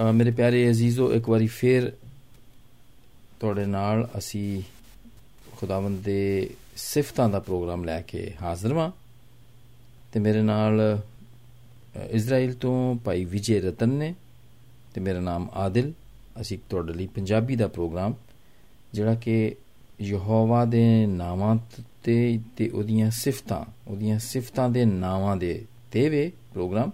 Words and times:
ਅ, 0.00 0.12
ਮੇਰੇ 0.12 0.30
ਪਿਆਰੇ 0.30 0.70
ਅਜ਼ੀਜ਼ੋ 0.70 1.12
ਇੱਕ 1.12 1.28
ਵਾਰੀ 1.28 1.46
ਫੇਰ 1.46 1.92
ਤੁਹਾਡੇ 3.40 3.66
ਨਾਲ 3.66 4.08
ਅਸੀਂ 4.18 4.62
ਖੁਦਾਵੰਦ 5.56 5.98
ਦੇ 6.04 6.50
ਸਿਫਤਾਂ 6.76 7.28
ਦਾ 7.28 7.40
ਪ੍ਰੋਗਰਾਮ 7.40 7.84
ਲੈ 7.84 8.00
ਕੇ 8.00 8.32
ਹਾਜ਼ਰ 8.42 8.72
ਹਾਂ 8.72 8.90
ਤੇ 10.12 10.20
ਮੇਰੇ 10.20 10.42
ਨਾਲ 10.42 10.98
ਅ, 11.96 12.00
ਇਜ਼ਰਾਈਲ 12.10 12.54
ਤੋਂ 12.54 12.94
ਭਾਈ 12.94 13.24
ਵਿਜੇ 13.24 13.60
ਰਤਨ 13.60 13.88
ਨੇ 13.88 14.14
ਤੇ 14.94 15.00
ਮੇਰਾ 15.00 15.20
ਨਾਮ 15.20 15.48
ਆਦਿਲ। 15.54 15.92
ਅਸੀਂ 16.40 16.58
ਤੁਹਾਡੇ 16.68 16.92
ਲਈ 16.92 17.06
ਪੰਜਾਬੀ 17.06 17.56
ਦਾ 17.56 17.66
ਪ੍ਰੋਗਰਾਮ 17.68 18.14
ਜਿਹੜਾ 18.92 19.14
ਕਿ 19.14 19.56
ਯਹੋਵਾ 20.00 20.64
ਦੇ 20.64 21.06
ਨਾਵਾਂ 21.06 21.56
ਤੇ 22.02 22.40
ਤੇ 22.56 22.68
ਉਹਦੀਆਂ 22.68 23.10
ਸਿਫਤਾਂ 23.10 23.64
ਉਹਦੀਆਂ 23.88 24.18
ਸਿਫਤਾਂ 24.18 24.68
ਦੇ 24.70 24.84
ਨਾਵਾਂ 24.84 25.36
ਦੇ 25.36 25.64
ਤੇ 25.92 26.08
ਵੇ 26.08 26.32
ਪ੍ਰੋਗਰਾਮ। 26.52 26.90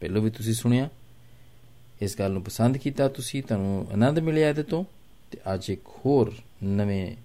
ਪਹਿਲਾਂ 0.00 0.22
ਵੀ 0.22 0.30
ਤੁਸੀਂ 0.30 0.54
ਸੁਣਿਆ 0.54 0.88
ਇਸ 2.00 2.18
ਗੱਲ 2.18 2.32
ਨੂੰ 2.32 2.42
ਪਸੰਦ 2.42 2.76
ਕੀਤਾ 2.76 3.08
ਤੁਸੀਂ 3.08 3.42
ਤੁਹਾਨੂੰ 3.42 3.86
ਆਨੰਦ 3.92 4.18
ਮਿਲਿਆ 4.18 4.48
ਇਹਦੇ 4.48 4.62
ਤੋਂ। 4.62 4.84
ਤੇ 5.30 5.38
ਅੱਜ 5.54 5.70
ਇੱਕ 5.70 5.80
ਹੋਰ 6.06 6.32
ਨਵੇਂ 6.64 7.16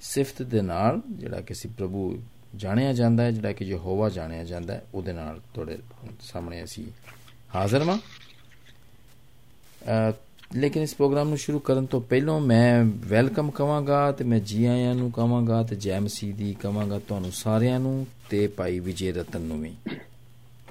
ਸਿਫਤ 0.00 0.42
ਦੇ 0.42 0.62
ਨਾਲ 0.62 1.00
ਜਿਹੜਾ 1.10 1.40
ਕਿ 1.40 1.54
ਸੀ 1.54 1.68
ਪ੍ਰਭੂ 1.68 2.22
ਜਾਣਿਆ 2.56 2.92
ਜਾਂਦਾ 2.92 3.22
ਹੈ 3.22 3.30
ਜਿਹੜਾ 3.30 3.52
ਕਿ 3.52 3.64
ਯਹੋਵਾ 3.64 4.08
ਜਾਣਿਆ 4.08 4.44
ਜਾਂਦਾ 4.44 4.74
ਹੈ 4.74 4.84
ਉਹਦੇ 4.94 5.12
ਨਾਲ 5.12 5.40
ਤੁਹਾਡੇ 5.54 5.78
ਸਾਹਮਣੇ 6.20 6.64
ਅਸੀਂ 6.64 6.84
ਹਾਜ਼ਰ 7.54 7.82
ਹਾਂ 7.82 7.98
ਅ, 10.10 10.12
ਲੇਕਿਨ 10.56 10.82
ਇਸ 10.82 10.94
ਪ੍ਰੋਗਰਾਮ 10.94 11.28
ਨੂੰ 11.28 11.38
ਸ਼ੁਰੂ 11.38 11.58
ਕਰਨ 11.58 11.86
ਤੋਂ 11.86 12.00
ਪਹਿਲਾਂ 12.00 12.40
ਮੈਂ 12.40 12.84
ਵੈਲਕਮ 12.84 13.50
ਕਵਾਂਗਾ 13.50 14.12
ਤੇ 14.12 14.24
ਮੈਂ 14.24 14.40
ਜੀ 14.40 14.64
ਆਇਆਂ 14.64 14.94
ਨੂੰ 14.94 15.10
ਕਵਾਂਗਾ 15.12 15.62
ਤੇ 15.62 15.76
ਜੈ 15.76 16.00
ਮਸੀਹ 16.00 16.34
ਦੀ 16.34 16.54
ਕਵਾਂਗਾ 16.54 16.98
ਤੁਹਾਨੂੰ 16.98 17.32
ਸਾਰਿਆਂ 17.32 17.80
ਨੂੰ 17.80 18.06
ਤੇ 18.30 18.46
ਭਾਈ 18.46 18.78
ਵਿਜੇ 18.78 19.12
ਰਤਨ 19.12 19.40
ਨੂੰ 19.40 19.60
ਵੀ। 19.62 19.74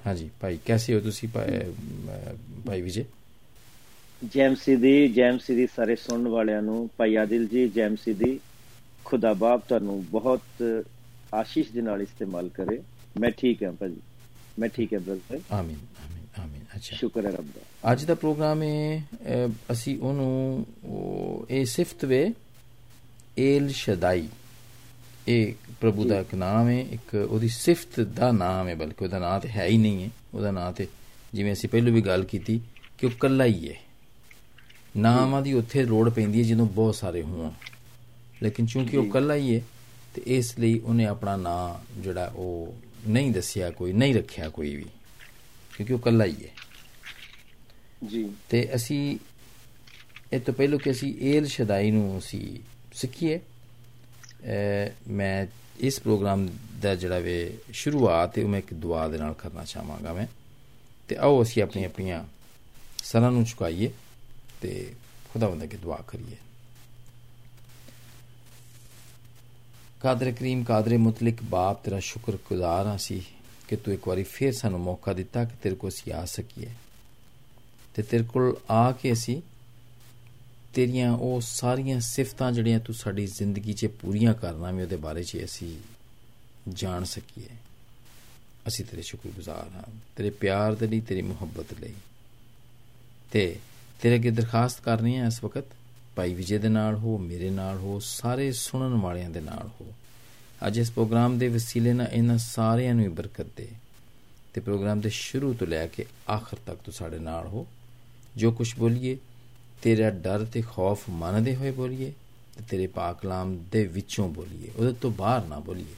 ਹਾਂਜੀ 0.07 0.29
ਭਾਈ 0.41 0.59
ਕੈਸੇ 0.65 0.95
ਹੋ 0.95 0.99
ਤੁਸੀਂ 0.99 1.29
ਭਾਈ 1.29 1.47
ਅ, 1.47 2.35
ਭਾਈ 2.65 2.81
ਵਿਜੇ? 2.81 3.05
ਜੈਮਸੀ 4.23 4.75
ਦੀ 4.75 5.07
ਜੈਮਸੀ 5.07 5.55
ਦੀ 5.55 5.67
ਸਾਰੇ 5.75 5.95
ਸੁਣਨ 5.95 6.27
ਵਾਲਿਆਂ 6.27 6.61
ਨੂੰ 6.61 6.89
ਭਾਈ 6.97 7.15
ਆਦਿਲ 7.15 7.47
ਜੀ 7.47 7.67
ਜੈਮਸੀ 7.69 8.13
ਦੀ 8.13 8.39
ਖੁਦਾ 9.05 9.33
ਬਾਪ 9.33 9.67
ਤੁਹਾਨੂੰ 9.67 10.05
ਬਹੁਤ 10.05 10.41
ਆਸ਼ੀਸ਼ 11.33 11.71
ਦੇ 11.71 11.81
ਨਾਲ 11.81 12.01
ਇਸਤੇਮਾਲ 12.01 12.49
ਕਰੇ। 12.49 12.81
ਮੈਂ 13.19 13.31
ਠੀਕ 13.31 13.63
ਹਾਂ 13.63 13.71
ਭਾਜੀ। 13.71 14.01
ਮੈਂ 14.59 14.69
ਠੀਕ 14.69 14.93
ਹਾਂ 14.93 14.99
ਬ੍ਰਦਰ 14.99 15.39
ਆਮੀਨ 15.51 15.77
ਆਮੀਨ 16.05 16.43
ਆਮੀਨ। 16.43 16.61
ਅੱਛਾ। 16.75 16.95
ਸ਼ੁਕਰ 16.97 17.25
ਹੈ 17.25 17.31
ਰੱਬ 17.31 17.47
ਦਾ। 17.55 17.91
ਅੱਜ 17.91 18.03
ਦਾ 18.05 18.15
ਪ੍ਰੋਗਰਾਮ 18.15 18.63
ਹੈ 18.63 19.03
ਅਸੀਂ 19.71 19.97
ਉਹਨੂੰ 19.99 20.65
ਉਹ, 20.83 21.45
ਇਹ 21.49 21.65
ਸਿਫਤ 21.65 22.05
ਵੇ 22.05 22.33
ਏਲ 23.39 23.69
ਸ਼ਦਾਈ। 23.69 24.27
ਇਹ 25.27 25.53
ਪ੍ਰਭੂ 25.81 26.05
ਦਾ 26.05 26.19
ਇੱਕ 26.19 26.35
ਨਾਮ 26.35 26.67
ਹੈ 26.67 26.79
ਇੱਕ 26.81 27.27
ਉਹਦੀ 27.29 27.47
ਸਿਫਤ 27.47 27.99
ਦਾ 27.99 28.31
ਨਾਮ 28.31 28.67
ਹੈ 28.67 28.75
ਬਲਕਿ 28.75 29.03
ਉਹਦਾ 29.03 29.19
ਨਾਮ 29.19 29.39
ਤੇ 29.39 29.49
ਹੈ 29.49 29.65
ਹੀ 29.65 29.77
ਨਹੀਂ 29.77 30.03
ਹੈ। 30.03 30.09
ਉਹਦਾ 30.33 30.51
ਨਾਮ 30.51 30.73
ਤੇ 30.73 30.87
ਜਿਵੇਂ 31.33 31.53
ਅਸੀਂ 31.53 31.69
ਪਹਿਲਾਂ 31.69 31.91
ਵੀ 31.91 32.01
ਗੱਲ 32.01 32.23
ਕੀਤੀ 32.23 32.61
ਕਿ 32.97 33.05
ਉਹ 33.05 33.11
ਕੱਲਾ 33.19 33.45
ਹੀ 33.45 33.69
ਹੈ। 33.69 33.75
ਨਾਮਾਂ 34.97 35.41
ਦੀ 35.41 35.53
ਉੱਥੇ 35.53 35.83
ਲੋੜ 35.83 36.09
ਪੈਂਦੀ 36.09 36.39
ਹੈ 36.39 36.43
ਜਦੋਂ 36.43 36.65
ਬਹੁਤ 36.65 36.95
ਸਾਰੇ 36.95 37.21
ਹੋਣ। 37.21 37.51
ਲੇਕਿਨ 38.43 38.65
ਚੂੰਕਿ 38.65 38.97
ਉਹ 38.97 39.03
ਜੀ। 39.03 39.09
ਕੱਲਾ 39.09 39.35
ਹੀ 39.35 39.55
ਹੈ 39.55 39.61
ਤੇ 40.13 40.21
ਇਸ 40.25 40.59
ਲਈ 40.59 40.79
ਉਹਨੇ 40.79 41.05
ਆਪਣਾ 41.05 41.35
ਨਾਮ 41.37 42.01
ਜਿਹੜਾ 42.01 42.31
ਉਹ 42.35 42.75
ਨਹੀਂ 43.07 43.31
ਦੱਸਿਆ 43.31 43.69
ਕੋਈ 43.69 43.93
ਨਹੀਂ 43.93 44.15
ਰੱਖਿਆ 44.15 44.49
ਕੋਈ 44.49 44.75
ਵੀ 44.75 44.85
ਕਿਉਂਕਿ 45.77 45.93
ਉਹ 45.93 45.99
ਕੱਲਾ 45.99 46.25
ਹੀ 46.25 46.35
ਹੈ। 46.43 46.49
ਜੀ। 48.07 48.29
ਤੇ 48.49 48.69
ਅਸੀਂ 48.75 49.19
ਇਹ 50.33 50.39
ਤੋਂ 50.39 50.53
ਪਹਿਲਾਂ 50.53 50.79
ਕਿ 50.79 50.91
ਅਸੀਂ 50.91 51.15
ਏਲ 51.21 51.45
ਸ਼ਦਾਈ 51.45 51.91
ਨੂੰ 51.91 52.19
ਅਸੀਂ 52.19 52.59
ਸਿੱਖੀਏ 52.93 53.39
ਮੈਂ 55.07 55.47
ਇਸ 55.79 55.99
ਪ੍ਰੋਗਰਾਮ 55.99 56.49
ਦਾ 56.81 56.95
ਜਿਹੜਾ 56.95 57.19
ਵੇ 57.19 57.57
ਸ਼ੁਰੂਆਤ 57.73 58.37
ਹੈ 58.37 58.43
ਉਹ 58.43 58.49
ਮੈਂ 58.49 58.59
ਇੱਕ 58.59 58.73
ਦੁਆ 58.73 59.07
ਦੇ 59.07 59.17
ਨਾਲ 59.17 59.33
ਕਰਨਾ 59.33 59.65
ਚਾਹਾਂਗਾ 59.65 60.13
ਮੈਂ। 60.13 60.27
ਤੇ 61.07 61.15
ਆਓ 61.15 61.43
ਅਸੀਂ 61.43 61.63
ਆਪਣੀ 61.63 61.83
ਆਪਣੀਆਂ 61.83 62.23
ਸਰਾਂ 63.03 63.31
ਨੂੰ 63.31 63.43
ਝੁਕਾਈਏ। 63.43 63.91
ਤੇ 64.63 64.73
ਖੁਦਾਵੰਦ 65.33 65.63
ਅੱਗੇ 65.63 65.77
ਦੁਆ 65.77 65.97
ਕਰੀਏ 66.07 66.35
ਕਾਦਰ 70.01 70.31
ਕਰੀਮ 70.31 70.63
ਕਾਦਰ 70.63 70.97
ਮੁਤਲਕ 70.99 71.43
ਬਾਪ 71.49 71.83
ਤੇਰਾ 71.83 71.99
ਸ਼ੁਕਰਗੁਜ਼ਾਰ 72.01 72.85
ਹਾਂ 72.85 72.95
ਅਸੀਂ 72.95 73.21
ਕਿ 73.69 73.75
ਤੂੰ 73.75 73.93
ਇੱਕ 73.93 74.07
ਵਾਰੀ 74.07 74.23
ਫੇਰ 74.23 74.51
ਸਾਨੂੰ 74.53 74.79
ਮੌਕਾ 74.79 75.13
ਦਿੱਤਾ 75.13 75.43
ਕਿ 75.45 75.55
ਤੇਰੇ 75.63 75.75
ਕੋਲ 75.75 75.89
ਅਸੀਂ 75.89 76.13
ਆ 76.13 76.23
ਸਕੀਏ 76.25 76.69
ਤੇ 77.95 78.03
ਤੇਰੇ 78.03 78.23
ਕੋਲ 78.23 78.55
ਆ 78.71 78.91
ਕੇ 78.91 79.11
ਅਸੀਂ 79.13 79.41
ਤੇਰੀਆਂ 80.73 81.11
ਉਹ 81.11 81.39
ਸਾਰੀਆਂ 81.41 81.99
ਸਿਫਤਾਂ 82.01 82.51
ਜਿਹੜੀਆਂ 82.51 82.79
ਤੂੰ 82.79 82.95
ਸਾਡੀ 82.95 83.25
ਜ਼ਿੰਦਗੀ 83.27 83.73
'ਚ 83.73 83.85
ਪੂਰੀਆਂ 84.01 84.33
ਕਰਨਾ 84.33 84.71
ਵੀ 84.71 84.81
ਉਹਦੇ 84.81 84.95
ਬਾਰੇ 84.97 85.23
'ਚ 85.23 85.43
ਅਸੀਂ 85.43 85.75
ਜਾਣ 86.73 87.03
ਸਕੀਏ 87.05 87.49
ਅਸੀਂ 88.67 88.85
ਤੇਰੇ 88.85 89.01
ਸ਼ੁਕਰਗੁਜ਼ਾਰ 89.01 89.69
ਹਾਂ 89.69 89.83
ਤੇਰੇ 90.15 90.29
ਪਿਆਰ 90.41 90.75
ਦੇ 90.75 90.87
ਲਈ 90.87 90.99
ਤੇਰੀ 91.01 91.21
ਮੁਹੱਬਤ 91.21 91.73
ਲਈ 91.81 91.93
ਤੇ 93.31 93.43
ਤੇਰੇ 94.03 94.15
ਅੱਗੇ 94.15 94.31
ਦਰਖਾਸਤ 94.31 94.81
ਕਰਨੀ 94.81 95.17
ਹੈ 95.17 95.25
ਇਸ 95.25 95.43
ਵਕਤ, 95.43 95.63
ਭਾਈ 96.15 96.33
ਵਿਜੇ 96.33 96.57
ਦੇ 96.57 96.69
ਨਾਲ 96.69 96.95
ਹੋ, 96.95 97.17
ਮੇਰੇ 97.17 97.49
ਨਾਲ 97.49 97.77
ਹੋ, 97.77 97.99
ਸਾਰੇ 97.99 98.51
ਸੁਣਨ 98.51 98.93
ਵਾਲਿਆਂ 98.93 99.29
ਦੇ 99.29 99.41
ਨਾਲ 99.41 99.69
ਹੋ। 99.81 99.93
ਅੱਜ 100.67 100.77
ਇਸ 100.77 100.91
ਪ੍ਰੋਗਰਾਮ 100.91 101.37
ਦੇ 101.37 101.47
ਵਸੀਲੇ 101.47 101.93
ਨਾਲ 101.93 102.07
ਇਹਨਾਂ 102.07 102.37
ਸਾਰਿਆਂ 102.37 102.93
ਨੂੰ 102.93 103.03
ਹੀ 103.03 103.09
ਬਰਕਤ 103.09 103.45
ਦੇ। 103.57 103.67
ਤੇ 104.53 104.61
ਪ੍ਰੋਗਰਾਮ 104.61 105.01
ਦੇ 105.01 105.09
ਸ਼ੁਰੂ 105.09 105.53
ਤੋਂ 105.53 105.67
ਲੈ 105.67 105.87
ਕੇ 105.87 106.05
ਆਖਰ 106.29 106.57
ਤੱਕ 106.65 106.77
ਤੂੰ 106.77 106.93
ਸਾਡੇ 106.93 107.19
ਨਾਲ 107.19 107.47
ਹੋ। 107.47 107.67
ਜੋ 108.35 108.51
ਕੁਝ 108.51 108.75
ਬੋਲੀਏ, 108.75 109.17
ਤੇਰਾ 109.81 110.09
ਡਰ 110.09 110.45
ਤੇ 110.45 110.61
ਖੌਫ 110.61 111.01
ਮੰਨਦੇ 111.09 111.55
ਹੋਏ 111.55 111.71
ਬੋਲੀਏ 111.71 112.13
ਤੇ 112.57 112.63
ਤੇਰੇ 112.69 112.87
ਪਾਕ 112.87 113.21
ਕਲਾਮ 113.21 113.63
ਦੇ 113.71 113.87
ਵਿੱਚੋਂ 113.87 114.29
ਬੋਲੀਏ, 114.29 114.71
ਉਹਦੇ 114.77 114.93
ਤੋਂ 114.93 115.11
ਬਾਹਰ 115.11 115.45
ਨਾ 115.45 115.59
ਬੋਲੀਏ। 115.59 115.95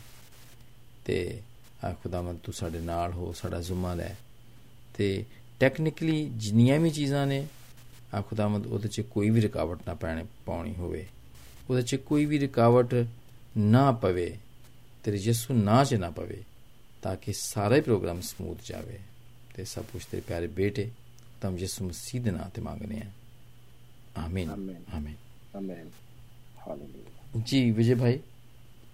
ਤੇ 1.06 1.42
ਆ 1.86 1.94
ਖੁਦਾਵੰਦ 2.04 2.40
ਤੂੰ 2.44 2.54
ਸਾਡੇ 2.54 2.80
ਨਾਲ 2.80 3.12
ਹੋ, 3.12 3.34
ਸਾਡਾ 3.34 3.62
ਜ਼ੁਮਾ 3.62 3.94
ਲੈ। 3.94 4.16
ਤੇ 4.98 5.26
ਟੈਕਨੀਕਲੀ 5.60 6.32
ਜਿੰਨੀਆਂ 6.34 6.80
ਵੀ 6.80 6.90
ਚੀਜ਼ਾਂ 6.90 7.28
ਨੇ 7.28 7.48
ਆ 8.16 8.22
ਖੁਦਾਵੰਦ 8.22 8.68
ਉਹਦੇ 8.68 8.88
'ਚ 8.88 9.02
ਕੋਈ 9.02 9.30
ਵੀ 9.30 9.42
ਰੁਕਾਵਟ 9.42 9.80
ਨਾ 9.88 9.94
ਪੈਣੀ 9.94 10.26
ਪਾਉਣੀ 10.46 10.76
ਹੋਵੇ। 10.76 11.08
ਉਹਦੇ 11.70 11.82
'ਚ 11.82 11.96
ਕੋਈ 11.96 12.26
ਵੀ 12.26 12.40
ਰੁਕਾਵਟ 12.40 13.06
ਨਾ 13.58 13.92
ਪਵੇ 13.92 14.38
ਤੇਰੇ 15.04 15.18
ਯਿਸੂ 15.18 15.54
ਨਾਂ 15.54 15.86
'ਚ 15.86 15.94
ਨਾ 15.94 16.10
ਪਵੇ 16.10 16.44
ਤਾਂ 17.02 17.16
ਕਿ 17.16 17.34
ਸਾਰਾ 17.34 17.82
ਪ੍ਰੋਗਰਾਮ 17.82 18.22
ਸਮੂਥ 18.22 18.58
ਜਾਵੇ। 18.66 19.00
ਤੇ 19.56 19.66
ਸਭ 19.66 19.84
ਕੁਝ 19.94 20.06
ਤੇਰੇ 20.06 20.22
ਪਿਆਰੇ 20.28 20.48
ਬੇਟੇ 20.48 20.92
ਤਮ 21.42 21.58
ਯਿਸੂ 21.58 21.86
ਮਸੀਹ 21.86 22.22
ਦੇ 22.22 22.32
ਨਾਂ 22.32 22.50
ਤੇ 22.50 22.62
ਮੰਗਨੇ 22.62 23.02
ਆ 23.02 23.12
ਆਮੀਨ। 24.18 24.50
ਆਮੀਨ। 24.50 24.84
ਆਮੀਨ। 24.94 25.16
ਆਮੇਨ। 25.56 25.90
ਹਾਲੇਲੂਇਆ। 26.68 27.44
ਜੀ 27.46 27.72
ਵਿਜੇ 27.72 27.96
ਭਾਈ 27.96 28.20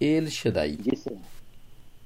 ਏਲ 0.02 0.28
ਸ਼ਦਾਈ। 0.28 0.76
ਜੀ 0.76 0.96
ਸਰ। 0.96 1.16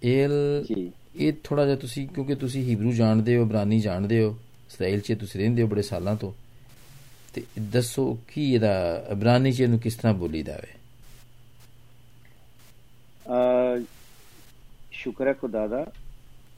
ਏਲ 0.04 0.32
ਜੀ। 0.68 0.92
ਇਹ 1.16 1.32
ਥੋੜਾ 1.44 1.64
ਜਿਹਾ 1.64 1.76
ਤੁਸੀਂ 1.76 2.08
ਕਿਉਂਕਿ 2.08 2.34
ਤੁਸੀਂ 2.34 2.62
ਹੀਬਰੂ 2.62 2.92
ਜਾਣਦੇ 2.92 3.36
ਹੋ 3.36 3.42
ਇਬਰਾਨੀ 3.42 3.80
ਜਾਣਦੇ 3.80 4.22
ਹੋ 4.22 4.38
ਇਸਰਾਇਲ 4.70 5.00
'ਚ 5.00 5.12
ਤੁਸੀਂ 5.20 5.40
ਰਹਿੰਦੇ 5.40 5.62
ਹੋ 5.62 5.66
ਬੜੇ 5.66 5.82
ਸਾਲਾਂ 5.82 6.16
ਤੋਂ 6.16 6.32
ਤੇ 7.36 7.44
ਦੱਸੋ 7.60 8.18
ਕੀ 8.28 8.54
ਇਹਦਾ 8.54 9.06
ਇਬਰਾਨੀ 9.10 9.52
'ਚ 9.52 9.60
ਇਹਨੂੰ 9.60 9.78
ਕਿਸ 9.78 9.94
ਤਰ੍ਹਾਂ 9.94 10.14
ਬੋਲੀਦਾ 10.14 10.56
ਵੇ? 10.56 10.68
ਅ 13.26 13.84
ਸ਼ੁਕਰ 14.92 15.26
ਹੈ 15.26 15.32
ਖੁਦਾ 15.32 15.66
ਦਾ 15.66 15.84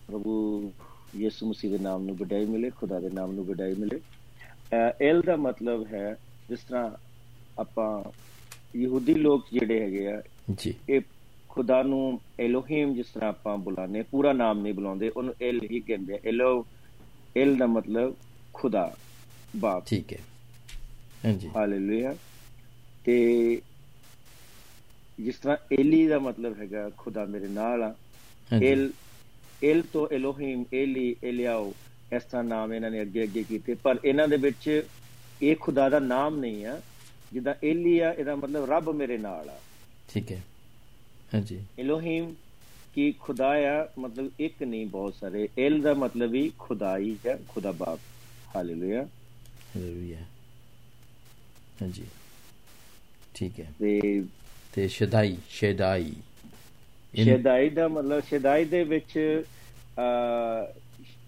ਪ੍ਰਭੂ 0.06 0.72
ਯਿਸੂ 1.17 1.47
ਮਸੀਹ 1.47 1.71
ਦੇ 1.71 1.78
ਨਾਮ 1.78 2.05
ਨੂੰ 2.05 2.17
ਵਡਾਈ 2.17 2.44
ਮਿਲੇ 2.44 2.71
ਖੁਦਾ 2.71 3.00
ਦੇ 3.00 3.11
ਨਾਮ 3.11 3.33
ਨੂੰ 3.33 3.44
ਵਡਾਈ 3.44 3.75
ਮਿਲੇ। 3.75 4.00
ਐਲ 5.00 5.21
ਦਾ 5.21 5.37
ਮਤਲਬ 5.37 5.87
ਹੈ 5.87 6.17
ਜਿਸ 6.49 6.61
ਤਰ੍ਹਾਂ 6.61 6.91
ਆਪਾਂ 7.59 8.12
ਯਹੂਦੀ 8.77 9.15
ਲੋਕ 9.15 9.47
ਜਿਹੜੇ 9.53 9.81
ਹੈਗੇ 9.81 10.06
ਆ 10.12 10.22
ਜੀ। 10.50 10.75
ਇਹ 10.88 11.00
ਖੁਦਾ 11.49 11.83
ਨੂੰ 11.83 12.21
ਐਲੋਹੀਮ 12.41 12.94
ਜਿਸ 12.94 13.06
ਤਰ੍ਹਾਂ 13.06 13.28
ਆਪਾਂ 13.28 13.56
ਬੁਲਾਉਂਦੇ 13.59 14.03
ਪੂਰਾ 14.03 14.33
ਨਾਮ 14.33 14.61
ਨਹੀਂ 14.62 14.75
ਬੁਲਾਉਂਦੇ 14.75 15.09
ਉਹਨੂੰ 15.09 15.34
ਐਲ 15.43 15.61
ਹੀ 15.71 15.81
ਕਹਿੰਦੇ 15.81 16.19
ਐਲੋ 16.25 16.67
ਐਲ 17.37 17.56
ਦਾ 17.56 17.67
ਮਤਲਬ 17.67 18.15
ਖੁਦਾ 18.55 18.97
ਬਾਪ। 19.56 19.87
ਠੀਕ 19.87 20.12
ਹੈ। 20.12 20.19
ਹਾਂਜੀ। 21.25 21.51
ਹਾਲੇਲੂਇਆ। 21.56 22.15
ਤੇ 23.05 23.61
ਜਿਸ 25.19 25.37
ਤਰ੍ਹਾਂ 25.37 25.56
ਏਲੀ 25.73 26.06
ਦਾ 26.06 26.19
ਮਤਲਬ 26.19 26.61
ਹੈਗਾ 26.61 26.91
ਖੁਦਾ 26.97 27.25
ਮੇਰੇ 27.25 27.49
ਨਾਲ 27.49 27.83
ਆ। 27.83 27.95
ਏਲ 28.62 28.93
ਏਲ 29.65 29.83
ਤੋਂ 29.83 30.09
ਇਲੋਹੀਮ 30.12 30.65
ਏਲੀ 30.73 31.17
ਏਲਿਆਓ 31.25 31.73
ਇਸ 32.12 32.23
ਤਰ੍ਹਾਂ 32.23 32.45
ਨਾਮ 32.45 32.73
ਇਹਨਾਂ 32.73 32.91
ਨੇ 32.91 33.03
ਅੱਗੇ 33.03 33.23
ਅੱਗੇ 33.23 33.43
ਕੀਤੇ। 33.43 33.75
ਪਰ 33.75 33.99
ਇਹਨਾਂ 34.05 34.29
ਦੇ 34.29 34.37
ਵਿੱਚ 34.37 34.83
ਇਹ 35.43 35.56
ਖੁਦਾ 35.56 35.88
ਦਾ 35.88 35.99
ਨਾਮ 35.99 36.38
ਨਹੀਂ 36.38 36.67
ਆ। 36.67 36.81
ਜਿੱਦਾਂ 37.32 37.55
ਏਲੀ 37.64 37.99
ਆ 37.99 38.12
ਇਹਦਾ 38.12 38.37
ਮਤਲਬ 38.37 38.71
ਰੱਬ 38.71 38.91
ਮੇਰੇ 38.91 39.19
ਨਾਲ 39.19 39.49
ਆ। 39.49 39.59
ਠੀਕ 40.09 40.32
ਹੈ। 40.32 40.43
ਹਾਂਜੀ। 41.35 41.61
ਇਲੋਹੀਮ 41.79 42.35
ਕਿ 42.94 43.14
ਖੁਦਾ 43.21 43.49
ਆ? 43.49 43.88
ਮਤਲਬ 43.99 44.31
ਇੱਕ 44.41 44.62
ਨਹੀਂ 44.62 44.87
ਬਹੁਤ 44.87 45.14
ਸਾਰੇ। 45.14 45.49
ਏਲ 45.59 45.81
ਦਾ 45.82 45.94
ਮਤਲਬ 45.94 46.35
ਹੀ 46.35 46.53
ਖੁਦਾਈ 46.59 47.17
ਹੈ 47.26 47.38
ਖੁਦਾ 47.49 47.73
ਬਾਪ। 47.73 47.99
ਹਾਲੇਲੂਇਆ। 48.56 49.03
ਹਾਲੇਲੂਇਆ। 49.76 50.25
ਹਾਂਜੀ। 51.82 52.06
ਠੀਕ 53.34 53.60
ਹੈ। 53.60 53.72
ਤੇ 53.80 54.22
ਤੇ 54.72 54.86
ਸ਼ਦਾਈ 54.88 55.36
ਸ਼ਦਾਈ। 55.50 56.14
ਸ਼ਦਾਈ 57.14 57.69
ਦਾ 57.70 57.86
ਮਤਲਬ 57.88 58.22
ਸ਼ਦਾਈ 58.22 58.64
ਦੇ 58.64 58.82
ਵਿੱਚ 58.84 59.19
ਅ 59.98 60.72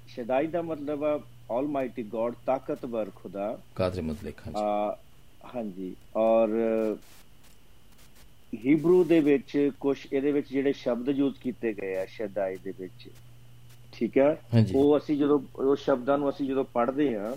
ਸ਼ਦਾਈ 0.08 0.47
ਦਾ 0.47 0.62
ਮਤਲਬ 0.62 1.05
ਆ 1.05 1.19
ਆਲਮਾਈਟੀ 1.50 2.02
ਗੋਡ 2.02 2.35
ਤਾਕਤਵਰ 2.47 3.11
ਖੁਦਾ। 3.14 3.56
ਕਾਦਰ 3.75 4.02
ਮੁਤਲਕ 4.02 4.41
ਹਾਂਜੀ। 4.47 4.61
ਹਾਂਜੀ। 5.55 5.94
ਔਰ 6.17 6.49
ਹੀਬਰੂ 8.52 9.02
ਦੇ 9.05 9.19
ਵਿੱਚ 9.20 9.70
ਕੁਝ 9.81 9.97
ਇਹਦੇ 10.12 10.32
ਵਿੱਚ 10.32 10.49
ਜਿਹੜੇ 10.49 10.73
ਸ਼ਬਦ 10.73 11.08
ਯੂਜ਼ 11.08 11.38
ਕੀਤੇ 11.41 11.73
ਗਏ 11.73 11.97
ਆ 11.97 12.05
ਸ਼ਦਾਈ 12.06 12.56
ਦੇ 12.56 12.73
ਵਿੱਚ। 12.79 13.08
ਠੀਕ 13.93 14.19
ਹੈ। 14.19 14.31
ਉਹ 14.75 14.97
ਅਸੀਂ 14.99 15.17
ਜਦੋਂ 15.17 15.38
ਉਹ 15.56 15.75
ਸ਼ਬਦਾਂ 15.76 16.19
ਨੂੰ 16.19 16.29
ਅਸੀਂ 16.31 16.47
ਜਦੋਂ 16.49 16.64
ਪੜ੍ਹਦੇ 16.64 17.14
ਹਾਂ 17.17 17.35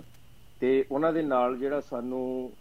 ਤੇ 0.63 0.69
ਉਹਨਾਂ 0.92 1.12
ਦੇ 1.13 1.21
ਨਾਲ 1.21 1.57
ਜਿਹੜਾ 1.60 1.80
ਸਾਨੂੰ 1.81 2.51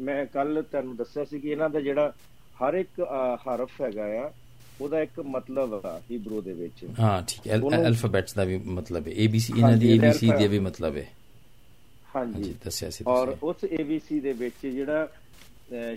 ਮੈਂ 0.00 0.24
ਕੱਲ 0.32 0.62
ਤੁਹਾਨੂੰ 0.62 0.94
ਦੱਸਿਆ 0.96 1.24
ਸੀ 1.30 1.38
ਕਿ 1.40 1.48
ਇਹਨਾਂ 1.50 1.68
ਦਾ 1.70 1.80
ਜਿਹੜਾ 1.80 2.12
ਹਰ 2.60 2.74
ਇੱਕ 2.74 3.00
ਹਰਫ 3.46 3.80
ਹੈਗਾ 3.80 4.04
ਆ 4.20 4.30
ਉਹਦਾ 4.80 5.00
ਇੱਕ 5.02 5.18
ਮਤਲਬ 5.36 5.74
ਆ 5.86 5.98
ਹੀਬਰੂ 6.10 6.40
ਦੇ 6.42 6.52
ਵਿੱਚ। 6.52 6.84
ਹਾਂ 7.00 7.22
ਠੀਕ 7.28 7.46
ਹੈ। 7.48 7.56
ਅਲਫਾਬੈਟਸ 7.88 8.34
ਦਾ 8.34 8.44
ਵੀ 8.44 8.58
ਮਤਲਬ 8.78 9.08
ਹੈ। 9.08 9.12
ABC 9.24 9.56
ਇਹਨਾਂ 9.56 9.76
ਦੀ 9.76 9.90
ABC 9.98 10.38
ਦੇ 10.38 10.46
ਵੀ 10.48 10.58
ਮਤਲਬ 10.68 10.96
ਹੈ। 10.96 11.06
ਹਾਂਜੀ। 12.14 12.54
ਦੱਸਿਆ 12.64 12.90
ਸੀ 12.90 13.04
ਔਰ 13.08 13.36
ਉਸ 13.42 13.64
ABC 13.80 14.20
ਦੇ 14.22 14.32
ਵਿੱਚ 14.44 14.66
ਜਿਹੜਾ 14.66 15.08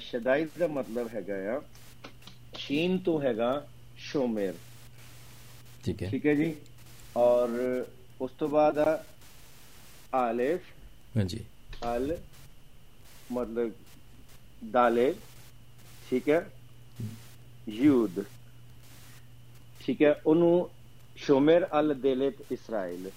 ਸ਼ਦਾਇਦ 0.09 0.59
ਦਾ 0.59 0.67
ਮਤਲਬ 0.79 1.07
ਹੈਗਾ 1.15 1.37
ਆ 1.55 1.61
ਸ਼ੀਨ 2.57 2.97
ਤੋਂ 3.05 3.21
ਹੈਗਾ 3.21 3.53
ਸ਼ੋਮੇਰ। 4.09 4.53
ਠੀਕ 5.85 6.03
ਹੈ। 6.03 6.09
ਠੀਕ 6.09 6.25
ਹੈ 6.25 6.33
ਜੀ? 6.35 6.53
ਔਰ 7.17 7.85
ਉਸ 8.21 8.31
ਤੋਂ 8.39 8.49
ਬਾਅਦ 8.49 8.77
ਆ 8.79 9.01
ਆਲਿਫ 10.17 10.72
ਹਾਂਜੀ। 11.17 11.39
ਅਲ 11.95 12.17
ਮਤਲਬ 13.31 13.71
ਦਾਲੇ 14.71 15.13
ਠੀਕ 16.09 16.29
ਹੈ? 16.29 16.49
ਯੂਦ। 17.69 18.23
ਠੀਕ 19.79 20.01
ਹੈ 20.01 20.21
ਉਹਨੂੰ 20.27 20.69
ਸ਼ੋਮੇਰ 21.15 21.67
ਅਲ 21.79 21.93
ਦੇਲਤ 21.93 22.51
ਇਸਰਾਇਲ। 22.51 23.09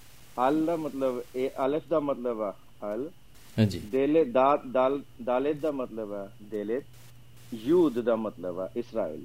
ਅਲ 0.48 0.64
ਦਾ 0.66 0.76
ਮਤਲਬ 0.76 1.22
ਇਹ 1.37 1.50
ਅਲਫ 1.64 1.82
ਦਾ 1.88 2.00
ਮਤਲਬ 2.00 2.43
ਆ 2.43 2.54
ਅਲ। 2.82 3.10
ਹਾਂਜੀ। 3.58 3.78
ਦੇਲੇ 3.78 4.25
ਦਾ 4.25 4.62
ਦਾਲ 4.72 5.00
ਦਾਲਤ 5.25 5.56
ਦਾ 5.56 5.70
ਮਤਲਬ 5.70 6.12
ਆ 6.12 6.28
ਦੇਲਤ। 6.43 6.84
ਯੂਦ 7.54 7.98
ਦਾ 8.00 8.16
ਮਤਲਬ 8.16 8.60
ਆ 8.60 8.69
ਇਸਰਾਇਲ। 8.76 9.25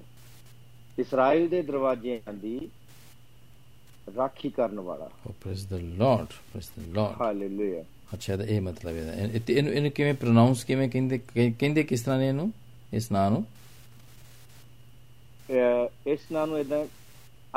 ਇਸਰਾਇਲ 0.99 1.47
ਦੇ 1.47 1.61
ਦਰਵਾਜ਼ਿਆਂ 1.61 2.33
ਦੀ 2.33 2.69
ਰਾਖੀ 4.17 4.49
ਕਰਨ 4.49 4.79
ਵਾਲਾ। 4.79 5.09
ਓ 5.27 5.33
praise 5.41 5.65
the 5.65 5.73
Lord 5.73 6.27
praise 6.51 6.71
the 6.79 6.93
Lord 6.95 7.21
hallelujah 7.21 7.83
ਅੱਛਾ 8.13 8.35
ਤਾਂ 8.37 8.45
ਇਹ 8.45 8.61
ਮਤਲਬ 8.61 8.95
ਹੈ 8.95 9.29
ਇਹ- 9.33 9.41
ਤੇ 9.47 9.53
ਇਹਨੂੰ 9.53 9.73
ਇਹਨੂੰ 9.73 9.91
ਕਿਵੇਂ 9.91 10.13
ਪ੍ਰੋਨਾਂਸ 10.13 10.63
ਕਿਵੇਂ 10.63 10.89
ਕਹਿੰਦੇ 10.89 11.17
ਕਹਿ- 11.17 11.53
ਕਹਿੰਦੇ 11.59 11.83
ਕਿਸ 11.83 12.01
ਤਰ੍ਹਾਂ 12.01 12.19
ਨੇ 12.19 12.27
ਇਹਨੂੰ? 12.27 12.51
ਇਸ 12.93 13.11
ਨਾਂ 13.11 13.29
ਨੂੰ? 13.31 13.45
ਇਸ 16.07 16.19
ਨਾਂ 16.31 16.45
ਨੂੰ 16.47 16.59
ਇਦਾਂ 16.59 16.85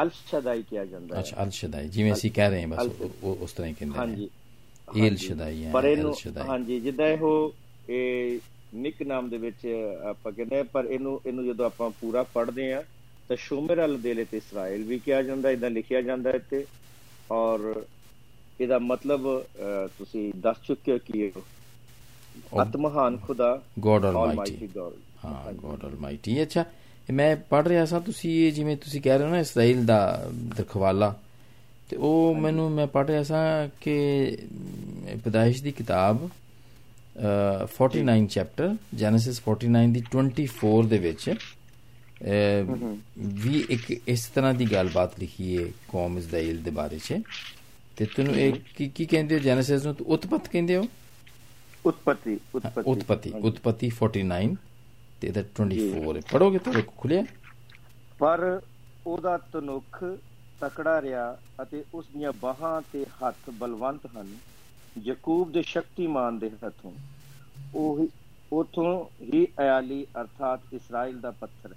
ਅਲ 0.02 0.10
ਸ਼ਦਾਈ 0.30 0.62
ਕਿਹਾ 0.62 0.84
ਜਾਂਦਾ 0.84 1.16
ਹੈ। 1.16 1.20
ਅੱਛਾ 1.20 1.42
ਅਲ 1.42 1.50
ਸ਼ਦਾਈ 1.50 1.88
ਜਿਵੇਂ 1.88 2.12
ਅਸੀਂ 2.12 2.30
ਕਹਿ 2.30 2.50
ਰਹੇ 2.50 2.60
ਹਾਂ 2.62 2.68
ਬਸ 2.68 2.88
ਉਹ- 3.00 3.36
ਉਸ 3.42 3.52
ਤਰ੍ਹਾਂ 3.52 3.68
ਹੀ 3.68 3.74
ਕਹਿੰਦੇ 3.74 3.98
ਹਾਂਜੀ। 3.98 4.24
ਏਲ 4.24 5.02
ਹਾਂਜੀ। 5.02 5.16
ਸ਼ਦਾਈ 5.16 5.64
ਹੈ 5.64 5.72
ਪਰ 5.72 5.84
ਇਹਨੂੰ 5.84 6.14
ਹਾਂਜੀ 6.48 6.80
ਜਿੱਦਾਂ 6.80 7.06
ਇਹੋ 7.06 7.30
ਇਹ 7.88 8.38
ਨਿਕ 8.74 9.02
ਨਾਮ 9.02 9.28
ਦੇ 9.30 9.38
ਵਿੱਚ 9.38 9.66
ਆਪਾਂ 10.10 10.32
ਕਹਿੰਦੇ 10.32 10.58
ਆ, 10.58 10.62
ਪਰ 10.62 10.84
ਇਹਨੂੰ 10.84 11.20
ਇਹਨੂੰ 11.26 11.44
ਜਦੋਂ 11.46 11.66
ਆਪਾਂ 11.66 11.90
ਪੂਰਾ 11.90 12.22
ਪੜ੍ਹਦੇ 12.22 12.72
ਆ 12.72 12.82
ਤਾਂ 13.28 13.36
ਸ਼ੂਮਰ 13.36 13.84
ਅਲ 13.84 13.96
ਦੇਲੇ 14.00 14.24
ਤੇ 14.24 14.36
ਇਸਰਾਇਲ 14.36 14.82
ਵੀ 14.82 14.98
ਕਿਹਾ 14.98 15.22
ਜਾਂਦਾ 15.22 15.50
ਇਦਾਂ 15.50 15.70
ਲਿਖਿਆ 15.70 16.00
ਜਾਂਦਾ 16.02 16.30
ਇੱਥੇ। 16.30 16.64
ਔਰ 17.30 17.84
ਇਹਦਾ 18.60 18.78
ਮਤਲਬ 18.78 19.26
ਤੁਸੀਂ 19.98 20.32
ਦੱਸ 20.36 20.56
ਚੁੱਕੇ 20.66 20.98
ਕਿ 21.06 21.30
ਅਤਮਹਾਨ 22.62 23.16
ਖੁਦਾ 23.16 23.60
ਗੋਡ 23.78 24.04
ਆਲਮਾਈਟੀ 24.06 24.68
ਹਾਂ 25.24 25.52
ਗੋਡ 25.52 25.84
ਆਲਮਾਈਟੀ 25.84 26.42
ਅੱਛਾ 26.42 26.64
ਇਹ 27.08 27.14
ਮੈਂ 27.14 27.34
ਪੜ 27.50 27.66
ਰਿਹਾ 27.68 27.84
ਸਾਂ 27.84 28.00
ਤੁਸੀਂ 28.00 28.30
ਇਹ 28.46 28.52
ਜਿਵੇਂ 28.52 28.76
ਤੁਸੀਂ 28.76 29.00
ਕਹਿ 29.02 29.18
ਰਹੇ 29.18 29.26
ਹੋ 29.26 29.30
ਨਾ 29.30 29.38
ਇਸਰਾਇਲ 29.38 29.84
ਦਾ 29.86 29.98
ਰਖਵਾਲਾ 30.60 31.14
ਤੇ 31.90 31.96
ਉਹ 31.96 32.34
ਮੈਨੂੰ 32.34 32.70
ਮੈਂ 32.70 32.86
ਪੜ 32.86 33.06
ਰਿਹਾ 33.06 33.22
ਸਾਂ 33.22 33.68
ਕਿ 33.80 34.36
ਪੈਦਾਇਸ਼ 35.24 35.62
ਦੀ 35.62 35.72
ਕਿਤਾਬ 35.72 36.26
ਅ, 36.26 37.66
49 37.78 38.26
ਚੈਪਟਰ 38.26 38.74
ਜੈਨੇਸਿਸ 38.94 39.40
49 39.50 39.92
ਦੀ 39.92 40.02
24 40.16 40.86
ਦੇ 40.88 40.98
ਵਿੱਚ 40.98 41.30
ਵੀ 43.34 43.64
ਇੱਕ 43.68 43.90
ਇਸ 44.08 44.24
ਤਰ੍ਹਾਂ 44.26 44.54
ਦੀ 44.54 44.66
ਗੱਲਬਾਤ 44.72 45.18
ਲਿਖੀ 45.20 45.56
ਹੈ 45.58 45.64
ਕੌਮ 45.88 46.18
ਇਸਰਾਇਲ 46.18 46.62
ਦੇ 46.62 46.70
ਬਾਰੇ 46.70 46.98
'ਚ। 46.98 47.18
ਤੇ 47.96 48.06
ਤੈਨੂੰ 48.16 48.34
ਇਹ 48.34 48.52
ਕੀ 48.76 48.88
ਕੀ 48.88 49.06
ਕਹਿੰਦੇ 49.06 49.38
ਜੈਨੇਸਿਸ 49.38 49.84
ਨੂੰ? 49.86 49.96
ਉਤਪਤ 50.06 50.48
ਕਹਿੰਦੇ 50.48 50.76
ਹੋ? 50.76 50.84
ਉਤਪਤੀ 51.86 52.38
ਉਤਪਤੀ। 52.86 53.32
ਉਤਪਤੀ 53.42 53.90
49 53.98 54.54
ਤੇ 55.20 55.28
ਇਹਦਾ 55.28 55.42
24 55.54 56.20
ਪੜੋਗੇ 56.32 56.58
ਤਾਂ 56.58 56.72
ਖੁੱਲਿਆ 56.96 57.24
ਪਰ 58.18 58.60
ਉਹਦਾ 59.06 59.36
ਤਨੁਖ 59.52 60.04
ਤਕੜਾ 60.60 61.00
ਰਿਹਾ 61.02 61.38
ਅਤੇ 61.62 61.84
ਉਸ 61.94 62.04
ਦੀਆਂ 62.16 62.32
ਬਾਹਾਂ 62.32 62.82
ਤੇ 62.92 63.04
ਹੱਥ 63.04 63.50
ਬਲਵੰਤ 63.50 64.06
ਹਨ 64.06 64.36
ਯਾਕੂਬ 65.04 65.52
ਦੇ 65.52 65.62
ਸ਼ਕਤੀਮਾਨ 65.62 66.38
ਦੇ 66.38 66.50
ਹੱਥੋਂ। 66.66 66.92
ਉਹ 67.74 68.06
ਉਥੋਂ 68.52 69.04
ਹੀ 69.22 69.46
ਆਇਲੀ 69.60 70.06
ਅਰਥਾਤ 70.20 70.60
ਇਸਰਾਇਲ 70.72 71.20
ਦਾ 71.20 71.30
ਪੱਥਰ 71.30 71.74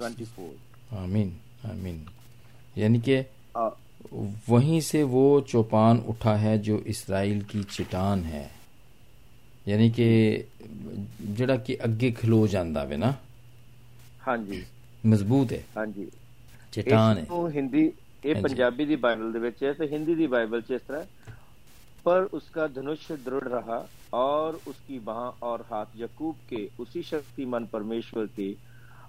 24 0.00 0.48
ਆਮੀਨ 0.92 1.30
ਆਮੀਨ 1.70 2.04
ਯਾਨੀ 2.78 3.00
ਕਿ 3.00 3.24
वहीं 4.49 4.79
से 4.81 5.01
वो 5.05 5.23
चौपान 5.47 5.97
उठा 6.09 6.35
है 6.37 6.57
जो 6.61 6.77
इसराइल 6.87 7.41
की 7.45 7.63
चट्टान 7.71 8.23
है 8.25 8.45
ਯਾਨੀ 9.65 9.89
ਕਿ 9.89 10.05
ਜਿਹੜਾ 11.29 11.55
ਕਿ 11.57 11.77
ਅੱਗੇ 11.85 12.09
ਖਲੋ 12.11 12.45
ਜਾਂਦਾ 12.47 12.83
ਵੇ 12.83 12.97
ਨਾ 12.97 13.13
ਹਾਂਜੀ 14.27 14.63
ਮਜ਼ਬੂਤ 15.03 15.51
ਹੈ 15.53 15.61
ਹਾਂਜੀ 15.77 16.05
ਚਟਾਨ 16.73 17.17
ਹੈ 17.17 17.23
इसको 17.23 17.39
हिंदी 17.49 17.81
ये 18.23 18.31
ਹਾਂਜੀ। 18.31 18.43
पंजाबी 18.43 18.85
दी 18.87 18.95
बाइबल 18.99 19.33
दे 19.33 19.39
विच 19.39 19.63
है 19.63 19.71
तो 19.75 19.87
हिंदी 19.91 20.15
दी 20.15 20.27
बाइबल 20.29 20.61
च 20.61 20.77
इस 20.77 20.85
तरह 20.87 21.35
पर 22.05 22.29
उसका 22.33 22.67
धनुष 22.69 23.03
दृढ़ 23.23 23.47
रहा 23.49 23.77
और 24.15 24.59
उसकी 24.67 24.99
बाह 25.01 25.45
और 25.45 25.65
हाथ 25.69 25.95
यकूब 25.97 26.35
के 26.49 26.61
उसी 26.79 27.03
शक्तिमान 27.05 27.67
परमेश्वर 27.69 28.31
के 28.35 28.47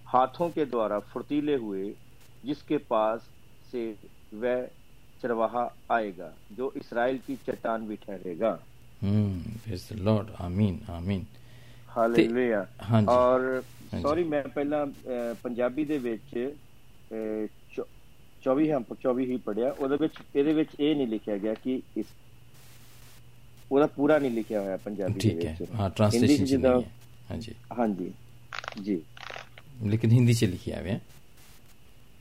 हाथों 0.08 0.48
के 0.50 0.64
द्वारा 0.66 0.98
फुर्तीले 1.08 1.56
हुए 1.60 1.84
जिसके 2.44 2.78
पास 2.88 3.28
से 3.72 3.84
वह 4.36 4.68
चरवाहा 5.22 5.62
आएगा 5.90 6.26
जो 6.52 6.66
इसराइल 6.76 7.16
की 7.22 7.34
चट्टान 7.46 7.86
भी 7.86 7.96
ठहरेगा 8.02 8.50
ਹਮ 9.04 9.40
ਪ੍ਰੇਜ਼ 9.64 9.82
ਦ 9.84 9.96
ਲਾਰਡ 10.00 10.30
ਆਮੀਨ 10.40 10.78
ਆਮੀਨ 10.90 11.24
ਹਾਲੇਲੂਇਆ 11.90 12.66
ਹਾਂਜੀ। 12.82 13.06
ਔਰ 13.10 13.40
ਹਾਂਜੀ। 13.92 14.02
ਸੌਰੀ 14.02 14.24
ਮੈਂ 14.24 14.42
ਪਹਿਲਾਂ 14.48 14.84
ਅਹ, 14.86 15.34
ਪੰਜਾਬੀ 15.42 15.84
ਦੇ 15.84 15.98
ਵਿੱਚ 15.98 16.34
ਅਹ, 16.36 17.46
ਚੌ- 17.76 17.86
24 18.44 18.70
ਹਾਂ 18.70 18.80
24 19.02 19.26
ਹੀ 19.26 19.36
ਪੜਿਆ 19.44 19.70
ਉਹਦੇ 19.72 19.96
ਵਿੱਚ 19.96 20.14
ਇਹਦੇ 20.36 20.52
ਵਿੱਚ 20.52 20.70
ਇਹ 20.80 20.94
ਨਹੀਂ 20.96 21.06
ਲਿਖਿਆ 21.06 21.36
ਗਿਆ 21.38 21.54
ਕਿ 21.54 21.80
ਇਸ 21.96 22.06
ਉਹਦਾ 23.72 23.86
ਪੂਰਾ 23.86 24.18
ਨਹੀਂ 24.18 24.30
ਲਿਖਿਆ 24.30 24.60
ਹੋਇਆ 24.60 24.76
ਪੰਜਾਬੀ 24.76 25.12
ਦੇ 25.14 25.20
ਠੀਕ 25.20 25.44
ਹੈ 25.44 25.56
ਵਿੱਚ 25.60 25.70
ਹਾਂ 25.70 25.78
ਹਿੰਦੀ 25.78 25.94
ਟ੍ਰਾਂਸਲੇਸ਼ਨ 25.96 26.36
ਚ 26.36 26.40
ਚ 26.40 26.50
ਜਿੱਦਾਂ 26.50 26.72
ਨਹੀਂ 26.72 26.84
ਹੈ 26.84 26.90
ਹਾਂਜੀ 27.30 27.54
ਹਾਂਜੀ 27.78 28.10
ਜੀ 28.82 29.00
ਲੇਕਿਨ 29.84 30.10
ਹਿੰਦੀ 30.10 30.34
ਚ 30.34 30.44
ਲਿਖਿਆ 30.44 30.80
ਹੋਇਆ 30.80 30.92
ਹੈ 30.92 31.00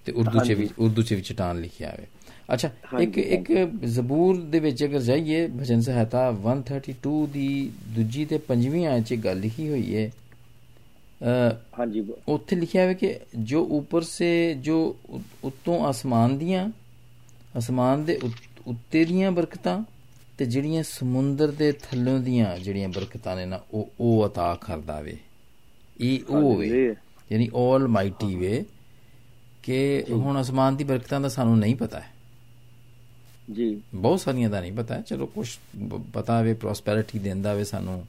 ਤੇ 0.07 0.11
ਉਰਦੂ 0.11 0.39
ਚ 0.39 0.47
ਵੀ 0.47 0.53
ਹਾਂਜੀ। 0.55 0.69
ਉਰਦੂ 0.79 1.01
ਚ 1.01 1.13
ਵੀ 1.13 1.21
ਚਟਾਨ 1.23 1.59
ਲਿਖਿਆ 1.61 1.89
ਹੋਇਆ 1.89 2.01
ਹੈ 2.01 2.20
ਅੱਛਾ 2.54 2.70
ਇੱਕ 3.00 3.18
ਇੱਕ 3.18 3.52
ਜ਼ਬੂਰ 3.84 4.40
ਦੇ 4.42 4.60
ਵਿੱਚ 4.60 4.84
ਅਗਰ 4.84 5.00
ਜਾਈਏ 5.00 5.46
ਭਜਨ 5.46 5.80
ਸਹਾਇਤਾ 5.80 6.30
132 6.30 7.26
ਦੀ 7.26 7.72
ਦੂਜੀ 7.88 8.24
ਤੇ 8.24 8.38
ਪੰਜਵੀਂ 8.38 8.86
ਆਇਤ 8.86 9.04
ਚ 9.04 9.14
ਗੱਲ 9.14 9.40
ਲਿਖੀ 9.40 9.68
ਹੋਈ 9.68 9.96
ਹੈ 9.96 10.10
ਹਾਂਜੀ। 11.78 12.04
ਉੱਥੇ 12.28 12.56
ਲਿਖਿਆ 12.56 12.82
ਹੋਇਆ 12.82 12.92
ਕਿ 12.92 13.18
ਜੋ 13.38 13.64
ਉੱਪਰ 13.64 14.02
ਸੇ 14.02 14.54
ਜੋ 14.54 14.96
ਉੱਤੋਂ 15.44 15.80
ਆਸਮਾਨ 15.86 16.38
ਦੀਆਂ 16.38 16.68
ਆਸਮਾਨ 17.56 18.04
ਦੇ 18.04 18.16
ਉੱਤ- 18.16 18.74
ਦੀਆਂ 19.06 19.32
ਬਰਕਤਾਂ 19.32 19.84
ਤੇ 20.38 20.44
ਜਿਹੜੀਆਂ 20.44 20.82
ਸਮੁੰਦਰ 20.82 21.50
ਦੇ 21.50 21.72
ਥੱਲੋਂ 21.72 22.18
ਦੀਆਂ 22.18 22.58
ਜਿਹੜੀਆਂ 22.58 22.88
ਬਰਕਤਾਂ 22.88 23.36
ਨੇ 23.36 23.46
ਨਾ 23.46 23.60
ਉਹ 23.72 23.88
ਉਹ 24.00 24.26
ਅਤਾ 24.26 24.54
ਕਰਦਾ 24.54 25.00
ਵੇ 25.00 25.16
ਇਹ 26.00 26.18
ਉਹ 26.28 26.56
ਵੇ। 26.56 26.94
ਯਾਨੀ 27.32 27.50
ਆਲ 27.54 27.88
ਮਾਈਟੀ 27.88 28.34
ਵੇ 28.34 28.64
ਕਿ 29.62 30.04
ਹੁਣ 30.10 30.40
ਅਸਮਾਨ 30.40 30.76
ਦੀ 30.76 30.84
ਬਰਕਤਾਂ 30.84 31.20
ਦਾ 31.20 31.28
ਸਾਨੂੰ 31.28 31.58
ਨਹੀਂ 31.58 31.76
ਪਤਾ 31.76 32.00
ਹੈ। 32.00 32.11
ਜੀ। 33.54 33.80
ਬਹੁਤ 33.94 34.20
ਸਾਰੀਆਂ 34.20 34.50
ਦਾ 34.50 34.60
ਨਹੀਂ 34.60 34.72
ਪਤਾ। 34.72 35.00
ਚਲੋ 35.00 35.26
ਕੁਝ 35.26 35.48
ਪਤਾ 36.12 36.42
ਵੇ 36.42 36.54
ਪ੍ਰੋਸਪੈਰਿਟੀ 36.54 37.18
ਦਿੰਦਾ 37.18 37.54
ਵੇ 37.54 37.64
ਸਾਨੂੰ 37.64 38.06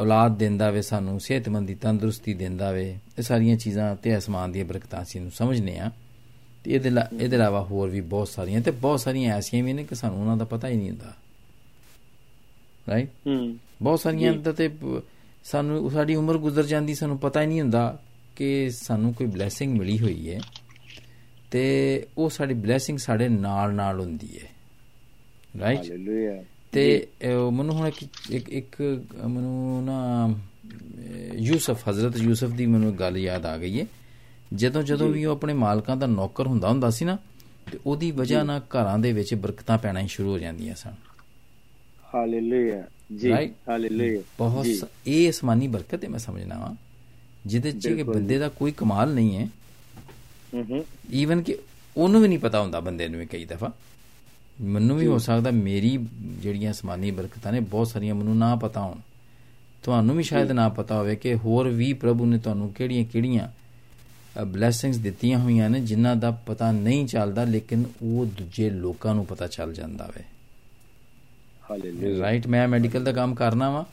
ਔਲਾਦ 0.00 0.36
ਦਿੰਦਾ 0.38 0.70
ਵੇ 0.70 0.82
ਸਾਨੂੰ 0.82 1.20
ਸਿਹਤਮੰਦੀ 1.20 1.74
ਤੰਦਰੁਸਤੀ 1.74 2.34
ਦਿੰਦਾ 2.34 2.72
ਵੇ 2.72 2.98
ਇਹ 3.18 3.22
ਸਾਰੀਆਂ 3.22 3.56
ਚੀਜ਼ਾਂ 3.56 3.96
ਤੇ 3.96 4.18
ਅਸਮਾਨ 4.18 4.52
ਦੀਆਂ 4.52 4.64
ਬਰਕਤਾਂ 4.64 5.02
ਅਸੀਂ 5.02 5.20
ਨੂੰ 5.20 5.30
ਸਮਝਨੇ 5.30 5.78
ਆ 5.78 5.90
ਤੇ 6.64 6.72
ਇਹਦੇ 6.72 6.88
ਇਹਦੇ 7.20 7.36
ਇਲਾਵਾ 7.36 7.64
ਹੋਰ 7.64 7.88
ਵੀ 7.88 8.00
ਬਹੁਤ 8.00 8.28
ਸਾਰੀਆਂ 8.28 8.60
ਤੇ 8.60 8.70
ਬਹੁਤ 8.70 9.00
ਸਾਰੀਆਂ 9.00 9.36
ਐਸੀਆਂ 9.36 9.64
ਵੀ 9.64 9.72
ਨੇ 9.72 9.84
ਕਿ 9.84 9.94
ਸਾਨੂੰ 9.94 10.20
ਉਹਨਾਂ 10.20 10.36
ਦਾ 10.36 10.44
ਪਤਾ 10.44 10.68
ਹੀ 10.68 10.76
ਨਹੀਂ 10.76 10.90
ਹੁੰਦਾ। 10.90 11.14
ਰਾਈਟ 12.88 13.08
ਹੂੰ। 13.26 13.56
ਬਹੁਤ 13.82 14.00
ਸਾਰੀਆਂ। 14.00 14.32
ਦਾ 14.32 14.52
ਤੇ 14.52 14.70
ਸਾਨੂੰ 15.44 15.90
ਸਾਡੀ 15.90 16.14
ਉਮਰ 16.14 16.38
ਗੁਜ਼ਰ 16.38 16.62
ਜਾਂਦੀ 16.62 16.94
ਸਾਨੂੰ 16.94 17.18
ਪਤਾ 17.18 17.42
ਹੀ 17.42 17.46
ਨਹੀਂ 17.46 17.60
ਹੁੰਦਾ 17.60 17.98
ਕਿ 18.36 18.70
ਸਾਨੂੰ 18.70 19.14
ਕੋਈ 19.14 19.26
ਬਲੇਸਿੰਗ 19.26 19.78
ਮਿਲੀ 19.78 19.98
ਹੋਈ 19.98 20.30
ਹੈ। 20.30 20.40
ਤੇ 21.52 21.64
ਉਹ 22.18 22.30
ਸਾਡੀ 22.30 22.54
ਬਲੇਸਿੰਗ 22.54 22.98
ਸਾਡੇ 22.98 23.28
ਨਾਲ 23.28 23.74
ਨਾਲ 23.74 24.00
ਹੁੰਦੀ 24.00 24.28
ਹੈ। 24.38 24.48
ਰਾਈਟ 25.60 25.78
ਹਾਲੇਲੂਇਆ 25.78 26.44
ਤੇ 26.72 27.06
ਮੈਨੂੰ 27.52 27.74
ਹੁਣ 27.74 27.90
ਇੱਕ 28.30 28.48
ਇੱਕ 28.48 29.02
ਮੈਨੂੰ 29.28 29.84
ਨਾ 29.84 30.28
ਯੂਸਫ 31.34 31.88
ਹਜ਼ਰਤ 31.88 32.16
ਯੂਸਫ 32.16 32.48
ਦੀ 32.48 32.66
ਮੈਨੂੰ 32.66 32.94
ਗੱਲ 32.98 33.16
ਯਾਦ 33.18 33.46
ਆ 33.46 33.56
ਗਈ 33.58 33.80
ਹੈ। 33.80 33.86
ਜਦੋਂ 34.54 34.82
ਜਦੋਂ 34.82 35.08
ਵੀ 35.08 35.24
ਉਹ 35.24 35.32
ਆਪਣੇ 35.32 35.54
ਮਾਲਕਾਂ 35.54 35.96
ਦਾ 35.96 36.06
ਨੌਕਰ 36.06 36.46
ਹੁੰਦਾ 36.46 36.68
ਹੁੰਦਾ 36.68 36.90
ਸੀ 36.90 37.04
ਨਾ 37.04 37.18
ਤੇ 37.72 37.78
ਉਹਦੀ 37.86 38.10
ਵਜ੍ਹਾ 38.10 38.42
ਨਾਲ 38.42 38.60
ਘਰਾਂ 38.60 38.98
ਦੇ 38.98 39.12
ਵਿੱਚ 39.12 39.34
ਬਰਕਤਾਂ 39.34 39.78
ਪੈਣਾ 39.78 40.06
ਸ਼ੁਰੂ 40.06 40.30
ਹੋ 40.30 40.38
ਜਾਂਦੀਆਂ 40.38 40.74
ਸਨ। 40.74 40.94
ਹਾਲੇਲੂਇਆ 42.14 42.82
ਜੀ? 43.16 43.32
ਹਾਲੇਲੂਇਆ 43.68 44.22
ਬਹੁਤ 44.38 44.66
ਇਹ 45.06 45.30
ਅਸਮਾਨੀ 45.30 45.68
ਬਰਕਤ 45.68 46.04
ਹੈ 46.04 46.08
ਮੈਂ 46.08 46.18
ਸਮਝਣਾ 46.18 46.58
ਵਾਂ। 46.58 46.74
ਜਿਹਦੇ 47.46 47.72
ਚ 47.72 47.88
ਕਿ 47.88 48.02
ਬੰਦੇ 48.02 48.38
ਦਾ 48.38 48.48
ਕੋਈ 48.48 48.72
ਕਮਾਲ 48.72 49.14
ਨਹੀਂ 49.14 49.36
ਹੈ। 49.36 49.48
ਹੂੰ 50.54 50.84
ਈਵਨ 51.12 51.42
ਕਿ 51.42 51.58
ਉਹਨੂੰ 51.96 52.22
ਵੀ 52.22 52.28
ਨਹੀਂ 52.28 52.38
ਪਤਾ 52.38 52.62
ਹੁੰਦਾ 52.62 52.80
ਬੰਦੇ 52.80 53.08
ਨੂੰ 53.08 53.20
ਵੀ 53.20 53.26
ਕਈ 53.26 53.44
ਦਫਾ। 53.44 53.72
ਮੈਨੂੰ 54.60 54.98
ਵੀ 54.98 55.06
ਹੋ 55.06 55.18
ਸਕਦਾ 55.18 55.50
ਮੇਰੀ 55.50 55.98
ਜਿਹੜੀਆਂ 56.22 56.72
ਅਸਮਾਨੀ 56.72 57.10
ਬਰਕਤਾਂ 57.10 57.52
ਨੇ 57.52 57.60
ਬਹੁਤ 57.60 57.88
ਸਾਰੀਆਂ 57.88 58.14
ਮੈਨੂੰ 58.14 58.36
ਨਾ 58.36 58.56
ਪਤਾ 58.56 58.80
ਹੋਣ। 58.80 58.98
ਤੁਹਾਨੂੰ 59.82 60.16
ਵੀ 60.16 60.22
ਸ਼ਾਇਦ 60.22 60.52
ਨਾ 60.52 60.68
ਪਤਾ 60.68 60.96
ਹੋਵੇ 60.96 61.16
ਕਿ 61.16 61.34
ਹੋਰ 61.34 61.68
ਵੀ 61.68 61.92
ਪ੍ਰਭੂ 61.92 62.26
ਨੇ 62.26 62.38
ਤੁਹਾਨੂੰ 62.38 62.72
ਕਿਹੜੀਆਂ-ਕਿਹੜੀਆਂ 62.72 63.48
ਬਲੇਸਿੰਗਸ 64.44 64.96
ਦਿੱਤੀਆਂ 64.96 65.38
ਹੋਈਆਂ 65.38 65.70
ਨੇ 65.70 65.80
ਜਿਨ੍ਹਾਂ 65.80 66.16
ਦਾ 66.16 66.30
ਪਤਾ 66.30 66.72
ਨਹੀਂ 66.72 67.06
ਚੱਲਦਾ 67.06 67.44
ਲੇਕਿਨ 67.44 67.84
ਉਹ 68.02 68.26
ਦੂਜੇ 68.26 68.70
ਲੋਕਾਂ 68.70 69.14
ਨੂੰ 69.14 69.26
ਪਤਾ 69.26 69.46
ਚੱਲ 69.46 69.72
ਜਾਂਦਾ 69.72 70.10
ਵੇ। 70.16 70.22
ਹਾਲੇਲੂਇਆ 71.70 72.20
ਰਾਈਟ 72.20 72.46
ਮੈਂ 72.46 72.68
ਮੈਡੀਕਲ 72.68 73.04
ਦਾ 73.04 73.12
ਕੰਮ 73.12 73.34
ਕਰਨਾ 73.34 73.70
ਵਾ। 73.70 73.86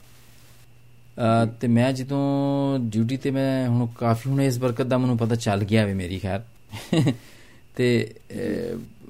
ਤੇ 1.62 1.68
ਮੈਂ 1.68 1.94
ਜਦੋਂ 1.94 2.80
ਡਿਊਟੀ 2.80 3.18
ਤੇ 3.18 3.32
ਮੈਂ 3.32 3.70
ਹੁਣ 3.70 3.88
ਕਾਫੀ 3.88 4.30
ਹੁਣ 4.30 4.42
ਇਸ 4.42 4.58
ਬਰਕਤ 4.58 4.82
ਦਾ 4.82 4.98
ਮੈਨੂੰ 4.98 5.18
ਪਤਾ 5.18 5.36
ਚੱਲ 5.36 5.64
ਗਿਆ 5.64 5.86
ਵੇ 5.86 5.94
ਮੇਰੀ 5.94 6.20
ਖੈਰ। 6.20 6.42
ਤੇ 7.76 8.14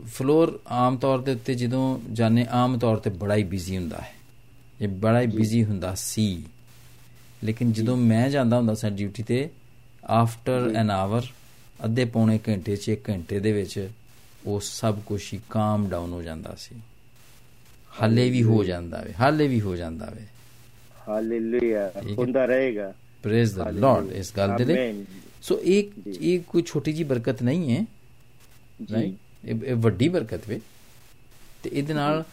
ਫਲੋਰ 0.06 0.60
ਆਮ 0.68 0.98
ਤੌਰ 0.98 1.20
ਤੇ 1.20 1.32
ਉੱਤੇ 1.32 1.54
ਜਦੋਂ 1.56 2.00
ਜਾਣੇ 2.14 2.46
ਆਮ 2.50 2.80
ਤੌਰ 2.80 2.98
ਤੇ 2.98 3.10
ਬੜਾ 3.10 3.36
ਹੀ 3.36 3.44
ਬਿਜ਼ੀ 3.44 3.78
ਹੁੰਦਾ 3.78 3.98
ਹੈ। 3.98 4.14
ਇਹ 4.82 4.88
ਬੜਾ 4.88 5.22
ਹੀ 5.22 5.28
ਬਿਜ਼ੀ 5.28 5.64
ਹੁੰਦਾ 5.64 5.96
ਸੀ। 5.96 6.44
ਲੇਕਿਨ 7.44 7.72
ਜਦੋਂ 7.72 7.98
ਮੈਂ 7.98 8.30
ਜਾਂਦਾ 8.30 8.58
ਹੁੰਦਾ 8.58 8.74
ਸੀ 8.74 8.90
ਡਿਊਟੀ 8.90 9.24
ਤੇ 9.24 9.50
ਆਫਟਰ 10.10 10.74
ਐਨ 10.76 10.92
ਆਵਰ 10.92 11.22
ਅੱਧੇ 11.86 12.06
ਪੌਣੇ 12.06 12.40
ਘੰਟੇ 12.48 12.76
'ਚ 12.76 12.90
ਇੱਕ 12.90 13.10
ਘੰਟੇ 13.10 13.40
ਦੇ 13.40 13.52
ਵਿੱਚ 13.52 13.90
ਉਹ 14.46 14.60
ਸਭ 14.60 15.00
ਕੁਝ 15.06 15.22
ਹੀ 15.34 15.40
ਕਾਮ 15.50 15.90
ਡਾਊਨ 15.90 16.12
ਹੋ 16.12 16.22
ਜਾਂਦਾ 16.22 16.56
ਸੀ। 16.60 16.76
ਹਾਲੇ 18.02 18.30
ਵੀ 18.30 18.44
ਹੋ 18.44 18.64
ਜਾਂਦਾ 18.64 19.02
ਵੇ 19.02 19.14
ਹਾਲੇ 19.14 19.48
ਵੀ 19.48 19.62
ਹੋ 19.62 19.76
ਜਾਂਦਾ 19.76 20.06
ਵੇ। 20.06 20.26
ਹਾਲੇਲੂਇਆ 21.10 21.92
ਹੁੰਦਾ 22.18 22.46
ਰਹੇਗਾ 22.46 22.94
ਪ੍ਰੇਜ਼ 23.24 23.56
ਦ 23.56 23.68
ਲਾਰਡ 23.76 24.12
ਇਸ 24.12 24.34
ਗੱਲ 24.38 24.56
ਦੇ 24.58 24.66
ਲਈ 24.66 25.06
ਸੋ 25.42 25.60
ਇੱਕ 25.68 25.92
ਇਹ 26.08 26.40
ਕੋਈ 26.48 26.62
ਛੋਟੀ 26.62 26.94
ਜੀ 26.94 27.04
ਬਰਕਤ 27.04 27.44
ਨਹੀਂ 27.44 27.72
ਹੈ 27.72 27.86
ਰਾਈਟ 28.94 29.48
ਇਹ 29.48 29.76
ਵੱਡੀ 29.78 30.08
ਬਰਕਤ 30.10 30.48
ਵੇ 30.48 30.60
ਤੇ 31.64 31.70
ਇਹਦੇ 31.74 31.94
ਨਾਲ 31.94 32.24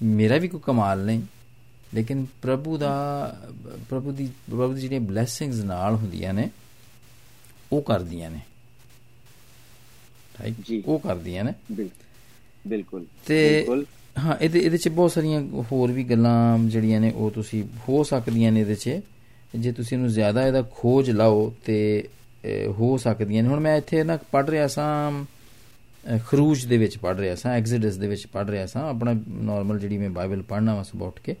ਮੇਰਾ 0.00 0.36
ਵੀ 0.38 0.48
ਕੋਈ 0.48 0.60
ਕਮਾਲ 0.64 1.04
ਨਹੀਂ 1.04 1.22
ਲੇਕਿਨ 1.94 2.26
ਪ੍ਰਭੂ 2.42 2.76
ਦਾ 2.78 2.92
ਪ੍ਰਭੂ 3.90 4.12
ਦੀ 4.12 4.28
ਪ੍ਰਭੂ 4.50 4.72
ਦੀ 4.74 4.80
ਜਿਹੜੀਆਂ 4.80 5.00
ਬਲੇਸਿੰਗਸ 5.00 5.64
ਨਾਲ 5.64 5.94
ਹੁੰਦੀਆਂ 5.94 6.34
ਨੇ 6.34 6.48
ਉਹ 7.72 7.82
ਕਰਦੀਆਂ 7.82 8.30
ਨੇ 8.30 8.40
ਰਾਈਟ 10.34 10.84
ਉਹ 10.86 10.98
ਕਰਦੀਆਂ 10.98 11.44
ਨੇ 11.44 11.52
ਬਿਲਕੁਲ 12.64 13.04
ਤੇ 13.26 13.40
ਹਾਂ 14.16 14.36
ਇਹਦੇ 14.40 14.58
ਇਹਦੇ 14.58 14.76
ਚ 14.76 14.88
ਬਹੁਤ 14.88 15.12
ਸਾਰੀਆਂ 15.12 15.40
ਹੋਰ 15.72 15.92
ਵੀ 15.92 16.04
ਗੱਲਾਂ 16.04 16.58
ਜਿਹੜੀਆਂ 16.58 17.00
ਨੇ 17.00 17.10
ਉਹ 17.10 17.30
ਤੁਸੀਂ 17.30 17.62
ਹੋ 17.88 18.02
ਸਕਦੀਆਂ 18.04 18.52
ਨੇ 18.52 18.60
ਇਹਦੇ 18.60 18.74
ਚ। 18.74 19.00
ਜੇ 19.56 19.72
ਤੁਸੀਂ 19.72 19.96
ਇਹਨੂੰ 19.96 20.10
ਜ਼ਿਆਦਾ 20.12 20.46
ਇਹਦਾ 20.46 20.62
ਖੋਜ 20.70 21.10
ਲਾਓ 21.10 21.52
ਤੇ 21.64 22.08
ਹੋ 22.78 22.96
ਸਕਦੀਆਂ 22.96 23.42
ਨੇ। 23.42 23.48
ਹੁਣ 23.48 23.60
ਮੈਂ 23.60 23.76
ਇੱਥੇ 23.76 24.02
ਨਾ 24.04 24.18
ਪੜ 24.32 24.48
ਰਿਹਾ 24.50 24.66
ਸਾਂ 24.66 25.24
ਖਰੂਜ 26.26 26.64
ਦੇ 26.64 26.76
ਵਿੱਚ 26.78 26.96
ਪੜ 26.98 27.16
ਰਿਹਾ 27.16 27.34
ਸਾਂ 27.34 27.52
ਐਗਜ਼ੋਡਸ 27.52 27.96
ਦੇ 27.96 28.08
ਵਿੱਚ 28.08 28.26
ਪੜ 28.26 28.48
ਰਿਹਾ 28.50 28.66
ਸਾਂ। 28.66 28.82
ਆਪਣਾ 28.90 29.14
ਨਾਰਮਲ 29.28 29.78
ਜਿਹੜੀ 29.78 29.98
ਮੈਂ 29.98 30.10
ਬਾਈਬਲ 30.10 30.42
ਪੜਨਾ 30.42 30.74
ਵਾ 30.74 30.82
ਸਵੇਰ 30.82 31.08
ਉੱਠ 31.08 31.20
ਕੇ। 31.20 31.34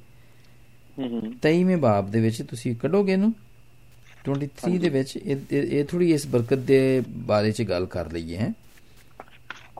ਹੂੰ 0.98 1.32
23ਵੇਂ 1.42 1.76
ਬਾਬ 1.76 2.10
ਦੇ 2.10 2.20
ਵਿੱਚ 2.20 2.42
ਤੁਸੀਂ 2.42 2.74
ਕੱਢੋਗੇ 2.76 3.12
ਇਹਨੂੰ? 3.12 3.32
23 4.24 4.78
ਦੇ 4.78 4.88
ਵਿੱਚ 4.88 5.16
ਇਹ 5.16 5.84
ਥੋੜੀ 5.84 6.12
ਇਸ 6.12 6.26
ਬਰਕਤ 6.26 6.58
ਦੇ 6.66 7.02
ਬਾਰੇ 7.26 7.52
ਚ 7.52 7.62
ਗੱਲ 7.62 7.86
ਕਰ 7.86 8.12
ਲਈਏ 8.12 8.36
ਹੈ। 8.36 8.52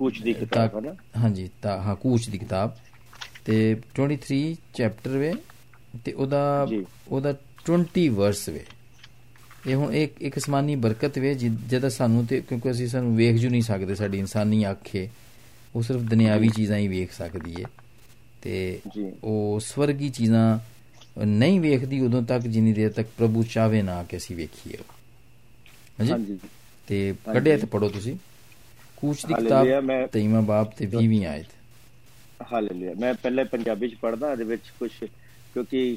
ਕੂਚ 0.00 0.23
ਦੀ 0.23 0.33
ਕਿਤਾਬ 0.33 0.76
ਹੈ 0.76 0.80
ਨਾ? 0.80 0.95
ਹਾਂਜੀ 1.19 1.50
ਤਾਂ 1.62 1.83
ਹਾਂ 1.83 1.97
ਕੂਚ 1.97 2.28
ਦੀ 2.28 2.38
ਕਿਤਾਬ। 2.38 2.76
ਤੇ 3.45 3.76
23 4.00 4.54
ਚੈਪਟਰ 4.75 5.11
ਵੇ 5.11 5.35
ਤੇ 6.04 6.12
ਉਹਦਾ 6.12 6.69
ਉਹਦਾ 7.09 7.35
20 7.71 8.09
ਵਰਸ 8.09 8.49
ਵੇ। 8.49 8.64
ਇਹ 9.66 9.75
ਹੁਣ 9.76 9.95
ਇੱਕ 9.95 10.23
ਇੱਕ 10.23 10.38
ਅਸਮਾਨੀ 10.38 10.76
ਬਰਕਤ 10.76 11.19
ਵੇ 11.19 11.35
ਜਿਹਦਾ 11.35 11.88
ਸਾਨੂੰ 11.88 12.26
ਤੇ 12.26 12.40
ਕਿਉਂਕਿ 12.40 12.71
ਅਸੀਂ 12.71 12.88
ਸਾਨੂੰ 12.88 13.16
ਵੇਖ 13.16 13.37
ਜੂ 13.37 13.50
ਨਹੀਂ 13.50 13.62
ਸਕਦੇ 13.62 13.95
ਸਾਡੀ 13.95 14.19
ਇਨਸਾਨੀ 14.19 14.71
ਅੱਖ 14.71 14.97
ਉਹ 15.75 15.83
ਸਿਰਫ 15.83 16.00
ਦੁਨਿਆਵੀ 16.00 16.49
ਚੀਜ਼ਾਂ 16.49 16.78
ਹੀ 16.78 16.88
ਵੇਖ 16.88 17.12
ਸਕਦੀ 17.12 17.54
ਹੈ 17.54 17.66
ਤੇ 18.42 18.80
ਉਹ 19.25 19.61
ਸਵਰਗੀ 19.61 20.09
ਚੀਜ਼ਾਂ 20.09 20.59
ਨਹੀਂ 21.26 21.61
ਵੇਖਦੀ 21.61 22.00
ਉਦੋਂ 22.00 22.23
ਤੱਕ 22.23 22.42
ਜਿੰਨੀ 22.42 22.73
ਦੇਰ 22.73 22.90
ਤੱਕ 22.90 23.09
ਪ੍ਰਭੂ 23.19 23.42
ਚਾਵੇ 23.42 23.83
ਨਾ 23.83 24.02
ਕਿ 24.02 24.16
ਅਸੀਂ 24.16 24.37
ਵੇਖੀਏ 24.37 24.76
ਹਾਂਜੀ? 26.00 26.38
ਤੇ 26.88 27.14
ਕੱਢਿਆ 27.35 27.59
ਤੇ 27.59 27.66
ਪੜੋ 27.66 27.88
ਤੁਸੀਂ। 27.88 28.16
ਕੂਚ 29.00 29.25
ਦੀ 29.26 29.35
ਕਿਤਾਬ 29.35 29.73
ਤੇਈਵਾਂ 30.12 30.42
ਬਾਬ 30.45 30.71
ਤੇ 30.78 30.87
20ਵੀਂ 30.88 31.25
ਆਇਤ। 31.26 31.47
ਹਾਲੇਲੂਇਆ। 32.45 32.95
ਮੈਂ 32.95 33.12
ਪਹਿਲੇ 33.14 33.45
ਪੰਜਾਬੀ 33.47 33.88
ਚ 33.88 33.95
ਪੜਦਾ 33.95 34.30
ਇਹਦੇ 34.33 34.45
ਵਿੱਚ 34.45 34.71
ਕੁਝ 34.78 34.90
ਕਿਉਂਕਿ 35.00 35.97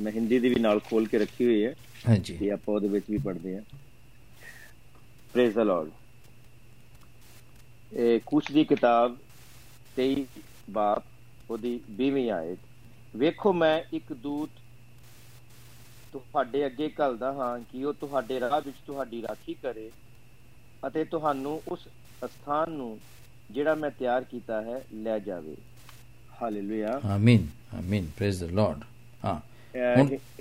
ਮੈਂ 0.00 0.12
ਹਿੰਦੀ 0.12 0.38
ਦੀ 0.38 0.48
ਵੀ 0.48 0.60
ਨਾਲ 0.60 0.80
ਖੋਲ 0.80 1.06
ਕੇ 1.06 1.18
ਰੱਖੀ 1.18 1.44
ਹੋਈ 1.44 1.64
ਹੈ। 1.64 1.74
ਹਾਂਜੀ। 2.04 2.38
ਤੇ 2.38 2.50
ਆਪਾਂ 2.50 2.74
ਉਹਦੇ 2.74 2.88
ਵਿੱਚ 2.88 3.04
ਵੀ 3.10 3.18
ਪੜਦੇ 3.18 3.56
ਆ 3.56 3.62
ਪ੍ਰੇਜ਼ 5.34 5.54
ਦ 5.54 5.58
ਲਾਰਡ 5.60 5.90
ਇਹ 7.92 8.20
ਕੁਛ 8.26 8.50
ਦੀ 8.52 8.64
ਕਿਤਾਬ 8.64 9.16
23 9.96 10.24
ਬਾਪ 10.70 11.50
ਉਹਦੀ 11.50 11.78
20ਵੀਂ 11.96 12.30
ਆਇਤ। 12.30 12.58
ਵੇਖੋ 13.14 13.52
ਮੈਂ 13.52 13.80
ਇੱਕ 13.92 14.12
ਦੂਤ 14.14 14.60
ਤੁਹਾਡੇ 16.12 16.64
ਅੱਗੇ 16.66 16.88
ਘਲਦਾ 17.00 17.32
ਹਾਂ 17.32 17.58
ਕਿ 17.62 17.84
ਉਹ 17.84 17.94
ਤੁਹਾਡੇ 17.94 18.38
ਰਾਹ 18.40 18.60
ਵਿੱਚ 18.60 18.76
ਤੁਹਾਡੀ 18.86 19.22
ਰਾਖੀ 19.22 19.54
ਕਰੇ 19.54 19.90
ਅਤੇ 20.82 21.04
ਤੁਹਾਨੂੰ 21.06 21.60
ਉਸ 21.68 21.86
ਸਥਾਨ 22.23 22.71
ਨੂੰ 22.71 22.97
ਜਿਹੜਾ 23.51 23.75
ਮੈਂ 23.75 23.89
ਤਿਆਰ 23.89 24.23
ਕੀਤਾ 24.23 24.61
ਹੈ 24.61 24.81
ਲੈ 24.93 25.19
ਜਾਵੇ 25.19 25.55
ਹਾਲੇਲੂਇਆ 26.41 26.99
ਆਮੀਨ 27.05 27.47
ਆਮੀਨ 27.75 28.09
ਪ੍ਰੇਜ਼ 28.17 28.43
ਦ 28.43 28.51
ਲਾਰਡ 28.51 28.83
ਹਾਂ 29.23 29.39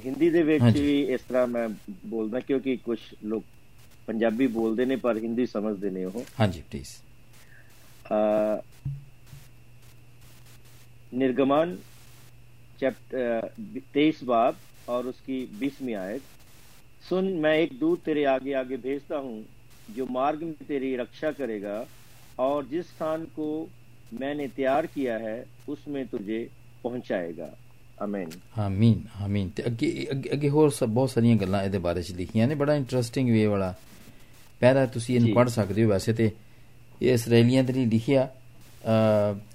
ਹਿੰਦੀ 0.05 0.31
ਦੇ 0.31 0.43
ਵਿੱਚ 0.43 0.65
ਵੀ 0.77 1.01
ਇਸ 1.05 1.21
ਤਰ੍ਹਾਂ 1.21 1.47
ਮੈਂ 1.47 1.69
ਬੋਲਦਾ 2.07 2.41
ਕਿਉਂਕਿ 2.41 2.77
ਕੁਝ 2.77 2.99
ਲੋਕ 3.25 3.45
ਪੰਜਾਬੀ 4.09 4.47
ਬੋਲਦੇ 4.47 4.85
ਨੇ 4.85 4.97
ਪਰ 4.97 5.17
ਹਿੰਦੀ 5.17 5.47
ਸਮਝਦੇ 5.47 5.91
ਨੇ 5.91 6.05
ਉਹ 6.05 6.25
ਹਾਂਜੀ 6.41 6.63
ਪਲੀਜ਼ 6.71 6.97
निर्गमन 11.13 11.77
चैप्टर 12.79 13.47
तेईस 13.95 14.23
बाब 14.25 14.57
और 14.89 15.07
उसकी 15.07 15.39
बीसवीं 15.61 15.95
आयत 15.97 16.23
सुन 17.05 17.25
मैं 17.37 17.55
एक 17.59 17.79
दूत 17.79 18.03
तेरे 18.05 18.25
आगे 18.27 18.53
आगे 18.55 18.77
भेजता 18.79 19.17
हूँ 19.19 19.37
जो 19.90 20.06
मार्ग 20.08 20.44
में 20.44 20.54
तेरी 20.68 20.96
रक्षा 20.96 21.32
करेगा 21.32 21.86
और 22.40 22.66
जिस 22.66 22.88
स्थान 22.88 23.26
को 23.36 23.48
मैंने 24.14 24.48
ਤਿਆਰ 24.50 24.88
किया 24.88 25.18
है 25.20 25.38
उसमें 25.70 26.06
तुझे 26.08 26.48
ਪਹੁੰਚਾਏਗਾ 26.84 27.50
ਆਮੀਨ 27.98 28.30
ਆਮੀਨ 28.60 29.02
ਆਮੀਨ 29.24 29.50
ਤੇ 29.50 29.64
ਅੱਗੇ 29.66 30.08
ਅੱਗੇ 30.34 30.50
ਹੋਰ 30.50 30.70
ਸਭ 30.70 30.90
ਬਹੁਤ 30.90 31.10
ਸਾਰੀਆਂ 31.10 31.36
ਗੱਲਾਂ 31.36 31.64
ਇਹਦੇ 31.64 31.78
ਬਾਰੇ 31.78 32.02
ਚ 32.02 32.12
ਲਿਖੀਆਂ 32.12 32.48
ਨੇ 32.48 32.56
ਬੜਾ 32.56 32.76
ਇੰਟਰਸਟਿੰਗ 32.76 33.30
ਵੇ 33.30 33.46
ਵਾਲਾ 33.46 33.74
ਪਹਿਲਾਂ 34.62 34.86
ਤੁਸੀਂ 34.88 35.16
ਇਹਨੂੰ 35.16 35.34
ਪੜ੍ਹ 35.36 35.50
ਸਕਦੇ 35.50 35.84
ਹੋ 35.84 35.90
ਵੈਸੇ 35.90 36.14
ਤੇ 36.14 36.30
ਇਹ 37.02 37.14
ਇਸرائیਲੀਆਂ 37.14 37.64
ਦੇ 37.64 37.74
ਲਈ 37.74 37.86
ਲਿਖਿਆ 37.86 38.28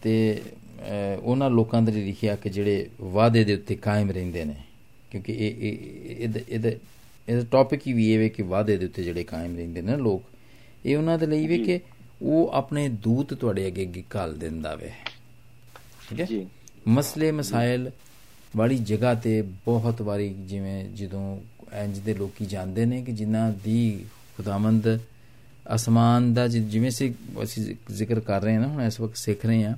ਤੇ 0.02 0.14
ਉਹਨਾਂ 1.22 1.50
ਲੋਕਾਂ 1.50 1.82
ਦੇ 1.82 1.92
ਲਈ 1.92 2.04
ਲਿਖਿਆ 2.04 2.36
ਕਿ 2.36 2.50
ਜਿਹੜੇ 2.50 2.88
ਵਾਅਦੇ 3.00 3.44
ਦੇ 3.44 3.54
ਉੱਤੇ 3.54 3.74
ਕਾਇਮ 3.76 4.10
ਰਹਿੰਦੇ 4.10 4.44
ਨੇ 4.44 4.54
ਕਿਉਂਕਿ 5.10 5.32
ਇਹ 5.32 5.62
ਇਹ 5.62 6.40
ਇਹਦਾ 6.48 6.70
ਇਹਦਾ 7.28 7.42
ਟੌਪਿਕ 7.50 7.86
ਹੀ 7.86 7.92
ਵੀ 7.92 8.12
ਇਹ 8.12 8.18
ਵੇ 8.18 8.28
ਕਿ 8.28 8.42
ਵਾਅਦੇ 8.42 8.76
ਦੇ 8.76 8.86
ਉੱਤੇ 8.86 9.02
ਜਿਹੜੇ 9.04 9.24
ਕਾਇਮ 9.24 9.56
ਰਹਿੰਦੇ 9.56 9.82
ਨੇ 9.82 9.96
ਲੋਕ 9.96 10.22
ਇਹ 10.86 10.96
ਉਹਨਾਂ 10.96 11.18
ਦੇ 11.18 11.26
ਲਈ 11.26 11.46
ਵੀ 11.46 11.64
ਕਿ 11.64 11.80
ਉਹ 12.22 12.50
ਆਪਣੇ 12.54 12.88
ਦੂਤ 12.88 13.34
ਤੁਹਾਡੇ 13.34 13.66
ਅੱਗੇ 13.66 13.82
ਅੱਗੇ 13.82 14.04
ਘੱਲ 14.16 14.38
ਦਿੰਦਾ 14.38 14.74
ਵੇ। 14.74 14.90
ਠੀਕ 16.10 16.20
ਹੈ? 16.20 16.26
ਜੀ। 16.26 16.46
ਮਸਲੇ 16.88 17.30
ਮਸਾਇਲ 17.32 17.90
ਵਾਲੀ 18.56 18.78
ਜਗ੍ਹਾ 18.78 19.14
ਤੇ 19.14 19.42
ਬਹੁਤ 19.42 20.02
ਵਾਰੀ 20.02 20.28
ਜਿਵੇਂ 20.28 20.84
ਜਦੋਂ 20.84 21.40
ਇੰਜ 21.82 21.98
ਦੇ 21.98 22.14
ਲੋਕੀ 22.14 22.46
ਜਾਂਦੇ 22.46 22.84
ਨੇ 22.84 23.02
ਕਿ 23.02 23.12
ਜਿਨ੍ਹਾਂ 23.12 23.52
ਦੀ 23.64 24.04
ਖੁਦਾਵੰਦ 24.36 25.00
ਅਸਮਾਨ 25.74 26.34
ਦਾ 26.34 26.48
ਜਿਵੇਂ 26.48 26.90
ਸੀ 26.90 27.14
ਅਸੀਂ 27.42 27.74
ਜ਼ਿਕਰ 27.90 28.20
ਕਰ 28.20 28.42
ਰਹੇ 28.42 28.54
ਹਾਂ 28.54 28.60
ਨਾ 28.60 28.66
ਹੁਣ 28.66 28.82
ਇਸ 28.82 29.00
ਵਕਤ 29.00 29.16
ਸਿੱਖ 29.16 29.46
ਰਹੇ 29.46 29.64
ਹਾਂ 29.64 29.76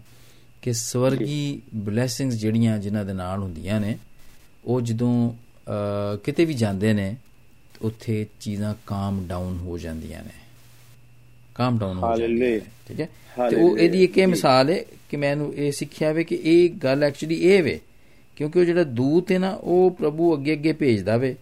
ਕਿ 0.63 0.73
ਸਵਰਗੀ 0.73 1.63
ਬਲੇਸਿੰਗਸ 1.75 2.35
ਜਿਹੜੀਆਂ 2.35 2.79
ਜਿਨ੍ਹਾਂ 2.79 3.05
ਦੇ 3.05 3.13
ਨਾਲ 3.13 3.43
ਹੁੰਦੀਆਂ 3.43 3.81
ਨੇ 3.81 3.99
ਉਹ 4.65 4.81
ਜਦੋਂ 4.81 5.33
ਕਿਤੇ 6.25 6.45
ਵੀ 6.45 6.55
ਜਾਂਦੇ 6.55 6.93
ਨੇ 6.93 7.17
ਉੱਥੇ 7.83 8.27
ਚੀਜ਼ਾਂ 8.41 8.75
ਕਾਮ 8.87 9.27
ਡਾਊਨ 9.29 9.59
ਹੋ 9.59 9.79
ਜਾਂਦੀਆਂ 9.79 10.25
ਨੇ। 10.25 10.31
ਕਾਮ 11.55 11.79
ਡਾਊਨ 11.79 11.99
ਹੋ 11.99 12.17
ਜਾਂਦੀਆਂ 12.17 12.51
ਨੇ 12.51 12.61
ਠੀਕ 12.89 13.01
ਹੈ? 13.01 13.09
ਤੇ 13.51 13.57
ਉਹ 13.57 13.79
ਇਹਦੀ 13.79 14.05
ਇੱਕ 14.05 14.19
ਮਿਸਾਲ 14.19 14.71
ਹੈ 14.71 14.85
ਕਿ 15.09 15.17
ਮੈਨੂੰ 15.17 15.55
ਇਹ 15.55 15.73
ਸਿੱਖਿਆ 15.73 16.13
ਵੇ 16.13 16.25
ਕਿ 16.25 16.39
ਇਹ 16.45 16.71
ਗੱਲ 16.71 17.05
ਐਕਚੁਅਲੀ 17.05 17.35
ਇਹ 17.35 17.63
ਵੇ 17.63 17.81
ਕਿਉਂਕਿ 18.37 18.59
ਉਹ 18.59 18.65
ਜਿਹੜਾ 18.65 18.85
ਦੂਤ 18.85 19.33
ਹੈ 19.33 19.39
ਨਾ 19.39 19.51
ਉਹ 19.51 19.91
ਪ੍ਰਭੂ 19.91 20.35
ਅੱਗੇ 20.37 20.53
ਅੱਗੇ 20.53 20.73
ਭੇਜਦਾ 20.73 21.17
ਵੇ 21.17 21.37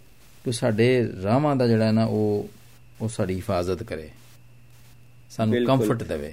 ਕਿ 0.45 0.53
ਸਾਡੇ 0.53 1.13
ਰਾਹਾਂ 1.23 1.57
ਦਾ 1.57 1.67
ਜਿਹੜਾ 1.67 1.93
ਨਾ 1.93 2.05
ਉਹ 2.05 2.49
ਉਹ 3.01 3.09
ਸਾਡੀ 3.09 3.35
ਹਿਫਾਜ਼ਤ 3.35 3.83
ਕਰੇ। 3.83 4.09
ਸਾਨੂੰ 5.31 5.65
ਕੰਫਰਟ 5.65 6.03
ਦੇਵੇ। 6.03 6.33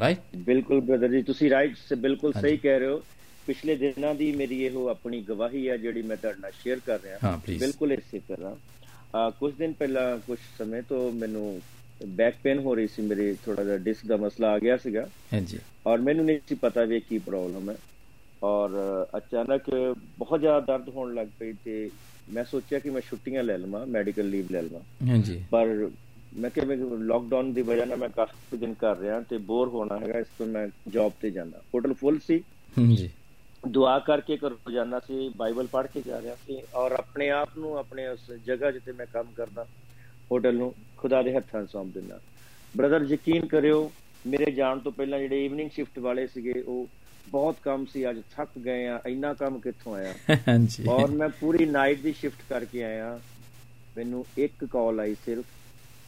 ਰਾਈਟ 0.00 0.18
ਬਿਲਕੁਲ 0.36 0.80
ਬ੍ਰਦਰ 0.80 1.08
ਜੀ 1.08 1.22
ਤੁਸੀਂ 1.22 1.50
ਰਾਈਟ 1.50 1.76
ਸੇ 1.88 1.94
ਬਿਲਕੁਲ 1.94 2.32
ਸਹੀ 2.32 2.56
ਕਹਿ 2.56 2.78
ਰਹੇ 2.78 2.88
ਹੋ। 2.88 3.02
ਪਿਛਲੇ 3.46 3.74
ਦਿਨਾਂ 3.76 4.14
ਦੀ 4.14 4.32
ਮੇਰੀ 4.32 4.62
ਇਹੋ 4.62 4.88
ਆਪਣੀ 4.88 5.20
ਗਵਾਹੀ 5.20 5.68
ਹੈ 5.68 5.76
ਜਿਹੜੀ 5.76 6.02
ਮੈਂ 6.02 6.16
ਤੁਹਾਡੇ 6.16 6.40
ਨਾਲ 6.40 6.52
ਸ਼ੇਅਰ 6.62 6.80
ਕਰ 6.86 6.98
ਰਿਹਾ। 7.02 7.40
ਬਿਲਕੁਲ 7.58 7.92
ਇਸੇ 7.92 8.18
ਤਰ੍ਹਾਂ। 8.18 8.56
ਕੁਝ 9.16 9.54
ਦਿਨ 9.54 9.72
ਪਹਿਲਾਂ 9.72 10.18
ਕੁਝ 10.18 10.38
ਸਮੇਂ 10.58 10.82
ਤੋਂ 10.82 11.12
ਮੈਨੂੰ 11.12 11.60
ਬੈਕ 12.06 12.34
ਪੇਨ 12.42 12.58
ਹੋ 12.58 12.74
ਰਹੀ 12.74 12.86
ਸੀ 12.86 13.02
ਮੇਰੇ 13.02 13.36
ਥੋੜਾ 13.44 13.64
ਜਿਹਾ 13.64 13.76
ਡਿਸਕ 13.76 14.06
ਦਾ 14.06 14.16
ਮਸਲਾ 14.16 14.50
ਆ 14.50 14.58
ਗਿਆ 14.58 14.76
ਸੀਗਾ। 14.76 15.08
ਹਾਂਜੀ। 15.32 15.58
ਔਰ 15.86 15.98
ਮੈਨੂੰ 15.98 16.24
ਨਹੀਂ 16.24 16.38
ਸੀ 16.48 16.54
ਪਤਾ 16.54 16.84
ਵੀ 16.84 17.00
ਕੀ 17.00 17.18
ਪ੍ਰੋਬਲਮ 17.18 17.70
ਹੈ। 17.70 17.76
ਔਰ 18.42 18.70
ਅਚਾਨਕ 19.16 19.94
ਬਹੁਤ 20.18 20.40
ਜ਼ਿਆਦਾ 20.40 20.60
ਦਰਦ 20.60 20.88
ਹੋਣ 20.88 21.14
ਲੱਗ 21.14 21.26
ਪਈ 21.38 21.52
ਤੇ 21.64 21.90
ਮੈਂ 22.32 22.44
ਸੋਚਿਆ 22.44 22.78
ਕਿ 22.78 22.90
ਮੈਂ 22.90 23.00
ਛੁੱਟੀਆਂ 23.00 23.42
ਲੈ 23.42 23.58
ਲਵਾਂ 23.58 23.86
ਮੈਡੀਕਲ 23.86 24.28
ਲੀਵ 24.28 24.46
ਲੈ 24.50 24.62
ਲਵਾਂ। 24.62 25.08
ਹਾਂਜੀ। 25.08 25.44
ਪਰ 25.50 25.90
ਮੈਂ 26.36 26.50
ਕਿ 26.50 26.60
ਮੈਂ 26.60 26.76
ਲਾਕਡਾਊਨ 26.98 27.52
ਦੀ 27.52 27.62
ਵਜ੍ਹਾ 27.62 27.84
ਨਾਲ 27.84 27.98
ਮੈਂ 27.98 28.08
ਕਾਫੀ 28.08 28.56
ਦਿਨ 28.56 28.74
ਕਰ 28.74 28.98
ਰਿਹਾ 28.98 29.20
ਤੇ 29.20 29.38
ਬੋਰ 29.38 29.68
ਹੋਣਾ 29.68 29.98
ਹੈਗਾ 29.98 30.18
ਇਸ 30.18 30.26
ਤੋਂ 30.38 30.46
ਮੈਂ 30.46 30.68
ਜੌਬ 30.88 31.12
ਤੇ 31.20 31.30
ਜਾਂਦਾ। 31.30 31.62
ਹੋਟਲ 31.74 31.92
ਫੁੱਲ 31.92 32.18
ਸੀ। 32.18 32.42
ਜੀ 32.96 33.10
ਦੁਆ 33.62 33.98
ਕਰਕੇ 33.98 34.36
ਕਰ 34.36 34.50
ਰੋਜ਼ਾਨਾ 34.50 34.98
ਸੀ 34.98 35.28
ਬਾਈਬਲ 35.36 35.66
ਪੜ੍ਹ 35.66 35.88
ਕੇ 35.94 36.02
ਜਾ 36.06 36.20
ਰਿਹਾ 36.22 36.34
ਸੀ 36.46 36.62
ਔਰ 36.74 36.92
ਆਪਣੇ 36.92 37.28
ਆਪ 37.30 37.58
ਨੂੰ 37.58 37.76
ਆਪਣੇ 37.78 38.06
ਉਸ 38.08 38.30
ਜਗ੍ਹਾ 38.46 38.70
ਜਿੱਥੇ 38.70 38.92
ਮੈਂ 38.92 39.06
ਕੰਮ 39.06 39.26
ਕਰਦਾ 39.36 39.66
ਹੋਟਲ 40.30 40.54
ਨੂੰ 40.54 40.74
ਖੁਦਾ 40.96 41.22
ਦੇ 41.22 41.34
ਹੱਥਾਂ 41.36 41.64
ਸੌਂਪ 41.66 41.86
ਦਿੰਦਾ। 41.86 42.18
ਬ੍ਰਦਰ 42.74 43.02
ਯਕੀਨ 43.02 43.46
ਕਰਿਓ 43.46 43.90
ਮੇਰੇ 44.24 44.50
ਜਾਣ 44.50 44.78
ਤੋਂ 44.78 44.92
ਪਹਿਲਾਂ 44.92 45.18
ਜਿਹੜੇ 45.18 45.44
ਈਵਨਿੰਗ 45.44 45.70
ਸ਼ਿਫਟ 45.70 45.98
ਵਾਲੇ 45.98 46.26
ਸੀਗੇ 46.26 46.60
ਉਹ 46.66 46.86
ਬਹੁਤ 47.28 47.56
ਕੰਮ 47.62 47.84
ਸੀ 47.84 48.08
ਅੱਜ 48.10 48.20
ਥੱਕ 48.36 48.58
ਗਏ 48.58 48.86
ਆ 48.86 49.00
ਇੰਨਾ 49.06 49.32
ਕੰਮ 49.34 49.58
ਕਿੱਥੋਂ 49.58 49.94
ਆਇਆ? 49.94 50.14
ਹਾਂਜੀ। 50.48 50.84
ਔਰ 50.88 51.10
ਮੈਂ 51.10 51.28
ਪੂਰੀ 51.28 51.66
ਨਾਈਟ 51.66 52.00
ਦੀ 52.00 52.12
ਸ਼ਿਫਟ 52.12 52.42
ਕਰਕੇ 52.48 52.84
ਆਇਆ 52.84 53.18
ਮੈਨੂੰ 53.96 54.24
ਇੱਕ 54.38 54.64
ਕਾਲ 54.64 55.00
ਆਈ 55.00 55.14
ਸਿਰਫ 55.24 55.44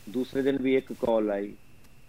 ਦੂਸਰੇ 0.09 0.43
ਦਿਨ 0.43 0.57
ਵੀ 0.57 0.75
ਇੱਕ 0.77 0.93
ਕਾਲ 0.93 1.31
ਆਈ 1.31 1.53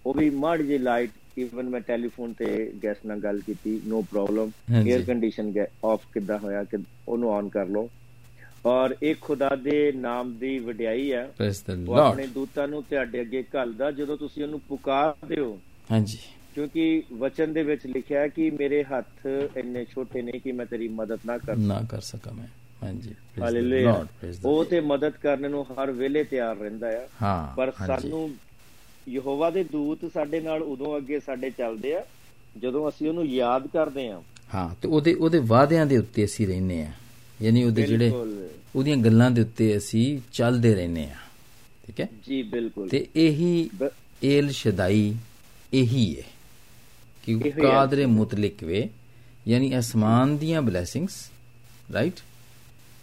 ਉਹ 0.05 0.13
ਵੀ 0.13 0.29
ਮਾੜੀ 0.29 0.63
ਜਿਹੀ 0.67 0.77
ਲਾਈਟ 0.77 1.11
ਇਵਨ 1.37 1.69
ਮੈਂ 1.69 1.81
ਟੈਲੀਫੋਨ 1.81 2.33
ਤੇ 2.33 2.73
ਗੈਸਟ 2.83 3.05
ਨਾਲ 3.05 3.19
ਗੱਲ 3.19 3.39
ਕੀਤੀ 3.39 3.81
no 3.85 4.01
problem. 4.01 4.51
Air 4.89 5.01
condition 5.01 5.53
off 5.85 6.01
ਕਿੱਦਾਂ 6.13 6.39
ਹੋਇਆ 6.39 6.63
ਕਿ 6.63 6.77
ਉਹਨੂੰ 7.07 7.29
ਔਨ 7.29 7.49
ਕਰ 7.49 7.65
ਲਓ। 7.65 7.89
ਔਰ 8.65 8.95
ਇਹ 9.03 9.15
ਖੁਦਾ 9.21 9.49
ਦੇ 9.49 9.91
ਨਾਮ 9.91 10.37
ਦੀ 10.37 10.59
ਵਡਿਆਈ 10.59 11.13
ਹੈ। 11.13 11.33
ਉਹ 11.87 11.95
ਆਪਣੇ 11.95 12.27
ਦੂਤਾਂ 12.27 12.67
ਨੂੰ 12.67 12.83
ਤੁਹਾਡੇ 12.83 13.21
ਅੱਗੇ 13.21 13.43
ਘੱਲਦਾ 13.55 13.91
ਜਦੋਂ 13.91 14.17
ਤੁਸੀਂ 14.17 14.43
ਉਹਨੂੰ 14.43 14.59
ਪੁਕਾਰਦੇ 14.59 15.41
ਹੋ। 15.41 15.59
ਹਾਂਜੀ। 15.91 16.17
ਕਿਉਂਕਿ 16.55 17.03
ਵਚਨ 17.13 17.53
ਦੇ 17.53 17.63
ਵਿੱਚ 17.63 17.87
ਲਿਖਿਆ 17.87 18.19
ਹੈ 18.19 18.27
ਕਿ 18.27 18.49
ਮੇਰੇ 18.49 18.83
ਹੱਥ 18.83 19.25
ਇੰਨੇ 19.57 19.85
ਛੋਟੇ 19.85 20.21
ਨੇ 20.21 20.31
ਕਿ 20.31 20.51
ਮੈਂ 20.51 20.65
ਤੇਰੀ 20.65 20.87
ਮਦਦ 20.87 21.19
ਨਾ 21.25 21.37
ਕਰ 21.37 21.55
ਨਾ 21.55 21.81
ਕਰ 21.89 21.99
ਸਕਾਂ 21.99 22.33
ਮੈਂ। 22.33 22.47
ਹਾਂਜੀ। 22.83 23.15
ਹਾਲੇਲੂਇਆ 23.41 24.05
ਉਹ. 24.45 24.65
ਤੇ 24.65 24.79
ਮਦਦ 24.81 25.13
ਕਰਨ 25.23 25.51
ਨੂੰ 25.51 25.65
ਹਰ 25.71 25.91
ਵੇਲੇ 25.91 26.23
ਤਿਆਰ 26.23 26.57
ਰਹਿੰਦਾ 26.57 26.87
ਆ। 26.87 27.07
ਹਾਂ 27.21 27.55
ਪਰ। 27.55 27.71
ਸਾਨੂੰ 27.71 28.35
ਯਹੋਵਾ 29.09 29.49
ਦੇ 29.49 29.63
ਦੂਤ 29.63 29.99
ਸਾਡੇ 30.13 30.39
ਨਾਲ 30.41 30.63
ਉਦੋਂ 30.63 30.97
ਅੱਗੇ 30.97 31.19
ਸਾਡੇ 31.19 31.49
ਚੱਲਦੇ 31.49 31.95
ਆ 31.95 32.05
ਜਦੋਂ 32.57 32.89
ਅਸੀਂ 32.89 33.07
ਉਹਨੂੰ 33.07 33.25
ਯਾਦ 33.25 33.67
ਕਰਦੇ 33.67 34.09
ਆ। 34.09 34.21
ਹਾਂ 34.55 34.75
ਤੇ 34.81 34.87
ਉਹਦੇ 34.87 35.13
ਉਹਦੇ 35.13 35.39
ਵਾਅਦਿਆਂ 35.39 35.85
ਦੇ 35.85 35.97
ਉੱਤੇ 35.97 36.25
ਅਸੀਂ 36.25 36.47
ਰਹਿੰਦੇ 36.47 36.81
ਆ। 36.81 36.91
ਯਾਨੀ 37.41 37.63
ਉਹਦੇ 37.63 37.83
ਜਿਹੜੇ 37.83 38.11
ਉਹਦੀਆਂ 38.75 38.97
ਗੱਲਾਂ 38.97 39.31
ਦੇ 39.31 39.41
ਉੱਤੇ 39.41 39.77
ਅਸੀਂ 39.77 40.19
ਚੱਲਦੇ 40.33 40.75
ਰਹਿੰਦੇ 40.75 41.03
ਆ। 41.03 41.15
ਠੀਕ 41.87 41.99
ਹੈ? 42.01 42.07
ਜੀ 42.27 42.43
ਬਿਲਕੁਲ। 42.43 42.89
ਤੇ 42.89 43.07
ਇਹੀ 43.15 43.69
ਏਲ 44.23 44.49
ਸ਼ਦਾਈ 44.49 45.15
ਇਹੀ 45.73 46.17
ਹੈ 46.17 46.23
ਕਿ। 47.23 47.51
ਕਾਦਰੇ 47.51 48.05
ਮੁਤਲਕ 48.05 48.63
ਵੇ। 48.63 48.89
ਯਾਨੀ 49.47 49.79
ਅਸਮਾਨ 49.79 50.37
ਦੀਆਂ 50.37 50.61
ਬਲੇਸਿੰਗਸ 50.61 51.31
ਰਾਈਟ 51.93 52.13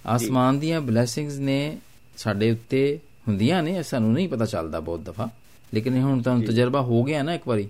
ਆਸਮਾਨ 0.06 0.58
ਦੀਆਂ 0.58 0.80
ਬਲੇਸਿੰਗਸ 0.80 1.34
ਨੇ 1.34 1.78
ਸਾਡੇ 2.16 2.50
ਉੱਤੇ 2.50 2.98
ਹੁੰਦੀਆਂ 3.28 3.62
ਨੇ 3.62 3.82
ਸਾਨੂੰ 3.82 4.12
ਨਹੀਂ 4.12 4.28
ਪਤਾ 4.28 4.46
ਚੱਲਦਾ 4.46 4.80
ਬਹੁਤ 4.80 5.00
ਦਫਾ। 5.00 5.28
ਲੇਕਿਨ 5.74 5.96
ਇਹ 5.96 6.02
ਹੁਣ 6.02 6.22
ਤੁਹਾਨੂੰ 6.22 6.44
ਤਜਰਬਾ 6.44 6.80
ਹੋ 6.82 7.02
ਗਿਆ 7.04 7.22
ਨਾ 7.22 7.34
ਇੱਕ 7.34 7.48
ਵਾਰੀ। 7.48 7.68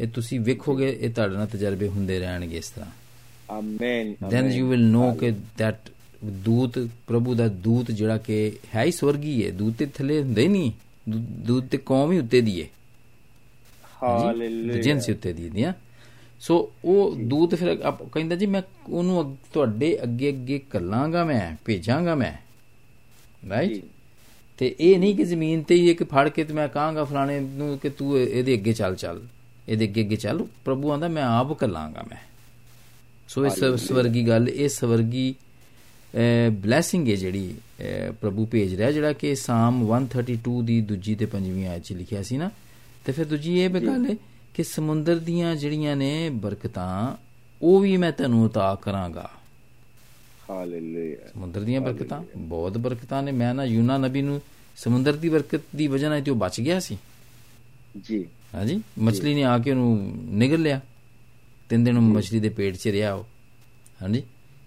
ਇਹ 0.00 0.08
ਤੁਸੀਂ 0.08 0.40
ਵੇਖੋਗੇ 0.40 0.90
ਇਹ 1.00 1.10
ਤੁਹਾਡੇ 1.10 1.34
ਨਾਲ 1.34 1.46
ਤਜਰਬੇ 1.46 1.88
ਹੁੰਦੇ 1.88 2.18
ਰਹਿਣਗੇ 2.18 2.56
ਇਸ 2.56 2.70
ਤਰ੍ਹਾਂ। 2.70 2.90
Amen 3.50 4.14
then 4.30 4.50
you 4.50 4.68
will 4.68 4.84
know 4.86 5.12
ਕਿ 5.14 5.30
ਦੈਟ 5.58 5.90
ਦੂਤ 6.44 6.78
ਪ੍ਰਭੂ 7.06 7.34
ਦਾ 7.34 7.48
ਦੂਤ 7.48 7.90
ਜਿਹੜਾ 7.90 8.18
ਕਿ 8.18 8.52
ਹੈ 8.74 8.84
ਹੀ 8.84 8.90
ਸਵਰਗੀ 8.90 9.44
ਹੈ 9.46 9.50
ਦੂਤ 9.50 9.74
ਤੇ 9.74 9.86
ਥੱਲੇ 9.86 10.20
ਹੁੰਦੇ 10.22 10.46
ਨਹੀਂ। 10.48 10.72
ਦੂਤ 11.08 11.64
ਤੇ 11.64 11.78
ਕੌਮ 11.78 12.12
ਹੀ 12.12 12.18
ਉੱਤੇ 12.18 12.40
ਦੀ 12.40 12.62
ਹੈ 12.62 12.68
ਹਾਲੇਲੂਇਆ 14.02 14.80
ਜਿੰਸ 14.82 15.08
ਉੱਤੇ 15.10 15.32
ਦੀ 15.32 15.48
ਦੀਆਂ 15.48 15.72
ਸੋ 16.40 16.72
ਉਹ 16.84 17.16
ਦੂਤ 17.16 17.54
ਫਿਰ 17.54 17.74
ਕਹਿੰਦਾ 18.12 18.36
ਜੀ 18.36 18.46
ਮੈਂ 18.46 18.62
ਉਹਨੂੰ 18.88 19.36
ਤੁਹਾਡੇ 19.52 19.98
ਅੱਗੇ 20.02 20.28
ਅੱਗੇ 20.28 20.58
ਕੱਲਾਂਗਾ 20.70 21.24
ਮੈਂ 21.24 21.40
ਭੇਜਾਂਗਾ 21.64 22.14
ਮੈਂ। 22.14 22.32
ਰਾਈਟ 23.50 23.84
ਤੇ 24.62 24.74
ਇਹ 24.80 24.98
ਨਹੀਂ 24.98 25.16
ਕਿ 25.16 25.24
ਜ਼ਮੀਨ 25.24 25.62
ਤੇ 25.62 25.74
ਹੀ 25.74 25.90
ਇੱਕ 25.90 26.04
ਫੜ 26.04 26.28
ਕੇ 26.28 26.44
ਤੇ 26.44 26.54
ਮੈਂ 26.54 26.68
ਕਹਾਂਗਾ 26.68 27.04
ਫਲਾਣੇ 27.04 27.40
ਨੂੰ 27.40 27.78
ਕਿ 27.78 27.90
ਤੂੰ 27.90 28.18
ਇਹ- 28.18 28.28
ਇਹਦੇ 28.28 28.54
ਅੱਗੇ 28.54 28.72
ਚੱਲ 28.72 28.96
ਚੱਲ। 28.96 29.22
ਇਹਦੇ 29.68 29.84
ਅੱਗੇ 29.84 30.00
ਅੱਗੇ 30.00 30.16
ਚੱਲ। 30.16 30.46
ਪ੍ਰਭੂ 30.64 30.90
ਆਂਦਾ 30.90 31.08
ਮੈਂ 31.08 31.22
ਆਪ 31.22 31.52
ਕੱਲਾਂਗਾ 31.52 32.02
ਮੈਂ। 32.10 32.16
ਸੋ 33.28 33.46
ਇਸ 33.46 33.64
ਸਵਰਗੀ 33.76 34.28
ਗੱਲ 34.28 34.48
ਇਹ 34.48 34.68
ਸਵਰਗੀ 34.68 35.34
ਬਲੇਸਿੰਗ 36.50 37.08
ਹੈ 37.08 37.14
ਜਿਹੜੀ 37.14 37.54
ਪ੍ਰਭੂ 38.20 38.46
ਭੇਜ 38.46 38.74
ਰਿਹਾ 38.74 38.90
ਜਿਹੜਾ 38.92 39.12
ਕਿ 39.12 39.34
ਸਾਮ 39.34 39.82
132 39.82 40.62
ਦੀ 40.62 40.80
ਦੂਜੀ 40.80 41.14
ਤੇ 41.14 41.26
ਪੰਜਵੀਂ 41.26 41.66
ਆਇਤ 41.66 41.82
ਚ 41.82 41.92
ਲਿਖਿਆ 41.92 42.22
ਸੀ 42.22 42.36
ਨਾ। 42.36 42.50
ਤੇ 43.04 43.12
ਫਿਰ 43.12 43.24
ਦੂਜੀ 43.24 43.60
ਇਹ 43.60 43.70
ਵੀ 43.70 43.86
ਗੱਲ 43.86 44.10
ਹੈ 44.10 44.16
ਕਿ 44.54 44.64
ਸਮੁੰਦਰ 44.64 45.16
ਦੀਆਂ 45.16 45.56
ਜਿਹੜੀਆਂ 45.56 45.96
ਨੇ 45.96 46.30
ਬਰਕਤਾਂ 46.30 47.16
ਉਹ 47.62 47.80
ਵੀ 47.80 47.96
ਮੈਂ 47.96 48.12
ਤੈਨੂੰ 48.12 48.44
ਉਤਾ 48.44 48.74
ਕਰਾਂਗਾ। 48.74 49.30
ਹਾਲੇਲੂਇਆ। 50.50 51.28
ਸਮੁੰਦਰ 51.28 51.60
ਦੀਆਂ 51.60 51.80
ਬਰਕਤਾਂ 51.80 52.22
ਬਹੁਤ 52.36 52.78
ਬਰਕਤਾਂ 52.78 53.22
ਨੇ। 53.22 53.32
ਮੈਂ 53.32 53.54
ਨਾ 53.54 53.64
ਯੂਨਾ 53.64 53.98
ਨਬੀ 53.98 54.22
ਨੂੰ 54.22 54.40
ਸਮੁੰਦਰ 54.76 55.12
ਦੀ 55.12 55.28
ਬਰਕਤ 55.28 55.60
ਦੀ 55.76 55.86
ਵਜ੍ਹਾ 55.86 56.10
ਨਾਲ 56.10 56.22
ਤੇ 56.22 56.30
ਉਹ 56.30 56.36
ਬਚ 56.36 56.60
ਗਿਆ 56.60 56.80
ਸੀ। 56.80 56.98
ਜੀ। 58.04 58.26
ਹਾਂਜੀ 58.54 58.80
ਮਛਲੀ 58.98 59.34
ਨੇ 59.34 59.44
ਆ 59.44 59.58
ਕੇ 59.58 59.70
ਉਹਨੂੰ 59.70 60.12
ਨਿਗਲ 60.30 60.62
ਲਿਆ। 60.62 60.80
ਤਿੰਨ 61.68 61.84
ਦਿਨ 61.84 61.96
ਉਹ 61.96 62.02
ਮਛਲੀ 62.02 62.40
ਦੇ 62.40 62.48
ਪੇਟ 62.48 62.76
'ਚ 62.76 62.88
ਰਿਹਾ 62.88 63.12
ਉਹ। 63.14 63.24
ਹਾਂਜੀ 64.02 64.22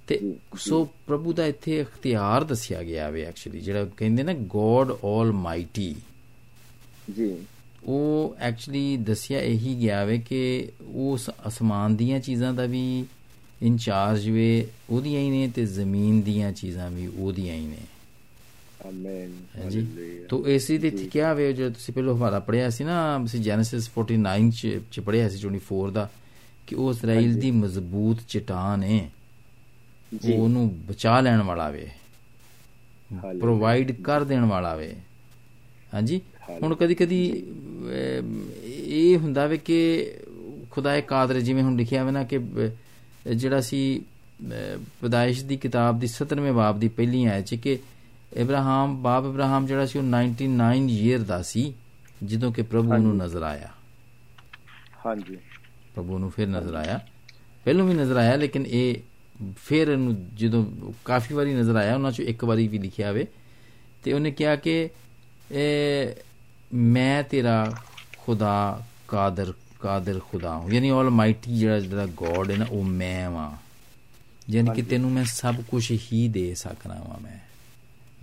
ਤੇ 0.07 0.33
ਸੋ 0.57 0.89
ਪ੍ਰਭੂ 1.07 1.33
ਦਾ 1.33 1.45
ਇੱਥੇ 1.45 1.79
ਇਖਤਿਆਰ 1.79 2.43
ਦੱਸਿਆ 2.43 2.83
ਗਿਆ 2.83 3.09
ਵੇ 3.09 3.23
ਐਕਚੁਅਲੀ 3.23 3.59
ਜਿਹੜਾ 3.59 3.85
ਕਹਿੰਦੇ 3.97 4.23
ਨਾ 4.23 4.33
ਗੋਡ 4.33 4.91
ਆਲ 5.03 5.31
ਮਾਈਟੀ 5.31 5.95
ਜੀ। 7.15 7.35
ਉਹ 7.83 8.35
ਐਕਚੁਅਲੀ 8.39 8.97
ਦੱਸਿਆ 8.97 9.39
ਇਹੀ 9.39 9.75
ਗਿਆ 9.81 10.03
ਵੇ 10.05 10.17
ਕਿ 10.17 10.69
ਉਸ 10.95 11.29
ਅਸਮਾਨ 11.47 11.95
ਦੀਆਂ 11.95 12.19
ਚੀਜ਼ਾਂ 12.19 12.53
ਦਾ 12.53 12.65
ਵੀ 12.65 13.05
ਇੰਚਾਰਜ 13.61 14.29
ਵੇ 14.29 14.67
ਉਹਦੀਆਂ 14.89 15.21
ਹੀ 15.21 15.29
ਨੇ 15.29 15.47
ਤੇ 15.47 15.65
ਜ਼ਮੀਨ 15.65 16.21
ਦੀਆਂ 16.21 16.51
ਚੀਜ਼ਾਂ 16.51 16.91
ਵੀ 16.91 17.07
ਉਹਦੀਆਂ 17.07 17.55
ਹੀ 17.55 17.65
ਨੇ। 17.65 17.77
ਆਮੇਨ 18.87 19.31
ਹਾਂਜੀ। 19.63 19.87
ਤੋ 20.29 20.47
ਇਸੇ 20.47 20.77
ਦੇ 20.77 20.87
ਇੱਥੇ 20.87 21.05
ਕਿਹਾ 21.05 21.33
ਵੇ 21.33 21.53
ਜੋ 21.53 21.69
ਤੁਸੀਂ 21.69 21.93
ਪਹਿਲਾਂ 21.93 22.13
ਹਵਾਲਾ 22.13 22.39
ਪੜਿਆ 22.39 22.69
ਸੀ 22.69 22.83
ਨਾ 22.83 23.23
ਅਸੀਂ 23.25 23.39
ਜੈਨਸਿਸ 23.39 23.89
49 23.99 24.49
ਚ 24.51 24.79
ਚ 24.91 24.99
ਪੜਿਆ 24.99 25.29
ਸੀ 25.29 25.47
24 25.47 25.91
ਦਾ 25.91 26.09
ਕਿ 26.67 26.75
ਉਹ 26.75 26.91
ਇਸਰਾਈਲ 26.91 27.39
ਦੀ 27.39 27.51
ਮਜ਼ਬੂਤ 27.51 28.17
ਚਟਾਨ 28.27 28.83
ਹੈ 28.83 29.09
ਉਹਨੂੰ 30.33 30.77
ਬਚਾ 30.87 31.21
ਲੈਣ 31.21 31.41
ਵਾਲਾ 31.41 31.69
ਵੇ। 31.69 31.89
ਪ੍ਰੋਵਾਈਡ 33.39 34.01
ਕਰ 34.01 34.23
ਦੇਣ 34.23 34.45
ਵਾਲਾ 34.45 34.75
ਵੇ। 34.75 34.95
ਹਾਂਜੀ? 35.93 36.21
ਹੁਣ 36.61 36.75
ਕਦੀ 36.75 36.95
ਕਦੀ 36.95 37.43
ਇਹ 38.75 39.17
ਹੁੰਦਾ 39.17 39.47
ਵੇ 39.47 39.57
ਕਿ 39.57 40.11
ਖੁਦਾਏ 40.71 41.01
ਕਾਦਰ 41.01 41.39
ਜਿਵੇਂ 41.39 41.63
ਹੁਣ 41.63 41.75
ਲਿਖਿਆ 41.75 42.03
ਵੇ 42.03 42.11
ਨਾ 42.11 42.23
ਕਿ 42.23 42.37
ਜਿਹੜਾ 43.33 43.61
ਸੀ 43.61 43.99
ਅਹ, 43.99 44.79
ਪੈਦਾਇਸ਼ 45.01 45.43
ਦੀ 45.43 45.57
ਕਿਤਾਬ 45.57 45.99
ਦੀ 45.99 46.07
17ਵੇਂ 46.07 46.53
ਬਾਬ 46.53 46.79
ਦੀ 46.79 46.87
ਪਹਿਲੀ 46.87 47.25
ਆਇਤ 47.25 47.45
ਚ 47.45 47.55
ਕਿ 47.55 47.79
ਇਬਰਾਹਿਮ 48.33 49.01
ਬਾਪ 49.01 49.25
ਇਬਰਾਹਿਮ 49.25 49.65
ਜਿਹੜਾ 49.65 49.85
ਸੀ 49.85 49.99
ਉਹ 49.99 50.03
99 50.03 50.89
ਈਅਰ 50.89 51.19
ਦਾ 51.19 51.41
ਸੀ 51.41 51.73
ਜਦੋਂ 52.23 52.51
ਕਿ 52.51 52.61
ਪ੍ਰਭੂ 52.61 52.97
ਨੂੰ 52.97 53.17
ਨਜ਼ਰ 53.17 53.41
ਆਇਆ। 53.41 53.69
ਹਾਂਜੀ। 55.05 55.37
ਪ੍ਰਭੂ 55.95 56.17
ਨੂੰ 56.17 56.31
ਫਿਰ 56.31 56.47
ਨਜ਼ਰ 56.47 56.75
ਆਇਆ। 56.75 56.99
ਪਹਿਲਾਂ 57.65 57.85
ਵੀ 57.85 57.93
ਨਜ਼ਰ 57.93 58.15
ਆਇਆ 58.17 58.35
ਲੇਕਿਨ 58.35 58.65
ਇਹ 58.65 58.95
ਫਿਰ 59.65 59.87
ਇਹਨੂੰ 59.87 60.27
ਜਦੋਂ 60.35 60.65
ਕਾਫੀ 61.05 61.33
ਵਾਰੀ 61.33 61.53
ਨਜ਼ਰ 61.53 61.75
ਆਇਆ 61.75 61.95
ਉਹਨਾਂ 61.95 62.11
ਚੋਂ 62.11 62.25
ਇੱਕ 62.25 62.43
ਵਾਰੀ 62.43 62.67
ਵੀ 62.67 62.77
ਲਿਖਿਆ 62.77 63.09
ਹੋਵੇ। 63.09 63.27
ਤੇ 64.03 64.13
ਉਹਨੇ 64.13 64.31
ਕਿਹਾ 64.31 64.55
ਕਿ 64.55 64.89
ਇਹ 65.51 66.07
ਮੈਂ 66.73 67.23
ਤੇਰਾ 67.23 67.73
ਖੁਦਾ 68.17 68.81
ਕਾਦਰ 69.07 69.53
ਕਾਦਰ 69.85 70.19
ਖੁਦਾ 70.19 70.49
ਹਾਂ। 70.49 70.69
ਯਾਨੀ 70.69 70.89
ਆਲ 70.89 71.09
ਮਾਈਟੀ 71.09 71.59
ਜਿਹੜਾ 71.59 71.79
ਜਿਹੜਾ 71.79 72.05
ਗੋਡ 72.05 72.51
ਹੈ 72.51 72.57
ਨਾ 72.57 72.65
ਉਹ 72.71 72.83
ਮੈਂ 72.83 73.29
ਵਾਂ। 73.29 73.51
ਯਾਨੀ 74.49 74.69
ਕਿ 74.75 74.81
ਤੈਨੂੰ 74.81 75.11
ਮੈਂ 75.11 75.25
ਸਭ 75.25 75.55
ਕੁਝ 75.67 75.91
ਹੀ 75.91 76.27
ਦੇ 76.27 76.53
ਸਕਣਾ 76.55 76.93
ਵਾਂ 76.93 77.19
ਮੈਂ। 77.21 77.39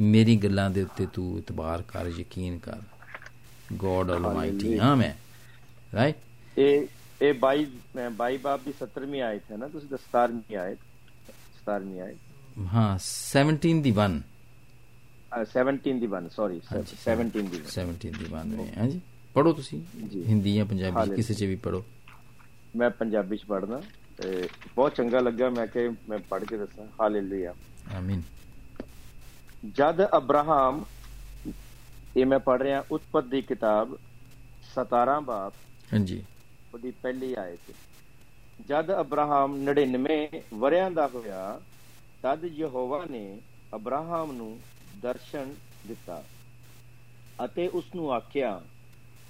ਮੇਰੀ 0.00 0.36
ਗੱਲਾਂ 0.36 0.70
ਦੇ 0.70 0.82
ਉੱਤੇ 0.82 1.06
ਤੂੰ 1.06 1.38
ਇਤਬਾਰ 1.38 1.82
ਕਰ 1.82 2.06
ਯਕੀਨ 2.06 2.58
ਕਰ। 2.58 2.78
ਗੋਡ 3.72 4.10
ਆਲਮਾਈਟੀ 4.10 4.78
ਹਾਂ 4.78 4.96
ਮੈਂ। 4.96 5.12
ਰਾਈਟ 5.94 6.16
ਇਹ 6.58 6.86
ਇਹ 7.22 7.34
22 7.34 7.66
ਮੈਂ 7.96 8.10
22 8.10 8.36
ਬਾਬ 8.38 8.60
ਦੀ 8.64 8.72
17ਵੀਂ 8.82 9.22
ਆਇਤ 9.22 9.42
ਹੈ 9.52 9.56
ਨਾ 9.56 9.68
ਤੁਸੀਂ 9.68 9.88
ਤਾਂ 9.88 9.98
17ਵੀਂ 9.98 10.56
ਆਇਤ 10.56 10.78
17ਵੀਂ 11.68 12.00
ਆਇਤ। 12.00 12.16
ਹਾਂ 12.74 12.98
17 13.34 13.82
ਦੀ 13.82 13.92
1 13.92 14.20
ਅ, 15.42 15.44
17 15.44 15.98
ਦੀ 16.00 16.06
ਬਨ 16.06 16.28
ਸੌਰੀ 16.28 16.60
17 16.72 17.30
ਦੀ 17.30 17.58
17 17.66 17.94
ਦੀ 17.94 18.24
1 18.24 18.58
ਹੈ। 18.60 18.72
ਹਾਂਜੀ। 18.78 19.00
ਪੜੋ 19.34 19.52
ਤੁਸੀਂ? 19.52 20.06
ਜੀ। 20.08 20.24
ਹਿੰਦੀ 20.28 20.54
ਜਾਂ 20.56 20.66
ਪੰਜਾਬੀ। 20.66 21.16
ਕਿਸੇ 21.16 21.34
ਚ 21.34 21.42
ਵੀ 21.44 21.56
ਪੜੋ 21.56 21.84
ਮੈਂ 22.76 22.90
ਪੰਜਾਬੀ 22.90 23.36
ਚ 23.36 23.44
ਪੜਨਾ 23.44 23.82
ਤੇ 24.16 24.48
ਬਹੁਤ 24.76 24.94
ਚੰਗਾ 24.94 25.20
ਲੱਗਾ 25.20 25.50
ਮੈਂ 25.50 25.66
ਕਿ 25.66 25.88
ਮੈਂ 26.08 26.18
ਪੜ੍ਹ 26.18 26.44
ਕੇ 26.44 26.56
ਦੱਸਾਂ। 26.56 26.86
ਹਾਲੇਲੂਇਆ। 27.00 27.54
ਆਮੀਨ 27.96 28.22
ਜਦ 29.74 30.06
ਅਬਰਾਹਮ 30.16 30.84
ਇਹ 32.16 32.26
ਮੈਂ 32.26 32.38
ਪੜ੍ਹ 32.38 32.62
ਰਿਹਾ 32.62 32.84
ਉਤਪਤ 32.90 33.24
ਦੀ 33.24 33.42
ਕਿਤਾਬ 33.42 33.98
17 34.74 35.20
ਬਾਬ 35.20 35.52
ਹਾਂਜੀ। 35.92 36.24
ਉਹਦੀ 36.74 36.90
ਪਹਿਲੀ 36.90 37.34
ਆਇਤ 37.34 37.74
ਜਦ 38.68 39.00
ਅਬਰਾਹਮ 39.00 39.56
99 39.70 40.42
ਵਰਿਆਂ 40.54 40.90
ਦਾ 40.90 41.06
ਹੋਇਆ 41.14 41.60
ਤਦ 42.22 42.44
ਯਹੋਵਾ 42.44 43.04
ਨੇ 43.10 43.40
ਅਬਰਾਹਮ 43.74 44.32
ਨੂੰ 44.32 44.58
ਦਰਸ਼ਨ 45.02 45.54
ਦਿੱਤਾ 45.88 46.24
ਅਤੇ 47.44 47.68
ਉਸ 47.68 47.84
ਨੂੰ 47.94 48.12
ਆਖਿਆ 48.12 48.60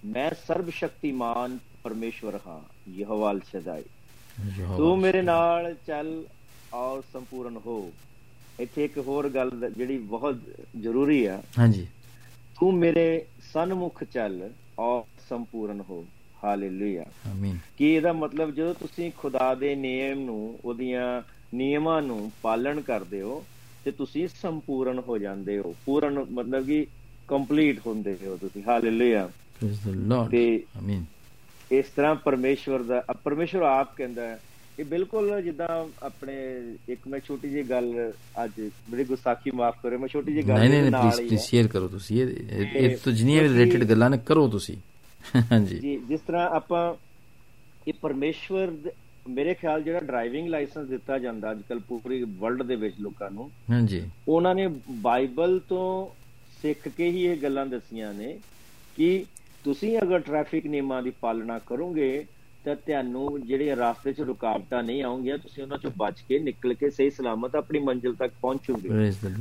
ਮੈਂ 0.05 0.31
ਸਰਬ 0.47 0.71
ਸ਼ਕਤੀਮਾਨ 0.71 1.59
ਪਰਮੇਸ਼ਵਰ 1.83 2.39
ਹਾਂ 2.47 2.61
ਯਹੋਵਾ 2.91 3.39
ਸਦਾਈ। 3.39 3.83
ਤੂੰ 4.77 4.99
ਮੇਰੇ 4.99 5.23
ਨਾਲ 5.23 5.77
ਚੱਲ 5.87 6.25
ਔਰ 6.75 7.03
ਸੰਪੂਰਨ 7.13 7.57
ਹੋ। 7.57 7.93
ਇੱਥੇ 8.61 8.85
ਇੱਕ 8.85 8.99
ਹੋਰ 8.99 9.29
ਗੱਲ 9.29 9.71
ਜਿਹੜੀ 9.77 9.99
ਬਹੁਤ 9.99 10.37
ਜ਼ਰੂਰੀ 10.81 11.25
ਆ। 11.25 11.43
ਹਾਂਜੀ। 11.59 11.87
ਤੂੰ 12.61 12.75
ਮੇਰੇ 12.75 13.27
ਸਨਮੁਖ 13.53 14.05
ਚੱਲ 14.05 14.51
ਔਰ 14.79 15.03
ਸੰਪੂਰਨ 15.29 15.81
ਹੋ। 15.81 16.05
ਹਾਲੇਲੂਇਆ। 16.45 17.05
ਆਮੀਨ। 17.31 17.59
ਕਿ 17.79 17.95
ਇਹਦਾ 17.95 18.13
ਮਤਲਬ 18.13 18.55
ਜਦੋਂ 18.55 18.75
ਤੁਸੀਂ 18.75 19.13
ਖੁਦਾ 19.19 19.55
ਦੇ 19.55 19.75
ਨਿਯਮ 19.75 20.21
ਨੂੰ 20.21 20.59
ਉਹਦੀਆਂ 20.65 21.23
ਨਿਯਮਾਂ 21.55 22.03
ਨੂੰ 22.03 22.33
ਪਾਲਣ 22.43 22.81
ਕਰਦੇ 22.81 23.23
ਹੋ 23.23 23.45
ਤੇ 23.85 23.91
ਤੁਸੀਂ 23.91 24.29
ਸੰਪੂਰਨ 24.29 24.99
ਹੋ 24.99 25.19
ਜਾਂਦੇ 25.19 25.59
ਹੋ। 25.59 25.75
ਪੂਰਨ 25.87 26.27
ਮਤਲਬ 26.31 26.67
ਕਿ 26.67 26.87
ਕੰਪਲੀਟ 27.29 27.81
ਹੁੰਦੇ 27.87 28.17
ਹੋ 28.27 28.37
ਤੁਸੀਂ। 28.37 28.63
ਹਾਲੇਲੂਇਆ। 28.69 29.31
ਤੇ 30.31 30.63
ਆਮੀਨ 30.79 31.05
ਇਸ 31.71 31.87
ਤਰ੍ਹਾਂ 31.97 32.15
ਪਰਮੇਸ਼ਵਰ 32.15 32.83
ਦਾ 32.83 33.01
ਪਰਮੇਸ਼ਵਰ 33.25 33.63
ਆਪ 33.63 33.95
ਕਹਿੰਦਾ 33.97 34.23
ਹੈ 34.23 34.39
ਇਹ 34.79 34.85
ਬਿਲਕੁਲ 34.85 35.41
ਜਿੱਦਾਂ 35.43 35.69
ਆਪਣੇ 36.03 36.35
ਇੱਕ 36.89 37.07
ਮੈਂ 37.09 37.19
ਛੋਟੀ 37.21 37.49
ਜਿਹੀ 37.49 37.63
ਗੱਲ 37.63 38.13
ਅੱਜ 38.45 38.61
ਬੜੀ 38.91 39.05
ਗੁਸਤਾਖੀ 39.05 39.51
ਮਾਫ 39.51 39.83
ਕਰਿਓ 39.83 39.99
ਮੈਂ 39.99 40.09
ਛੋਟੀ 40.09 40.33
ਜਿਹੀ 40.33 40.49
ਗੱਲ 40.49 40.59
ਨਹੀਂ 40.61 40.71
ਨਹੀਂ 40.71 40.91
ਪਲੀਜ਼ 40.93 41.17
ਪਲੀਜ਼। 41.19 41.43
ਸ਼ੇਅਰ 41.43 41.67
ਕਰੋ 41.69 41.89
ਤੁਸੀਂ 41.89 42.23
ਇਹ 42.23 42.29
ਇਹ- 42.81 42.97
ਤੇ 43.05 43.13
ਜਿੰਨੀਆਂ 43.13 43.43
ਰਿਲੇਟਡ 43.43 43.85
ਗੱਲਾਂ 43.85 44.11
ਨੇ 44.11 44.19
ਕਰੋ 44.27 44.49
ਤੁਸੀਂ। 44.49 44.77
ਹਾਂਜੀ। 45.53 45.79
ਜੀ 45.79 45.97
ਜਿਸ 46.09 46.21
ਤਰ੍ਹਾਂ 46.21 46.49
ਆਪਾਂ 46.51 46.95
ਇਹ 47.89 47.93
ਪਰਮੇਸ਼ਵਰ 48.03 48.73
ਮੇਰੇ 49.29 49.55
ਖਿਆਲ 49.55 49.83
ਜਿਹੜਾ 49.83 50.01
ਡਰਾਈਵਿੰਗ 50.01 50.49
ਲਾਇਸੈਂਸ 50.49 50.89
ਦਿੱਤਾ 50.89 51.19
ਜਾਂਦਾ 51.19 51.51
ਅੱਜਕੱਲ 51.53 51.79
ਪੂਰੀ 51.79 52.23
ਵਰਲਡ 52.39 52.63
ਦੇ 52.63 52.77
ਵਿੱਚ 52.77 52.95
ਲੋਕਾਂ 53.01 53.31
ਨੂੰ 53.31 53.51
ਹਾਂਜੀ। 53.71 54.03
ਉਹਨਾਂ 54.29 54.55
ਨੇ 54.55 54.67
ਬਾਈਬਲ 54.91 55.61
ਤੋਂ 55.69 55.85
ਸਿੱਖ 56.63 56.89
ਕੇ 56.89 57.11
ਹੀ 57.11 57.25
ਇਹ 57.25 57.37
ਗੱਲਾਂ 57.37 57.67
ਦੱਸੀਆਂ 57.67 58.13
ਨੇ 58.15 58.39
ਕਿ 58.97 59.25
ਤੁਸੀਂ 59.65 59.99
ਅਗਰ 59.99 60.21
ਟ੍ਰੈਫਿਕ 60.21 60.67
ਨਿਯਮਾਂ 60.67 61.03
ਦੀ 61.03 61.13
ਪਾਲਣਾ 61.21 61.59
ਕਰੋਗੇ 61.67 62.25
ਤਾਂ 62.65 62.75
ਤੁਹਾਨੂੰ 62.77 63.41
ਜਿਹੜੇ 63.47 63.75
ਰਸਤੇ 63.75 64.13
'ਚ 64.13 64.21
ਰੁਕਾਵਟਾਂ 64.21 64.83
ਨਹੀਂ 64.83 65.03
ਆਉਣਗੀਆਂ 65.05 65.39
ਤੁਸੀਂ 65.39 65.63
ਉਹਨਾਂ 65.63 65.79
'ਚੋਂ 65.79 65.91
ਬਚ 65.97 66.21
ਕੇ 66.29 66.39
ਨਿਕਲ 66.39 66.75
ਕੇ 66.75 66.91
ਸਹੀ 66.91 67.11
ਸਲਾਮਤ 67.11 67.57
ਆਪਣੀ 67.57 67.79
ਮੰਜ਼ਿਲ 67.79 68.15
ਤੱਕ 68.15 68.33
ਪਹੁੰਚੋਗੇ। 68.43 68.89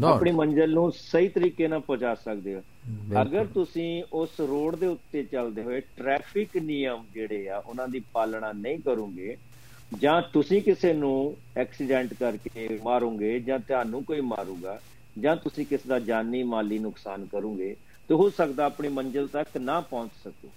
ਆਪਣੀ 0.06 0.32
ਮੰਜ਼ਿਲ 0.32 0.74
ਨੂੰ 0.74 0.92
ਸਹੀ 0.92 1.28
ਤਰੀਕੇ 1.28 1.68
ਨਾਲ 1.68 1.80
ਪਹੁੰਚਾ 1.80 2.14
ਸਕਦੇ 2.16 2.56
ਹੋ। 2.56 2.62
ਅਗਰ 3.22 3.46
ਤੁਸੀਂ 3.46 4.04
ਉਸ 4.14 4.40
ਰੋਡ 4.40 4.76
ਦੇ 4.76 4.88
ਉੱਤੇ 4.88 5.24
ਚੱਲਦੇ 5.24 5.64
ਹੋਏ 5.64 5.80
ਟ੍ਰੈਫਿਕ 5.98 6.58
ਨਿਯਮ 6.58 7.04
ਜਿਹੜੇ 7.14 7.48
ਆ 7.50 7.58
ਉਹਨਾਂ 7.58 7.88
ਦੀ 7.88 8.02
ਪਾਲਣਾ 8.14 8.52
ਨਹੀਂ 8.52 8.80
ਕਰੋਗੇ 8.80 9.38
ਜਾਂ 10.00 10.22
ਤੁਸੀਂ 10.34 10.62
ਕਿਸੇ 10.62 10.94
ਨੂੰ 10.94 11.36
ਐਕਸੀਡੈਂਟ 11.58 12.14
ਕਰਕੇ 12.14 12.80
ਮਾਰੋਗੇ 12.84 13.40
ਜਾਂ 13.40 13.60
ਤੁਹਾਨੂੰ 13.60 14.04
ਕੋਈ 14.04 14.22
ਮਾਰੂਗਾ 14.22 14.80
ਜਾਂ 15.20 15.36
ਤੁਸੀਂ 15.36 15.66
ਕਿਸ 15.66 15.88
ਦਾ 15.88 16.00
ਜਾਨੀ 16.00 16.44
ਮਾਲੀ 16.44 16.80
ਨੁਕਸਾਨ 16.80 17.26
ਕਰੋਗੇ 17.26 17.76
ਤੇ 18.12 18.16
ਹੋ 18.16 18.30
ਸਕਦਾ 18.30 18.66
ਆਪਣੀ 18.66 18.88
ਮੰਜ਼ਿਲ 18.88 19.28
ਤੱਕ 19.28 19.58
ਨਾ 19.58 19.80
ਪਹੁੰਚ 19.82 20.12
ਸਕੋ। 20.24 20.48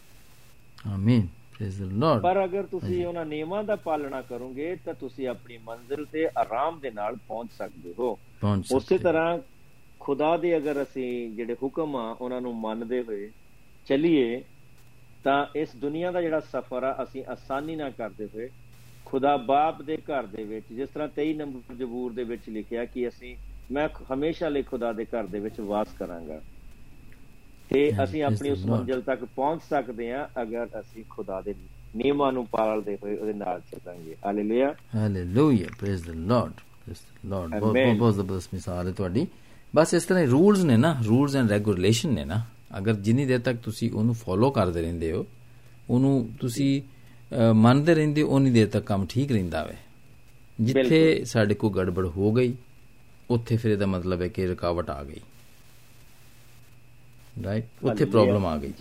ਆਮੀਨ 0.93 1.27
ਪ੍ਰੇਜ਼ 1.57 1.83
ਦ 1.83 1.91
ਲਾਰਡ 1.93 2.23
ਪਰ 2.23 2.45
ਅਗਰ 2.45 2.63
ਤੁਸੀਂ 2.63 3.05
ਉਹਨਾਂ 3.07 3.25
ਨਿਯਮਾਂ 3.27 3.63
ਦਾ 3.65 3.77
ਪਾਲਣਾ 3.77 4.21
ਕਰੋਗੇ 4.23 4.75
ਤਾਂ 4.85 4.95
ਤੁਸੀਂ 4.95 5.29
ਆਪਣੀ 5.29 5.59
ਮੰਜ਼ਿਲ 5.67 6.05
ਤੇ 6.13 6.25
ਆਰਾਮ 6.39 6.79
ਦੇ 6.81 6.91
ਨਾਲ 6.91 7.17
ਪਹੁੰਚ 7.29 7.51
ਸਕਦੇ 7.59 7.95
ਹੋ। 7.99 8.19
ਉਸੇ 8.75 8.99
ਤਰ੍ਹਾਂ 8.99 9.39
ਖੁਦਾ 10.01 10.37
ਦੇ 10.37 10.57
ਅਗਰ 10.57 10.83
ਅਸੀਂ 10.83 11.31
ਜਿਹੜੇ 11.31 11.57
ਹੁਕਮ 11.63 11.97
ਆ 11.97 12.17
ਉਹਨਾਂ 12.21 12.41
ਨੂੰ 12.41 12.55
ਮੰਨਦੇ 12.57 13.03
ਹੋਏ 13.03 13.31
ਚੱਲੀਏ 13.87 14.43
ਤਾਂ 15.25 15.47
ਇਸ 15.57 15.77
ਦੁਨੀਆ 15.77 16.11
ਦਾ 16.13 16.23
ਜਿਹੜਾ 16.23 16.41
ਸਫ਼ਰ 16.41 16.83
ਆ 16.83 17.03
ਅਸੀਂ 17.03 17.25
ਆਸਾਨੀ 17.29 17.77
ਨਾਲ 17.77 17.91
ਕਰਦੇ 17.91 18.29
ਹੋਏ 18.35 18.49
ਖੁਦਾ 19.05 19.37
ਬਾਪ 19.37 19.83
ਦੇ 19.83 19.97
ਘਰ 19.97 20.27
ਦੇ 20.27 20.45
ਵਿੱਚ 20.45 20.73
ਜਿਸ 20.73 20.89
ਤਰ੍ਹਾਂ 20.89 21.09
23 21.19 21.35
ਨੰਬਰ 21.35 21.75
ਜ਼ਬੂਰ 21.75 22.13
ਦੇ 22.13 22.25
ਵਿੱਚ 22.25 22.49
ਲਿਖਿਆ 22.49 22.85
ਕਿ 22.85 23.09
ਅਸੀਂ 23.09 23.37
ਮੈਂ 23.73 23.89
ਹਮੇਸ਼ਾ 24.13 24.49
ਲਈ 24.49 24.63
ਖੁਦਾ 24.63 24.93
ਦੇ 24.93 25.05
ਘਰ 25.05 25.27
ਦੇ 25.27 25.41
ਵਿੱਚ 25.41 25.61
ਵਾਸ 25.61 25.89
ਕਰਾਂਗਾ। 25.99 26.41
ਤੇ 27.71 27.91
ਅਸੀਂ 28.05 28.23
ਆਪਣੀ 28.25 28.51
ਉਸ. 28.51 28.65
ਮੰਜ਼ਿਲ 28.67 29.01
ਤੱਕ 29.03 29.25
ਪਹੁੰਚ 29.27 29.63
ਸਕਦੇ 29.71 30.11
ਹਾਂ 30.13 30.27
ਅਗਰ 30.43 30.69
ਅਸੀਂ 30.81 31.05
ਖੁਦਾ 31.11 31.41
ਦੇ 31.41 31.55
ਨਿਯਮਾਂ 31.97 32.33
ਨੂੰ 32.33 32.47
ਪਾਲਦੇ 32.47 32.97
ਹੋਏ 33.03 33.17
ਉਹਦੇ 33.17 33.33
ਨਾਲ 33.35 33.61
ਚੱਲਾਂਗੇ। 33.71 34.15
Hallelujah 34.27 34.75
hallelujah 34.95 35.69
praise 35.81 36.05
the 36.05 36.15
Lord 36.29 36.53
praise 36.85 36.99
the 36.99 37.31
Lord 37.31 37.55
ਬਹੁਤ. 37.55 37.77
ਬਹੁਤ 37.99 38.15
ਜ਼ਬਰਦਸਤ 38.15 38.55
ਮਿਸਾਲ 38.55 38.87
ਹੈ 38.89 38.93
ਤੁਹਾਡੀ। 38.93 39.27
ਬਸ 39.75 39.95
ਇਸ 39.95 40.05
ਤਰ੍ਹਾਂ 40.05 40.27
ਰੂਲਸ 40.27 40.63
ਨੇ 40.65 40.77
ਨਾ 40.77 40.97
ਰੂਲਸ 41.07 41.37
ਐਂਡ 41.37 41.51
ਰੈਗੂਲੇਸ਼ਨ 41.51 42.13
ਨੇ 42.15 42.25
ਨਾ। 42.25 42.43
ਅਗਰ 42.79 42.95
ਜਿੰਨੀ 42.97 43.25
ਦੇਰ 43.27 43.39
ਤੱਕ 43.41 43.59
ਤੁਸੀਂ 43.63 43.91
ਉਹਨੂੰ 43.93 44.15
ਫੋਲੋ 44.15 44.51
ਕਰਦੇ 44.51 44.83
ਰਹਿੰਦੇ 44.83 45.13
ਹੋ 45.13 45.25
ਉਹਨੂੰ 45.91 46.29
ਤੁਸੀਂ 46.41 46.83
ਮੰਨਦੇ 47.55 47.95
ਰਹਿੰਦੇ 47.95 48.23
ਉਨੀ 48.23 48.51
ਦੇਰ 48.51 48.67
ਤੱਕ 48.69 48.85
ਕੰਮ 48.87 49.07
ਠੀਕ 49.11 49.33
ਰਹਿੰਦਾ 49.33 49.63
ਵੇ। 49.65 49.77
ਜਿੱਥੇ। 50.61 51.25
ਸਾਡੇ 51.25 51.55
ਕੋਲ 51.55 51.73
ਗੜਬੜ 51.73 52.07
ਹੋ 52.07 52.33
ਗਈ 52.33 52.55
ਉੱਥੇ 53.31 53.57
ਫਿਰ 53.57 53.73
ਇਹਦਾ 53.73 53.87
ਮਤਲਬ 53.87 54.23
ਹੈ 54.23 54.29
ਕਿ 54.29 54.47
ਰੁਕਾਵਟ 54.47 54.91
ਆ 54.91 55.03
ਗਈ। 55.05 55.21
ਰਾਈਟ 57.45 57.65
ਉੱਥੇ। 57.83 58.05
ਪ੍ਰੋਬਲਮ 58.05 58.47
ਆ 58.47 58.57
ਗਈ 58.57 58.73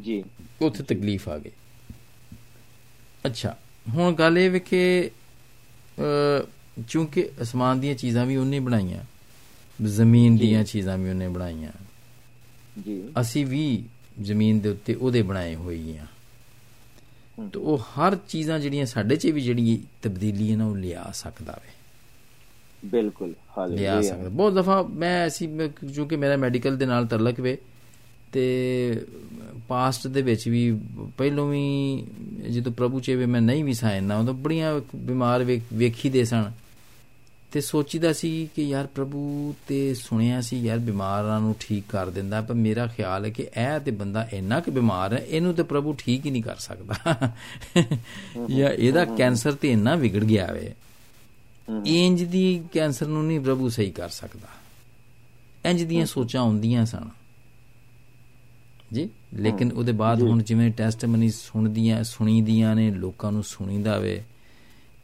ਜੀ। 0.00 0.24
ਉੱਥੇ 0.62 0.82
ਤਕਲੀਫ 0.82 1.28
ਆ 1.28 1.38
ਗਈ। 1.38 1.50
ਅੱਛਾ 3.26 3.56
ਹੁਣ 3.88 4.14
ਗੱਲ 4.14 4.38
ਇਹ 4.38 4.50
ਵੀ 4.50 4.60
ਕਿ 4.60 5.10
ਅ, 5.98 6.46
ਚੂੰਕਿ 6.88 7.30
ਅਸਮਾਨ 7.42 7.80
ਦੀਆਂ 7.80 7.94
ਚੀਜ਼ਾਂ 7.94 8.26
ਵੀ 8.26 8.36
ਉਹਨੇ 8.36 8.60
ਬਣਾਈਆਂ 8.60 9.04
ਜ਼ਮੀਨ। 9.82 10.36
ਦੀਆਂ 10.36 10.64
ਚੀਜ਼ਾਂ 10.64 10.98
ਵੀ 10.98 11.10
ਉਹਨੇ 11.10 11.28
ਬਣਾਈਆਂ। 11.28 11.72
ਜੀ। 12.86 13.08
ਅਸੀਂ 13.20 13.46
ਵੀ 13.46 13.84
ਜ਼ਮੀਨ 14.22 14.60
ਦੇ 14.60 14.68
ਉੱਤੇ 14.68 14.94
ਉਹਦੇ 14.94 15.22
ਬਣਾਏ 15.22 15.54
ਹੋਏ 15.54 15.98
ਆ 15.98 16.06
ਹਮ। 17.40 17.48
ਤੇ 17.48 17.58
ਉਹ 17.58 17.78
ਹਰ 17.78 18.16
ਚੀਜ਼ਾਂ 18.16 18.58
ਜਿਹੜੀਆਂ 18.58 18.86
ਸਾਡੇ 18.86 19.16
'ਚ 19.16 19.26
ਵੀ 19.26 19.40
ਜਿਹੜੀ 19.40 19.82
ਤਬਦੀਲੀ 20.02 20.52
ਹੈ 20.52 20.56
ਨਾ 20.56 20.66
ਉਹ 20.66 20.76
ਲਿਆ 20.76 21.10
ਸਕਦਾ 21.14 21.60
ਵੇ। 21.64 21.75
ਬਿਲਕੁਲ 22.84 23.32
ਲਿਆ 23.70 24.02
ਸਕਦਾ। 24.02 24.28
ਬਹੁਤ 24.28 24.52
ਦਫਾ 24.52 24.82
ਮੈਂ 24.82 25.26
ਅਸੀਂ 25.26 25.48
ਜੋ 25.84 26.04
ਕਿ 26.04 26.16
ਮੇਰਾ 26.16 26.36
ਮੈਡੀਕਲ 26.36 26.76
ਦੇ 26.76 26.86
ਨਾਲ 26.86 27.06
ਤਲਕ 27.06 27.40
ਵੇ 27.40 27.58
ਤੇ 28.32 29.06
ਪਾਸਟ 29.68 30.06
ਦੇ 30.06 30.22
ਵਿੱਚ 30.22 30.48
ਵੀ 30.48 30.80
ਪਹਿਲੋਂ 31.18 31.48
ਵੀ 31.48 32.06
ਜਦੋਂ 32.50 32.72
ਪ੍ਰਭੂ 32.72 33.00
ਚ 33.00 33.10
ਵੀ 33.10 33.26
ਮੈਂ 33.26 33.40
ਨਹੀਂ 33.40 33.64
ਵੀ 33.64 33.74
ਸਾਇਨ 33.74 34.04
ਨਾ 34.04 34.18
ਉਦੋਂ 34.18 34.34
ਬੜੀਆਂ 34.34 34.80
ਬਿਮਾਰ 34.96 35.44
ਵੇਖ- 35.44 35.76
ਵੇਖੀ 35.76 36.10
ਦੇ 36.10 36.24
ਸਨ। 36.24 36.52
ਤੇ 37.52 37.60
ਸੋਚੀਦਾ 37.60 38.12
ਸੀ 38.12 38.48
ਕਿ 38.56 38.62
ਯਾਰ 38.62 38.86
ਪ੍ਰਭੂ 38.86 39.54
ਤੇ 39.68 39.94
ਸੁਣਿਆ 39.94 40.40
ਸੀ 40.40 40.60
ਯਾਰ 40.60 40.78
ਬਿਮਾਰਾਂ 40.78 41.40
ਨੂੰ 41.40 41.54
ਠੀਕ 41.60 41.84
ਕਰ 41.88 42.10
ਦਿੰਦਾ 42.10 42.40
ਪਰ 42.40 42.54
ਮੇਰਾ 42.54 42.86
ਖਿਆਲ 42.86 43.24
ਹੈ 43.24 43.30
ਕਿ 43.30 43.42
ਇਹ 43.42 43.80
ਤੇ 43.80 43.90
ਬੰਦਾ 43.90 44.28
ਇੰਨਾ 44.32 44.60
ਕਿ 44.60 44.70
ਬਿਮਾਰ 44.70 45.12
ਹੈ 45.12 45.18
ਇਹਨੂੰ 45.18 45.54
ਤੇ 45.54 45.62
ਪ੍ਰਭੂ 45.62 45.94
ਠੀਕ 45.98 46.26
ਹੀ 46.26 46.30
ਨਹੀਂ 46.30 46.42
ਕਰ 46.42 46.56
ਸਕਦਾ। 46.56 46.94
ਜਾਂ 48.56 48.70
ਇਹਦਾ 48.70 49.04
ਕੈਂਸਰ 49.04 49.52
ਤੇ 49.52 49.72
ਇੰਨਾ 49.72 49.94
ਵਿਗੜ 49.94 50.24
ਗਿਆ 50.24 50.52
ਵੇ। 50.52 50.74
ਇੰਜ 51.86 52.22
ਦੀ 52.22 52.62
ਕੈਂਸਰ 52.72 53.06
ਨੂੰ 53.06 53.26
ਨਹੀਂ 53.26 53.40
ਪ੍ਰਭੂ 53.40 53.68
ਸਹੀ 53.68 53.90
ਕਰ 53.90 54.08
ਸਕਦਾ। 54.08 54.48
ਇੰਜ 55.70 55.82
ਦੀਆਂ 55.82 56.06
ਸੋਚਾਂ 56.06 56.42
ਹੁੰਦੀਆਂ 56.42 56.86
ਸਨ। 56.86 57.08
ਜੀ 58.92 59.08
ਲੇਕਿਨ 59.34 59.72
ਉਹਦੇ 59.72 59.92
ਬਾਅਦ 59.92 60.22
ਹੁਣ 60.22 60.42
ਜਿਵੇਂ 60.42 60.70
ਟੈਸਟਮਨੀ 60.70 61.30
ਸੁਣਦੀਆਂ 61.30 62.04
ਸੁਣੀਦੀਆਂ 62.04 62.74
ਨੇ 62.76 62.90
ਲੋਕਾਂ 62.90 63.32
ਨੂੰ 63.32 63.42
ਸੁਣੀਦਾ 63.42 63.98
ਵੇ 63.98 64.22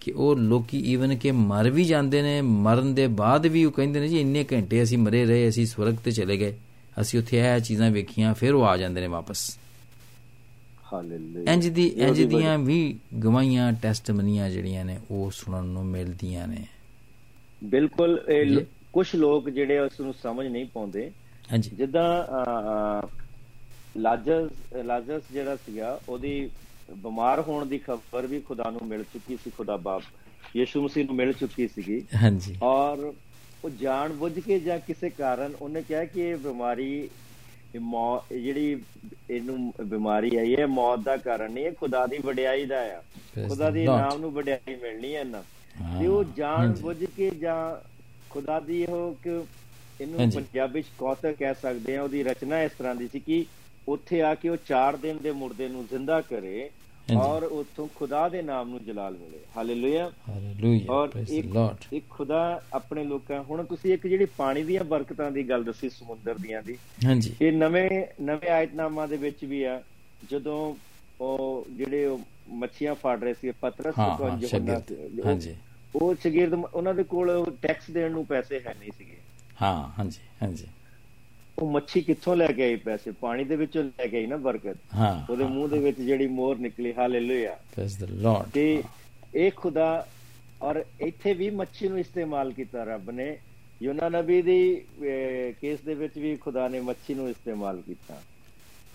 ਕਿ 0.00 0.12
ਉਹ 0.12 0.36
ਲੋਕੀ 0.36 0.78
ਈਵਨ 0.78 1.16
ਕਿ 1.16 1.30
ਮਰ 1.30 1.70
ਵੀ 1.70 1.84
ਜਾਂਦੇ 1.84 2.22
ਨੇ 2.22 2.40
ਮਰਨ 2.40 2.94
ਦੇ 2.94 3.06
ਬਾਅਦ 3.06 3.46
ਵੀ 3.46 3.64
ਉਹ 3.64 3.72
ਕਹਿੰਦੇ 3.72 4.00
ਨੇ 4.00 4.08
ਜੀ 4.08 4.20
ਇੰਨੇ 4.20 4.44
ਘੰਟੇ 4.52 4.82
ਅਸੀਂ 4.82 4.98
ਮਰੇ 4.98 5.24
ਰਹੇ 5.24 5.48
ਅਸੀਂ 5.48 5.66
ਸਵਰਗ 5.66 5.94
ਤੇ 5.94 6.10
ਚਲੇ 6.10 6.36
ਗਏ। 6.36 6.54
ਅਸੀਂ 7.00 7.20
ਉੱਥੇ 7.20 7.38
ਇਹ 7.38 7.60
ਚੀਜ਼ਾਂ 7.60 7.90
ਵੇਖੀਆਂ 7.90 8.34
ਫਿਰ 8.34 8.54
ਉਹ 8.54 8.64
ਆ 8.64 8.76
ਜਾਂਦੇ 8.76 9.00
ਨੇ 9.00 9.06
ਵਾਪਸ। 9.06 9.58
ਹਾਲੇਲੂਇਆ 10.92 11.52
ਇੰਜ 11.52 11.68
ਦੀ 11.68 11.86
ਇੰਜ 11.86 12.22
ਦੀਆਂ 12.22 12.58
ਵੀ 12.58 12.98
ਗਵਾਹੀਆਂ 13.24 13.72
ਟੈਸਟਮਨੀਆਂ 13.72 14.50
ਜਿਹੜੀਆਂ 14.50 14.84
ਨੇ 14.84 14.98
ਉਹ 15.10 15.30
ਸੁਣਨ 15.30 15.64
ਨੂੰ 15.64 15.86
ਮਿਲਦੀਆਂ 15.86 16.48
ਨੇ। 16.48 16.66
ਬਿਲਕੁਲ। 17.64 18.64
ਕੁਝ 18.92 19.06
ਲੋਕ 19.14 19.48
ਜਿਹੜੇ 19.48 19.78
ਉਸ 19.78 20.00
ਨੂੰ 20.00 20.14
ਸਮਝ 20.22 20.46
ਨਹੀਂ 20.46 20.66
ਪਾਉਂਦੇ। 20.66 21.10
ਹਾਂਜੀ। 21.52 21.70
ਜਿੱਦਾਂ 21.70 22.24
ਅਹ, 22.24 23.08
ਲਾਜ਼ਰਸ 23.96 24.76
ਲਾਜ਼ਰਸ 24.84 25.22
ਜਿਹੜਾ 25.32 25.56
ਸੀਗਾ 25.56 26.00
ਉਹਦੀ 26.08 26.50
ਬਿਮਾਰ 26.96 27.40
ਹੋਣ 27.40 27.66
ਦੀ 27.66 27.78
ਖਬਰ 27.78 28.26
ਵੀ 28.26 28.40
ਖੁਦਾ 28.40 28.70
ਨੂੰ 28.70 28.80
ਮਿਲ 28.88 29.02
ਚੁੱਕੀ 29.02 29.36
ਸੀ 29.36 29.50
ਖੁਦਾ 29.50 29.76
ਬਾਪ 29.76 30.02
ਯਿਸੂ 30.56 30.82
ਮਸੀਹ 30.82 31.06
ਨੂੰ 31.06 31.14
ਮਿਲ 31.14 31.32
ਚੁੱਕੀ 31.32 31.68
ਸੀਗੀ। 31.68 32.06
ਹਾਂਜੀ। 32.22 32.56
ਔਰ 32.62 33.12
ਉਹ 33.64 33.70
ਜਾਣ 33.70 34.12
ਬੁੱਝ 34.12 34.38
ਕੇ 34.38 34.60
ਜਾਂ 34.60 34.78
ਕਿਸੇ 34.78 35.10
ਕਾਰਨ 35.10 35.52
ਉਹਨੇ 35.60 35.82
ਕਿਹਾ 35.82 36.04
ਕਿ 36.04 36.20
ਇਹ 36.20 36.36
ਬਿਮਾਰੀ 36.36 37.08
ਇਹ 37.74 37.80
ਮੌ 37.80 38.18
ਇਹ 38.32 38.40
ਜਿਹੜੀ 38.42 38.82
ਇਹਨੂੰ 39.30 39.72
ਬਿਮਾਰੀ 39.86 40.36
ਆਈ 40.36 40.56
ਹੈ 40.56 40.66
ਮੌਤ 40.66 40.98
ਦਾ 40.98 41.16
ਕਾਰਨ 41.16 41.52
ਨਹੀਂ 41.52 41.66
ਇਹ 41.66 41.72
ਖੁਦਾ 41.72 42.06
ਦੀ 42.06 42.18
ਵਡਿਆਈ 42.18 42.64
ਦਾ 42.66 42.80
ਆ 42.96 43.02
ਖੁਦਾ 43.48 43.70
ਦੇ. 43.70 43.84
ਨਾਮ 43.84 44.20
ਨੂੰ 44.20 44.32
ਵਡਿਆਈ 44.32 44.74
ਮਿਲਣੀ 44.74 45.14
ਹੈ 45.16 45.24
ਨਾ 45.24 45.42
ਤੇ 46.00 46.06
ਉਹ 46.06 46.24
ਜਾਣ। 46.36 46.74
ਬੁੱਝ 46.80 47.04
ਕੇ 47.04 47.30
ਜਾਂ 47.30 47.56
ਖੁਦਾ 48.30 48.60
ਦੀ 48.60 48.84
ਉਹ 48.86 49.14
ਕਿ 49.22 49.30
ਇਹਨੂੰ। 50.00 50.30
ਪੰਜਾਬੀ 50.30 50.82
ਚ 50.82 50.86
ਕੌਤਕ 50.98 51.34
ਕਹਿ 51.38 51.54
ਸਕਦੇ 51.62 51.96
ਆ 51.96 52.02
ਉਹਦੀ 52.02 52.22
ਰਚਨਾ 52.22 52.62
ਇਸ 52.62 52.72
ਤਰ੍ਹਾਂ 52.78 52.94
ਦੀ 52.94 53.08
ਸੀ 53.08 53.20
ਕਿ 53.20 53.44
ਉੱਥੇ 53.88 54.22
ਆ 54.22 54.34
ਕੇ 54.34 54.48
ਉਹ 54.48 54.56
4 54.68 54.96
ਦਿਨ 54.96 55.18
ਦੇ 55.22 55.30
ਮੁਰਦੇ 55.32 55.68
ਨੂੰ 55.68 55.86
ਜ਼ਿੰਦਾ 55.86 56.20
ਕਰੇ। 56.20 56.70
ਔਰ 57.16 57.42
ਉੱਥੋਂ 57.42 57.88
ਖੁਦਾ 57.94 58.28
ਦੇ 58.28 58.42
ਨਾਮ 58.42 58.68
ਨੂੰ 58.68 58.84
ਜਲਾਲ 58.84 59.12
ਮਿਲੇ। 59.12 59.38
ਹਾਲੇਲੂਇਆ 59.56 60.10
ਹਾਲੇਲੂਇਆ 60.28 60.92
ਔਰ 60.92 61.10
ਇੱਕ 61.28 61.56
ਇੱਕ 61.92 62.04
ਖੁਦਾ 62.10 62.62
ਆਪਣੇ 62.72 63.04
ਲੋਕਾਂ 63.04 63.42
ਹੁਣ 63.42 63.64
ਤੁਸੀਂ 63.64 63.94
ਇੱਕ 63.94 64.06
ਜਿਹੜੀ 64.06 64.24
ਪਾਣੀ 64.24 64.62
ਦੀਆਂ 64.62 64.84
ਬਰਕਤਾਂ 64.84 65.30
ਦੀ 65.30 65.48
ਗੱਲ 65.48 65.64
ਦੱਸੀ 65.64 65.88
ਸਮੁੰਦਰ 65.88 66.34
ਦੀਆਂ 66.34 66.62
ਦੀ 66.62 66.78
ਹਾਂਜੀ। 67.04 67.34
ਇਹ 67.40 67.52
ਨਵੇਂ 67.52 68.06
ਨਵੇਂ 68.22 68.50
ਆਇਤਨਾਮਾ 68.50 69.06
ਦੇ 69.06 69.16
ਵਿੱਚ 69.16 69.44
ਵੀ 69.44 69.62
ਆ। 69.62 69.82
ਜਦੋਂ 70.30 70.74
ਉਹ 71.20 71.66
ਜਿਹੜੇ 71.70 72.06
ਉਹ 72.06 72.20
ਮੱਛੀਆਂ 72.48 72.94
ਫੜ 72.94 73.20
ਰਹੇ 73.24 73.34
ਸੀ 73.34 73.50
ਪਤਰਸ 73.50 73.94
ਤੋਂ 73.94 74.04
ਉਹ- 74.04 75.26
ਹਾਂਜੀ। 75.26 75.56
ਉਹ 75.94 76.14
ਸ਼ਗਿਰਦ 76.14 76.54
ਉਹਨਾਂ 76.54 76.94
ਦੇ 76.94 77.02
ਕੋਲ 77.02 77.56
ਟੈਕਸ 77.62 77.90
ਦੇਣ 77.90 78.12
ਨੂੰ 78.12 78.26
ਪੈਸੇ 78.26 78.60
ਹੈ 78.66 78.74
ਨਹੀਂ 78.80 78.90
ਸੀਗੇ। 78.98 79.16
ਹਾਂ 79.62 79.90
ਹਾਂਜੀ 79.98 80.18
ਹਾਂਜੀ। 80.42 80.66
ਉਹ 81.58 81.70
ਮੱਛੀ 81.70 82.00
ਕਿੱਥੋਂ 82.00 82.34
ਲੈ 82.36 82.46
ਕੇ 82.48 82.62
ਆਈ 82.62 82.76
ਪੈਸੇ? 82.76 83.10
ਪਾਣੀ 83.20 83.44
ਦੇ 83.44 83.56
ਵਿੱਚੋਂ 83.56 83.82
ਲੈ 83.84 84.06
ਕੇ 84.06 84.16
ਆਈ 84.16 84.26
ਨਾ 84.26 84.36
ਬਰਕਤ 84.38 84.76
ਹਾਂ 84.94 85.14
ਉਹਦੇ 85.30 85.44
ਮੂੰਹ 85.46 85.68
ਦੇ 85.68 85.78
ਵਿੱਚ 85.78 86.00
ਜਿਹੜੀ 86.00 86.26
ਮੋਹਰ 86.28 86.58
ਨਿਕਲੀ 86.58 86.92
ਹਾਲੇਲੂਇਆ। 86.92 87.56
ਪ੍ਰੇਜ਼ 87.74 87.98
ਦ 87.98 88.10
ਲਾਰਡ 88.12 88.48
ਤੇ 88.54 88.82
ਇਹ 89.34 89.50
ਖੁਦਾ 89.56 89.86
ਔਰ 90.62 90.82
ਇੱਥੇ 91.00 91.32
ਵੀ 91.34 91.48
ਮੱਛੀ 91.52 91.88
ਨੂੰ 91.88 91.98
ਇਸਤੇਮਾਲ 91.98 92.52
ਕੀਤਾ 92.52 92.84
ਰੱਬ 92.84 93.10
ਨੇ। 93.10 93.36
ਯੋਨਾ 93.80 94.08
ਨਬੀ 94.10 94.40
ਦੀ 94.42 94.58
ਕੇਸ 95.60 95.80
ਦੇ 95.80 95.94
ਵਿੱਚ 95.94 96.18
ਵੀ 96.18 96.36
ਖੁਦਾ 96.36 96.66
ਨੇ 96.68 96.80
ਮੱਛੀ 96.80 97.14
ਨੂੰ 97.14 97.28
ਇਸਤੇਮਾਲ 97.30 97.80
ਕੀਤਾ। 97.82 98.20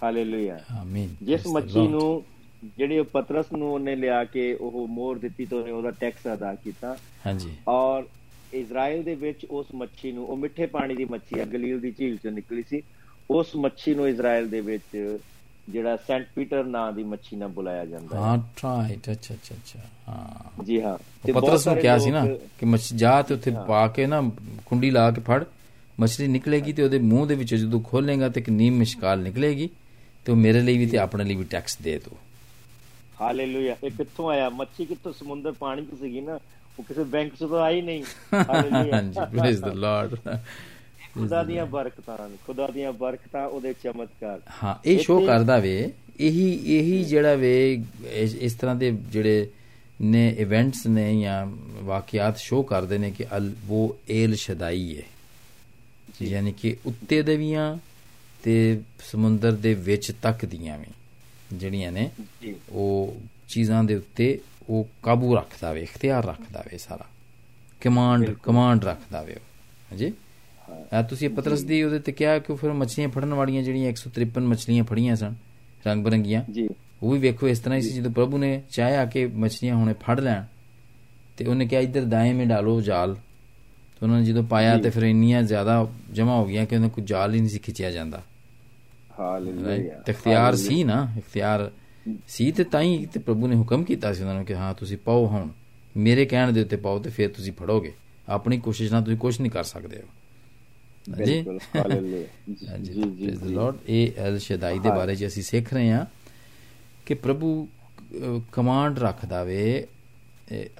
ਹਾਲੇਲੂਇਆ। 0.03 0.59
ਆਮੀਨ 0.71 1.15
ਜਿਸ 1.23 1.47
ਮੱਛੀ. 1.47 1.87
ਨੂੰ 1.87 2.23
ਜਿਹੜੇ 2.77 3.01
ਪਤਰਸ 3.11 3.51
ਨੂੰ 3.53 3.71
ਉਹਨੇ 3.73 3.95
ਲਿਆ 3.95 4.23
ਕੇ 4.25 4.53
ਉਹ 4.55 4.87
ਮੋਹਰ 4.87 5.17
ਦਿੱਤੀ 5.17 5.45
ਤੋਂ 5.45 5.63
ਉਹਦਾ 5.67 5.91
ਟੈਕਸ 5.99 6.27
ਅਦਾ 6.33 6.53
ਕੀਤਾ। 6.55 6.95
ਹਾਂਜੀ। 7.25 7.51
ਔਰ 7.67 8.05
ਇਜ਼ਰਾਈਲ 8.53 9.03
ਦੇ 9.03 9.15
ਵਿੱਚ 9.15 9.45
ਉਸ 9.45 9.65
ਮੱਛੀ 9.75 10.11
ਨੂੰ 10.11 10.25
ਉਹ 10.27 10.37
ਮਿੱਠੇ 10.37 10.65
ਪਾਣੀ 10.65 10.95
ਦੀ 10.95 11.05
ਮੱਛੀ 11.05 11.39
ਹੈ 11.39 11.45
ਗਲੀਲ 11.45 11.79
ਦੀ 11.79 11.91
ਝੀਲ 11.91 12.17
ਚੋਂ 12.17 12.31
ਨਿਕਲੀ 12.31 12.63
ਸੀ। 12.69 12.81
ਉਸ 13.29 13.55
ਮੱਛੀ 13.55 13.95
ਨੂੰ 13.95 14.07
ਇਜ਼ਰਾਈਲ 14.09 14.49
ਦੇ 14.49 14.61
ਵਿੱਚ 14.61 15.17
ਜਿਹੜਾ 15.69 15.95
ਸੈਂਟ 15.97 16.27
ਪੀਟਰ 16.35 16.63
ਨਾਂ 16.63 16.91
ਦੀ 16.93 17.03
ਮੱਛੀ 17.03 17.35
ਨਾਲ 17.35 17.49
ਬੁਲਾਇਆ 17.49 17.85
ਜਾਂਦਾ 17.85 18.15
ਹੈ। 18.17 18.21
ਹਾਂ 18.21 18.37
ਰਾਈਟ 18.63 19.09
ਅੱਛਾ 19.11 19.33
ਅੱਛਾ 19.33 19.55
ਅੱਛਾ 19.55 19.79
ਹਾਂ। 20.07 20.63
ਜੀ 20.63 20.81
ਹਾਂ। 20.81 20.97
ਉਹ 21.29 21.33
ਪਤਰਸ 21.33 21.67
ਨੂੰ 21.67 21.75
ਕਿਹਾ 21.77 21.97
ਸੀ 21.97 22.11
ਨਾ 22.11 22.25
ਕਿ 22.59 22.65
ਮੱਛੀ 22.65 22.97
ਜਾ 22.97 23.21
ਤੇ 23.21 23.33
ਉੱਥੇ 23.33 23.51
ਪਾ 23.67 23.87
ਕੇ 23.87 24.07
ਨਾ 24.07 24.21
ਕੁੰਡੀ 24.65 24.91
ਲਾ 24.91 25.11
ਕੇ 25.11 25.21
ਫੜ 25.21 25.43
ਮੱਛਲੀ 25.99 26.27
ਨਿਕਲੇਗੀ 26.27 26.73
ਤੇ 26.73 26.83
ਉਹਦੇ 26.83 26.99
ਮੂੰਹ 26.99 27.27
ਦੇ 27.27 27.35
ਵਿੱਚ 27.35 27.55
ਜਦੋਂ 27.55 27.81
ਖੋਲੇਗਾ 27.81 28.29
ਤੇ 28.29 28.39
ਇੱਕ 28.39 28.49
ਨੀਮ 28.49 28.77
ਮਿਸ਼ਕਾਲ 28.77 29.19
ਨਿਕਲੇਗੀ 29.19 29.69
ਤੇ 30.25 30.31
ਉਹ 30.31 30.37
ਮੇਰੇ 30.37 30.61
ਲਈ 30.61 30.77
ਵੀ 30.77 30.85
ਤੇ 30.85 30.97
ਆਪਣੇ 30.97 31.23
ਲਈ 31.23 31.35
ਵੀ 31.35 31.43
ਟੈਕਸ 31.43 31.77
ਦੇ 31.81 31.97
ਦੋ। 31.97 32.17
ਹਾਲੇਲੂਇਆ। 33.21 33.75
ਇਹ 33.83 33.91
ਕਿੱਥੋਂ 33.91 34.29
ਆਇਆ? 34.29 34.49
ਮੱਛੀ 34.49 34.85
ਕਿੱਥੋਂ 34.85 35.13
ਸਮੁੰਦਰ 35.13 35.51
ਪਾਣੀ 35.51 35.85
'ਚ 35.85 35.99
ਸੀਗੀ 35.99 36.21
ਨਾ? 36.21 36.39
ਉਹ 36.79 36.83
ਕਿਸੇ 36.83 37.03
ਬੈਂਕ 37.03 37.33
'ਚ 37.35 37.43
ਤਾਂ 37.43 37.61
ਆਈ 37.61 37.81
ਨਹੀਂ। 37.81 38.03
ਹਾਂਜੀ 38.93 39.19
ਪ੍ਰੇਜ਼ 39.31 39.61
ਦ 39.61 39.73
ਲਾਰਡ 39.75 40.15
ਖੁਦਾ 41.13 41.43
ਦੀਆਂ 41.43 41.65
ਬਰਕਤਾਂ 41.65 42.17
ਨੇ 42.29 42.35
ਖੁਦਾ 42.45 42.67
ਦੀਆਂ 42.67 42.91
ਬਰਕਤਾਂ 42.93 43.45
ਉਹਦੇ 43.47 43.73
ਚਮਤਕਾਰ। 43.83 44.39
ਹਾਂ 44.63 44.75
ਇਹ 44.85 44.99
ਸ਼ੋ 44.99 45.19
ਕਰਦਾ 45.25 45.57
ਵੇ 45.59 45.77
ਇਹੀ 46.19 46.49
ਇਹੀ 46.77 47.03
ਜਿਹੜਾ 47.03 47.35
ਵੇ 47.35 47.53
ਇਸ 48.41 48.53
ਤਰ੍ਹਾਂ 48.53 48.75
ਦੇ 48.75 48.91
ਜਿਹੜੇ 49.11 49.47
ਨੇ 50.01 50.27
ਇਵੈਂਟਸ 50.39 50.85
ਨੇ 50.87 51.21
ਜਾਂ 51.21 51.45
ਵਾਕਿਆਤ 51.83 52.37
ਸ਼ੋ 52.37 52.61
ਕਰਦੇ 52.63 52.97
ਨੇ 52.97 53.11
ਕਿ 53.11 53.25
ਅਲ 53.37 53.51
ਉਹ 53.69 53.97
ਏਲ 54.09 54.35
ਸ਼ਦਾਈ 54.35 54.97
ਹੈ 54.97 55.03
ਯਾਨੀ 56.21 56.51
ਕਿ 56.51 56.75
ਉੱਤੇ 56.85 57.21
ਦੇ 57.21 57.35
ਵੀਆਂ 57.37 57.77
ਤੇ 58.43 58.55
ਸਮੁੰਦਰ 59.11 59.51
ਦੇ 59.51 59.73
ਵਿੱਚ 59.73 60.11
ਤੱਕ 60.21 60.45
ਦੀਆਂ 60.45 60.77
ਵੀ 60.77 61.57
ਜਿਹੜੀਆਂ 61.57 61.91
ਨੇ 61.91 62.09
ਉਹ 62.71 63.15
ਚੀਜ਼ਾਂ 63.49 63.83
ਦੇ 63.83 63.95
ਉੱਤੇ 63.95 64.37
ਉਹ 64.69 64.87
ਕਾਬੂ 65.03 65.35
ਰੱਖਦਾ 65.35 65.73
ਵੇ 65.73 65.81
ਇਖਤਿਆਰ 65.81 66.25
ਰੱਖਦਾ 66.25 66.63
ਵੇ 66.71 66.77
ਸਾਰਾ 66.77 67.05
ਕਮਾਂਡ 67.81 68.33
ਕਮਾਂਡ 68.43 68.85
ਰੱਖਦਾ 68.85 69.21
ਵੇ 69.21 69.35
ਹਾਂਜੀ 69.91 70.13
ਆ 70.93 71.01
ਤੁਸੀਂ 71.01 71.29
ਪਤਰਸ 71.29 71.61
ਦੀ 71.61 71.83
ਉਹਦੇ 71.83 71.99
ਤੇ 71.99 72.11
ਕਿਹਾ 72.11 72.39
ਕਿ 72.39 72.55
ਫਿਰ 72.55 72.73
ਮੱਛੀਆਂ 72.73 73.09
ਫੜਨ 73.09 73.33
ਵਾਲੀਆਂ 73.33 73.63
ਜਿਹੜੀਆਂ 73.63 73.91
153 73.91 74.47
ਮੱਛੀਆਂ 74.47 74.83
ਫੜੀਆਂ 74.83 75.15
ਸਨ 75.15 75.35
ਰੰਗ 75.85 76.03
ਬਰੰਗੀਆਂ 76.03 76.43
ਜੀ 76.51 76.67
ਉਹ 77.03 77.11
ਵੀ 77.11 77.19
ਵੇਖੋ 77.19 77.47
ਇਸ 77.47 77.59
ਤਰ੍ਹਾਂ 77.59 77.77
ਹੀ 77.77 77.81
ਸੀ 77.81 77.89
ਜਦੋਂ 77.89 78.11
ਪ੍ਰਭੂ 78.11 78.37
ਨੇ 78.37 78.61
ਚਾਹਿਆ 78.69 79.05
ਕਿ 79.05 79.25
ਮੱਛੀਆਂ 79.25 79.75
ਹੁਣੇ 79.75 79.93
ਫੜ 79.93 80.19
ਲੈਣ 80.19 80.43
ਤੇ 81.37 81.45
ਉਹਨੇ 81.45 81.65
ਕਿਹਾ 81.65 81.81
ਇੱਧਰ 81.81 82.05
ਦਾਏ 82.05 82.33
ਮੇ 82.33 82.45
ਡਾਲੋ 82.45 82.81
ਜਾਲ 82.81 83.13
ਤੇ 83.13 84.05
ਉਹਨਾਂ 84.05 84.19
ਨੇ 84.19 84.25
ਜਦੋਂ 84.25 84.43
ਪਾਇਆ 84.43 84.77
ਤੇ 84.77 84.89
ਫਿਰ 84.89 85.03
ਇੰਨੀਆਂ 85.03 85.41
ਜ਼ਿਆਦਾ 85.43 85.87
ਜਮਾ 86.13 86.35
ਹੋ 86.37 86.45
ਗਈਆਂ 86.45 86.65
ਕਿ 86.65 86.75
ਉਹਨਾਂ 86.75 86.89
ਕੋਈ 86.89 87.03
ਜਾਲ 87.03 87.33
ਹੀ 87.33 87.39
ਨਹੀਂ 87.39 87.49
ਸੀ 87.49 87.59
ਖਿੱਚਿਆ 87.59 87.91
ਜਾਂਦਾ 87.91 88.21
ਹਾਲੇਲੂਇਆ 89.19 89.99
ਤਖਤਿਆਰ 90.05 90.55
ਸੀ 90.55 90.83
ਨਾ 90.83 91.07
ਇਖਤਿਆਰ 91.17 91.69
ਸੀ 92.27 92.51
ਤੇ 92.51 92.63
ਤਾਂ 92.63 92.81
ਹੀ 92.81 93.05
ਤੇ 93.05 93.19
ਪ੍ਰਭੂ 93.19 93.47
ਨੇ 93.47 93.55
ਹੁਕਮ 93.55 93.83
ਕੀਤਾ 93.83 94.13
ਸੀ 94.13 94.21
ਉਹਨਾਂ 94.21 94.35
ਨੂੰ 94.35 94.45
ਕਿ 94.45 94.55
ਹਾਂ 94.55 94.73
ਤੁਸੀਂ 94.73 94.97
ਪਾਓ 94.97 95.27
ਹੁਣ। 95.27 95.49
ਮੇਰੇ 95.97 96.25
ਕਹਿਣ 96.25 96.51
ਦੇ 96.51 96.61
ਉੱਤੇ 96.61 96.75
ਪਾਓ 96.75 96.99
ਤੇ 96.99 97.09
ਫਿਰ 97.09 97.29
ਤੁਸੀਂ 97.29 97.53
ਫੜੋਗੇ। 97.53 97.93
ਆਪਣੀ 98.29 98.59
ਕੋਸ਼ਿਸ਼ 98.59 98.91
ਨਾਲ 98.91 99.03
ਤੁਸੀਂ 99.03 99.17
ਕੁਝ 99.17 99.41
ਨਹੀਂ 99.41 99.51
ਕਰ 99.51 99.63
ਸਕਦੇ 99.63 99.97
ਹੋ। 99.97 100.07
ਜੀ 101.17 101.43
ਜੀ 102.83 103.31
ਦ 103.31 103.43
ਲਾਰਡ 103.43 103.75
ਇਹ 103.89 104.11
ਐਲ 104.17 104.39
ਸ਼ਦਾਈ 104.39 104.79
ਦੇ 104.79 104.89
ਬਾਰੇ 104.89 105.15
'ਚ 105.15 105.25
ਅਸੀਂ 105.25 105.43
ਸਿੱਖ 105.43 105.73
ਰਹੇ 105.73 105.91
ਹਾਂ 105.91 106.05
ਕਿ 107.05 107.13
ਪ੍ਰਭੂ 107.13 107.67
ਕਮਾਂਡ 108.51 108.99
ਰੱਖਦਾ 108.99 109.43
ਵੇ 109.43 109.87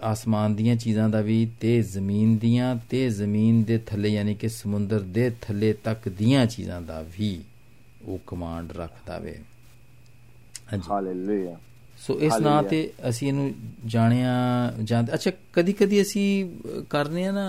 ਆਸਮਾਨ 0.02 0.56
ਦੀਆਂ 0.56 0.76
ਚੀਜ਼ਾਂ 0.76 1.10
ਦਾ 1.10 1.22
ਵੀ 1.22 1.50
ਤੇ 1.60 1.82
ਜ਼ਮੀਨ 1.82 2.38
ਦੀਆਂ 2.38 2.76
ਤੇ 2.90 3.10
ਜ਼ਮੀਨ 3.10 3.64
ਦੇ 3.64 3.78
ਥੱਲੇ 3.78 4.10
ਯਾਨੀ 4.10 4.36
ਕਿ 4.36 4.50
ਸਮੁੰਦਰ 4.50 5.00
ਦੇ 5.00 5.32
ਥੱਲੇ 5.42 5.74
ਤੱਕ 5.74 6.10
ਦੀਆਂ 6.10 6.46
ਚੀਜ਼ਾਂ 6.46 6.82
ਦਾ 6.82 7.06
ਵੀ 7.20 7.42
ਉਹ 8.02 8.20
ਕਮਾਂਡ 8.28 8.72
ਰੱਖਦਾ 8.72 9.20
ਵੇ 9.20 9.40
ਹਾਲੇਲੂਇਆ 10.74 11.58
ਸੋ 12.00 12.20
ਇਸ 12.22 12.34
ਨਾਂ 12.42 12.64
ਤੇ 12.64 12.92
ਅਸੀਂ 13.10 13.28
ਇਹਨੂੰ 13.28 13.56
ਜਾਣਿਆ 13.86 14.34
ਜਾਂਦੇ 14.84 15.14
ਅੱਛਾ 15.14 15.32
ਕਦੀ 15.54 15.74
ਕਦੀ 15.74 16.02
ਅਸੀਂ 16.02 16.50
ਕਰਨੇ 16.90 17.26
ਆ 17.26 17.32
ਨਾ 17.32 17.46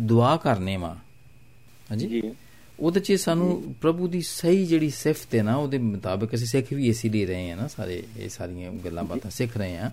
ਦੁਆ 0.00 0.36
ਕਰਨੇ 0.36 0.76
ਵਾ। 0.76 0.96
ਹਾਂਜੀ? 1.90 2.06
ਜੀ। 2.06 2.22
ਉਹਦੇ 2.80 3.00
ਚ 3.00 3.12
ਸਾਨੂੰ 3.12 3.74
ਪ੍ਰਭੂ 3.80 4.08
ਦੀ 4.08 4.22
ਸਹੀ 4.22 4.66
ਜਿਹੜੀ 4.66 4.90
ਸਿਫਤ 4.90 5.34
ਹੈ 5.34 5.42
ਨਾ 5.42 5.56
ਉਹਦੇ 5.56 5.78
ਮੁਤਾਬਕ 5.78 6.34
ਅਸੀਂ 6.34 6.46
ਸਿੱਖ 6.46 6.72
ਵੀ 6.72 6.88
ਇਸੇ 6.88 7.08
ਲਈ 7.08 7.26
ਰਹੇ 7.26 7.50
ਹਾਂ 7.50 7.56
ਨਾ 7.56 7.66
ਸਾਰੇ 7.66 8.02
ਇਹ 8.18 8.28
ਸਾਰੀਆਂ 8.28 8.72
ਗੱਲਾਂ 8.72 9.04
ਬਾਤਾਂ 9.04 9.30
ਸਿੱਖ 9.30 9.56
ਰਹੇ 9.56 9.76
ਹਾਂ। 9.76 9.90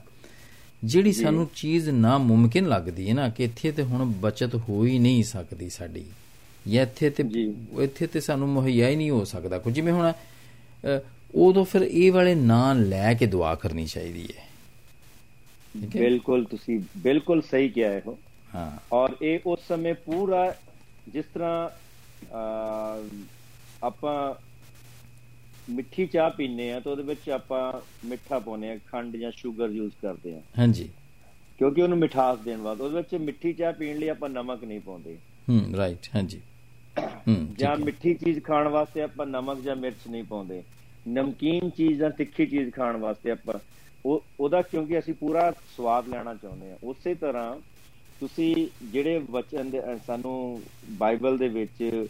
ਜਿਹੜੀ 0.84 1.14
ਸਾਨੂੰ 1.14 1.50
ਚੀਜ਼ 1.56 1.90
ਨਾ 1.90 2.18
ਮੁਮਕਿਨ 2.18 2.68
ਲੱਗਦੀ 2.68 3.10
ਹੈ 3.10 3.14
ਨਾ 3.14 3.30
ਕਿ 3.30 3.44
ਇੱਥੇ 3.44 3.72
ਤੇ 3.72 3.84
ਹੁਣ 3.84 4.06
ਬਚਤ 4.06 4.56
ਹੋ 4.56 4.86
ਹੀ 4.86 5.00
ਨਹੀਂ 5.00 5.24
ਸਕਦੀ 5.24 5.70
ਸਾਡੀ। 5.70 6.04
ਜਾਂ 6.68 6.84
ਇੱਥੇ 6.84 7.10
ਤੇ। 7.10 7.54
ਇੱਥੇ 7.80 8.08
ਤੇ 8.08 8.20
ਸਾਨੂੰ 8.20 8.50
ਮੁਹੱਈਆ 8.50 8.90
ਹੀ 8.90 8.96
ਨਹੀਂ 8.96 9.12
ਹੋ 9.12 9.26
ਸਕਦਾ। 9.26 9.58
ਕੁਝ 9.60 9.74
ਜਿਵੇਂ 9.74 9.94
ਹੁਣ 9.94 10.14
ਉਦੋਂ 11.36 11.64
ਫਿਰ 11.66 11.82
ਇਹ 11.82 12.12
ਵਾਲੇ 12.12 12.36
ਨਾਂ 12.36 12.76
ਲੈ 12.76 13.14
ਕੇ 13.14 13.26
ਦੁਆ 13.26 13.54
ਕਰਨੀ 13.56 13.86
ਚਾਹੀਦੀ 13.86 14.28
ਹੈ। 14.38 14.44
ਬਿਲਕੁਲ 15.76 16.44
ਤੁਸੀਂ 16.46 16.80
ਬਿਲਕੁਲ 16.98 17.42
ਸਹੀ 17.42 17.70
ਕਿਹਾ 17.70 17.92
ਹੈ 17.92 18.02
ਹੋ। 18.08 18.18
ਹਾਂ 18.56 18.72
ਔਰ 18.92 19.16
ਇਹ 19.22 19.40
ਉਸ 19.46 19.68
ਸਮੇਂ 19.68 19.94
ਪੂਰਾ 20.06 20.54
ਜਿਸ 21.08 21.26
ਤਰ੍ਹਾਂ 21.34 21.70
ਆਪਾਂ 23.84 24.34
ਮਿੱਠੀ 25.70 26.06
ਚਾਹ 26.06 26.30
ਪੀਨੇ 26.30 26.72
ਆ 26.74 26.80
ਤਾਂ 26.80 26.92
ਉਹਦੇ 26.92 27.04
ਵਿੱਚ 27.04 27.30
ਆਪਾਂ 27.30 27.82
ਮਿੱਠਾ 28.06 28.40
ਪਾਉਂਦੇ 28.40 28.72
ਆ 28.72 28.78
ਖੰਡ 28.88 29.16
ਜਾਂ 29.18 29.32
ਸ਼ੂਗਰ 29.32 29.70
ਯੂਜ਼ 29.70 29.94
ਕਰਦੇ 30.02 30.36
ਆ 30.36 30.42
ਹਾਂਜੀ। 30.60 30.90
ਕਿਉਂਕਿ 31.60 31.82
ਉਹਨੂੰ 31.82 31.98
ਮਿਠਾਸ 31.98 32.40
ਦੇਣ 32.40 32.58
ਵਾਸਤੇ 32.58 32.84
ਉਹਦੇ 32.84 32.96
ਵਿੱਚ 32.96 33.16
ਮਿੱਠੀ 33.16 33.54
ਚਾਹ 33.54 33.74
ਪੀਣ 33.74 33.98
ਲਈ 33.98 34.08
ਆਪਾਂ 34.08 34.30
ਨਮਕ 34.30 34.64
ਨਹੀਂ 34.64 34.80
ਪਾਉਂਦੇ। 34.80 35.18
ਹੂੰ 35.50 35.74
ਰਾਈਟ 35.76 36.10
ਹਾਂਜੀ। 36.16 36.42
ਹੂੰ 37.28 37.36
ਜਾਂ। 37.60 37.76
ਮਿੱਠੀ 37.78 38.14
ਚੀਜ਼ 38.14 38.40
ਖਾਣ 38.44 38.68
ਵਾਸਤੇ 38.68 39.02
ਆਪਾਂ 39.02 39.26
ਨਮਕ 39.26 39.62
ਜਾਂ 39.62 39.76
ਮਿਰਚ 39.76 40.08
ਨਹੀਂ 40.10 40.24
ਪਾਉਂਦੇ। 40.24 40.62
ਨਮਕੀਨ 41.08 41.70
ਚੀਜ਼ 41.70 42.00
ਜਾਂ 42.00 42.10
ਤਿੱਖੀ 42.10 42.46
ਚੀਜ਼ 42.46 42.74
ਖਾਣ 42.74 42.98
ਵਾਸਤੇ 42.98 43.32
ਆਪਾਂ 43.32 43.60
ਉਹ 44.06 44.24
ਉਹਦਾ 44.40 44.62
ਕਿਉਂਕਿ 44.62 45.00
ਅਸੀਂ 45.00 45.14
ਪੂਰਾ 45.14 45.52
ਸਵਾਦ 45.78 46.08
ਲੈਣਾ 46.08 46.34
ਚਾਹੁੰਦੇ 46.34 46.72
ਆ 46.72 46.78
ਉਸੇ 46.84 47.14
ਤਰ੍ਹਾਂ 47.16 47.56
ਤੁਸੀਂ 48.20 48.68
ਜਿਹੜੇ 48.84 49.22
ਵਚਨ 49.32 49.70
ਦੇ 49.70 49.82
ਸਾਨੂੰ 50.08 50.62
ਬਾਈਬਲ 50.90 51.38
ਦੇ 51.38 51.48
ਵਿੱਚ 51.48 52.08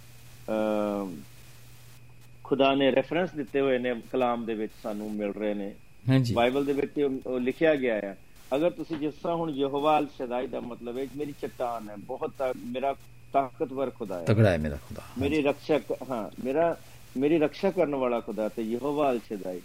ਖੁਦਾ 2.44 2.76
ਨੇ 2.76 2.92
ਰੈਫਰੈਂਸ 2.92 3.30
ਦਿੱਤੇ 3.32 3.62
ਹੋਏ 3.62 3.78
ਨੇ 3.78 3.94
ਕਲਾਮ 4.12 4.46
ਦੇ 4.46 4.54
ਵਿੱਚ 4.54 4.72
ਸਾਨੂੰ 4.84 5.12
ਮਿਲ 5.14 5.32
ਰਹੇ 5.32 5.54
ਨੇ। 5.54 5.74
ਹਾਂਜੀ। 6.10 6.34
ਬਾਈਬਲ 6.34 6.66
ਦੇ 6.66 6.74
ਵਿੱਚ 6.74 7.00
ਲਿਖਿਆ 7.40 7.76
ਗਿਆ 7.76 7.96
ਹੈ 7.96 8.18
ਅਗਰ 8.56 8.70
ਤੁਸੀਂ 8.70 8.98
ਜਿਸ 8.98 9.14
ਤਰ੍ਹਾਂ 9.14 9.36
ਹੁਣ 9.38 9.50
ਯਹੋਵਾ 9.50 9.98
ਅਲ 10.00 10.08
ਸ਼ਦਾਈ 10.18 10.48
ਦਾ 10.48 10.60
ਮਤਲਬ 10.60 10.98
ਹੈ 10.98 11.06
ਮੇਰੀ 11.18 11.34
ਚਟਾਨ 11.42 11.90
ਹੈ 11.90 11.96
ਬਹੁਤ 11.98 12.32
ਮੇਰਾ 12.58 12.96
ਤਾਕਤਵਰ 13.34 13.90
ਖੁਦਾ 13.90 14.20
ਹੈ। 14.20 14.26
ਤਗੜਾ 14.26 14.50
ਹੈ 14.52 14.58
ਮੇਰਾ 14.58 14.76
ਖੁਦਾ। 14.76 15.02
ਮੇਰੀ 15.18 15.42
ਰੱਖਿਆ 15.42 15.80
ਹਾਂ 16.10 16.30
ਮੇਰਾ 16.44 16.78
ਮੇਰੀ 17.18 17.38
ਰੱਖਿਆ 17.38 17.72
ਕਰਨ 17.72 17.96
ਵਾਲਾ 17.96 18.20
ਖੁਦਾ 18.20 18.50
ਤੇ 18.50 18.62
ਯਹੋਵਾ 18.62 19.12
ਅਲ 19.12 19.20
ਸ਼ਦਾਈ 19.20 19.62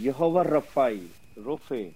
ਯਹੋਵਾ 0.00 0.42
ਰਫਾਈ 0.42 1.00
ਰੋਫੇ। 1.44 1.92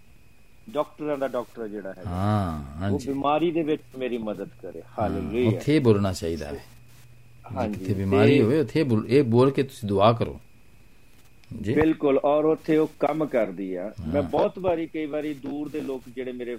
ਡਾਕਟਰਾਂ 0.70 1.18
ਦਾ 1.18 1.28
ਡਾਕਟਰ 1.28 1.68
ਜਿਹੜਾ 1.68 1.92
ਹੈ 1.92 2.02
ਹਾਂ 2.06 2.90
ਉਹ 2.90 2.98
ਬਿਮਾਰੀ 3.06 3.50
ਦੇ 3.50 3.62
ਵਿੱਚ 3.62 3.82
ਮੇਰੀ 3.98 4.18
ਮਦਦ 4.18 4.48
ਕਰੇ। 4.62 4.82
ਹਾਲੇਲੂਇਆ 4.98 5.48
ਉੱਥੇ 5.48 5.78
ਬੋਲਣਾ 5.78 6.12
ਚਾਹੀਦਾ 6.12 6.46
ਹੈ। 6.46 6.64
ਹਾਂਜੀ। 7.56 7.78
ਜਿੱਥੇ 7.78 7.94
ਬਿਮਾਰੀ 7.94 8.42
ਹੋਵੇ 8.42 8.60
ਉੱਥੇ 8.60 8.82
ਬੋਲ- 8.82 9.06
ਇਹ 9.08 9.22
ਬੋਲ 9.22 9.50
ਕੇ 9.50 9.62
ਤੁਸੀਂ 9.62 9.88
ਦੁਆ 9.88 10.12
ਕਰੋ। 10.12 10.40
ਜੀ। 11.62 11.74
ਬਿਲਕੁਲ 11.74 12.18
ਔਰ 12.24 12.44
ਉੱਥੇ 12.44 12.76
ਉਹ 12.76 12.90
ਕੰਮ 13.00 13.26
ਕਰਦੀ 13.26 13.74
ਆ। 13.74 13.92
ਮੈਂ 14.14 14.22
ਬਹੁਤ 14.22 14.58
ਵਾਰੀ 14.58 14.86
ਕਈ 14.86 15.06
ਵਾਰੀ 15.06 15.34
ਦੂਰ 15.34 15.68
ਦੇ 15.68 15.80
ਲੋਕ 15.80 16.02
ਜਿਹੜੇ 16.14 16.32
ਮੇਰੇ 16.32 16.58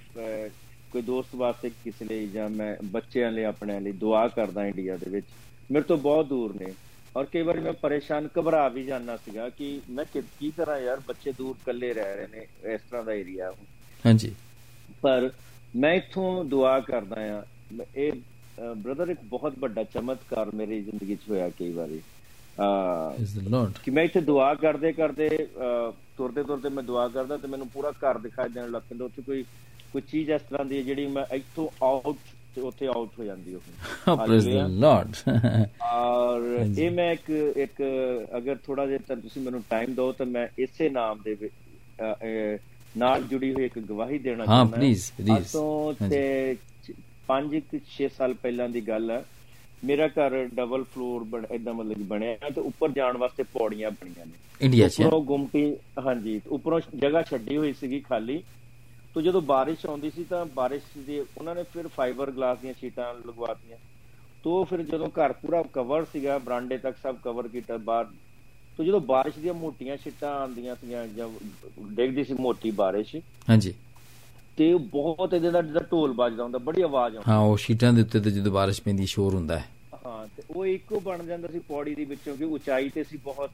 ਕੋਈ 0.91 1.01
ਦੋਸਤ 1.01 1.35
ਵਾਸਤੇ 1.35 1.69
ਕਿਸੇ 1.69 2.05
ਲਈ 2.05 2.27
ਜਾਂ 2.27 2.49
ਮੈਂ 2.49 2.75
ਬੱਚਿਆਂ 2.85 3.31
ਲਈ 3.31 3.43
ਆਪਣੇ 3.43 3.79
ਲਈ 3.79 3.91
ਦੁਆ 3.91 4.27
ਕਰਦਾ 4.27 4.65
ਇੰਡੀਆ 4.65 4.97
ਦੇ 4.97 5.09
ਵਿੱਚ। 5.09 5.27
ਮੇਰੇ 5.71 5.83
ਤੋਂ 5.83 5.97
ਬਹੁਤ 5.97 6.25
ਦੂਰ 6.25 6.55
ਨੇ। 6.55 6.73
ਔਰ 7.15 7.25
ਕਈ 7.25 7.41
ਵਾਰੀ 7.41 7.59
ਮੈਂ 7.59 7.73
ਪਰੇਸ਼ਾਨ 7.73 8.27
ਘਬਰਾ 8.39 8.67
ਵੀ 8.67 8.83
ਜਾਂਦਾ 8.83 9.15
ਸੀਗਾ 9.17 9.47
ਕਿ 9.49 9.79
ਮੈਂ 9.89 10.05
ਕਿ- 10.05 10.23
ਕੀ 10.39 10.51
ਕਰਾਂ 10.57 10.77
ਯਾਰ 10.79 10.99
ਬੱਚੇ 11.07 11.31
ਦੂਰ 11.31 11.55
ਇਕੱਲੇ 11.61 11.93
ਰਹਿ 11.93 12.15
ਰਹੇ 12.15 12.27
ਨੇ 12.27 12.45
ਇਸ 12.73 12.81
ਤਰ੍ਹਾਂ 12.81 13.03
ਦਾ 13.03 13.13
ਏਰੀਆ 13.13 13.51
ਹਾਂਜੀ। 14.05 14.33
ਪਰ 15.01 15.29
ਮੈਂ 15.75 15.93
ਇੱਥੋਂ 15.93 16.43
ਦੁਆ 16.45 16.79
ਕਰਦਾ 16.79 17.21
ਆ 17.33 17.43
ਇਹ 17.95 18.11
ਬ੍ਰਦਰ 18.75 19.09
ਇੱਕ 19.09 19.19
ਬਹੁਤ 19.25 19.57
ਵੱਡਾ 19.59 19.83
ਚਮਤਕਾਰ 19.83 20.49
ਮੇਰੀ 20.55 20.81
ਜ਼ਿੰਦਗੀ 20.81 21.15
'ਚ 21.15 21.29
ਹੋਇਆ 21.29 21.49
ਕਈ 21.49 21.71
ਵਾਰੀ। 21.71 22.01
ਆ 22.59 23.15
ਇਸ 23.21 23.33
ਦ 23.37 23.47
ਲਾਰਡ 23.47 23.77
ਕਿ 23.83 23.91
ਮੈਂ 23.91 24.03
ਇੱਥੇ 24.03 24.21
ਦੁਆ 24.21 24.53
ਕਰਦੇ 24.53 24.91
ਕਰਦੇ 24.91 25.27
ਤੁਰਦੇ 26.17 26.43
ਤੁਰਦੇ 26.43 26.69
ਮੈਂ 26.69 26.83
ਦੁਆ 26.83 27.07
ਕਰਦਾ 27.07 27.37
ਤੇ 27.37 27.47
ਮੈਨੂੰ 27.47 27.67
ਪੂਰਾ 27.67 27.91
ਘਰ 28.03 28.17
ਦਿਖਾਈ 28.17 28.49
ਦੇਣ 28.49 28.69
ਲੱਗ 28.71 28.81
ਪੈਂਦਾ। 28.89 29.05
ਉੱਥੇ 29.05 29.21
ਕੋਈ 29.21 29.43
ਕੋਈ 29.93 30.01
ਚੀਜ਼ 30.01 30.31
ਇਸ 30.31 30.41
ਤਰ੍ਹਾਂ 30.41 30.65
ਦੀ 30.65 30.81
ਜਿਹੜੀ 30.83 31.05
ਮੈਂ 31.07 31.25
ਇੱਥੋਂ 31.35 31.67
ਆਊਟ 31.83 32.17
ਤੇ 32.59 32.67
ਉੱਥੇ 32.67 32.87
ਆਊਟ 32.87 33.09
ਹੋ 33.19 33.23
ਜਾਂਦੀ 33.23 33.55
ਉਹ 33.55 34.17
ਪ੍ਰੇਜ਼ 34.17 34.49
ਦ 34.49 34.51
ਲਾਰਡ 34.79 35.15
ਔਰ 35.93 36.41
ਇਹ 36.77 36.91
ਮੈਂ 36.91 37.11
ਇੱਕ 37.13 37.29
ਇੱਕ 37.57 37.81
ਅਗਰ 38.37 38.55
ਥੋੜਾ 38.55 38.85
ਜਿਹਾ 38.85 39.15
ਤੁਸੀਂ 39.15 39.41
ਮੈਨੂੰ 39.41 39.61
ਟਾਈਮ 39.69 39.93
ਦਿਓ 39.93 40.11
ਤਾਂ 40.11 40.25
ਮੈਂ 40.25 40.47
ਇਸੇ 40.59 40.89
ਨਾਮ 40.89 41.21
ਦੇ 41.23 41.49
ਨਾਲ 42.97 43.23
ਜੁੜੀ 43.23 43.53
ਹੋਈ 43.53 43.65
ਇੱਕ 43.65 43.79
ਗਵਾਹੀ 43.79 44.17
ਦੇਣਾ 44.17 44.45
ਹਾਂ, 44.45 44.65
ਚਾਹੁੰਦਾ। 44.65 44.77
please, 44.77 45.03
please. 45.19 45.37
ਅੱਜ 45.37 45.45
ਤੋਂ 45.51 45.93
ਤੇ 46.09 46.55
5 47.27 47.59
ਕਿ 47.71 47.79
6 47.89 48.07
ਸਾਲ 48.17 48.33
ਪਹਿਲਾਂ 48.33 48.69
ਦੀ 48.69 48.81
ਗੱਲ 48.81 49.11
ਹੈ 49.11 49.25
ਮੇਰਾ 49.83 50.07
ਘਰ 50.07 50.47
ਡਬਲ 50.53 50.83
ਫਲੋਰ 50.83 51.23
ਬਣ 51.23 51.45
ਇਦਾਂ 51.51 51.73
ਮਤਲਬ 51.73 52.07
ਬਣਿਆ 52.07 52.49
ਤੇ 52.55 52.61
ਉੱਪਰ 52.61 52.89
ਜਾਣ 52.89 53.17
ਵਾਸਤੇ 53.17 53.43
ਪੌੜੀਆਂ 53.43 53.91
ਬਣੀਆਂ 53.91 54.25
ਨੇ। 54.25 54.31
ਇੰਡੀਆ 54.61 54.87
ਚ 54.87 55.01
ਉੱਪਰੋਂ 55.01 55.21
ਗੁੰਮਟੀ 55.23 55.75
ਹਾਂਜੀ 56.05 56.41
ਉੱਪਰੋਂ 56.47 56.79
ਜਗ੍ਹਾ 56.95 57.21
ਛੱਡੀ 57.21 57.57
ਹੋਈ 57.57 57.73
ਸੀਗੀ 57.73 57.99
ਖਾਲੀ। 57.99 58.43
ਤੋਂ 59.13 59.21
ਜਦੋਂ 59.21 59.41
ਬਾਰਿਸ਼ 59.41 59.85
ਆਉਂਦੀ 59.85 60.09
ਸੀ 60.09 60.23
ਤਾਂ 60.23 60.45
ਬਾਰਿਸ਼ 60.45 60.83
ਦੀ 60.97 61.19
ਉਹਨਾਂ 61.19 61.55
ਨੇ 61.55 61.63
ਫਿਰ 61.63 61.87
ਫਾਈਬਰ 61.87 62.31
ਗਲਾਸ 62.31 62.57
ਦੀਆਂ 62.57 62.73
ਸ਼ੀਟਾਂ 62.79 63.13
ਲਗਵਾਤੀਆਂ। 63.13 63.77
ਤੋਂ 64.43 64.63
ਫਿਰ 64.65 64.81
ਜਦੋਂ 64.81 65.07
ਘਰ 65.09 65.33
ਪੂਰਾ 65.33 65.61
ਕਵਰ 65.73 66.05
ਸੀਗਾ 66.05 66.37
ਬਰਾਂਡੇ 66.37 66.77
ਤੱਕ 66.77 66.97
ਸਭ 66.97 67.15
ਕਵਰ 67.23 67.47
ਕੀਤਾ 67.47 67.77
ਬਾਹਰ। 67.77 68.05
ਤੋ 68.77 68.83
ਜਦੋਂ 68.83 68.99
ਬਾਰਿਸ਼ 69.01 69.39
ਦੀਆਂ 69.39 69.53
ਮੋਟੀਆਂ 69.53 69.97
ਛਿੱਟਾਂ 69.97 70.29
ਆਉਂਦੀਆਂ 70.39 70.75
ਸੀਗੀਆਂ 70.75 71.05
ਜਦ 71.07 71.37
ਡਿੱਗਦੀ 71.95 72.23
ਸੀ 72.23 72.33
ਮੋਟੀ 72.33 72.71
ਬਾਰਿਸ਼ 72.71 73.15
ਹਾਂਜੀ। 73.49 73.73
ਤੇ 74.57 74.73
ਬਹੁਤ 74.91 75.33
ਇਹਦੇ 75.33 75.51
ਦਾ 75.51 75.61
ਜਿਹੜਾ 75.61 75.85
ਢੋਲ 75.91 76.13
ਵੱਜਦਾ 76.13 76.43
ਹੁੰਦਾ 76.43 76.57
ਬੜੀ 76.57 76.81
ਆਵਾਜ਼ 76.81 77.15
ਆਉਂਦੀ। 77.15 77.31
ਹਾਂ 77.31 77.39
ਉਹ 77.39 77.57
ਸ਼ੀਟਾਂ 77.57 77.91
ਦੇ 77.93 78.01
ਉੱਤੇ 78.01 78.19
ਤੇ 78.19 78.31
ਜਦੋਂ 78.31 78.51
ਬਾਰਿਸ਼ 78.51 78.81
ਪੈਂਦੀ 78.81 79.05
ਸ਼ੋਰ 79.05 79.33
ਹੁੰਦਾ 79.33 79.59
ਹੈ। 79.59 79.67
ਹਾਂ 80.05 80.27
ਤੇ 80.27 80.43
ਉਹ 80.49 80.65
ਇੱਕੋ 80.65 80.99
ਬਣ 80.99 81.23
ਜਾਂਦਾ 81.23 81.47
ਸੀ 81.47 81.59
ਪੌੜੀ 81.59 81.95
ਦੇ 81.95 82.05
ਵਿੱਚੋਂ 82.05 82.35
ਕਿ 82.37 82.43
ਉਚਾਈ 82.45 82.89
ਤੇ 82.89 83.03
ਸੀ 83.03 83.17
ਬਹੁਤ 83.17 83.51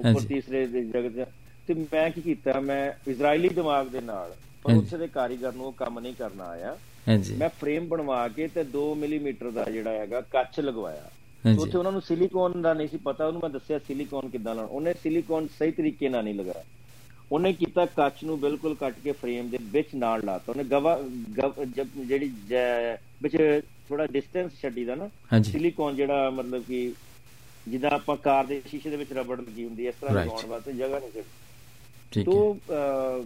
ਉੱਪਰ। 0.00 0.20
ਤੀਸਰੇ 0.28 0.66
ਦੇ 0.66 0.84
ਜਗਤ। 0.84 1.28
ਤੇ 1.66 1.74
ਮੈਂ 1.74 2.10
ਕੀ 2.10 2.20
ਕੀਤਾ 2.20 2.60
ਮੈਂ 2.60 2.92
ਇਜ਼ਰਾਈਲੀ 3.10 3.48
ਦਿਮਾਗ 3.48 3.88
ਦੇ 3.88 4.00
ਨਾਲ 4.00 4.34
ਪਰ। 4.62 4.72
ਉੱਥੇ 4.72 4.96
ਦੇ 4.98 5.08
ਕਾਰੀਗਰ 5.08 5.52
ਨੂੰ 5.52 5.66
ਉਹ 5.66 5.72
ਕੰਮ 5.72 5.98
ਨਹੀਂ 5.98 6.14
ਕਰਨਾ 6.14 6.44
ਆਇਆ। 6.44 6.76
ਹਾਂਜੀ। 7.08 7.34
ਮੈਂ 7.34 7.48
ਫਰੇਮ 7.48 7.88
ਬਣਵਾ 7.88 8.28
ਕੇ 8.28 8.48
ਤੇ 8.48 8.64
2 8.64 8.94
ਮਿਲੀਮੀਟਰ 8.94 9.50
ਦਾ 9.50 9.64
ਜਿਹੜਾ 9.64 9.90
ਹੈਗਾ 9.90 10.20
ਕੱਚ 10.20 10.60
ਲਗਵਾਇਆ। 10.60 11.10
ਉੱਥੇ 11.58 11.78
ਉਹਨਾਂ 11.78 11.92
ਨੂੰ 11.92 12.02
ਸਿਲੀਕੋਨ 12.02 12.62
ਦਾ 12.62 12.74
ਨਹੀਂ 12.74 12.88
ਸੀ 12.88 12.96
ਪਤਾ 12.96 13.26
ਉਹਨੂੰ 13.26 13.40
ਮੈਂ 13.40 13.50
ਦੱਸਿਆ 13.50 13.78
ਸਿਲੀਕੋਨ 13.78 14.28
ਕਿੱਦਾਂ 14.28 14.54
ਲਾਉਣਾ। 14.54 14.70
ਉਹਨੇ 14.72 14.94
ਸਿਲੀਕੋਨ 15.02 15.48
ਸਹੀ 15.58 15.70
ਤਰੀਕੇ 15.70 16.08
ਨਾਲ 16.08 16.24
ਨਹੀਂ 16.24 16.34
ਲਗਾਇਆ। 16.34 16.64
ਉਹਨੇ 17.32 17.52
ਕੀਤਾ 17.52 17.86
ਕੱਚ 17.86 18.24
ਨੂੰ 18.24 18.40
ਬਿਲਕੁਲ 18.40 18.74
ਕੱਟ 18.74 18.94
ਕੇ 19.04 19.12
ਫਰੇਮ 19.12 19.48
ਦੇ 19.48 19.58
ਵਿੱਚ 19.62 19.88
ਨਾਲ 19.94 20.24
ਲਾਤਾ। 20.24 20.52
ਉਹਨੇ 20.52 20.64
ਗਵਾ 20.64 20.98
ਜਿਹੜੀ 21.96 22.32
ਵਿੱਚ 23.22 23.36
ਥੋੜਾ 23.88 24.06
ਡਿਸਟੈਂਸ 24.06 24.52
ਛੱਡੀ 24.62 24.84
ਦਾ 24.84 24.94
ਨਾ 24.94 25.08
ਸਿਲੀਕੋਨ 25.42 25.96
ਜਿਹੜਾ 25.96 26.30
ਮਤਲਬ 26.30 26.62
ਕਿ 26.62 26.92
ਜਿੱਦਾਂ 27.68 27.90
ਆਪਾਂ 27.90 28.16
ਕਾਰ 28.16 28.46
ਦੇ 28.46 28.62
ਸ਼ੀਸ਼ੇ 28.70 28.90
ਦੇ 28.90 28.96
ਵਿੱਚ 28.96 29.12
ਰਬੜ 29.12 29.40
ਲੱਗੀ 29.40 29.64
ਹੁੰਦੀ 29.64 29.84
ਹੈ 29.84 29.88
ਇਸ 29.88 29.94
ਤਰ੍ਹਾਂ. 30.00 30.14
ਲਗਾਉਣ 30.24 30.46
ਵਾਸਤੇ 30.46 30.72
ਜਗ੍ਹਾ 30.72 30.98
ਨਹੀਂ 30.98 31.10
ਸੀ। 31.12 31.22
ਠੀਕ 32.12 32.28
ਹੈ। 32.28 33.22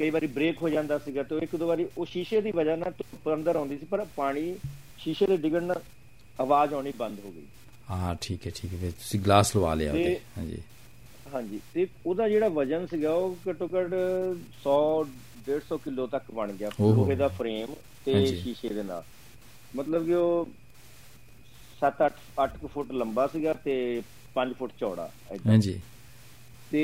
ਕਈ 0.00 0.10
ਵਾਰੀ 0.10 0.26
ਬ੍ਰੇਕ 0.28 0.62
ਹੋ 0.62 0.68
ਜਾਂਦਾ 0.68 0.98
ਸੀਗਾ 0.98 1.22
ਤੇ 1.22 1.38
ਇੱਕ 1.42 1.54
ਦੋ 1.56 1.66
ਵਾਰੀ 1.66 1.86
ਉਹ 1.96 2.06
ਸ਼ੀਸ਼ੇ 2.06 2.40
ਦੀ 2.40 2.50
ਵਜ੍ਹਾ 2.52 2.76
ਨਾਲ 2.76 2.92
ਧੁੱਪ 2.98 3.32
ਅੰਦਰ 3.34 3.56
ਆਉਂਦੀ 3.56 3.76
ਸੀ 3.78 3.86
ਪਰ 3.86 4.04
ਪਾਣੀ 4.16 4.54
ਸ਼ੀਸ਼ੇ 4.98 5.26
ਦੇ 5.26 5.36
ਡਿੱਗਣ 5.36 5.62
ਨਾਲ 5.64 5.80
ਆਵਾਜ਼ 6.38 6.74
ਆਉਣੀ 6.74 6.92
ਬੰਦ 6.98 7.18
ਹੋ 7.24 7.30
ਗਈ 7.30 7.44
ਹਾਂ 7.90 8.14
ਠੀਕ 8.22 8.46
ਹੈ 8.46 8.52
ਠੀਕ 8.56 8.72
ਹੈ 8.72 8.78
ਫਿਰ 8.78 8.90
ਤੁਸੀਂ 8.92 9.20
ਗਲਾਸ 9.20 9.54
ਲਵਾ 9.56 9.74
ਲਿਆ 9.74 9.92
ਉਹਦੇ 9.92 10.18
ਹਾਂਜੀ 10.36 10.60
ਹਾਂਜੀ 11.32 11.60
ਤੇ 11.74 11.86
ਉਹਦਾ 12.06 12.28
ਜਿਹੜਾ 12.28 12.48
ਵਜਨ 12.50 12.86
ਸੀਗਾ 12.86 13.12
ਉਹ 13.14 13.36
ਘੱਟੋ 13.48 13.68
ਘੱਟ 13.68 13.94
100 14.62 14.76
150 15.48 15.78
ਕਿਲੋ 15.84 16.06
ਤੱਕ 16.06 16.30
ਬਣ 16.30 16.52
ਗਿਆ। 16.52 16.70
ਲੋਹੇ 16.80 17.14
ਦਾ 17.16 17.28
ਫਰੇਮ 17.36 17.74
ਤੇ। 18.04 18.14
ਸ਼ੀਸ਼ੇ 18.34 18.68
ਦੇ 18.68 18.82
ਨਾਲ 18.82 19.02
ਮਤਲਬ 19.76 20.06
ਕਿ 20.06 20.14
ਉਹ 20.14 20.48
7-8 21.82 22.10
8 22.38 22.68
ਫੁੱਟ 22.68 22.92
ਲੰਬਾ 22.94 23.26
ਸੀਗਾ 23.26 23.52
ਤੇ 23.64 23.76
5 24.36 24.54
ਫੁੱਟ 24.58 24.72
ਚੌੜਾ। 24.80 25.08
ਹਾਂਜੀ 25.46 25.78
ਤੇ 26.72 26.82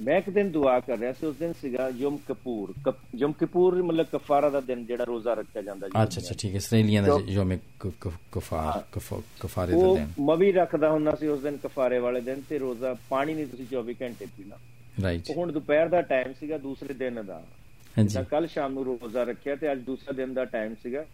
ਮੈਂ 0.00 0.16
ਇੱਕ 0.18 0.30
ਦਿਨ 0.30 0.50
ਦੁਆ 0.52 0.78
ਕਰ 0.80 0.98
ਰਿਹਾ 0.98 1.12
ਸੀ 1.12 1.26
ਉਸ 1.26 1.36
ਦਿਨ 1.36 1.52
ਸੀਗਾ 1.52 1.88
ਯਮ 1.96 2.16
ਕਪੂਰ। 2.28 2.72
ਯਮ 3.16 3.32
ਕਪੂਰ 3.32 3.82
ਮਤਲਬ 3.82 4.06
ਕਫਾਰਾ 4.12 4.50
ਦਾ 4.50 4.60
ਦਿਨ 4.60 4.84
ਜਿਹੜਾ 4.86 5.04
ਰੋਜ਼ਾ 5.04 5.34
ਰੱਖਿਆ 5.34 5.62
ਜਾਂਦਾ 5.62 5.88
ਜੀ 5.88 6.02
ਅੱਛਾ 6.02 6.20
ਅੱਛਾ 6.20 6.34
ਠੀਕ 6.38 6.52
ਹੈ 6.52 6.56
ਇਸرائیਲੀਆਂ 6.56 7.02
ਦਾ 7.02 7.18
ਯਮ 7.28 7.56
ਕਫਾਰ 8.32 8.82
ਕਫਾਰੇ 8.92 9.72
ਦਾ 9.72 9.78
ਦਿਨ। 9.94 10.08
ਉਹ 10.08 10.22
ਮਵੀ 10.24 10.52
ਰੱਖਦਾ 10.52 10.90
ਹੁੰਦਾ 10.90 11.14
ਸੀ 11.14 11.26
ਉਸ 11.28 11.40
ਦਿਨ 11.40 11.56
ਕਫਾਰੇ 11.56 11.98
ਵਾਲੇ 11.98 12.20
ਦਿਨ 12.20 12.42
ਤੇ 12.48 12.58
ਰੋਜ਼ਾ 12.58 12.94
ਪਾਣੀ 13.10 13.34
ਨਹੀਂ 13.34 13.46
ਤੁਸੀਂ 13.46 13.66
24 13.72 13.94
ਘੰਟੇ 14.02 14.26
ਪੀਣਾ। 14.26 14.58
ਰਾਈਟ 15.02 15.30
ਹੁਣ 15.36 15.52
ਦੁਪਹਿਰ 15.52 15.88
ਦਾ 15.88 16.00
ਟਾਈਮ 16.02 16.32
ਸੀਗਾ 16.40 16.58
ਦੂਸਰੇ 16.58 16.94
ਦਿਨ 16.94 17.24
ਦਾ। 17.26 17.42
ਹਾਂਜੀ। 17.98 18.14
ਤਾਂ 18.14 18.24
ਕੱਲ 18.24 18.46
ਸ਼ਾਮ 18.46 18.72
ਨੂੰ 18.72 18.84
ਰੋਜ਼ਾ 18.84 19.22
ਰੱਖਿਆ 19.22 19.56
ਤੇ 19.56 19.72
ਅੱਜ 19.72 19.80
ਦੂਸਰਾ 19.80 20.12
ਦਿਨ 20.12 20.34
ਦਾ 20.34 20.44
ਟਾਈਮ 20.44 20.74
ਸੀਗਾ। 20.82 21.04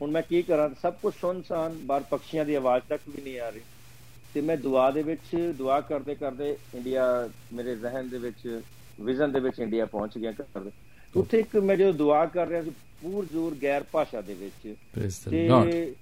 ਹੁਣ 0.00 0.10
ਮੈਂ 0.10 0.22
ਕੀ 0.22 0.42
ਕਰਾਂ 0.42 0.68
ਸਭ 0.82 0.94
ਕੁਝ 1.02 1.14
ਸੁੰਨਸਾਨ 1.20 1.78
ਬਾਹਰ 1.86 2.02
ਪੰਛੀਆਂ 2.10 2.44
ਦੀ 2.44 2.54
ਆਵਾਜ਼ 2.54 2.84
ਤੱਕ 2.88 3.02
ਵੀ 3.08 3.22
ਨਹੀਂ 3.22 3.40
ਆ 3.40 3.48
ਰਹੀ। 3.50 3.60
ਤੇ 4.36 4.40
ਮੈਂ 4.40 4.56
ਦੁਆ 4.56 4.90
ਦੇ 4.90 5.02
ਵਿੱਚ 5.02 5.52
ਦੁਆ 5.58 5.80
ਕਰਦੇ 5.80 6.14
ਕਰਦੇ 6.14 6.56
ਇੰਡੀਆ 6.74 7.04
ਮੇਰੇ 7.52 7.76
ਜ਼ਿਹਨ 7.76 8.08
ਦੇ 8.08 8.18
ਵਿੱਚ 8.18 8.60
ਵਿਜ਼ਨ 9.00 9.32
ਦੇ 9.32 9.40
ਵਿੱਚ 9.40 9.60
ਇੰਡੀਆ 9.60 9.84
ਪਹੁੰਚ 9.86 10.18
ਗਿਆ 10.18 10.32
ਕਰਦੇ 10.32 10.70
ਉੱਥੇ 11.16 11.38
ਇੱਕ 11.38 11.56
ਮੈਂ 11.56 11.76
ਜਦੋਂ 11.76 11.92
ਦੁਆ 11.92 12.26
ਕਰ 12.26 12.48
ਰਿਹਾ 12.48 12.62
ਸੀ 12.62 12.70
ਪੂਰ 13.02 13.26
ਜ਼ੋਰ 13.32 13.54
ਗੈਰ 13.62 13.84
ਭਾਸ਼ਾ 13.92 14.20
ਦੇ 14.20 14.34
ਵਿੱਚ 14.34 14.74
ਤੇ 15.30 15.94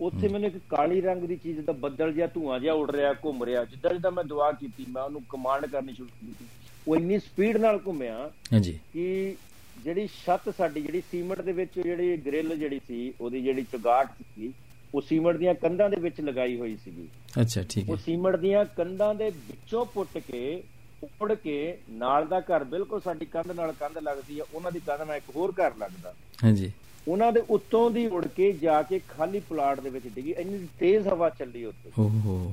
ਉੱਥੇ 0.00 0.28
ਮੈਨੂੰ 0.28 0.50
ਇੱਕ 0.50 0.56
ਕਾਲੀ 0.68 1.00
ਰੰਗ 1.00 1.22
ਦੀ 1.22 1.36
ਚੀਜ਼ 1.36 1.60
ਦਾ 1.60 1.72
ਬੱਦਲ 1.72 2.12
ਜਿਹਾ 2.12 2.26
ਧੂਆਂ 2.26 2.60
ਜਿਹਾ 2.60 2.74
ਉੱਡ 2.74 2.90
ਰਿਹਾ 2.90 3.12
ਘੁੰਮ 3.24 3.44
ਰਿਹਾ। 3.44 3.64
ਜਿੱਦਾਂ 3.64 3.90
ਜਿੱਦਾਂ 3.90 4.10
ਮੈਂ 4.10 4.24
ਦੁਆ 4.24 4.52
ਕੀਤੀ 4.52 4.86
ਮੈਂ 4.88 5.02
ਉਹਨੂੰ 5.02 5.22
ਕਮਾਂਡ 5.30 5.66
ਕਰਨੀ 5.66 5.92
ਸ਼ੁਰੂ 5.92 6.08
ਕੀਤੀ। 6.20 6.44
ਉਹ 6.88 6.96
ਇੰਨੀ 6.96 7.18
ਸਪੀਡ 7.18 7.56
ਨਾਲ 7.56 7.80
ਘੁੰਮਿਆ 7.86 8.30
ਹਾਂਜੀ। 8.52 8.78
ਕਿ 8.92 9.36
ਜਿਹੜੀ 9.84 10.08
ਛੱਤ 10.26 10.48
ਸਾਡੀ 10.56 10.80
ਜਿਹੜੀ 10.80 11.02
ਸੀਮੈਂਟ 11.10 11.40
ਦੇ 11.40 11.52
ਵਿੱਚ 11.52 11.78
ਜਿਹੜੀ 11.80 12.16
ਗ੍ਰਿਲ 12.16 12.56
ਜਿਹੜੀ 12.58 12.80
ਸੀ 12.88 13.12
ਉਹਦੀ 13.20 13.42
ਜਿਹੜੀ 13.42 13.62
ਚੁਗਾਟ 13.72 14.12
ਸੀ 14.22 14.52
ਉਹ 14.94 15.00
ਸੀਮੈਂਟ 15.00 15.36
ਦੀਆਂ 15.36 15.54
ਕੰਧਾਂ 15.54 15.88
ਦੇ 15.90 15.96
ਵਿੱਚ 16.00 16.20
ਲਗਾਈ 16.20 16.56
ਹੋਈ 16.56 16.76
ਸੀਗੀ। 16.84 17.08
ਅੱਛਾ 17.40 17.62
ਠੀਕ 17.62 17.88
ਉਹ 17.90 17.96
ਹੈ 17.96 18.02
ਸੀਮੈਂਟ 18.04 18.36
ਦੀਆਂ 18.36 18.64
ਕੰਧਾਂ 18.76 19.14
ਦੇ 19.14 19.30
ਵਿੱਚੋਂ 19.30 19.84
ਪੁੱਟ 19.84 20.18
ਕੇ 20.18 20.62
ਉੱਪੜ 21.02 21.34
ਕੇ 21.34 21.78
ਨਾਲ 21.90 22.26
ਦਾ 22.26 22.40
ਘਰ 22.40 22.64
ਬਿਲਕੁਲ 22.64 23.00
ਸਾਡੀ 23.00 23.26
ਕੰਧ 23.26 23.50
ਨਾਲ 23.50 23.72
ਕੰਧ 23.72 23.98
ਲੱਗਦੀ 23.98 24.38
ਹੈ 24.40 24.44
ਉਹਨਾਂ 24.54 24.72
ਦੀ 24.72 24.80
ਕੰਧ 24.86 25.02
ਨਾਲ 25.02 25.16
ਇੱਕ 25.16 25.36
ਹੋਰ 25.36 25.52
ਘਰ 25.52 25.76
ਲੱਗਦਾ। 25.78 26.14
ਹਾਂਜੀ। 26.44 26.70
ਉਹਨਾਂ 27.08 27.32
ਦੇ 27.32 27.42
ਉੱਤੋਂ 27.50 27.90
ਦੀ 27.90 28.06
ਉੜ 28.06 28.26
ਕੇ 28.26 28.52
ਜਾ 28.52 28.82
ਕੇ 28.82 29.00
ਖਾਲੀ 29.08 29.40
ਪਲਾਟ 29.40 29.80
ਦੇ 29.80 29.90
ਵਿੱਚ 29.90 30.06
ਡਿੱਗੀ 30.08 30.34
ਇੰਨੀ 30.38 30.68
ਤੇਜ਼ 30.78 31.08
ਹਵਾ 31.08 31.30
ਚੱਲੀ 31.30 31.64
ਉੱਤੇ 31.64 31.90
ਓਹੋ। 31.98 32.52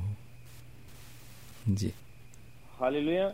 ਜੀ। 1.73 1.91
ਹਾਲੇਲੂਇਆ 2.81 3.33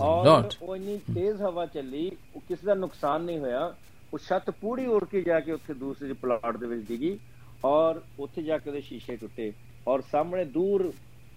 ਔਰ 0.00 0.48
ਉਹ 0.62 0.76
ਇੰਨੀ 0.76 0.98
ਤੇਜ਼ 1.14 1.42
ਹਵਾ 1.42 1.66
ਚੱਲੀ 1.66 2.10
ਉਹ 2.36 2.40
ਕਿਸੇ 2.40 2.66
ਦਾ 2.66 2.74
ਨੁਕਸਾਨ 2.74 3.22
ਨਹੀਂ 3.22 3.38
ਹੋਇਆ। 3.38 3.74
ਉਹ 4.12 4.18
ਛੱਤ 4.18 4.50
ਪੂਰੀ 4.50 4.86
ਉੜ 4.86 5.04
ਕੇ 5.04 5.22
ਜਾ 5.22 5.40
ਕੇ 5.40 5.52
ਉੱਥੇ 5.52 5.74
ਦੂਸਰੇ 5.74 6.12
ਪਲਾਟ 6.12 6.56
ਦੇ 6.56 6.66
ਵਿੱਚ 6.66 6.88
ਡਿੱਗੀ। 6.88 7.18
ਔਰ 7.64 8.00
ਉੱਥੇ 8.18 8.42
ਜਾ 8.42 8.58
ਕੇ 8.58 8.70
ਉਹਦੇ 8.70 8.80
ਸ਼ੀਸ਼ੇ 8.80 9.16
ਟੁੱਟੇ 9.16 9.52
ਔਰ 9.88 10.02
ਸਾਹਮਣੇ 10.12 10.44
ਦੂਰ 10.44 10.92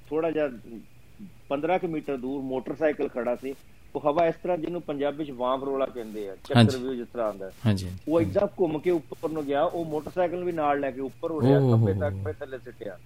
ਥੋੜਾ 0.09 0.31
ਜਿਹਾ 0.31 0.47
15 1.49 1.77
ਕਿ 1.77 1.87
ਮੀਟਰ 1.87 2.17
ਦੂਰ 2.17 2.41
ਮੋਟਰਸਾਈਕਲ 2.41 3.07
ਖੜਾ 3.07 3.35
ਸੀ। 3.35 3.53
ਉਹ 3.95 4.01
ਹਵਾ 4.01 4.27
ਇਸ 4.27 4.35
ਤਰ੍ਹਾਂ 4.43 4.57
ਜਿਹਨੂੰ 4.57 4.81
ਪੰਜਾਬੀ 4.81 5.25
ਚ 5.25 5.31
ਵਾਂਵ 5.31 5.63
ਰੋਲਾ 5.63 5.85
ਕਹਿੰਦੇ 5.85 6.29
ਆ। 6.29 6.35
ਚੱਕਰ 6.35 6.77
ਵੀ 6.77 6.97
ਜਿਸ 6.97 7.07
ਤਰ੍ਹਾਂ 7.13 7.27
ਆਉਂਦਾ। 7.27 7.45
ਹੈ। 7.45 7.51
ਹਾਂਜੀ। 7.65 7.87
ਉਹ 8.07 8.21
ਏਦਾਂ 8.21 8.47
ਘੁੰਮ 8.59 8.79
ਕੇ 8.79 8.91
ਉੱਪਰ 8.91 9.29
ਨੂੰ 9.29 9.45
ਗਿਆ 9.45 9.63
ਉਹ 9.63 9.85
ਮੋਟਰਸਾਈਕਲ 9.85 10.43
ਵੀ 10.43 10.51
ਨਾਲ 10.51 10.79
ਲੈ 10.79 10.91
ਕੇ 10.91 11.01
ਉੱਪਰ 11.01 11.31
ਉੱਡਿਆ 11.31 11.59
ਖੱਬੇ 11.59 11.93
ਤੱਕ। 11.93 12.15
ਫਿਰ 12.15 12.33
ਥੱਲੇ 12.33 12.57
ਸਿੱਟਿਆ। 12.57 12.97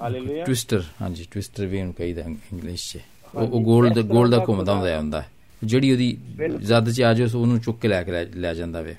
ਹਾਲੇਲੂਇਆ। 0.00 0.44
ਟਵਿਸਟਰ 0.44 0.82
ਹਾਂਜੀ 1.02 1.26
ਟਵਿਸਟਰ 1.30 1.66
ਵੀ 1.66 1.80
ਉਹਨੂੰ 1.80 1.94
ਕਹੀਦਾ 1.94 2.22
ਇੰਗਲਿਸ਼ 2.22 2.96
'ਚ। 2.96 3.00
ਉਹ- 3.34 3.46
ਗੋਲ 3.46 3.90
ਦਾ 3.90 4.02
ਗੋਲ 4.02 4.30
ਦਾ 4.30 4.44
ਘੁੰਮਦਾ 4.48 4.74
ਹੁੰਦਾ 4.74 4.98
ਹੁੰਦਾ 4.98 5.24
ਜਿਹੜੀ 5.64 5.92
ਉਹਦੀ। 5.92 6.18
ਜ਼ਦ 6.60 6.90
'ਚ 6.90 7.02
ਆ 7.02 7.26
ਸੋ 7.26 7.40
ਉਹਨੂੰ 7.40 7.60
ਚੁੱਕ 7.60 7.80
ਕੇ 7.80 7.88
ਲੈ 7.88 8.02
ਕੇ 8.02 8.12
ਲੈ 8.24 8.54
ਜਾਂਦਾ 8.54 8.80
ਵੇ। 8.80 8.96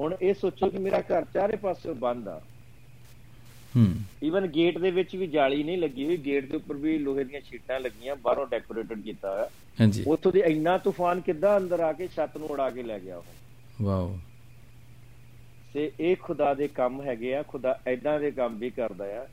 ਹੁਣ 0.00 0.16
ਇਹ 0.22 0.34
ਸੋਚੋ 0.34 0.70
ਕਿ 0.70 0.78
ਮੇਰਾ 0.78 1.00
ਘਰ 1.00 1.24
ਚਾਰੇ 1.34 1.56
ਪਾਸੇ 1.56 1.92
ਬੰਦ 1.92 2.28
ਆ। 2.28 2.42
ਹੂੰ। 3.76 3.94
ਈਵਨ 4.24 4.46
ਗੇਟ 4.46 4.78
ਦੇ 4.78 4.90
ਵਿੱਚ 4.90 5.16
ਵੀ 5.16 5.26
ਜਾਲੀ 5.26 5.62
ਨਹੀਂ 5.62 5.78
ਲੱਗੀ 5.78 6.06
ਹੋਈ। 6.06 6.16
ਗੇਟ 6.16 6.50
ਦੇ 6.50 6.56
ਉੱਪਰ 6.56 6.74
ਵੀ 6.74 6.98
ਲੋਹੇ 6.98 7.24
ਦੀਆਂ 7.24 7.40
ਸ਼ੀਟਾਂ 7.40 7.80
ਲੱਗੀਆਂ 7.80 8.16
ਬਾਹਰੋਂ 8.16 8.46
ਡੈਕੋਰੇਟਡ 8.46 9.00
ਕੀਤਾ 9.00 9.30
ਹੋਇਆ। 9.30 9.50
ਹਾਂਜੀ। 9.80 10.04
ਉੱਥੋਂ 10.06 10.32
ਦੀ 10.32 10.40
ਇੰਨਾ 10.40 10.78
ਤੂਫਾਨ 10.78 11.20
ਕਿੱਦਾਂ 11.20 11.58
ਅੰਦਰ 11.58 11.80
ਆ 11.80 11.92
ਕੇ 11.92 12.08
ਛੱਤ 12.16 12.36
ਨੂੰ 12.36 12.48
ਉਡਾ 12.48 12.70
ਕੇ 12.70 12.82
ਲੈ 12.82 13.00
ਗਿਆ 13.00 13.16
ਉਹ। 13.16 13.24
ਵਾਓ। 13.82 14.18
ਤੇ 15.74 15.92
ਇਹ 16.00 16.16
ਖੁਦਾ 16.16 16.54
ਦੇ 16.54 16.68
ਕੰਮ 16.68 17.02
ਹੈਗੇ 17.02 17.34
ਆ 17.34 17.42
ਖੁਦਾ 17.48 17.80
ਐਦਾਂ 17.86 18.20
ਦੇ 18.20 18.30
ਕੰਮ 18.30 18.58
ਵੀ 18.58 18.70
ਕਰਦਾ 18.70 19.22
ਆ। 19.22 19.26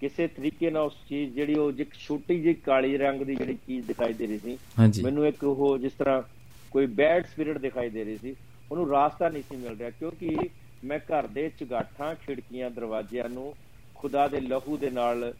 ਕਿਸੇ 0.00 0.26
ਤਰੀਕੇ 0.26 0.70
ਨਾਲ 0.70 0.82
ਉਸ 0.82 0.94
ਚੀਜ਼ 1.08 1.34
ਜਿਹੜੀ 1.34 1.54
ਉਹ 1.54 1.72
ਇੱਕ 1.72 1.94
ਛੋਟੀ 1.94 2.40
ਜਿਹੀ 2.40 2.54
ਕਾਲੀ 2.54 2.96
ਰੰਗ 2.96 3.22
ਦੀ 3.22 3.36
ਜਿਹੜੀ 3.36 3.54
ਚੀਜ਼ 3.54 3.86
ਦਿਖਾਈ 3.86 4.12
ਦੇ 4.12 4.26
ਰਹੀ 4.26 4.38
ਸੀ। 4.38 4.58
ਮੈਨੂੰ 5.02 5.26
ਇੱਕ 5.26 5.44
ਉਹ 5.44 5.78
ਜਿਸ 5.78 5.92
ਤਰ੍ਹਾਂ 5.92 6.22
ਕੋਈ 6.70 6.86
ਬੈਡ 6.86 7.24
ਸਪਿਰਿਟ 7.24 7.58
ਦਿਖਾਈ 7.58 7.90
ਦੇ 7.90 8.04
ਰਹੀ 8.04 8.18
ਸੀ। 8.18 8.36
ਉਹਨੂੰ 8.70 8.90
ਰਾਸਤਾ 8.90 9.28
ਨਹੀਂ 9.28 9.42
ਸੀ 9.42 9.56
ਮਿਲ 9.56 9.76
ਰਿਹਾ 9.76 9.90
ਕਿਉਂਕਿ 9.90 10.36
ਮੈਂ 10.84 10.98
ਘਰ 10.98 11.26
ਦੇ 11.26 11.50
ਚੁਗਾਠਾਂ 11.58 12.14
ਖਿੜਕੀਆਂ 12.14 12.70
ਦਰਵਾਜ਼ਿਆਂ 12.70 13.28
ਨੂੰ 13.28 13.54
ਖੁਦਾ 13.94 14.28
ਦੇ 14.28 14.40
ਲਹੂ 14.40 14.76
ਦੇ 14.76 14.90
ਨਾਲ 14.90 15.34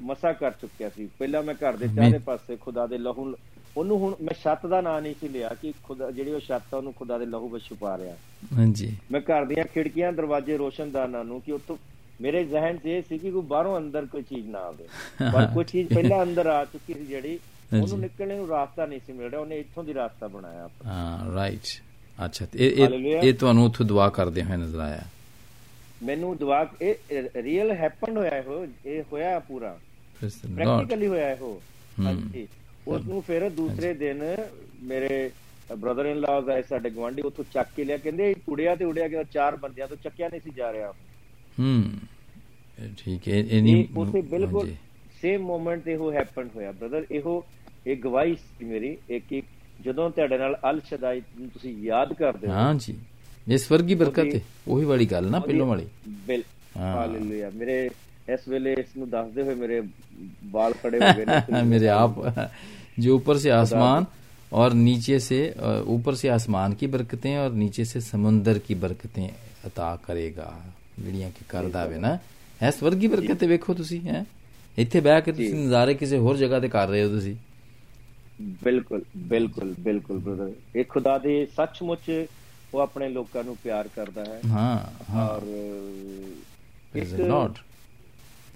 ਮਸਾ 0.00 0.32
ਕਰ 0.32 0.50
ਚੁੱਕਿਆ 0.50 0.88
ਸੀ। 0.88 1.08
ਪਹਿਲਾਂ 1.18 1.42
ਮੈਂ 1.42 1.54
ਘਰ 1.54 1.76
ਦੇ 1.76 1.88
ਚਾਰੇ 1.88 2.18
ਪਾਸੇ 2.18 2.56
ਖੁਦਾ 2.56 2.86
ਦੇ 2.86 2.98
ਲਹੂ 2.98 3.34
ਉਹਨੂੰ 3.76 3.98
ਹੁਣ 3.98 4.14
ਮੈਂ 4.22 4.34
ਛੱਤ 4.42 4.66
ਦਾ 4.66 4.80
ਨਾਂ 4.80 5.00
ਨਹੀਂ 5.02 5.14
ਸੀ 5.20 5.28
ਲਿਆ 5.28 5.48
ਕਿ 5.62 5.72
ਖੁਦਾ 5.84 6.10
ਜਿਹੜੀ 6.10 6.30
ਉਹ 6.30 6.40
ਛੱਤ 6.40 6.74
ਆ 6.74 6.76
ਉਹਨੂੰ 6.76 6.92
ਖੁਦਾ 6.92 7.18
ਦੇ 7.18 7.26
ਲਹੂ 7.26 7.48
ਵਿੱਚ 7.48 7.64
ਛੁਪਾ 7.64 7.98
ਰਿਹਾ। 7.98 8.16
ਹਾਂਜੀ। 8.56 8.96
ਮੈਂ 9.10 9.20
ਘਰ 9.20 9.44
ਦੀਆਂ 9.44 9.64
ਖਿੜਕੀਆਂ 9.64 10.12
ਦਰਵਾਜ਼ੇ 10.12 10.56
ਰੋਸ਼ਨਦਾਨਾਂ 10.56 11.24
ਨੂੰ 11.24 11.40
ਕਿ 11.40 11.52
ਉੱਥੋਂ 11.52 11.76
ਮੇਰੇ 12.20 12.44
ਜ਼ਿਹਨ 12.44 12.76
'ਚ 12.76 12.86
ਇਹ 12.86 13.02
ਸੀ 13.02 13.18
ਕਿ 13.18 13.30
ਕੋਈ 13.30 13.42
ਬਾਹਰੋਂ 13.42 13.76
ਅੰਦਰ 13.78 14.06
ਕੋਈ 14.06 14.22
ਚੀਜ਼ 14.22 14.48
ਨਾ 14.48 14.58
ਆਵੇ। 14.58 14.86
ਪਰ 15.32 15.46
ਕੋਈ 15.54 15.64
ਚੀਜ਼ 15.64 15.94
ਪਹਿਲਾਂ 15.94 16.22
ਅੰਦਰ 16.22 16.46
ਆ 16.46 16.64
ਚੁੱਕੀ 16.64 16.94
ਸੀ 16.94 17.04
ਜਿਹੜੀ। 17.06 17.38
ਉਹਨੂੰ 17.72 17.98
ਨਿਕਲਣ 17.98 18.36
ਨੂੰ 18.36 18.48
ਰਾਸਤਾ 18.48 18.86
ਨਹੀਂ 18.86 19.00
ਸੀ 19.06 19.12
ਮਿਲ 19.12 19.30
ਰਿਹਾ 19.30 19.40
ਉਹਨੇ 19.40 19.58
ਇੱਥੋਂ 19.58 19.84
ਦੀ 19.84 19.94
ਰਾਸਤਾ 19.94 20.28
ਬਣਾਇਆ। 20.28 20.68
ਹਾਂ 20.86 21.34
ਰਾਈਟ 21.34 21.60
ਅੱਛਾ 22.18 22.46
ਇਹ- 22.56 23.22
ਇਹ 23.22 23.32
ਤੁਹਾਨੂੰ 23.34 23.64
ਉੱਥੋਂ 23.64 23.86
ਦੁਆ 23.86 24.08
ਕਰਦੇ 24.08 24.42
ਹੋਏ 24.42 24.56
ਨਜ਼ਰ 24.56 24.78
ਆਇਆ? 24.80 25.04
ਮੈਨੂੰ 26.02 26.36
ਦੁਆ 26.36 26.66
ਇਹ 26.82 26.94
ਰੀਅਲ 27.36 27.70
ਹੈਪਨ 27.72 28.16
ਹੋਇਆ 28.16 28.36
ਇਹੋ 28.38 28.66
ਇਹ 28.86 29.02
ਹੋਇਆ 29.12 29.38
ਪੂਰਾ। 29.38 29.78
ਪ੍ਰੈਕਟੀਕਲੀ 30.20 31.06
ਹੋਇਆ 31.06 31.34
ਹਮ। 31.36 32.06
ਹਾਂਜੀ। 32.06 32.46
ਉਸ 32.86 33.04
ਨੂੰ 33.04 33.22
ਫਿਰ 33.22 33.48
ਦੂਸਰੇ 33.50 33.92
ਦਿਨ 33.94 34.22
ਮੇਰੇ 34.82 35.30
ਬ੍ਰਦਰ 35.78 36.06
ਇਨ 36.06 36.20
ਲਾਜ਼ 36.20 36.48
ਆਏ 36.50 36.62
ਸਾਡੇ 36.62 36.90
ਗਵਾਂਢੀ 36.90 37.22
ਉੱਥੋਂ 37.22 37.44
ਚੱਕ 37.52 37.68
ਕੇ 37.76 37.84
ਲਿਆ 37.84 37.96
ਕਹਿੰਦੇ 37.96 38.34
ਉੜਿਆ 38.48 38.74
ਤੇ 38.74 38.84
ਉੜਿਆ 38.84 39.08
ਗਿਆ 39.08 39.22
ਚਾਰ 39.22 39.56
ਬੰਦਿਆਂ 39.56 39.88
ਤੋਂ 39.88 39.96
ਚੱਕਿਆ 39.96 40.28
ਨਹੀਂ 40.28 40.40
ਸੀ 40.40 40.50
ਜਾ 40.50 40.72
ਰਿਹਾ। 40.72 40.92
ਹੂੰ 41.58 41.82
ਠੀਕ 42.98 43.28
ਹੈ 43.28 43.34
ਇਹ 43.34 43.62
ਨਹੀਂ 43.62 43.86
ਉੱਥੇ 43.96 44.20
ਬਿਲਕੁਲ। 44.20 44.74
ਸੇਮ 45.22 45.42
ਮੂਮੈਂਟ 45.42 45.82
ਤੇ 45.82 45.94
ਉਹ 45.96 46.12
ਹੈਪਨ 46.12 46.48
ਹੋਇਆ। 46.54 46.72
ਬ੍ਰਦਰ 46.72 47.06
ਇਹੋ 47.10 47.44
ਇਹ 47.86 47.96
ਗਵਾਹੀ 47.96 48.34
ਸੀ 48.34 48.64
ਮੇਰੀ 48.64 48.96
ਇੱਕ 49.10 49.24
ਕਿ 49.28 49.42
ਜਦੋਂ 49.79 50.09
ਤੁਹਾਡੇ 50.11 50.37
ਨਾਲ 50.37 50.55
ਅਲ 50.69 50.79
ਸ਼ਦਾਈ 50.85 51.21
ਨੂੰ 51.39 51.49
ਤੁਸੀਂ 51.49 51.73
ਯਾਦ 51.83 52.13
ਕਰਦੇ 52.13 52.47
ਹੋ 52.47 52.53
ਹਾਂ 52.53 52.73
ਜੀ 52.75 52.95
ਇਹ 53.47 53.57
ਸਵਰਗੀ 53.57 53.95
ਬਰਕਤ 53.95 54.19
ਉਹਦੀ- 54.19 54.35
ਹੈ 54.35 54.41
ਉਹੀ 54.67 54.85
ਵਾਲੀ 54.85 55.05
ਗੱਲ 55.07 55.29
ਨਾ 55.29 55.39
ਪਹਿਲੋਂ 55.41 55.67
ਵਾਲੀ 55.67 55.85
ਬਿਲ 56.27 56.43
ਹਾਂ। 56.77 56.93
ਹਾਲੇਲੂਇਆ 56.95 57.49
ਮੇਰੇ 57.53 57.89
ਇਸ 58.27 58.47
ਵੇਲੇ 58.47 58.73
ਇਸ 58.79 58.95
ਨੂੰ 58.97 59.09
ਦੱਸਦੇ 59.09 59.43
ਹੋਏ 59.43 59.55
ਮੇਰੇ 59.55 59.81
ਵਾਲ 60.51 60.73
ਖੜੇ 60.73 60.99
ਹੋ 60.99 61.13
ਗਏ 61.17 61.25
ਨੇ 61.25 61.61
मेरे 61.65 61.87
आप 61.93 62.19
जो 62.99 63.15
ऊपर 63.15 63.37
से 63.37 63.51
आसमान 63.53 64.05
और 64.51 64.73
नीचे 64.79 65.17
से 65.21 65.37
अ, 65.45 65.69
ऊपर 65.89 66.15
से 66.15 66.29
आसमान 66.31 66.75
की 66.75 66.89
बरकतें 66.89 67.31
और 67.37 67.51
नीचे 67.55 67.85
से 67.85 68.01
समुंदर 68.03 68.59
की 68.65 68.77
बरकतें 68.77 69.25
अता 69.63 69.89
करेगा 70.03 70.49
ਜਿਹੜੀਆਂ 70.99 71.29
ਕਿ 71.31 71.45
ਕਰਦਾ 71.49 71.85
ਵੇ 71.85 71.97
ਨਾ 71.99 72.17
ਹੈ 72.61 72.69
ਸਵਰਗੀ 72.71 73.07
ਬਰਕਤ 73.07 73.43
ਵੇਖੋ 73.45 73.73
ਤੁਸੀਂ 73.73 73.99
ਹੈ 74.01 74.23
ਇੱਥੇ 74.77 74.99
ਬਹਿ 75.01 75.21
ਕੇ 75.21 75.31
ਤੁਸੀਂ 75.33 75.53
ਨਜ਼ਾਰੇ 75.55 75.93
ਕਿਸੇ 75.95 76.17
ਹੋਰ 76.19 76.37
ਜਗ੍ਹਾ 76.37 76.59
ਤੇ 76.59 76.67
ਕਰ 76.69 76.87
ਰਹੇ 76.87 77.03
ਹੋ 77.03 77.09
ਤੁਸੀਂ 77.09 77.35
ਬਿਲਕੁਲ 78.40 79.02
ਬਿਲਕੁਲ 79.16 79.74
ਬਿਲਕੁਲ 79.80 80.18
ਬ੍ਰਦਰ 80.18 80.52
ਇਹ 80.76 80.84
ਖੁਦਾ 80.88 81.18
ਦੇ 81.18 81.46
ਸੱਚਮੁੱਚ 81.56 82.26
ਉਹ 82.74 82.80
ਆਪਣੇ 82.80 83.08
ਲੋਕਾਂ 83.08 83.44
ਨੂੰ 83.44 83.56
ਪਿਆਰ 83.64 83.88
ਕਰਦਾ 83.88 84.24
ਹੈ। 84.24 84.40
ਹਾਂ 84.46 84.78
ਹਾਂ। 85.10 85.28
ਔਰ 85.28 85.40
ਦ 87.16 87.20
ਲਾਰਡ 87.20 87.52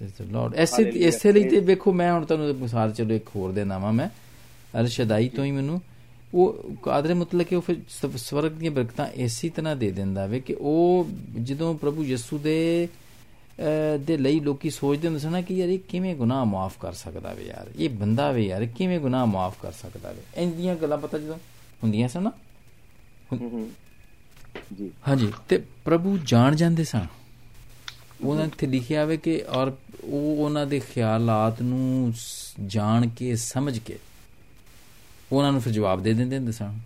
ਦ 0.03 0.31
ਲਾਰਡ 0.31 0.55
ਐਸੇ 0.55 0.83
ਇਸੇ 0.83 1.31
ਲਈ 1.31 1.43
ਤੇ 1.43 1.59
ਵੇਖੋ 1.59 1.93
ਮੈਂ 1.93 2.13
ਹੁਣ 2.13 2.25
ਤੁਹਾਨੂੰ 2.25 2.55
ਮਿਸਾਲ 2.55 2.91
ਚਲੋ 2.91 3.13
ਇੱਕ 3.13 3.29
ਹੋਰ 3.35 3.51
ਦੇ 3.51 3.63
ਨਾਵਾਂ 3.63 3.93
ਮੈਂ। 3.93 4.09
ਅਲ 4.79 4.87
ਸ਼ਦਾਈ 4.87 5.29
ਤੋਂ 5.29 5.45
ਹੀ 5.45 5.51
ਮੈਨੂੰ। 5.51 5.81
ਉਹ 6.33 6.71
ਕਾਦਰੇ 6.81 7.13
ਮਤਲਬ 7.13 7.41
ਕਿ 7.41 7.55
ਉਹ 7.55 7.61
ਫਿਰ 7.61 7.75
ਸਵ- 7.89 8.17
ਸਵਰਗ 8.17 8.51
ਦੀਆਂ 8.51 8.71
ਬਰਕਤਾਂ 8.71 9.07
ਇਸੇ 9.07 9.49
ਤਰ੍ਹਾਂ 9.49 9.75
ਦੇ 9.75 9.91
ਦਿੰਦਾ 9.91 10.25
ਵੇ 10.25 10.39
ਕਿ 10.39 10.55
ਉਹ 10.59 11.07
ਜਦੋਂ 11.43 11.75
ਪ੍ਰਭੂ 11.75 12.03
ਯਿਸੂ 12.03 12.37
ਦੇ 12.37 12.87
ਦੇ 13.99 14.17
ਲਈ 14.17 14.39
ਲੋਕੀ 14.39 14.69
ਸੋਚਦੇ 14.69 15.07
ਹੁੰਦੇ 15.07 15.19
ਸਨ 15.19 15.41
ਕਿ 15.41 15.53
ਯਾਰ 15.53 15.69
ਇਹ 15.69 15.79
ਕਿਵੇਂ 15.79 16.15
ਗੁਨਾਹ 16.15 16.45
ਮਾਫ 16.45 16.77
ਕਰ 16.79 16.93
ਸਕਦਾ 16.93 17.33
ਵੇ 17.33 17.45
ਯਾਰ? 17.45 17.69
ਇਹ 17.79 17.89
ਬੰਦਾ 17.89 18.31
ਵੇ 18.31 18.45
ਯਾਰ 18.45 18.65
ਕਿਵੇਂ 18.65 18.99
ਗੁਨਾਹ 18.99 19.25
ਮਾਫ 19.25 19.55
ਕਰ 19.61 19.71
ਸਕਦਾ 19.71 20.11
ਵੇ? 20.11 20.21
ਇੰਦੀਆਂ 20.35 20.75
ਗੱਲਾਂ 20.75 20.97
ਪਤਾ 20.97 21.17
ਜਦੋਂ 21.17 21.35
ਹੁੰਦੀਆਂ 21.83 22.07
ਸਨ 22.07 22.23
ਨਾ। 22.23 22.31
ਜੀ। 24.77 24.91
ਹਾਂਜੀ 25.07 25.31
ਤੇ 25.49 25.63
ਪ੍ਰਭੂ 25.85 26.17
ਜਾਣ 26.17 26.55
ਜਾਂਦੇ 26.55 26.83
ਸਨ। 26.83 27.05
ਉਹਨਾਂ 28.23 28.47
ਤੇ 28.57 28.67
ਲਿਖਿਆ 28.67 29.03
ਹੋਵੇ 29.03 29.17
ਕਿ 29.17 29.43
ਔਰ 29.49 29.71
ਉਹ 30.03 30.43
ਉਹਨਾਂ 30.45 30.65
ਦੇ 30.65 30.79
ਖਿਆਲਾਤ 30.79 31.61
ਨੂੰ 31.61 32.13
ਜਾਣ 32.65 33.07
ਕੇ 33.07 33.35
ਸਮਝ 33.35 33.77
ਕੇ 33.79 33.99
ਉਹਨਾਂ 35.31 35.51
ਨੂੰ 35.51 35.61
ਫਿਰ 35.61 35.73
ਜਵਾਬ 35.73 36.03
ਦੇ 36.03 36.13
ਦਿੰਦੇ 36.13 36.37
ਹੁੰਦੇ 36.37 36.51
ਸਨ। 36.51 36.79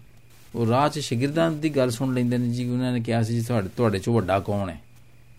ਉਹ 0.55 0.67
ਰਾਹ 0.67 0.89
'ਚ 0.89 0.99
ਸ਼ਾਗਿਰਦਾਂ 0.99 1.51
ਦੀ 1.51 1.69
ਗੱਲ 1.69 1.89
ਸੁਣ 1.91 2.13
ਲੈਂਦੇ 2.13 2.37
ਨੇ 2.37 2.49
ਜੀ 2.49 2.69
ਉਹਨਾਂ 2.69 2.91
ਨੇ 2.91 2.99
ਕਿਹਾ 2.99 3.23
ਸੀ 3.23 3.33
ਜੀ 3.33 3.41
ਤੁਹਾਡੇ 3.41 3.69
ਤੁਹਾਡੇ 3.77 3.97
'ਚੋਂ 3.97 4.13
ਵੱਡਾ 4.13 4.39
ਕੌਣ 4.39 4.69
ਹੈ? 4.69 4.81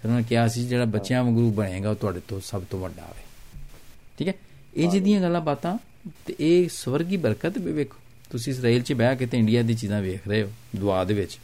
ਫਿਰ 0.02 0.10
ਉਹਨਾਂ 0.10 0.22
ਕਿਹਾ 0.22 0.46
ਸੀ 0.48 0.66
ਜਿਹੜਾ 0.68 0.84
ਬੱਚਿਆਂ 0.84 1.22
ਵਾਂਗੂ 1.24 1.50
ਬਣੇਗਾ 1.52 1.90
ਉਹ 1.90 1.94
ਤੁਹਾਡੇ 1.94 2.20
ਤੋਂ 2.28 2.40
ਸਭ 2.40 2.62
ਤੋਂ 2.70 2.80
ਵੱਡਾ 2.80 3.02
ਹੈ 3.02 3.24
ਠੀਕ 4.18 4.28
ਹੈ? 4.28 4.34
ਇਹ 4.76 4.88
ਜਿਹਦੀਆਂ 4.88 5.20
ਗੱਲਾਂ 5.20 5.40
ਬਾਤਾਂ 5.40 5.76
ਤੇ 6.26 6.34
ਇਹ 6.40 6.68
ਸਵਰਗੀ 6.68 7.16
ਬਰਕਤ 7.16 7.58
ਵੀ 7.58 7.72
ਵੇਖੋ। 7.72 7.96
ਤੁਸੀਂ 8.30 8.52
ਇਸਰਾਈਲ 8.52 8.82
'ਚ 8.82 8.92
ਬਹਿ 8.92 9.16
ਕੇ 9.16 9.26
ਤੇ 9.26 9.38
ਇੰਡੀਆ 9.38 9.62
ਦੀ 9.62 9.74
ਚੀਜ਼ਾਂ 9.74 10.00
ਵੇਖ 10.02 10.28
ਰਹੇ 10.28 10.42
ਹੋ 10.42 10.50
ਦੁਆ 10.76 11.02
ਦੇ 11.04 11.14
ਵਿੱਚ। 11.14 11.38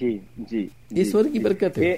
ਜੀ 0.00 0.20
ਜੀ 0.50 0.68
ਇਹ 0.96 1.04
ਸਵਰਗੀ। 1.04 1.38
ਬਰਕਤ 1.38 1.78
ਹੈ। 1.78 1.96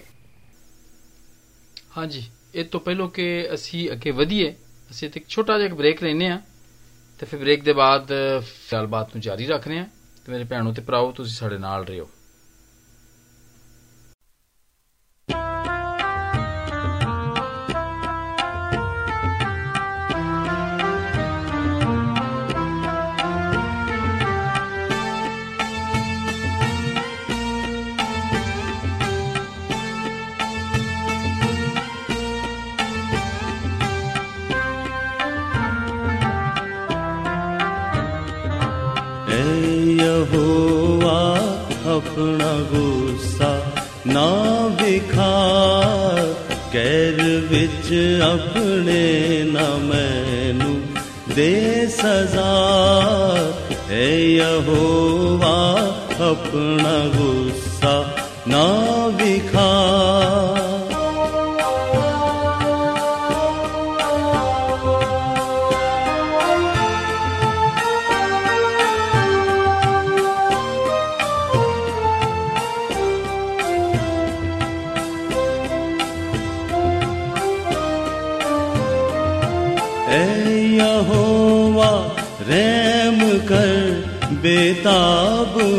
ਹਾਂਜੀ 1.96 2.22
ਇਹ 2.54 2.64
ਤੋਂ 2.64 2.80
ਪਹਿਲਾਂ 2.80 3.08
ਕਿ 3.08 3.54
ਅਸੀਂ 3.54 3.90
ਅੱਗੇ 3.90 4.10
ਵਧੀਏ 4.10 4.50
ਅਸੀਂ 4.90 5.10
ਤੇ 5.10 5.20
ਇੱਕ 5.20 5.28
ਛੋਟਾ 5.28 5.58
ਜਿਹਾ 5.58 5.74
ਬ੍ਰੇਕ 5.74 6.02
ਲੈਨੇ 6.02 6.28
ਆ 6.28 6.40
ਤੇ 7.20 7.26
ਫਿਰ 7.26 7.40
ਬ੍ਰੇਕ 7.40 7.62
ਦੇ 7.64 7.72
ਬਾਅਦ 7.72 8.12
ਗੱਲਬਾਤ 8.72 9.14
ਨੂੰ 9.14 9.20
ਜਾਰੀ 9.20 9.46
ਰੱਖਦੇ 9.46 9.78
ਆ 9.78 9.86
ਤੇ 10.26 10.32
ਮੇਰੇ 10.32 10.44
ਭੈਣੋ 10.44 10.72
ਤੇ 10.72 10.82
ਭਰਾਓ 10.82 11.12
ਤੁਸੀਂ 11.12 11.34
ਸਾਡੇ 11.34 11.58
ਨਾਲ 11.58 11.84
ਰਹੋ। 11.84 12.08
ਨਾ 44.06 44.66
ਵਿਖਾ 44.82 45.48
ਕਹਿਰ 46.72 47.22
ਵਿੱਚ 47.22 48.20
ਆਪਣੇ 48.22 49.42
ਨਾ 49.44 49.76
ਮੈਨੂੰ 49.76 50.82
ਦੇ 51.34 51.86
ਸਜ਼ਾ। 51.86 52.56
ਐ 53.90 54.16
ਯਹੋਵਾ, 54.16 55.78
ਆਪਣਾ 56.20 57.08
ਗੁੱਸਾ 57.16 58.14
ਨਾ 58.48 58.84
ਵਿਖਾ। 59.06 60.53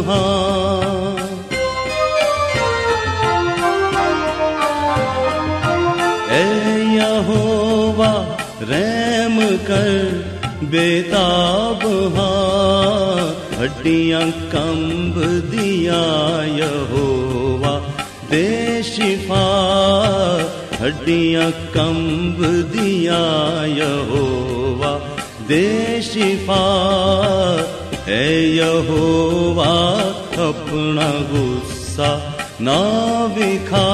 ਬੇਤਾਬ 0.05 0.09
ਹਾਂ 0.09 1.17
ਐ 6.31 6.77
ਯਹੋਵਾ 6.95 8.13
ਰਹਿਮ 8.61 9.39
ਕਰ 9.67 10.63
ਬੇਤਾਬ 10.63 11.85
ਹਾਂ 12.15 13.27
ਹੱਡੀਆਂ 13.59 14.21
ਕੰਬ 14.51 15.19
ਦੀਆਂ 15.51 16.03
ਯਹੋਵਾ 16.47 17.81
ਦੇ 18.31 18.81
ਸ਼ਿਫਾ 18.81 19.43
ਹੱਡੀਆਂ 20.81 21.51
ਕੰਬ 21.73 22.45
ਦੀਆਂ 22.71 23.67
ਯਹੋਵਾ 23.67 24.99
ਦੇ 25.47 26.01
ए 28.07 28.55
यहोवा 28.57 29.71
अपना 30.47 31.07
गुस्सा 31.31 32.09
ना 32.67 32.77
विखा 33.37 33.85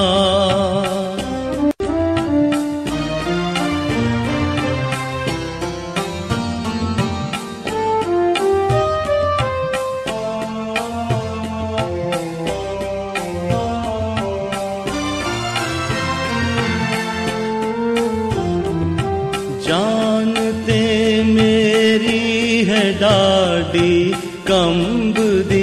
ਡਾਡੀ 23.72 24.14
ਕੰਬਦੀ 24.46 25.60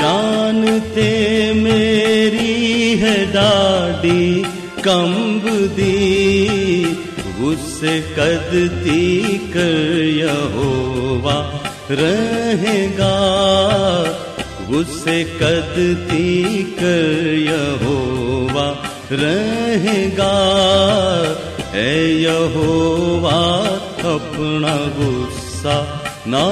ਜਾਨ 0.00 0.80
ਤੇ 0.94 1.52
ਮੇਰੀ 1.52 3.02
ਹੈ 3.02 3.14
ਡਾਡੀ 3.34 4.44
ਕੰਬਦੀ 4.82 5.92
ਗੁੱਸੇ 7.38 8.00
ਕਦ 8.16 8.50
ਤੀਕਰ 8.84 10.02
ਯਹੋਵਾ 10.06 11.38
ਰਹੇਗਾ 11.90 13.14
ਗੁੱਸੇ 14.66 15.22
ਕਦ 15.40 15.78
ਤੀਕਰ 16.10 17.32
ਯਹੋਵਾ 17.38 18.74
ਰਹੇਗਾ 19.12 20.32
ਐ 21.50 21.51
यहोवा 21.74 23.38
अपना 24.14 24.74
गुस्सा 24.96 25.76
ना 26.26 26.44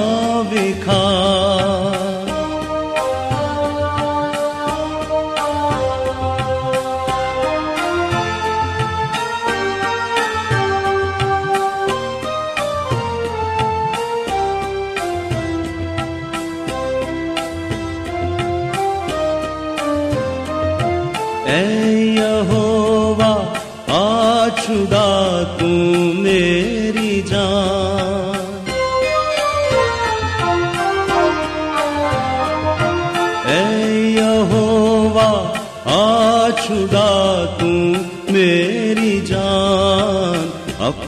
विखा 0.53 1.01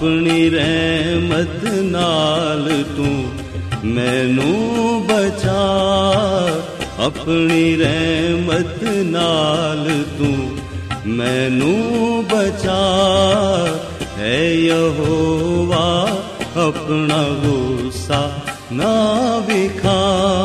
ਆਪਣੀ 0.04 0.50
ਰਹਿਮਤ 0.50 1.64
ਨਾਲ 1.74 2.84
ਤੂੰ 2.98 3.30
ਮੈਨੂੰ 3.86 5.06
ਬਚਾ। 5.06 5.62
ਆਪਣੀ 7.00 7.76
ਰਹਿਮਤ 7.76 8.84
ਨਾਲ 8.84 10.04
ਤੂੰ 10.18 10.58
ਮੈਨੂੰ 11.06 12.26
ਬਚਾ। 12.32 12.98
ਹੈ 14.18 14.54
ਯਹੋਵਾ, 14.54 16.10
ਆਪਣਾ 16.58 17.24
ਗੁੱਸਾ 17.24 18.32
ਨਾ 18.72 19.04
ਵਿਖਾ। 19.48 20.43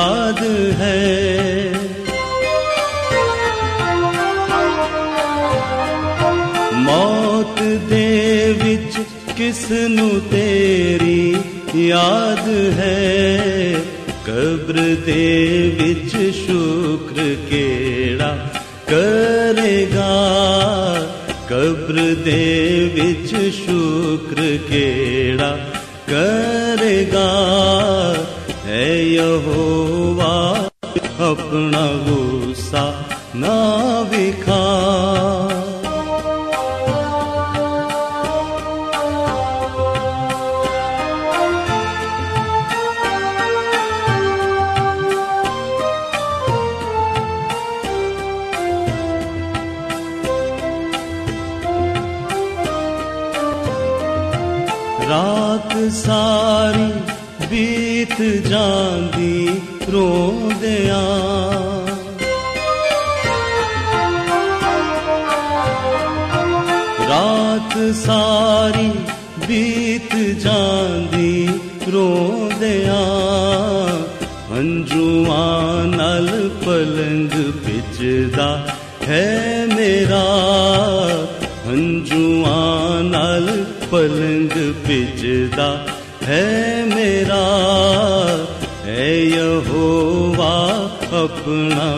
ਯਾਦ 0.00 0.38
ਹੈ 0.80 1.72
ਮੌਤ 6.76 7.60
ਦੇ 7.90 8.54
ਵਿੱਚ 8.62 8.98
ਕਿਸ 9.36 9.64
ਨੂੰ 9.90 10.20
ਤੇਰੀ 10.30 11.34
ਯਾਦ 11.78 12.48
ਹੈ 12.78 13.74
ਕਬਰ 14.26 14.80
ਦੇ 15.06 15.26
ਵਿੱਚ 15.80 16.16
ਸ਼ੁਕਰ 16.36 17.34
ਕਿਹੜਾ 17.50 18.36
ਕਰੇਗਾ 18.88 20.10
ਕਬਰ 21.50 22.00
ਦੇ 22.24 22.90
ਵਿੱਚ 22.94 23.34
ਸ਼ੁਕਰ 23.56 24.56
ਕਿਹੜਾ 24.68 25.56
ਕਰੇਗਾ 26.08 27.28
ਹੈ 28.66 28.86
ਯਹੋਵਾ 29.04 29.79
ਆਪਣਾ 31.30 31.86
ਗੁੱਸਾ 32.06 32.92
ਨਾ 33.36 33.56
ਵਿਖਾ। 34.02 34.60
ਰਾਤ 55.10 55.92
ਸਾਰੀ 55.92 56.92
ਬੀਤ 57.50 58.22
ਜਾਂਦੀ 58.22 59.60
ਰੋਂਦਿਆਂ 59.92 61.19
ਸਾਰੀ 67.92 68.90
ਬੀਤ 69.46 70.16
ਜਾਂਦੀ 70.40 71.48
ਰੋਂਦਿਆਂ। 71.92 72.96
ਹੰਝੂਆਂ 74.52 75.84
ਨਾਲ 75.84 76.50
ਪਲੰਗ 76.64 77.52
ਪਿੱਛਦਾ 77.66 78.66
ਹੈ 79.08 79.66
ਮੇਰਾ। 79.76 80.24
ਹੰਝੂਆਂ 81.68 83.02
ਨਾਲ 83.02 83.64
ਪਲੰਗ 83.90 84.74
ਪਿੱਛਦਾ 84.86 85.86
ਹੈ 86.28 86.84
ਮੇਰਾ। 86.94 87.46
ਹੈ 88.86 89.14
ਯਹੋਵਾ 89.14 90.90
ਆਪਣਾ 91.12 91.96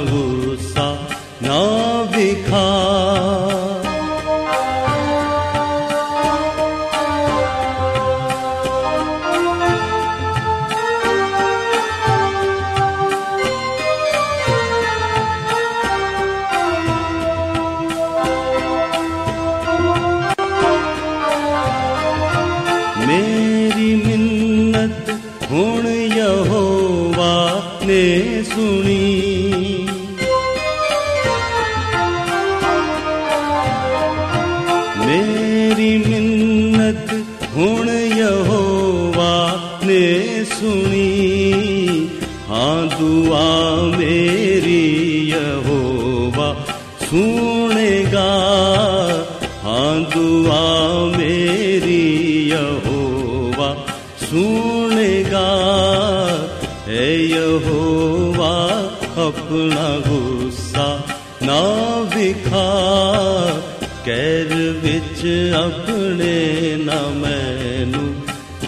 ਵਿਖਾ 62.33 63.61
ਕਹਿਰ 64.05 64.55
ਵਿੱਚ 64.71 65.21
ਆਪਣੇ 65.57 66.77
ਨਾ 66.77 67.01
ਮੈਨੂੰ 67.09 68.15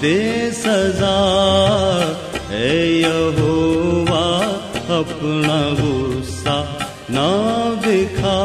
ਦੇ 0.01 0.51
ਸਜ਼ਾ। 0.51 1.15
ਹੈ 2.51 2.87
ਯਹੋਵਾ, 2.87 4.41
ਆਪਣਾ 4.91 5.71
ਗੁੱਸਾ 5.71 6.67
ਨਾ 7.11 7.29
ਵਿਖਾ 7.69 8.37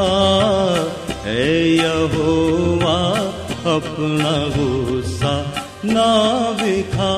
ਹੈ 1.26 1.50
ਯਹੋਵਾ, 1.62 3.16
ਆਪਣਾ 3.66 4.48
ਗੁੱਸਾ 4.58 5.46
ਨਾ 5.86 6.50
ਵਿਖਾ 6.52 7.12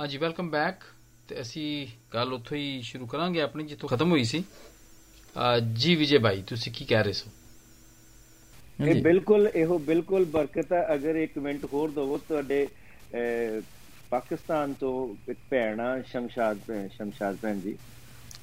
ਹਾਂਜੀ 0.00 0.18
ਵੈਲਕਮ 0.18 0.50
ਬੈਕ 0.50 0.82
ਤੇ 1.32 1.40
ਅਸੀਂ 1.40 1.86
ਗੱਲ 2.14 2.32
ਉੱਥੋਂ 2.32 2.56
ਹੀ 2.56 2.80
ਸ਼ੁਰੂ 2.84 3.06
ਕਰਾਂਗੇ 3.06 3.40
ਆਪਣੀ 3.40 3.64
ਜਿੱਥੋਂ 3.64 3.88
ਖਤਮ 3.88 4.10
ਹੋਈ 4.10 4.24
ਸੀ। 4.24 4.42
ਜੀ 5.74 5.94
ਵਿਜੇ 5.96 6.18
ਭਾਈ 6.18 6.42
ਤੁਸੀਂ 6.48 6.72
ਕੀ 6.72 6.84
ਕਹਿ 6.84 7.02
ਰਹੇ 7.04 7.12
ਸੋ? 7.12 7.30
ਇਹ 8.78 9.02
ਬਿਲਕੁਲ 9.02 9.48
ਇਹੋ 9.54 9.78
ਬਿਲਕੁਲ 9.78 10.24
ਬਰਕਤ 10.32 10.72
ਹੈ 10.72 10.82
ਅਗਰ 10.94 11.16
ਇੱਕ 11.16 11.38
ਮਿੰਟ 11.38 11.64
ਹੋਰ 11.72 11.90
ਦਵੋ 11.90 12.18
ਤੁਹਾਡੇ 12.28 12.66
ਪਾਕਿਸਤਾਨ 14.10 14.72
ਤੋਂ 14.80 14.92
ਇੱਕ 15.30 15.38
ਭੈਣ 15.50 15.80
ਸ਼ਮਸ਼ਾਦ 16.10 16.58
ਸ਼ਮਸ਼ਾਦ 16.96 17.36
ਭੈਣ 17.42 17.60
ਜੀ। 17.60 17.76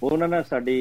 ਉਹਨਾਂ 0.04 0.28
ਨਾਲ 0.28 0.44
ਸਾਡੀ 0.50 0.80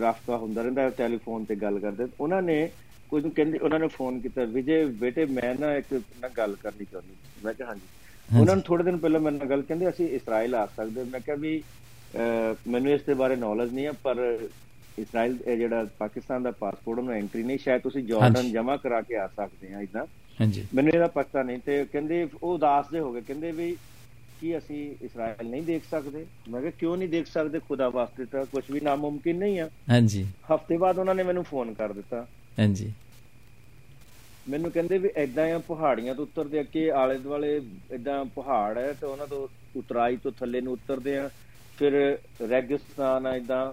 ਰਾਫਤਾ 0.00 0.36
ਹੁੰਦਾ 0.36 0.62
ਰਹਿੰਦਾ 0.62 0.88
ਟੈਲੀਫੋਨ 0.98 1.44
ਤੇ 1.44 1.54
ਗੱਲ 1.56 1.78
ਕਰਦੇ। 1.80 2.06
ਉਹਨਾਂ 2.20 2.42
ਨੇ 2.42 2.68
ਕੁਝ 3.10 3.26
ਕਹਿੰਦੇ 3.26 3.58
ਉਹਨਾਂ 3.58 3.78
ਨੇ 3.78 3.86
ਫੋਨ 3.88 4.20
ਕੀਤਾ 4.20 4.44
ਵਿਜੇ 4.52 4.84
ਬੇਟੇ 5.00 5.24
ਮੈਂ 5.32 5.54
ਨਾ 5.54 5.74
ਇੱਕ 5.76 5.92
ਨਾ 6.20 6.28
ਗੱਲ 6.36 6.56
ਕਰਨੀ 6.62 6.84
ਚਾਹੁੰਦੀ। 6.92 7.14
ਮੈਂ 7.44 7.54
ਕਿਹਾ 7.54 7.68
ਹਾਂਜੀ। 7.68 7.86
ਉਹਨਾਂ 8.30 8.54
ਨੂੰ 8.54 8.62
ਥੋੜੇ 8.64 8.84
ਦਿਨ 8.84 8.96
ਪਹਿਲਾਂ 8.96 9.20
ਮੇਰੇ 9.20 9.36
ਨਾਲ 9.36 9.48
ਗੱਲ 9.48 9.62
ਕਹਿੰਦੇ 9.62 9.88
ਅਸੀਂ 9.88 10.08
ਇਸਰਾਇਲ 10.16 10.54
ਆ 10.54 10.66
ਸਕਦੇ 10.76 11.04
ਮੈਂ 11.04 11.20
ਕਿਹਾ 11.20 11.36
ਵੀ 11.36 11.62
ਮੈਨੂੰ 12.68 12.92
ਇਸ 12.92 13.02
ਦੇ 13.06 13.14
ਬਾਰੇ 13.14 13.36
ਨੌਲੇਜ 13.36 13.72
ਨਹੀਂ 13.74 13.86
ਹੈ 13.86 13.92
ਪਰ 14.02 14.16
ਇਸਰਾਇਲ 14.98 15.36
ਜਿਹੜਾ 15.58 15.86
ਪਾਕਿਸਤਾਨ 15.98 16.42
ਦਾ 16.42 16.50
ਪਾਸਪੋਰਟ 16.50 16.98
ਉਹਨੂੰ 16.98 17.14
ਐਂਟਰੀ 17.14 17.42
ਨਹੀਂ। 17.42 17.58
ਸ਼ਾਇਦ 17.58 17.82
ਤੁਸੀਂ 17.82 18.02
ਜਾਰਡਨ। 18.04 18.50
ਜਮ੍ਹਾਂ 18.52 18.76
ਕਰਾ 18.78 19.00
ਕੇ 19.02 19.16
ਆ 19.16 19.26
ਸਕਦੇ 19.36 19.72
ਆ 19.74 19.80
ਇਦਾਂ 19.80 20.04
ਹਾਂਜੀ। 20.40 20.64
ਮੈਨੂੰ 20.74 20.92
ਇਹਦਾ 20.94 21.06
ਪਤਾ 21.14 21.42
ਨਹੀਂ 21.42 21.58
ਤੇ 21.66 21.84
ਕਹਿੰਦੇ 21.92 22.22
ਉਹ 22.42 22.52
ਉਦਾਸ 22.54 22.90
ਦੇ 22.92 23.00
ਹੋ 23.00 23.12
ਗਏ। 23.12 23.20
ਕਹਿੰਦੇ 23.20 23.52
ਵੀ 23.52 23.76
ਕੀ 24.40 24.56
ਅਸੀਂ 24.58 24.80
ਇਸਰਾਇਲ 25.04 25.48
ਨਹੀਂ 25.50 25.62
ਦੇਖ 25.62 25.82
ਸਕਦੇ? 25.90 26.24
ਮੈਂ 26.50 26.60
ਕਿਹਾ 26.60 26.72
ਕਿਉਂ 26.78 26.96
ਨਹੀਂ 26.96 27.08
ਦੇਖ 27.08 27.26
ਸਕਦੇ? 27.26 27.58
ਖੁਦਾ 27.68 27.88
ਵਾਸਤੇ 27.88 28.24
ਤਾਂ 28.32 28.44
ਕੁਝ 28.52 28.62
ਵੀ 28.70 28.80
ਨਾਮੁਮਕਿਨ 28.80 29.38
ਨਹੀਂ 29.38 29.60
ਆ। 29.60 29.68
ਹਾਂਜੀ। 29.90 30.24
ਹਫ਼ਤੇ 30.54 30.76
ਬਾਅਦ 30.76 30.98
ਉਹਨਾਂ 30.98 31.14
ਨੇ 31.14 31.22
ਮੈਨੂੰ 31.22 31.44
ਫੋਨ 31.44 31.72
ਕਰ 31.74 31.92
ਦਿੱਤਾ। 31.92 32.26
ਹਾਂਜੀ। 32.58 32.92
ਮੈਨੂੰ 34.48 34.70
ਕਹਿੰਦੇ 34.70 34.98
ਵੀ 34.98 35.08
ਐਦਾਂ 35.16 35.54
ਆ 35.54 35.58
ਪਹਾੜੀਆਂ 35.58 36.14
ਤੋਂ 36.14 36.24
ਉਤਰਦੇ 36.24 36.58
ਆ 36.58 36.62
ਕਿ 36.62 36.90
ਆਲੇ 36.92 37.18
ਦੁਆਲੇ 37.18 37.60
ਐਦਾਂ 37.92 38.24
ਪਹਾੜ 38.24 38.78
ਹੈ 38.78 38.92
ਤੇ 38.92 39.06
ਉਹਨਾਂ 39.06 39.26
ਤੋਂ 39.26 39.48
ਉਤਰਾਈ 39.76 40.16
ਤੋਂ 40.16 40.32
ਥੱਲੇ 40.32 40.60
ਨੂੰ 40.60 40.72
ਉਤਰਦੇ 40.72 41.16
ਆ। 41.18 41.28
ਫਿਰ 41.78 42.18
ਰੈਗਿਸਤਾਨ 42.50 43.26
ਆ 43.26 43.32
ਐਦਾਂ 43.36 43.72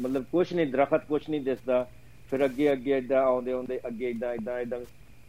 ਮਤਲਬ 0.00 0.24
ਕੁਝ 0.32 0.52
ਨਹੀਂ 0.52 0.66
ਦਰਖਤ 0.66 1.04
ਕੁਝ 1.04 1.22
ਨਹੀਂ 1.30 1.40
ਦਿਸਦਾ। 1.40 1.86
ਫਿਰ 2.30 2.44
ਅੱਗੇ 2.44 2.72
ਅੱਗੇ 2.72 2.92
ਐਦਾਂ 2.92 3.22
ਆਉਂਦੇ 3.22 3.52
ਆਉਂਦੇ 3.52 3.80
ਅੱਗੇ 3.86 4.10
ਐਦਾਂ 4.10 4.32
ਐਦਾਂ 4.32 4.54
ਐਦਾਂ 4.58 4.78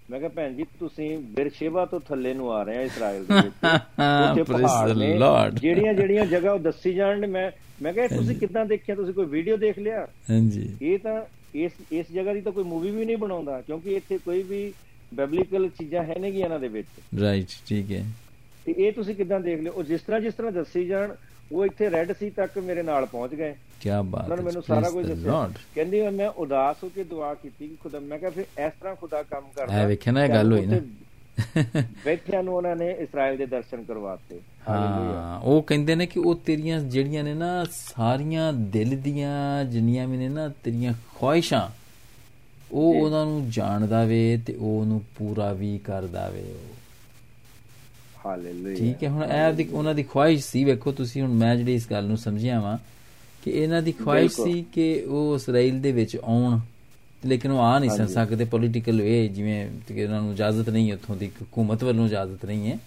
ਮੈਂ 0.09 0.19
ਕਿਹਾ 0.19 0.29
ਭੈਣ 0.29 0.53
ਜੀ 0.53 0.65
ਤੁਸੀਂ 0.79 1.17
ਬਿਰਸ਼ੇਬਾ 1.17 1.85
ਤੋਂ 1.85 1.99
ਥੱਲੇ 1.99 2.33
ਨੂੰ 2.33 2.51
ਆ 2.53 2.63
ਰਹੇ 2.63 2.77
ਆ 2.77 2.81
ਇਸਰਾਇਲ 2.81 3.25
ਦੇ 3.25 3.33
ਵਿੱਚ। 3.33 3.45
ਉੱਥੇ 4.31 4.43
ਪਹਾੜ 4.43 4.91
ਨੇ. 4.91 5.17
ਜਿਹੜੀਆਂ 5.61 5.93
ਜਿਹੜੀਆਂ 5.93 6.25
ਜਗ੍ਹਾ 6.25 6.51
ਉਹ 6.51 6.59
ਦੱਸੀ 6.59 6.93
ਜਾਣ 6.93 7.19
ਨੇ 7.19 7.27
ਮੈਂ 7.27 7.51
ਮੈਂ 7.81 7.93
ਕਿਹਾ 7.93 8.07
ਤੁਸੀਂ 8.07 8.35
ਕਿੱਦਾਂ 8.35 8.65
ਦੇਖਿਆ? 8.65 8.95
ਤੁਸੀਂ 8.95 9.13
ਕੋਈ 9.13 9.25
ਵੀਡੀਓ 9.25 9.57
ਦੇਖ 9.57 9.79
ਲਿਆ? 9.79 10.07
ਹਾਂਜੀ। 10.29 10.77
ਇਹ 10.81 10.99
ਤਾਂ 10.99 11.21
ਇਸ 11.55 11.71
ਇਸ 11.91 12.11
ਜਗ੍ਹਾ 12.11 12.33
ਦੀ 12.33 12.41
ਤਾਂ 12.41 12.51
ਕੋਈ 12.51 12.63
ਮੂਵੀ 12.63 12.91
ਵੀ 12.91 13.05
ਨਹੀਂ 13.05 13.17
ਬਣਾਉਂਦਾ 13.17 13.59
ਕਿਉਂਕਿ 13.61 13.95
ਇੱਥੇ 13.95 14.17
ਕੋਈ 14.17 14.41
ਵੀ 14.43 14.71
ਬਿਬਲੀਕਲ 15.13 15.67
ਚੀਜ਼ਾਂ 15.69 16.03
ਹੈ 16.03 16.13
ਨਹੀਂ 16.19 16.43
ਇਹਨਾਂ 16.43 16.59
ਦੇ 16.59 16.67
ਵਿੱਚ 16.67 16.87
ਰਾਈਟ 17.21 17.47
ਠੀਕ 17.67 17.91
ਹੈ 17.91 18.03
ਤੇ 18.65 18.73
ਇਹ 18.77 18.91
ਤੁਸੀਂ 18.93 19.15
ਕਿੱਦਾਂ 19.15 19.39
ਦੇਖ 19.39 19.61
ਲਿਓ 19.61 19.73
ਉਹ 19.73 19.83
ਜਿਸ 19.83 20.01
ਤਰ੍ਹਾਂ 20.01 20.19
ਜਿਸ 20.21 20.33
ਤਰ੍ਹਾਂ 20.33 20.51
ਦੱਸੀ 20.51 20.85
ਜਾਣ 20.85 21.13
ਉਹ 21.51 21.65
ਇੱਥੇ 21.65 21.89
ਰੈੱਡ 21.89 22.11
ਸੀ 22.11 22.29
ਤੱਕ 22.29 22.57
ਮੇਰੇ 22.59 22.83
ਨਾਲ 22.83 23.05
ਪਹੁੰਚ 23.05 23.33
ਗਏ 23.35 23.53
ਕੀ 23.81 23.89
ਬਾਤ 23.89 24.23
ਉਹਨਾਂ 24.23 24.35
ਨੇ 24.37 24.41
ਹੈ 24.41 24.45
ਮੈਨੂੰ 24.45 24.61
ਸਾਰਾ 24.63 24.89
ਕੁਝ 24.89 25.05
ਦੱਸਿਆ. 25.05 25.47
ਕਹਿੰਦੀ 25.75 26.01
ਮੈਂ 26.11 26.29
ਉਦਾਸ 26.37 26.83
ਹੋ 26.83 26.89
ਕੇ 26.89 27.03
ਦੁਆ 27.03 27.33
ਕੀਤੀ 27.33 27.67
ਕਿ 27.67 27.75
ਖੁਦਾ 27.75 27.99
ਮੈਂ 27.99 28.19
ਕਿਹਾ 28.19 28.29
ਫਿਰ 28.31 28.45
ਇਸ 28.59 28.73
ਤਰ੍ਹਾਂ 28.79 28.95
ਖੁਦਾ 28.95 29.21
ਕੰਮ 29.23 29.45
ਕਰਦਾ 29.55 29.81
ਇਹ 29.81 29.87
ਵੇਖਿਆ 29.87 30.13
ਨਾ 30.13 30.23
ਇਹ 30.25 30.29
ਗੱਲ 30.29 30.51
ਹੋਈ 30.53 30.65
ਨਾ। 30.65 30.79
ਬੈਠਿਆਂ 32.05 32.43
ਨੂੰ 32.43 32.55
ਉਹਨਾਂ 32.55 32.75
ਨੇ 32.75 32.91
ਇਸਰਾਇਲ 32.91 33.37
ਦੇ 33.37 33.45
ਦਰਸ਼ਨ 33.45 33.83
ਕਰਵਾਤੇ। 33.83 34.39
ਹਾਂ 34.69 35.39
ਉਹ 35.39 35.63
ਕਹਿੰਦੇ 35.63 35.95
ਨੇ 35.95 36.05
ਕਿ 36.05 36.19
ਉਹ 36.19 36.35
ਤੇਰੀਆਂ 36.35 36.79
ਜਿਹੜੀਆਂ 36.79 37.23
ਨੇ 37.23 37.33
ਨਾ 37.33 37.65
ਸਾਰੀਆਂ 37.71 38.53
ਦਿਲ 38.53 39.01
ਦੀਆਂ 39.01 39.65
ਜਿੰਨੀਆਂ 39.65 40.07
ਵੀ 40.07 40.17
ਨੇ 40.17 40.29
ਨਾ 40.29 40.47
ਤੇਰੀਆਂ 40.63 40.93
ਖੁਆਇਸ਼ਾਂ 41.15 41.69
ਉਹ 42.71 42.95
ਉਹਨਾਂ 42.95 43.25
ਨੂੰ 43.25 43.49
ਜਾਣਦਾ 43.49 44.03
ਵੇ 44.03 44.41
ਤੇ 44.45 44.53
ਉਹ 44.55 44.79
ਉਹਨੂੰ 44.79 45.01
ਪੂਰਾ 45.17 45.53
ਵੀ 45.53 45.77
ਕਰਦਾ 45.77 46.29
ਵੇ 46.29 46.41
ਉਹ। 46.41 46.73
ਹਾਲੇਲੂਇਆ। 48.25 48.75
ਠੀਕ 48.75 49.03
ਹੈ 49.03 49.09
ਹੁਣ 49.09 49.23
ਇਹ 49.23 49.53
ਦੀ 49.53 49.69
ਉਹਨਾਂ 49.71 49.95
ਦੀ 49.95 50.03
ਖੁਆਇਸ਼ 50.03 50.45
ਸੀ 50.45 50.63
ਵੇਖੋ 50.63 50.91
ਤੁਸੀਂ 50.91 51.21
ਹੁਣ 51.21 51.33
ਮੈਂ 51.33 51.55
ਜਿਹੜੀ 51.55 51.73
ਇਸ 51.75 51.91
ਗੱਲ 51.91 52.05
ਨੂੰ 52.05 52.17
ਸਮਝਿਆ 52.17 52.59
ਵਾਂ 52.59 52.77
ਕਿ 53.43 53.51
ਇਹਨਾਂ 53.51 53.81
ਦੀ 53.81 53.91
ਖੁਆਇਸ਼। 53.91 54.33
ਸੀ 54.33 54.65
ਕਿ 54.73 55.03
ਉਹ 55.03 55.35
ਇਸਰਾਇਲ 55.35 55.81
ਦੇ 55.81 55.91
ਵਿੱਚ 55.91 56.17
ਆਉਣ। 56.23 56.59
ਲੇਕਿਨ 57.25 57.51
ਉਹ 57.51 57.59
ਆ 57.59 57.79
ਨਹੀਂ 57.79 57.89
ਸਨ 57.89 58.07
ਸਕਦੇ 58.07 58.45
ਪੋਲੀਟੀਕਲ 58.45 59.01
ਵੇ 59.01 59.27
ਜਿਵੇਂ 59.27 59.67
ਕਿ 59.87 60.03
ਉਹਨਾਂ 60.05 60.21
ਨੂੰ 60.21 60.31
ਇਜਾਜ਼ਤ 60.33 60.69
ਨਹੀਂ 60.69 60.89
ਹੈ 60.89 60.95
ਉੱਥੋਂ 60.95 61.15
ਦੀ 61.15 61.31
ਹਕੂਮਤ 61.43 61.83
ਵੱਲੋਂ 61.83 62.05
ਇਜਾਜ਼ਤ 62.05 62.45
ਨਹੀਂ 62.45 62.71
ਹੈ। 62.71 62.77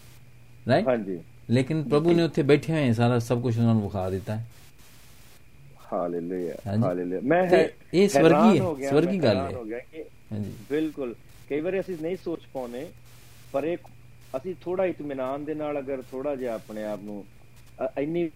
ਰਾਈਟ 0.68 0.88
ਹਾਂਜੀ। 0.88 1.18
ਲੇਕਿਨ 1.50 1.82
ਪ੍ਰਭੂ 1.82 2.12
ਨੇ 2.12 2.22
ਉੱਥੇ 2.22 2.42
ਬੈਠੇ 2.42 2.72
ਹੋਏ 2.72 2.92
ਸਾਰਾ 2.92 3.18
ਸਭ 3.18 3.42
ਕੁਝ 3.42 3.58
ਉਹਨਾਂ 3.58 3.74
ਨੂੰ 3.74 3.82
ਵਿਖਾ 3.82 4.10
ਦਿੱਤਾ 4.10 4.36
ਹੈ। 4.36 4.46
ਹਾਲੇਲੂਇਆ। 5.92 6.54
ਹਾਲੇਲੂਇਆ। 6.82 7.20
ਮੈਂ 7.24 7.66
ਇਹ 7.94 8.08
ਸਵਰਗੀ 8.08 8.58
ਹੈ, 8.58 8.88
ਸਵਰਗੀ 8.90 9.18
ਗੱਲ 9.18 9.36
ਹੈ। 9.36 9.52
ਹਾਂਜੀ। 10.32 10.52
ਬਿਲਕੁਲ 10.70 11.14
ਕਈ 11.48 11.60
ਵਾਰੀ 11.60 11.80
ਅਸੀਂ 11.80 11.96
ਨਹੀਂ 12.02 12.16
ਸੋਚ 12.24 12.40
ਪਾਉਨੇ 12.52 12.86
ਪਰ 13.52 13.64
ਇਹ 13.64 13.76
ਅਸੀਂ 14.36 14.54
ਥੋੜਾ 14.64 14.84
ਇਤਮਾਨਾਨ 14.86 15.44
ਦੇ 15.44 15.54
ਨਾਲ 15.54 15.78
ਅਗਰ 15.78 16.02
ਥੋੜਾ 16.10 16.34
ਜਿਹਾ 16.36 16.54
ਆਪਣੇ 16.54 16.84
ਆਪ 16.84 17.00
ਨੂੰ 17.02 17.24
ਇੰਨੀ 17.98 18.30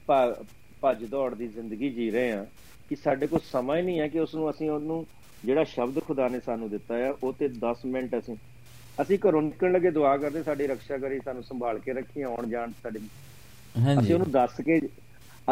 ਭੱਜ 0.80 1.04
ਦੌੜ 1.04 1.34
ਦੀ 1.34 1.48
ਜ਼ਿੰਦਗੀ 1.48 1.90
ਜੀ 1.90 2.10
ਰਹੇ 2.10 2.32
ਹਾਂ 2.32 2.44
ਕਿ 2.88 2.96
ਸਾਡੇ 2.96 3.26
ਕੋਲ 3.26 3.40
ਸਮਾਂ 3.52 3.76
ਹੀ 3.76 3.82
ਨਹੀਂ 3.82 4.00
ਹੈ 4.00 4.08
ਕਿ 4.08 4.18
ਉਸ 4.20 4.34
ਨੂੰ 4.34 4.50
ਅਸੀਂ 4.50 4.70
ਉਹਨੂੰ 4.70 5.06
ਜਿਹੜਾ 5.44 5.64
ਸ਼ਬਦ 5.64 5.98
ਖੁਦਾ 5.98 6.28
ਨੇ 6.28 6.40
ਸਾਨੂੰ 6.40 6.70
ਦਿੱਤਾ 6.70 6.96
ਹੈ 6.96 7.10
ਉਹ 7.22 7.32
ਤੇ 7.32 7.48
10 7.48 7.86
ਮਿੰਟ 7.86 8.18
ਅਸੀਂ 8.18 8.36
ਅਸੀਂ 9.02 9.18
ਘਰੋਂ 9.18 9.42
ਨਿਕਲਣ 9.42 9.72
ਲੱਗੇ 9.72 9.90
ਦੁਆ 9.90 10.16
ਕਰਦੇ 10.16 10.42
ਸਾਡੀ 10.42 10.66
ਰੱਖਿਆ 10.66 10.98
ਕਰੀ 10.98 11.20
ਸਾਨੂੰ 11.24 11.42
ਸੰਭਾਲ 11.42 11.78
ਕੇ 11.78 11.92
ਰੱਖੀ 11.92 12.22
ਆਉਣ 12.22 12.48
ਜਾਣ 12.48 12.72
ਸਾਡੇ। 12.82 12.98
ਅਸੀਂ 12.98 13.82
ਹਾਂਜੀ 13.84 14.12
ਉਹਨੂੰ 14.12 14.30
ਦੱਸ 14.30 14.60
ਕੇ 14.60 14.80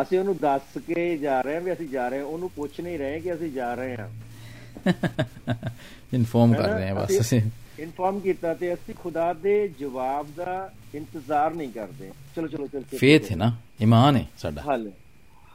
ਅਸੀਂ 0.02 0.18
ਉਹਨੂੰ 0.18 0.36
ਦੱਸ 0.36 0.78
ਕੇ 0.86 1.16
ਜਾ 1.18 1.40
ਰਹੇ 1.40 1.54
ਹਾਂ 1.54 1.60
ਵੀ 1.60 1.72
ਅਸੀਂ 1.72 1.88
ਜਾ 1.88 2.08
ਰਹੇ 2.08 2.18
ਹਾਂ 2.18 2.24
ਉਹਨੂੰ 2.26 2.50
ਪੁੱਛ 2.50 2.80
ਨਹੀਂ 2.80 2.98
ਰਹੇ 2.98 3.20
ਕਿ 3.20 3.34
ਅਸੀਂ 3.34 3.50
ਜਾ 3.52 3.74
ਰਹੇ 3.74 3.96
ਹਾਂ। 3.96 4.08
ਇਨਫੋਰਮ 6.14 6.54
ਕਰ? 6.54 6.68
ਰਹੇ 6.68 6.88
ਹਾਂ 6.88 6.94
ਬਸ 6.94 7.08
ਅਸੀਂ- 7.10 7.20
ਅਸੀਂ। 7.20 7.40
ਇਨਫਾਰਮ 7.78 8.20
ਕੀਤਾ 8.20 8.54
ਤੇ 8.54 8.74
ਅਸੀਂ 8.74 8.94
ਖੁਦਾ 8.94 9.32
ਦੇ 9.32 9.68
ਜਵਾਬ 9.68 10.26
ਦਾ 10.36 10.72
ਇੰਤਜ਼ਾਰ 10.94 11.54
ਨਹੀਂ 11.54 11.72
ਕਰਦੇ। 11.72 12.10
ਚਲੋ 12.36 12.46
ਚਲੋ 12.48 12.66
ਚਲੋ 12.66 12.98
ਫੇਥ 12.98 13.30
ਹੈ 13.30 13.36
ਨਾ? 13.36 13.52
ਇਮਾਨ 13.80 14.16
ਹੈ 14.16 14.26
ਸਾਡਾ। 14.38 14.62
ਹਲ। 14.62 14.90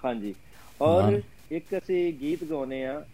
ਹਾਂਜੀ। 0.05 0.35
ਔਰ। 0.81 1.21
ਇੱਕ 1.51 1.65
ਅਸੀਂ 1.77 2.13
ਗੀਤ 2.13 2.43
ਗਾਉਨੇ 2.43 2.85
ਆ, 2.85 3.05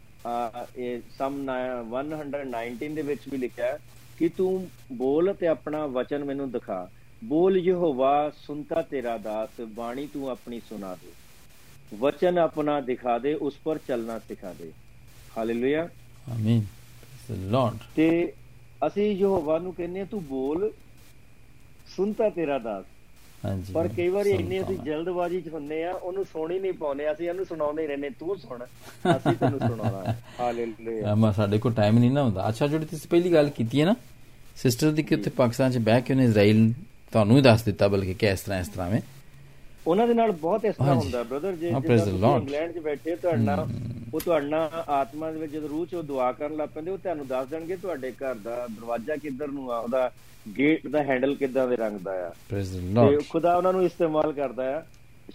ਇਹ 0.77 1.01
ਸਮ 1.17 1.49
119 1.93 2.93
ਦੇ 2.95 3.01
ਵਿੱਚ 3.01 3.27
ਵੀ 3.29 3.37
ਲਿਖਿਆ 3.37 3.77
ਕਿ 4.17 4.29
ਤੂੰ 4.29 4.67
ਬੋਲ 4.91 5.33
ਤੇ 5.33 5.47
ਆਪਣਾ 5.47 5.85
ਵਚਨ 5.87 6.23
ਮੈਨੂੰ 6.23 6.49
ਦਿਖਾ। 6.51 6.89
ਬੋਲ 7.23 7.57
ਯਹੋਵਾ 7.57 8.31
ਸੁਨਤਾ 8.37 8.81
ਤੇਰਾ 8.81 9.17
ਦਾਸ 9.17 9.61
ਬਾਣੀ 9.69 10.07
ਤੂੰ 10.07 10.29
ਆਪਣੀ 10.29 10.59
ਸੁਣਾ 10.59 10.95
ਦੇ। 10.95 11.11
ਵਚਨ 11.97 12.37
ਆਪਣਾ 12.37 12.79
ਦਿਖਾ 12.81 13.17
ਦੇ 13.19 13.33
ਉਸ 13.33 13.57
ਪਰ 13.63 13.77
ਚੱਲਣਾ 13.87 14.19
ਸਿਖਾ 14.19 14.53
ਦੇ। 14.53 14.71
ਹਾਲੇਲੂਇਆ 15.37 15.87
ਆਮੀਨ 16.31 16.65
ਲਾਰਡ 17.31 17.77
ਤੇ 17.95 18.33
ਅਸੀਂ 18.87 19.11
ਯਹੋਵਾ 19.11 19.57
ਨੂੰ 19.59 19.73
ਕਹਿੰਦੇ 19.73 20.01
ਆ 20.01 20.05
ਤੂੰ 20.05 20.23
ਬੋਲ 20.25 20.71
ਸੁਨਤਾ 21.95 22.29
ਤੇਰਾ 22.29 22.57
ਦਾਸ। 22.59 22.85
ਹਾਂਜੀ 23.43 23.73
ਪਰ 23.73 23.87
ਕਈ 23.87 24.07
ਵਾਰੀ 24.09 24.29
ਇੰਨੇ 24.31 24.59
ਅਸੀਂ। 24.61 24.77
ਜਲਦਬਾਜ਼ੀ 24.79 25.41
'ਚ 25.41 25.49
ਹੁੰਨੇ 25.49 25.83
ਆ 25.83 25.91
ਉਹਨੂੰ 25.93 26.23
ਸੁਣ 26.25 26.51
ਨਹੀਂ 26.51 26.73
ਪਾਉਨੇ 26.73 27.11
ਅਸੀਂ 27.11 27.27
ਇਹਨੂੰ 27.29 27.45
ਸੁਣਾਉਂਦੇ 27.45 27.81
ਹੀ 27.81 27.87
ਰਹਿੰਦੇ 27.87 28.09
ਤੂੰ 28.19 28.37
ਸੁਣ 28.39 28.63
ਅਸੀਂ 29.07 29.33
ਤੈਨੂੰ 29.35 29.59
ਸੁਣਾਉਣਾ 29.59 30.13
ਹਾਲੇਲੂਇਆ 30.39 31.13
ਅਮਾ 31.13 31.31
ਸਾਡੇ 31.31 31.57
ਕੋਲ 31.57 31.73
ਟਾਈਮ 31.73 31.99
ਨਹੀਂ 31.99 32.11
ਨਾ 32.11 32.23
ਹੁੰਦਾ 32.23 32.47
ਅੱਛਾ 32.49 32.67
ਜਿਹੜੀ 32.67 32.85
ਤੁਸੀਂ 32.85 33.09
ਪਹਿਲੀ 33.09 33.33
ਗੱਲ 33.33 33.49
ਕੀਤੀ 33.49 33.81
ਹੈ 33.81 33.85
ਨਾ 33.85 33.95
ਸਿਸਟਰ 34.57 34.91
ਦੀ 34.91 35.03
ਕਿ 35.03 35.15
ਉੱਥੇ 35.15 35.29
ਪਾਕਿਸਤਾਨ 35.29 35.71
'ਚ 35.71 35.77
ਬਹਿ 35.83 36.01
ਕੇ 36.01 36.13
ਉਹਨੇ 36.13 36.25
ਇਜ਼ਰਾਈਲ 36.25 36.71
ਤੁਹਾਨੂੰ 37.13 37.37
ਹੀ 37.37 37.41
ਦੱਸ 37.41 37.63
ਦਿੱਤਾ 37.63 37.87
ਬਲਕਿ 37.87 38.13
ਕਿ 38.13 38.27
ਇਸ 38.27 38.41
ਤਰ੍ਹਾਂ 38.41 38.59
ਇਸ 38.61 38.67
ਤਰ੍ਹਾਂ 38.67 38.89
ਵੇ 38.89 39.01
ਉਹਨਾਂ 39.87 40.07
ਦੇ 40.07 40.13
ਨਾਲ 40.13 40.31
ਬਹੁਤ 40.33 40.65
ਇਸ 40.65 40.75
ਤਰ੍ਹਾਂ। 40.75 40.95
ਹੁੰਦਾ 40.95 41.21
ਬ੍ਰਦਰ 41.23 41.55
ਜੇ. 41.55 41.69
ਇੰਗਲੈਂਡ 41.69 42.71
'ਚ 42.71 42.79
ਬੈਠੇ 42.79 43.15
ਤੁਹਾਡੇ 43.15 43.61
ਉਹ 44.13 44.19
ਤੁਹਾਡੇ 44.19 44.55
ਆਤਮਾ 44.89 45.31
ਦੇ 45.31 45.39
ਵਿੱਚ 45.39 45.51
ਜਦੋਂ 45.53 45.69
ਰੂਹ 45.69 45.85
'ਚ 45.85 45.95
ਉਹ 45.95 46.03
ਦੁਆ 46.03 46.31
ਕਰਨ 46.31 46.55
ਲੱਗ 46.55 46.69
ਪੈਂਦੇ 46.69 46.91
ਉਹ 46.91 46.97
ਤੁਹਾਨੂੰ 46.97 47.27
ਦੱਸ 47.27 47.47
ਦੇਣਗੇ 47.47 47.75
ਤੁਹਾਡੇ 47.75 48.11
ਘਰ 48.13 48.35
ਦਾ 48.35 48.55
ਦਰਵਾਜ਼ਾ 48.69 49.15
ਕਿੱਧਰ 49.15 49.47
ਨੂੰ 49.47 49.71
ਆ 49.71 49.77
ਉਹਦਾ 49.77 50.11
ਗੇਟ 50.57 50.87
ਦਾ 50.87 51.03
ਹੈਂਡਲ 51.03 51.35
ਕਿੱਦਾਂ 51.35 51.67
ਦੇ 51.67 51.75
ਰੰਗ 51.75 51.99
ਦਾ 51.99 52.11
ਆ? 52.11 52.29
ਤੇ 52.49 53.17
ਖੁਦਾ 53.29 53.55
ਉਹਨਾਂ 53.55 53.73
ਨੂੰ 53.73 53.83
ਇਸਤੇਮਾਲ 53.83 54.33
ਕਰਦਾ 54.33 54.77
ਆ। 54.77 54.83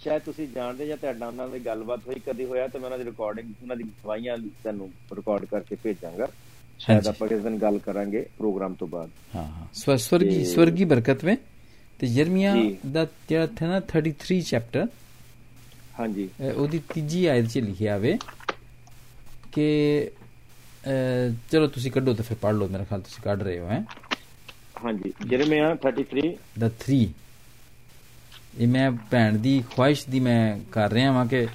ਸ਼ਾਇਦ 0.03 0.21
ਤੁਸੀਂ 0.21 0.47
ਜਾਣਦੇ 0.47 0.87
ਜਾਂ 0.87 0.97
ਤੁਹਾਡਾ 0.97 1.27
ਉਹਨਾਂ 1.27 1.47
ਨਾਲ 1.47 1.59
ਗੱਲਬਾਤ 1.59 1.99
ਹੋਈ 2.07 2.15
ਕਦੀ 2.27 2.45
ਹੋਇਆ 2.45 2.67
ਤਾਂ 2.67 2.79
ਮੈਂ 2.79 2.87
ਉਹਨਾਂ 2.87 2.99
ਦੀ 2.99 3.05
ਰਿਕਾਰਡਿੰਗ 3.05 3.49
ਉਹਨਾਂ 3.61 3.75
ਦੀ 3.75 3.83
ਗਵਾਹੀਆਂ 3.83 4.37
ਤੁਹਾਨੂੰ 4.37 4.91
ਰਿਕਾਰਡ 5.15 5.45
ਕਰਕੇ 5.45 5.75
ਭੇਜਾਂਗਾ। 5.83 6.27
ਸ਼ਾਇਦ। 6.79 7.07
ਆਪਾਂ 7.07 7.27
ਕਿਸ 7.27 7.39
ਦਿਨ 7.39 7.57
ਗੱਲ 7.57 7.79
ਕਰਾਂਗੇ 7.79 8.25
ਪ੍ਰੋਗਰਾਮ 8.37 8.73
ਤੋਂ 8.73 8.87
ਬਾਅਦ। 8.87 9.09
ਹਾਂ 9.35 9.43
ਹਾਂ। 9.43 9.67
ਸਵ- 9.73 9.97
ਸਵਰਗੀ 9.97 10.45
ਸਵਰਗੀ 10.45 10.83
ਬਰਕਤ 10.85 11.25
ਵਿੱਚ 11.25 11.41
ਤੇ 11.99 12.07
ਯਰਮੀਆ। 12.07 12.55
ਦਾ 12.91 13.07
ਜਿਹੜਾ 13.29 13.47
ਥਾ 13.47 13.67
ਨਾ 13.67 13.79
33 13.79 14.41
ਚੈਪਟਰ 14.41 14.87
ਹਾਂਜੀ। 15.99 16.29
ਉਹਦੀ 16.55 16.81
ਤੀਜੀ 16.93 17.25
ਆਇਤ 17.25 17.45
'ਚ 17.47 17.57
ਲਿਖਿਆ 17.57 17.97
ਵੇ 17.97 18.17
ਕਿ 19.51 20.09
ਚਲੋ 21.51 21.67
ਤੁਸੀਂ 21.67 21.91
ਕੱਢੋ 21.91 22.13
ਤੇ 22.13 22.23
ਫਿਰ 22.23 22.37
ਪੜ੍ਹ 22.41 22.57
ਲਓ 22.57 22.67
ਮੇਰੇ 22.67 22.85
ਖਿਆਲ 22.85 23.01
ਤੁਸੀਂ 23.01 23.23
ਕੱਢ 23.23 23.43
ਰਹੇ 23.43 23.59
ਹੋ 23.59 23.67
ਹੈ। 23.67 23.85
ਹਾਂਜੀ 24.85 25.13
ਜਰਮਿਆ 25.27 25.73
33 25.83 26.33
ਦਾ 26.59 26.69
3 26.81 27.05
ਇਹ 28.59 28.67
ਮੈਂ 28.67 28.89
ਭੈਣ 29.11 29.37
ਦੀ 29.37 29.61
ਖੁਆਇਸ਼ 29.75 30.07
ਦੀ 30.09 30.19
ਮੈਂ 30.19 30.39
ਕਰ 30.71 30.91
ਰਿਹਾ 30.91 31.11
ਵਾਂ 31.11 31.25
ਕਿ 31.25 31.47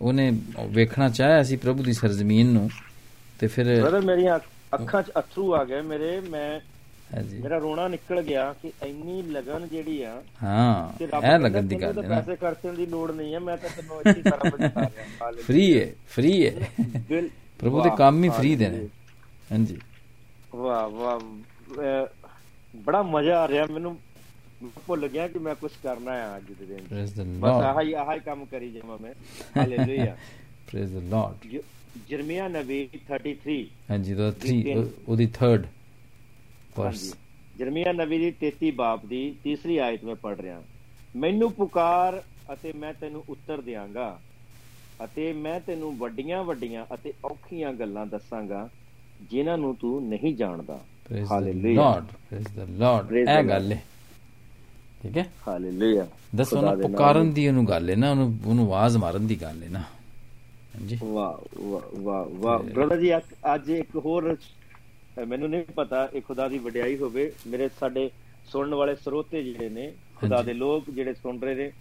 ਉਹਨੇ 0.00 0.30
ਵੇਖਣਾ 0.68 1.08
ਚਾਹਿਆ 1.10 1.42
ਸੀ 1.42 1.56
ਪ੍ਰਭੂ 1.56 1.82
ਦੀ 1.82 1.92
ਸਰਜ਼ਮੀਨ 1.92 2.52
ਨੂੰ 2.52 2.68
ਤੇ 3.40 3.46
ਫਿਰ 3.46 3.64
ਬ੍ਰਦਰ 3.80 4.00
ਮੇਰੀਆਂ 4.00 4.38
ਅੱਖ- 4.74 5.00
'ਚ 5.02 5.10
ਅਥਰੂ 5.18 5.52
ਆ 5.54 5.64
ਗਏ 5.64 5.80
ਮੇਰੇ 5.82 6.18
ਮੈਂ 6.20 6.60
ਹਾਂਜੀ। 7.14 7.38
ਮੇਰਾ 7.38 7.58
ਰੋਣਾ 7.58 7.86
ਨਿਕਲ 7.88 8.20
ਗਿਆ 8.22 8.52
ਕਿ 8.62 8.70
ਇੰਨੀ 8.86 9.22
ਲਗਨ 9.28 9.66
ਜਿਹੜੀ 9.68 10.02
ਆ 10.02 10.10
ਹਾਂ 10.42 11.02
ਇਹ 11.02 11.38
ਲੱਗਣ 11.38 11.62
ਦੀ 11.62 11.76
ਗੱਲ 11.76 11.98
ਹੈ 11.98 12.08
ਨਾ। 12.08 12.14
ਪੈਸੇ 12.16 12.36
ਖਰਚਣ 12.36 12.74
ਦੀ 12.74 12.86
ਲੋੜ 12.86 13.10
ਨਹੀਂ 13.10 13.34
ਹੈ 13.34 13.38
ਮੈਂ 13.38 13.56
ਤਾਂ 13.56 13.68
ਤੈਨੂੰ 13.76 14.00
ਹੀ 14.08 14.22
ਸਾਰਾ 14.22 14.50
ਕੁਝ 14.50 14.60
ਕਰ 14.62 14.80
ਰਿਹਾ 14.80 15.30
ਫ੍ਰੀ 15.42 15.78
ਹੈ 15.80 15.86
ਫ੍ਰੀ 16.08 16.46
ਹੈ 16.46 16.66
ਪ੍ਰਭੂ 17.60 17.82
ਦੇ 17.82 17.90
ਕੰਮ 17.98 18.22
ਹੀ 18.24 18.28
ਫ੍ਰੀ 18.30 18.54
ਦੇ 18.56 18.68
ਨੇ। 18.68 18.86
ਹਾਂਜੀ। 19.52 19.78
ਵਾਹ 20.54 20.88
ਵਾਹ 20.90 21.18
ਬੜਾ 22.84 23.02
ਮਜ਼ਾ 23.02 23.38
ਆ 23.40 23.48
ਰਿਹਾ 23.48 23.66
ਮੈਨੂੰ 23.66 23.96
ਭੁੱਲ 24.86 25.06
ਗਿਆ 25.08 25.26
ਕਿ 25.28 25.38
ਮੈਂ 25.38 25.54
ਕੁਝ 25.54 25.70
ਕਰਨਾ 25.82 26.12
ਹੈ 26.12 26.36
ਅੱਜ 26.36 26.52
ਦੇ 26.60 26.66
ਦਿਨ 26.66 27.38
ਬਸ 27.40 27.50
ਆਹ 27.64 27.80
ਹੀ 27.82 27.92
ਆਹ 27.92 28.12
ਹੀ 28.14 28.20
ਕੰਮ 28.20 28.44
ਕਰੀ 28.44 28.70
ਜਾਵਾਂ 28.70 28.98
ਮੈਂ। 28.98 29.12
ਹਾਲੇਲੂਇਆ 29.56 30.16
ਪ੍ਰੇਜ਼ 30.70 30.92
ਦ 30.96 31.02
ਲਾਰਡ 31.10 31.60
ਜਰਮੀਆ 32.08 32.48
ਨਬੀ 32.48 32.88
33 33.10 33.58
ਹਾਂਜੀ 33.90 34.14
ਦਾ 34.14 34.30
ਜੀ, 34.44 34.62
3 34.62 34.84
ਉਹਦੀ 35.08 35.28
3rd 35.42 35.66
ਵਰਸ 36.78 37.14
ਜਰਮੀਆ 37.58 37.92
ਨਬੀ 37.92 38.18
ਦੀ 38.18 38.32
33 38.42 38.70
ਬਾਪ 38.74 39.06
ਦੀ 39.06 39.22
ਤੀਸਰੀ 39.44 39.76
ਆਇਤ 39.78 40.04
ਮੈਂ 40.04 40.14
ਪੜ 40.14 40.36
ਰਿਹਾ। 40.40 40.62
ਮੈਨੂੰ 41.16 41.50
ਪੁਕਾਰ 41.52 42.22
ਅਤੇ 42.52 42.72
ਮੈਂ 42.72 42.92
ਤੈਨੂੰ 42.94 43.22
ਉੱਤਰ 43.28 43.60
ਦਿਆਂਗਾ 43.60 44.18
ਅਤੇ 45.04 45.32
ਮੈਂ 45.32 45.58
ਤੈਨੂੰ 45.60 45.96
ਵੱਡੀਆਂ 45.98 46.42
ਵੱਡੀਆਂ 46.44 46.84
ਅਤੇ 46.94 47.12
ਔਖੀਆਂ 47.24 47.72
ਗੱਲਾਂ 47.72 48.06
ਦੱਸਾਂਗਾ 48.06 48.68
ਜਿਨ੍ਹਾਂ 49.30 49.56
ਨੂੰ 49.58 49.74
ਤੂੰ 49.76 50.08
ਨਹੀਂ 50.08 50.34
ਜਾਣਦਾ। 50.36 50.80
Praise 51.08 51.24
the 51.28 51.32
hallelujah 51.32 51.74
Lord 51.80 52.04
praise 52.30 52.46
the 52.56 52.68
Lord 52.78 53.12
ਇਹ 53.12 53.42
ਗੱਲ 53.48 53.72
ਹੈ 53.72 53.82
ਠੀਕ 55.02 55.16
ਹੈ? 55.18 55.26
ਹਾਲੇਲੂਇਆ 55.48 56.06
ਦੱਸੋ 56.36 56.56
ਖੁਦਾ 56.56 56.68
ਨਾ 56.68 56.74
ਦੇ 56.76 56.82
ਨਾਮ 56.82 56.90
ਪੁਕਾਰਨ 56.92 57.32
ਦੀ 57.32 57.48
ਉਹਨੂੰ 57.48 57.66
ਗੱਲ 57.68 57.90
ਹੈ 57.90 57.96
ਨਾ 57.96 58.10
ਉਹਨੂੰ 58.10 58.38
ਉਹਨੂੰ 58.46 58.66
ਆਵਾਜ਼ 58.66 58.96
ਮਾਰਨ 58.96 59.26
ਦੀ 59.26 59.42
ਗੱਲ 59.42 59.62
ਹੈ 59.62 59.68
ਨਾ। 59.68 59.78
ਹਾਂਜੀ। 59.78 60.98
ਵਾਹ 61.04 61.58
ਵਾਹ 62.00 62.24
ਵਾਹ 62.30 62.58
ਬ੍ਰਦਰ 62.58 63.00
ਜੀ 63.00 63.16
ਅੱਜ- 63.16 63.70
ਇੱਕ 63.70 63.96
ਹੋਰ 63.96 64.36
ਮੈਨੂੰ 65.28 65.50
ਨਹੀਂ 65.50 65.62
ਪਤਾ 65.76 66.08
ਇਹ 66.14 66.22
ਖੁਦਾ 66.22 66.48
ਦੀ 66.48 66.58
ਵਡਿਆਈ 66.58 66.96
ਹੋਵੇ। 66.96 67.32
ਮੇਰੇ 67.46 67.68
ਸਾਡੇ 67.80 68.10
ਸੁਣਨ 68.52 68.74
ਵਾਲੇ 68.74 68.94
ਸਰੋਤੇ 68.94 69.42
ਜਿਹੜੇ 69.42 69.68
ਨੇ 69.68 69.92
ਖੁਦਾ। 70.16 70.42
ਦੇ 70.42 70.52
ਲੋਕ 70.52 70.90
ਜਿਹੜੇ 70.90 71.14
ਸੁਣ 71.14 71.40
ਰਹੇ 71.40 71.54
ਨੇ 71.54 71.72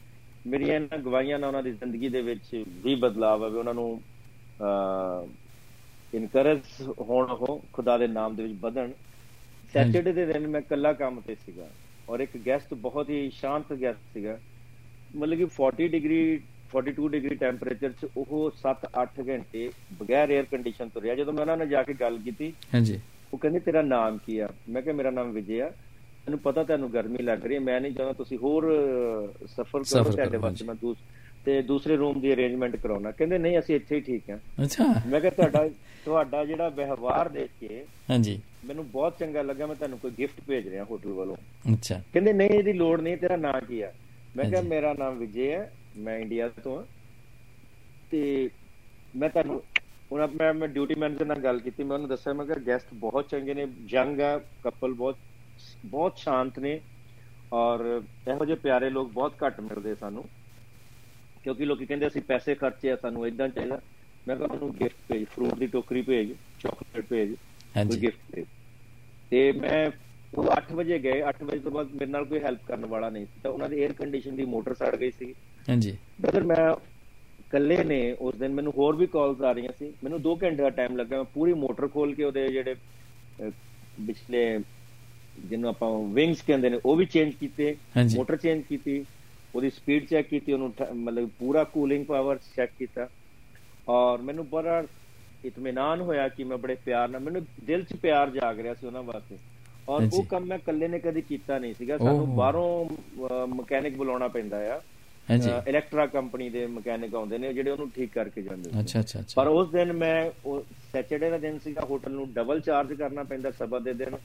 ਮੇਰੀਆਂ 0.47 0.75
ਇਹਨਾਂ 0.75 0.97
ਗਵਾਹੀਆਂ 0.97 1.39
ਨਾਲ 1.39 1.47
ਉਹਨਾਂ 1.47 1.63
ਦੀ 1.63 1.71
ਜ਼ਿੰਦਗੀ 1.71 2.09
ਦੇ 2.09 2.21
ਵਿੱਚ 2.21 2.63
ਵੀ 2.83 2.95
ਬਦਲਾਅ 2.95 3.31
ਆਵੇ। 3.31 3.57
ਉਹਨਾਂ 3.59 3.73
ਨੂੰ 3.73 4.01
ਇਨਕਰੇਜ 6.13 6.59
ਹੋਣ 6.99 7.29
ਉਹ 7.31 7.63
ਖੁਦਾ 7.73 7.97
ਦੇ 7.97 8.07
ਨਾਮ 8.07 8.35
ਦੇ 8.35 8.43
ਵਿੱਚ 8.43 8.55
ਵਧਣ। 8.61 8.91
ਸੈਟਰਡੇ 9.83 10.11
ਦੇ 10.11 10.25
ਦਿਨ 10.25 10.47
ਮੈਂ 10.47 10.61
ਇਕੱਲਾ 10.61 10.93
ਕੰਮ 10.93 11.21
ਤੇ 11.21 11.35
ਸੀਗਾ 11.35 11.67
ਔਰ 12.09 12.19
ਇੱਕ 12.19 12.31
ਗੈਸਟ 12.45 12.73
ਬਹੁਤ 12.73 13.09
ਹੀ 13.09 13.29
ਸ਼ਾਂਤ 13.33 13.73
ਗੈਸਟ 13.73 14.13
ਸੀਗਾ। 14.13 14.39
ਮਤਲਬ 15.15 15.37
ਕਿ 15.37 15.45
40 15.55 15.87
ਡਿਗਰੀ 15.87 16.39
42 16.75 17.07
ਡਿਗਰੀ 17.07 17.35
ਟੈਂਪਰੇਚਰ 17.35 17.91
'ਚ 17.91 18.07
ਉਹ 18.17 18.51
7-8 18.61 19.27
ਘੰਟੇ 19.29 19.69
ਬਗੈਰ 19.99 20.29
에ਅਰ 20.29 20.45
ਕੰਡੀਸ਼ਨ 20.51 20.89
ਤੋਂ 20.89 21.01
ਰਿਹਾ। 21.01 21.15
ਜਦੋਂ 21.15 21.33
ਮੈਂ 21.33 21.41
ਉਹਨਾਂ 21.41 21.57
ਨਾਲ 21.57 21.67
ਜਾ 21.67 21.83
ਕੇ 21.83 21.93
ਗੱਲ 21.93 22.17
ਕੀਤੀ 22.17 22.53
ਹਾਂਜੀ। 22.73 22.99
ਉਹ 23.33 23.37
ਕਹਿੰਦੇ 23.37 23.59
ਤੇਰਾ 23.59 23.81
ਨਾਮ 23.81 24.17
ਕੀ 24.17 24.39
ਆ? 24.39 24.49
ਮੈਂ 24.69 24.81
ਕਿਹਾ 24.81 24.95
ਮੇਰਾ 24.95 25.11
ਨਾਮ 25.11 25.31
ਵਿਜੇ 25.31 25.61
ਆ। 25.61 25.67
ਮੈਨੂੰ 26.27 26.39
ਪਤਾ 26.39 26.63
ਤੁਹਾਨੂੰ 26.63 26.91
ਗਰਮੀ 26.93 27.23
ਲੱਗ 27.23 27.45
ਰਹੀ 27.45 27.55
ਹੈ। 27.55 27.59
ਮੈਂ 27.59 27.81
ਨਹੀਂ 27.81 27.91
ਚਾਹੁੰਦਾ 27.91 28.13
ਤੁਸੀਂ 28.13 28.37
ਹੋਰ 28.37 28.63
ਸਫਰ 29.47 29.83
ਕਰੋ 29.83 30.03
ਤੁਹਾਡੇ 30.03 30.37
ਵਾਸਤੇ 30.37 30.65
ਮੈਂ 30.65 30.75
ਦੂਸ 30.75 30.97
ਤੇ 31.47 31.61
ਦੂਸਰੇ 31.61 31.95
ਰੂਮ 31.95 32.19
ਦੀ 32.21 32.33
ਅਰੇਂਜਮੈਂਟ 32.33 32.75
ਕਰਾਉਣਾ। 32.75 33.11
ਕਹਿੰਦੇ 33.11 33.37
ਨਹੀਂ 33.37 33.59
ਅਸੀਂ 33.59 33.75
ਇੱਥੇ 33.75 33.95
ਹੀ 33.95 34.01
ਠੀਕ 34.01 34.29
ਆ 34.31 34.37
ਅੱਛਾ। 34.63 34.85
ਮੈਂ 35.07 35.19
ਕਿਹਾ 35.21 35.31
ਤੁਹਾਡਾ 35.31 35.67
ਤੁਹਾਡਾ 36.05 36.43
ਜਿਹੜਾ 36.45 36.67
ਵਿਵਹਾਰ 36.69 37.29
ਦੇਖ 37.29 37.49
ਕੇ 37.59 37.83
ਹਾਂਜੀ। 38.09 38.39
ਮੈਨੂੰ 38.65 38.85
ਬਹੁਤ 38.91 39.19
ਚੰਗਾ 39.19 39.41
ਲੱਗਾ 39.41 39.65
ਮੈਂ 39.67 39.75
ਤੁਹਾਨੂੰ 39.75 39.99
ਕੋਈ 39.99 40.11
ਗਿਫਟ 40.17 40.41
ਭੇਜ 40.47 40.67
ਰਿਹਾ 40.67 40.83
ਹੋਟਲ 40.83 41.11
ਵੱਲੋਂ। 41.13 41.35
ਅੱਛਾ। 41.73 42.01
ਕਹਿੰਦੇ 42.13 42.33
ਨਹੀਂ 42.33 42.49
ਇਹਦੀ 42.49 42.73
ਲੋੜ 42.73 42.99
ਨਹੀਂ 43.01 43.17
ਤੇਰਾ 43.17 43.35
ਨਾਂ 43.35 43.53
ਕੀ 43.61 43.81
ਆ? 43.81 43.91
ਮੈਂ 44.37 44.45
ਕਿਹਾ। 44.49 44.61
ਮੇਰਾ 44.61 44.93
ਨਾਮ 44.93 45.17
ਵਿਜੇ 45.17 45.51
ਹੈ 45.51 45.71
ਮੈਂ 45.97 46.17
ਇੰਡੀਆ 46.19 46.47
ਤੋਂ 46.63 46.75
ਹਾਂ 46.77 46.83
ਤੇ 48.11 48.49
ਮੈਂ 49.15 49.29
ਤੁਹਾਨੂੰ 49.29 49.61
ਉਹਨਾਂ 50.11 50.27
ਮੈਂ 50.39 50.53
ਮੈਂ 50.53 50.67
ਡਿਊਟੀ 50.67 50.95
ਮੈਨੇਜਰ 50.95 51.25
ਨਾਲ 51.25 51.39
ਗੱਲ 51.39 51.59
ਕੀਤੀ 51.59 51.83
ਮੈਂ 51.83 51.95
ਉਹਨੂੰ 51.95 52.09
ਦੱਸਿਆ 52.09 52.33
ਮੈਂ 52.33 52.45
ਕਿਹਾ 52.45 52.57
ਗੈਸਟ 52.67 52.93
ਬਹੁਤ 52.93 53.29
ਚੰਗੇ 53.29 53.53
ਨੇ 53.53 53.67
ਯੰਗ 53.91 54.19
ਆ 54.21 54.37
ਕਪਲ 54.63 54.93
ਬਹੁਤ 54.93 55.17
ਬਹੁਤ 55.85 56.17
ਸ਼ਾਂਤ 56.17 56.59
ਨੇ 56.59 56.79
ਔਰ 57.53 57.85
ਇਹੋ 58.27 58.45
ਜਿਹੇ 58.45 58.57
ਪਿਆਰੇ 58.57 58.89
ਲੋਕ 58.89 59.11
ਬਹੁਤ 59.11 59.43
ਘੱਟ 59.45 59.59
ਮਿਲਦੇ 59.61 59.95
ਸਾਨੂੰ। 59.95 60.23
ਕਿਉਂਕਿ 61.47 61.65
ਲੋਕੀ 61.65 61.85
ਕਹਿੰਦੇ 61.85 62.07
ਅਸੀਂ 62.07 62.21
ਪੈਸੇ 62.21 62.53
ਖਰਚੇ 62.55 62.89
ਆ 62.91 62.95
ਸਾਨੂੰ 63.01 63.27
ਇਦਾਂ 63.27 63.47
ਚਾਹੀਦਾ। 63.49 63.79
ਮੈਂ 64.27 64.35
ਕਿਹਾ 64.35 64.47
ਉਹਨੂੰ 64.53 64.71
ਗਿਫਟ 64.75 64.95
ਭੇਜ 65.09 65.23
ਫਰੂਟ 65.25 65.53
ਦੀ 65.59 65.67
ਟੋਕਰੀ 65.67 66.01
ਭੇਜ 66.01 66.31
ਚਾਕਲੇਟ 66.59 67.05
ਭੇਜ 67.09 67.29
ਕੋਈ 67.29 67.37
ਹਾਂਜੀ। 67.75 68.01
ਗਿਫਟ 68.01 68.31
ਭੇਜ। 68.31 68.45
ਤੇ 69.29 69.51
ਮੈਂ 69.51 69.85
ਉਹ 70.33 70.49
8 70.55 70.73
ਵਜੇ 70.75 70.97
ਗਏ 70.99 71.21
8 71.23 71.43
ਵਜੇ 71.43 71.59
ਤੋਂ 71.59 71.71
ਬਾਅਦ 71.71 71.91
ਮੇਰੇ 71.91 72.11
ਨਾਲ 72.11 72.25
ਕੋਈ 72.25 72.39
ਹੈਲਪ 72.39 72.65
ਕਰਨ 72.67 72.85
ਵਾਲਾ 72.85 73.09
ਨਹੀਂ 73.09 73.25
ਸੀ। 73.25 73.39
ਤਾਂ 73.43 73.51
ਉਹਨਾਂ 73.51 73.69
ਦੀ 73.69 73.81
에ਅਰ 73.83 73.93
ਕੰਡੀਸ਼ਨ 73.93 74.35
ਦੀ 74.35 74.45
ਮੋਟਰ 74.45 74.73
ਸੜ 74.73 74.95
ਗਈ 74.95 75.11
ਸੀ। 75.11 75.33
ਹਾਂਜੀ। 75.69 75.95
ਬ੍ਰਦਰ 76.21 76.43
ਮੈਂ 76.43 76.69
ਇਕੱਲੇ 77.39 77.83
ਨੇ 77.83 77.99
ਉਸ 78.19 78.35
ਦਿਨ 78.35 78.53
ਮੈਨੂੰ 78.53 78.73
ਹੋਰ 78.77 78.95
ਵੀ 78.95 79.07
ਕਾਲਸ 79.07 79.41
ਆ 79.41 79.51
ਰਹੀਆਂ 79.51 79.71
ਸੀ। 79.79 79.93
ਮੈਨੂੰ 80.03 80.21
2 80.21 80.35
ਘੰਟੇ 80.43 80.61
ਦਾ 80.63 80.69
ਟਾਈਮ 80.69 80.97
ਲੱਗਾ। 80.97 81.17
ਮੈਂ 81.17 81.25
ਪੂਰੀ 81.33 81.53
ਮੋਟਰ 81.65 81.87
ਖੋਲ 81.87 82.13
ਕੇ 82.15 82.23
ਉਹਦੇ 82.23 82.47
ਜਿਹੜੇ 82.47 82.75
ਪਿਛਲੇ 84.07 84.59
ਜਿਹਨੂੰ 85.39 85.69
ਆਪਾਂ 85.69 85.91
ਵਿੰਗਸ 86.13 86.41
ਕਹਿੰਦੇ 86.41 86.69
ਨੇ 86.69 86.79
ਉਹ 86.85 86.95
ਵੀ 86.95 87.05
ਚੇਂਜ 87.05 87.33
ਕੀਤੇ। 87.39 87.75
ਮੋਟਰ 88.15 88.37
ਚੇਂਜ 88.37 88.63
ਕੀਤੀ। 88.69 89.03
ਉਹਦੀ 89.57 89.69
ਸਪੀਡ 89.69 90.05
ਚੈੱਕ 90.05 90.27
ਕੀਤੀ 90.27 90.53
ਉਹਨੂੰ 90.53 90.73
ਮਤਲਬ 90.95 91.29
ਪੂਰਾ 91.39 91.63
ਕੂਲਿੰਗ 91.63 92.05
ਪਾਵਰ 92.05 92.39
ਚੈੱਕ 92.55 92.71
ਕੀਤਾ। 92.79 93.07
ਔਰ 93.89 94.21
ਮੈਨੂੰ 94.21 94.49
ਬੜਾ 94.49 94.83
ਇਤਮਾਨਾਨ 95.45 96.01
ਹੋਇਆ 96.01 96.27
ਕਿ 96.27 96.43
ਮੈਂ 96.43 96.57
ਬੜੇ 96.57 96.75
ਪਿਆਰ 96.75 97.07
ਨਾਲ 97.09 97.21
ਮੈਨੂੰ 97.21 97.45
ਦਿਲ 97.65 97.83
'ਚ 97.83 97.93
ਪਿਆਰ 97.93 98.29
ਜਾਗ 98.29 98.59
ਰਿਹਾ 98.59 98.73
ਸੀ 98.73 98.87
ਉਹਨਾਂ 98.87 99.03
ਵਾਸਤੇ। 99.03 99.37
ਔਰ। 99.89 100.07
ਉਹ 100.13 100.23
ਕੰਮ 100.23 100.45
ਮੈਂ 100.45 100.57
ਇਕੱਲੇ 100.57 100.87
ਨੇ 100.87 100.99
ਕਦੀ 100.99 101.21
ਕੀਤਾ 101.21 101.59
ਨਹੀਂ 101.59 101.73
ਸੀਗਾ। 101.73 101.97
ਸਾਨੂੰ 101.97 102.35
ਬਾਹਰੋਂ 102.35 103.47
ਮਕੈਨਿਕ 103.47 103.97
ਬੁਲਾਉਣਾ 103.97 104.27
ਪੈਂਦਾ 104.27 104.57
ਆ। 104.75 104.81
ਹਾਂਜੀ। 105.29 105.49
ਇਲੈਕਟਰਾ 105.67 106.05
ਕੰਪਨੀ 106.05 106.49
ਦੇ 106.49 106.65
ਮਕੈਨਿਕ 106.67 107.15
ਆਉਂਦੇ 107.15 107.37
ਨੇ 107.37 107.53
ਜਿਹੜੇ 107.53 107.71
ਉਹਨੂੰ 107.71 107.89
ਠੀਕ 107.89 108.11
ਕਰਕੇ 108.11 108.41
ਜਾਂਦੇ 108.41 108.69
ਸੀ 108.69 108.79
ਅੱਛਾ 108.79 108.99
ਅੱਛਾ 108.99 109.19
ਪਰ 109.35 109.47
ਉਸ 109.47 109.69
ਦਿਨ 109.69 109.93
ਮੈਂ 109.93 110.31
ਉਹ 110.45 110.63
ਸੈਚਰਡੇ 110.91 111.29
ਦਾ 111.29 111.37
ਦਿਨ 111.37 111.59
ਸੀਗਾ 111.59 111.81
ਹੋਟਲ 111.85 112.11
ਨੂੰ 112.11 112.33
ਡਬਲ 112.33 112.59
ਚਾਰਜ 112.59 112.93
ਕਰਨਾ 112.93 113.23
ਪੈਂਦਾ 113.23 113.51
ਸਬਤ 113.51 113.81
ਦੇ 113.81 113.93
ਦਿਨ। 113.93 114.17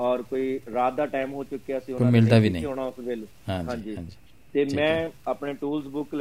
ਔਰ 0.00 0.22
ਕੋਈ 0.22 0.60
ਰਾਤ 0.74 0.94
ਦਾ 0.94 1.06
ਟਾਈਮ 1.06 1.32
ਹੋ 1.32 1.44
ਚੁੱਕਿਆ 1.44 1.80
ਸੀ 1.80 1.92
ਕੋਈ 1.92 2.06
ਮਿਲਦਾ 2.06 2.38
ਵੀ 2.38 2.50
ਨਹੀਂ। 2.50 2.66
ਆਉਣਾ 2.66 2.84
ਉਸ 2.84 2.98
ਵੇਲੇ। 2.98 3.26
ਹਾਂਜੀ। 3.48 3.96
ਹਾਂਜੀ। 3.96 4.16
ਤੇ 4.54 4.64
ਮੈਂ। 4.66 5.08
ਆਪਣੇ 5.28 5.52
ਟੂਲਸ 5.54 5.86
ਬੁੱਕ 5.88 6.14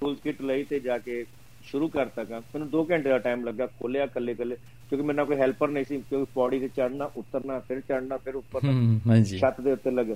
ਟੂਲਸ 0.00 0.18
ਕਿਟ 0.20 0.40
ਲਈ 0.42 0.64
ਤੇ 0.64 0.78
ਜਾ 0.80 0.98
ਕੇ 0.98 1.24
ਸ਼ੁਰੂ 1.64 1.88
ਕਰਤਾ 1.88 2.24
ਕੰਮ। 2.24 2.42
ਮੈਨੂੰ 2.54 2.68
2 2.70 2.84
ਘੰਟੇ 2.90 3.08
ਦਾ 3.10 3.18
ਟਾਈਮ 3.18 3.44
ਲੱਗਾ 3.44 3.66
ਖੋਲਿਆ 3.78 4.06
ਕੱਲੇ 4.08 4.34
ਕੱਲੇ 4.34 4.56
ਕਿਉਂਕਿ 4.90 5.06
ਮੇਰੇ 5.06 5.16
ਨਾਲ 5.16 5.26
ਕੋਈ 5.26 5.36
ਹੈਲਪਰ 5.36 5.68
ਨਹੀਂ 5.68 5.84
ਸੀ 5.84 6.00
ਕਿਉਂਕਿ 6.00 6.30
ਪੌੜੀ 6.34 6.58
ਤੇ 6.60 6.68
ਚੜਨਾ 6.68 7.10
ਉਤਰਨਾ 7.16 7.58
ਫਿਰ 7.60 7.80
ਚੜਨਾ 7.80 8.16
ਫਿਰ 8.16 8.34
ਉੱਪਰ 8.34 8.64
ਹਾਂਜੀ। 9.06 9.38
ਛੱਤ 9.38 9.60
ਦੇ 9.60 9.72
ਉੱਤੇ 9.72 9.90
ਲੱਗ। 9.90 10.14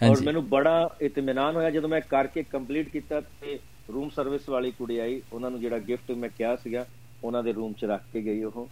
ਔਰ 0.00 0.20
ਮੈਨੂੰ 0.20 0.44
ਬੜਾ 0.48 0.74
ਇਤਮਾਨਾਨ 1.02 1.56
ਹੋਇਆ 1.56 1.70
ਜਦੋਂ 1.70 1.88
ਮੈਂ 1.88 2.00
ਕਰਕੇ 2.08 2.42
ਕੰਪਲੀਟ 2.50 2.88
ਕੀਤਾ 2.88 3.20
ਤੇ 3.40 3.58
ਰੂਮ 3.88 4.08
ਸਰਵਿਸ 4.10 4.48
ਵਾਲੀ 4.48 4.70
ਕੁੜੀ 4.70 4.98
ਆਈ। 4.98 5.20
ਉਹਨਾਂ 5.32 5.50
ਨੂੰ 5.50 5.60
ਜਿਹੜਾ 5.60 5.78
ਗਿਫਟ 5.80 6.10
ਮੈਂ 6.14 6.28
ਕਿਹਾ 6.28 6.54
ਸੀਗਾ 6.56 6.86
ਉਹਨਾਂ 7.24 7.42
ਦੇ 7.42 7.52
ਰੂਮ 7.52 7.72
'ਚ 7.72 7.84
ਰੱਖ 7.84 8.02
ਕੇ 8.12 8.22
ਗਈ 8.22 8.42
ਉਹ। 8.44 8.66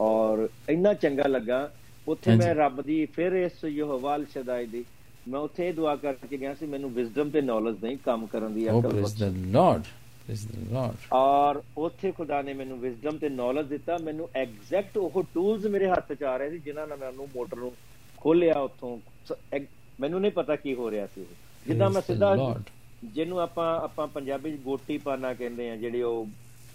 ਔਰ 0.00 0.48
ਇੰਨਾ 0.70 0.92
ਚੰਗਾ 0.94 1.26
ਲੱਗਾ। 1.26 1.68
ਉੱਥੇ। 2.06 2.32
ਮੈਂ 2.32 2.54
ਰੱਬ 2.54 2.80
ਦੀ 2.82 3.04
ਫਿਰ 3.06 3.32
ਇਸ 3.34 3.64
ਯਹੋਵਾਲ 3.66 4.24
ਸ਼ਦਾਈ 4.32 4.66
ਦੀ 4.66 4.84
ਮੈਂ 5.28 5.40
ਉੱਥੇ 5.40 5.70
ਦੁਆ 5.72 5.94
ਕਰਕੇ 5.96 6.36
ਗਿਆ 6.38 6.54
ਸੀ 6.54 6.66
ਮੈਨੂੰ 6.66 6.90
ਵਿਜ਼ਡਮ 6.92 7.30
ਤੇ 7.30 7.40
ਨੌਲੇਜ 7.40 7.84
ਨਹੀਂ 7.84 7.96
ਕੰਮ 8.04 8.26
ਕਰਨ 8.26 8.54
ਦੀ 8.54 8.68
ਅਕਲ 8.70 9.00
ਬਖਸ਼। 9.02 9.14
The 9.16 9.34
Lord 9.52 9.82
praise 10.26 10.46
the 10.46 10.72
Lord 10.72 11.12
ਔਰ 11.12 11.60
ਉੱਥੇ 11.78 12.12
ਖੁਦਾ 12.12 12.40
ਨੇ 12.42 12.52
ਮੈਨੂੰ 12.52 12.78
ਵਿਜ਼ਡਮ 12.80 13.18
ਤੇ 13.18 13.28
ਨੌਲੇਜ 13.28 13.66
ਦਿੱਤਾ 13.66 13.98
ਮੈਨੂੰ 14.02 14.28
ਐਗਜ਼ੈਕਟ 14.36 14.96
ਉਹ 14.96 15.22
ਟੂਲਸ 15.34 15.66
ਮੇਰੇ 15.66 15.88
ਹੱਥ 15.88 16.12
'ਚ 16.12 16.22
ਆ 16.22 16.36
ਰਹੇ 16.36 16.50
ਸੀ 16.50 16.58
ਜਿਨ੍ਹਾਂ 16.58 16.86
ਨਾਲ 16.86 16.98
ਮੈਂ 16.98 17.08
ਉਹਨੂੰ 17.08 17.28
ਮੋਟਰ 17.34 17.56
ਨੂੰ 17.56 17.72
ਖੋਲਿਆ 18.16 18.58
ਉੱਥੋਂ। 18.58 18.98
ਮੈਨੂੰ 20.00 20.20
ਨਹੀਂ 20.20 20.32
ਪਤਾ 20.32 20.56
ਕੀ 20.56 20.74
ਹੋ 20.74 20.90
ਰਿਹਾ 20.90 21.06
ਸੀ। 21.06 21.24
ਜਿੱਦਾਂ 21.66 21.90
ਮੈਂ 21.90 22.02
ਸਿੱਧਾ 22.02 22.34
ਜਿਹਨੂੰ 23.04 23.40
ਆਪਾਂ 23.40 23.66
ਆਪਾਂ 23.80 24.06
ਪੰਜਾਬੀ 24.06 24.52
ਚ 24.52 24.60
ਗੋਟੀ 24.60 24.98
ਪਾਣਾ 24.98 25.32
ਕਹਿੰਦੇ 25.34 25.70
ਆ 25.70 25.76
ਜਿਹੜੇ 25.76 26.02
ਉਹ 26.02 26.26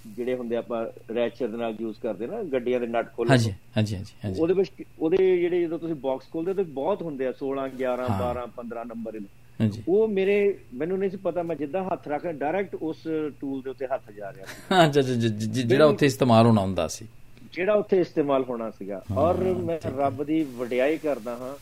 ਜਿਹੜੇ 0.08 0.36
ਹੁੰਦੇ 0.36 0.56
ਆਪਾਂ 0.56 0.86
ਰੈਚਰ 1.16 1.48
ਦੇ 1.48 1.58
ਨਾਲ 1.58 1.76
ਯੂਜ਼ 1.82 1.98
ਕਰਦੇ 2.00 2.28
ਨਾ 2.28 2.44
ਗੱਡੀਆਂ 2.44 2.80
ਦੇ 2.80 2.88
ਨਟ 2.88 3.14
ਖੋਲ੍ਹਣ 3.16 3.32
ਹਾਂਜੀ। 3.32 3.54
ਹਾਂਜੀ 3.78 3.96
ਹਾਂਜੀ 3.96 4.42
ਉਹਦੇ 4.42 4.54
ਵਿੱਚ 4.54 4.72
ਉਹਦੇ 5.00 5.38
ਜਿਹੜੇ 5.40 5.62
ਜਦੋਂ 5.62 5.80
ਤੁਸੀਂ 5.80 5.96
ਬਾਕਸ 5.96 6.26
ਖੋਲਦੇ 6.32 6.54
ਤੇ 6.54 6.64
ਬਹੁਤ 6.64 7.02
ਹੁੰਦੇ 7.02 7.28
ਆ 7.28 7.34
16 7.40 7.68
11 7.78 8.10
ਹਾਂ। 8.10 8.20
12 8.20 8.48
15 8.56 8.84
ਨੰਬਰ 8.88 9.16
ਇਹਨੂੰ। 9.16 9.30
ਹਾਂਜੀ। 9.62 9.84
ਉਹ 9.88 10.08
ਮੇਰੇ 10.08 10.58
ਮੈਨੂੰ 10.74 11.00
ਨਹੀਂ 11.00 11.10
ਸੀ 11.10 11.18
ਪਤਾ 11.18 11.44
ਮੈਂ 11.44 11.56
ਜਿੱਦਾਂ 11.56 11.84
ਹੱਥ 11.84 12.08
ਰੱਖ 12.08 12.28
ਡਾਇਰੈਕਟ 12.28 12.76
ਉਸ 12.76 12.98
ਟੂਲ 13.42 13.62
ਦੇ 13.62 13.70
ਉੱਤੇ 13.70 13.88
ਹੱਥ 13.88 14.12
ਜਾ 14.12 14.34
ਰਿਹਾ 14.34 14.92
ਸੀ। 14.92 15.12
ਜ- 15.12 15.66
ਜਿਹੜਾ 15.68 15.86
ਉੱਥੇ 15.86 16.06
ਇਸਤੇਮਾਲ 16.06 16.46
ਹੋਣਾ 16.46 16.62
ਹੁੰਦਾ 16.62 16.88
ਸੀ। 16.88 17.08
ਜਿਹੜਾ 17.54 17.74
ਉੱਥੇ 17.74 18.00
ਇਸਤੇਮਾਲ 18.00 18.44
ਹੋਣਾ 18.44 18.70
ਸੀਗਾ। 18.70 19.04
ਔਰ 19.18 19.38
ਮੈਂ। 19.38 19.80
ਰੱਬ 19.98 20.24
ਦੀ 20.24 20.44
ਵਡਿਆਈ 20.44 20.98
ਕਰਦਾ 20.98 21.38
ਹਾਂ 21.38 21.56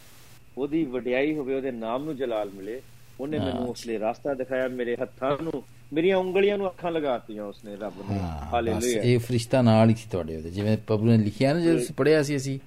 ਉਹਦੀ 0.58 0.86
ਵਡਿਆਈ 0.86 1.36
ਹੋਵੇ 1.36 1.56
ਉਹਦੇ 1.56 1.72
ਨਾਮ 1.72 2.04
ਨੂੰ 2.04 2.16
ਜਲਾਲ 2.16 2.50
ਮਿਲੇ 2.56 2.82
ਉਹਨੇ 3.20 3.40
ਮੈਨੂੰ 3.40 3.70
ਉਸ 3.70 3.88
ਲਈ 3.88 3.98
ਰਸਤਾ 3.98 4.34
ਦਿਖਾਇਆ 4.34 4.68
ਮੇਰੇ 4.68 4.98
ਹੱਥਾਂ 5.02 5.44
ਨੂੰ। 5.44 5.64
ਮੇਰੀਆਂ 5.93 6.17
ਉਂਗਲੀਆਂ 6.17 6.57
ਨੂੰ 6.59 6.67
ਅੱਖਾਂ 6.67 6.91
ਲਗਾਤੀਆਂ 6.93 7.45
ਉਸਨੇ 7.45 7.77
ਰੱਬ 7.77 7.93
ਨੇ 8.11 8.19
ਹਾਂ 8.19 8.37
ਬਸ 8.37 8.53
ਹਾਲੇਲੂਇਆ 8.53 9.03
ਇਹ 9.03 9.19
ਫਰਿਸ਼ਤਾ 9.19 9.63
ਨਾਲ 9.63 9.91
ਹੀ 9.91 9.95
ਸੀ 9.95 10.09
ਤੁਹਾਡੇ 10.11 10.37
ਉਹਦੇ 10.37 10.51
ਜਿਵੇਂ 10.51 10.77
ਪ੍ਰਭੂ 10.87 11.07
ਨੇ 11.07 11.17
ਲਿਖਿਆ 11.17 11.53
ਨਾ 11.55 11.61
ਜਦੋਂ 11.61 11.95
ਪੜਿਆ 11.97 12.23
ਸੀ 12.23 12.37
ਅਸੀਂ 12.37 12.59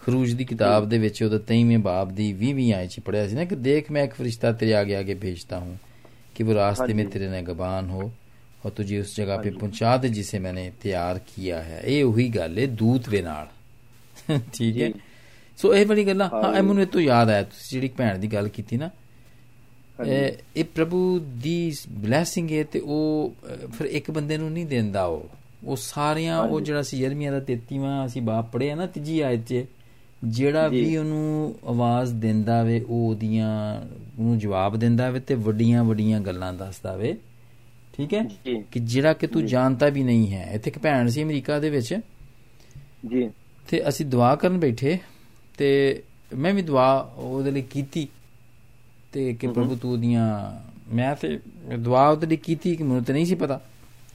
ਖਰੂਜ 0.00 0.32
ਦੀ 0.32 0.44
ਕਿਤਾਬ 0.44 0.88
ਦੇ 0.88 0.98
ਵਿੱਚ 0.98 1.22
ਉਹਦਾ 1.22 1.38
23ਵੇਂ 1.50 1.78
ਬਾਬ 1.78 2.12
ਦੀ 2.12 2.32
20ਵੀਂ 2.40 2.72
ਆਇਤ 2.74 2.90
ਚ 2.90 3.00
ਪੜਿਆ 3.00 3.26
ਸੀ 3.28 3.34
ਨਾ 3.36 3.44
ਕਿ 3.44 3.56
ਦੇਖ 3.56 3.90
ਮੈਂ 3.90 4.04
ਇੱਕ 4.04 4.14
ਫਰਿਸ਼ਤਾ 4.14 4.50
तेरे 4.52 4.72
आगे 4.78 4.96
आगे 4.96 5.14
भेजता 5.20 5.58
हूँ 5.58 5.76
कि 6.34 6.44
वो 6.44 6.54
रास्ते 6.54 6.94
में 6.94 7.02
ਹਾਂਜੀ। 7.04 7.12
तेरे 7.12 7.28
नगबान 7.30 7.88
हो 7.90 8.02
और 8.62 8.72
तुझे 8.76 8.98
उस 9.00 9.12
जगह 9.16 9.40
पे 9.42 9.50
पहुंचा 9.56 9.92
दे 9.96 10.10
जिसे 10.10 10.38
मैंने 10.38 10.64
तैयार 10.82 11.18
किया 11.26 11.58
है 11.62 11.80
ਇਹ 11.84 12.02
ਉਹੀ 12.04 12.28
ਗੱਲ 12.28 12.58
ਹੈ 12.58 12.66
ਦੂਤ 12.76 13.08
ਦੇ 13.08 13.22
ਨਾਲ 13.22 13.48
ਠੀਕ 14.52 14.76
ਹੈ 14.76 14.86
ਜੀ। 14.86 14.92
ਸੋ 15.58 15.74
ਇਹ 15.74 15.84
ਬੜੀ 15.86 16.06
ਗੱਲਾਂ 16.06 16.28
ਹਾਂ 16.28 16.40
ਇਹ 16.40 16.44
ਹਾਂਜੀ। 16.46 16.66
ਮੈਨੂੰ 16.68 16.82
ਇਹ 16.82 16.86
ਤੋਂ 16.88 17.00
ਯਾਦ 17.00 17.30
ਆਇਆ 17.30 17.42
ਤੁਸੀਂ 17.44 17.68
ਜਿਹੜੀ 17.72 17.88
ਭੈਣ 17.96 18.18
ਦੀ 18.18 18.28
ਗੱਲ 18.28 18.48
ਕੀਤੀ 18.48 18.76
ਨਾ 18.76 18.86
ਹਾਂਜੀ। 18.86 19.00
ਇਹ 20.55 20.65
ਪ੍ਰਭੂ 20.65 21.19
ਦੀ 21.19 21.73
ਬਲੇਸਿੰਗ 21.89 22.51
ਹੈ 22.51 22.63
ਤੇ 22.63 22.79
ਉਹ 22.79 23.33
ਫਿਰ 23.77 23.85
ਇੱਕ 23.85 24.11
ਬੰਦੇ 24.11 24.37
ਨੂੰ 24.37 24.51
ਨਹੀਂ 24.51 24.65
ਦਿੰਦਾ 24.65 25.05
ਉਹ। 25.05 25.29
ਉਹ 25.63 25.75
ਸਾਰਿਆਂ 25.75 26.39
ਉਹ। 26.39 26.61
ਜਿਹੜਾ 26.61 26.81
ਸੀ 26.81 26.97
ਯਰਮੀਆ 26.97 27.31
ਦਾ 27.31 27.39
33ਵਾਂ 27.39 28.05
ਅਸੀਂ 28.05 28.21
ਬਾਪ 28.21 28.51
ਪੜਿਆ 28.51 28.75
ਨਾ 28.75 28.85
ਤੀਜੀ 28.85 29.19
ਆਇਤ 29.19 29.47
'ਚ 29.47 29.65
ਜਿਹੜਾ। 30.23 30.67
ਵੀ 30.67 30.97
ਉਹਨੂੰ 30.97 31.55
ਆਵਾਜ਼ 31.67 32.13
ਦਿੰਦਾ 32.13 32.63
ਵੇ 32.63 32.81
ਉਹ 32.81 33.09
ਉਹਦੀਆਂ 33.09 33.81
ਉਹਨੂੰ 34.19 34.37
ਜਵਾਬ 34.37 34.77
ਦਿੰਦਾ 34.77 35.09
ਵੇ 35.09 35.19
ਤੇ 35.19 35.35
ਵੱਡੀਆਂ 35.35 35.83
ਵੱਡੀਆਂ 35.83 36.21
ਗੱਲਾਂ 36.21 36.53
ਦੱਸਦਾ 36.53 36.95
ਵੇ। 36.95 37.17
ਠੀਕ 37.97 38.13
ਹੈ? 38.13 38.23
ਕਿ 38.71 38.79
ਜਿਹੜਾ 38.79 39.13
ਕਿ 39.13 39.27
ਤੂੰ 39.27 39.45
ਜਾਣਦਾ 39.45 39.89
ਵੀ 39.89 40.03
ਨਹੀਂ 40.03 40.33
ਹੈ। 40.33 40.51
ਇੱਥੇ 40.53 40.69
ਇੱਕ 40.69 40.79
ਭੈਣ 40.79 41.07
ਸੀ 41.07 41.23
ਅਮਰੀਕਾ 41.23 41.59
ਦੇ 41.59 41.69
ਵਿੱਚ। 41.69 41.99
ਜੀ। 43.11 43.29
ਤੇ 43.69 43.89
ਅਸੀਂ 43.89 44.05
ਦੁਆ 44.05 44.35
ਕਰਨ 44.35 44.59
ਬੈਠੇ 44.59 44.99
ਤੇ 45.57 46.01
ਮੈਂ 46.35 46.53
ਵੀ 46.53 46.61
ਦੁਆ 46.61 47.13
ਉਹਦੇ 47.15 47.51
ਲਈ 47.51 47.61
ਕੀਤੀ। 47.61 48.07
ਤੇ 49.17 49.33
ਕਿ 49.33 49.47
ਪ੍ਰਭੂ 49.47 49.75
ਤੂੰ 49.75 49.91
ਉਹਦੀਆਂ 49.91 50.59
ਮੈਂ 50.95 51.15
ਤੇ 51.15 51.39
ਦੁਆ 51.79 52.07
ਉਹਦੇ 52.07 52.27
ਲਈ 52.27 52.35
ਕੀਤੀ 52.35 52.75
ਕਿ 52.75 52.83
ਮੈਨੂੰ 52.83 53.03
ਤੇ 53.03 53.13
ਨਹੀਂ 53.13 53.25
ਸੀ 53.25 53.35
ਪਤਾ 53.35 53.61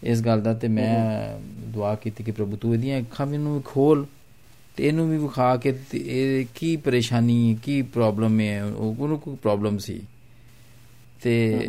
ਇਸ 0.03 0.20
ਗੱਲ 0.20 0.40
ਦਾ 0.40 0.55
ਤੇ 0.55 0.68
ਮੈਂ 0.68 1.38
ਦੁਆ 1.68 1.94
ਕੀਤੀ 1.94 2.24
ਕਿ 2.24 2.30
ਪ੍ਰਭੂ 2.32 2.57
ਤੂੰ 2.57 2.74
ਇਹਦੀਆਂ 2.74 3.00
ਅੱਖਾਂ 3.00 3.26
ਮੈਨੂੰ 3.26 3.62
ਖੋਲ 3.64 4.07
ਤੇ 4.76 4.88
ਇਹਨੂੰ 4.88 5.11
ਵੀ 5.11 5.18
ਵਿਖਾ 5.18 5.57
ਕੇ 5.57 5.74
ਇਹ 5.94 6.46
ਕੀ 6.55 6.76
ਪਰੇਸ਼ਾਨੀ 6.76 7.59
ਕੀ 7.62 7.82
ਪ੍ਰੋਬਲਮ 7.82 8.40
ਹੈ 8.40 8.64
ਉਹ- 8.64 8.94
ਉਹਨੂੰ 8.98 9.18
ਕੋਈ 9.18 9.36
ਪ੍ਰੋਬਲਮ 9.42 9.78
ਸੀ। 9.78 10.00
ਤੇ 11.22 11.68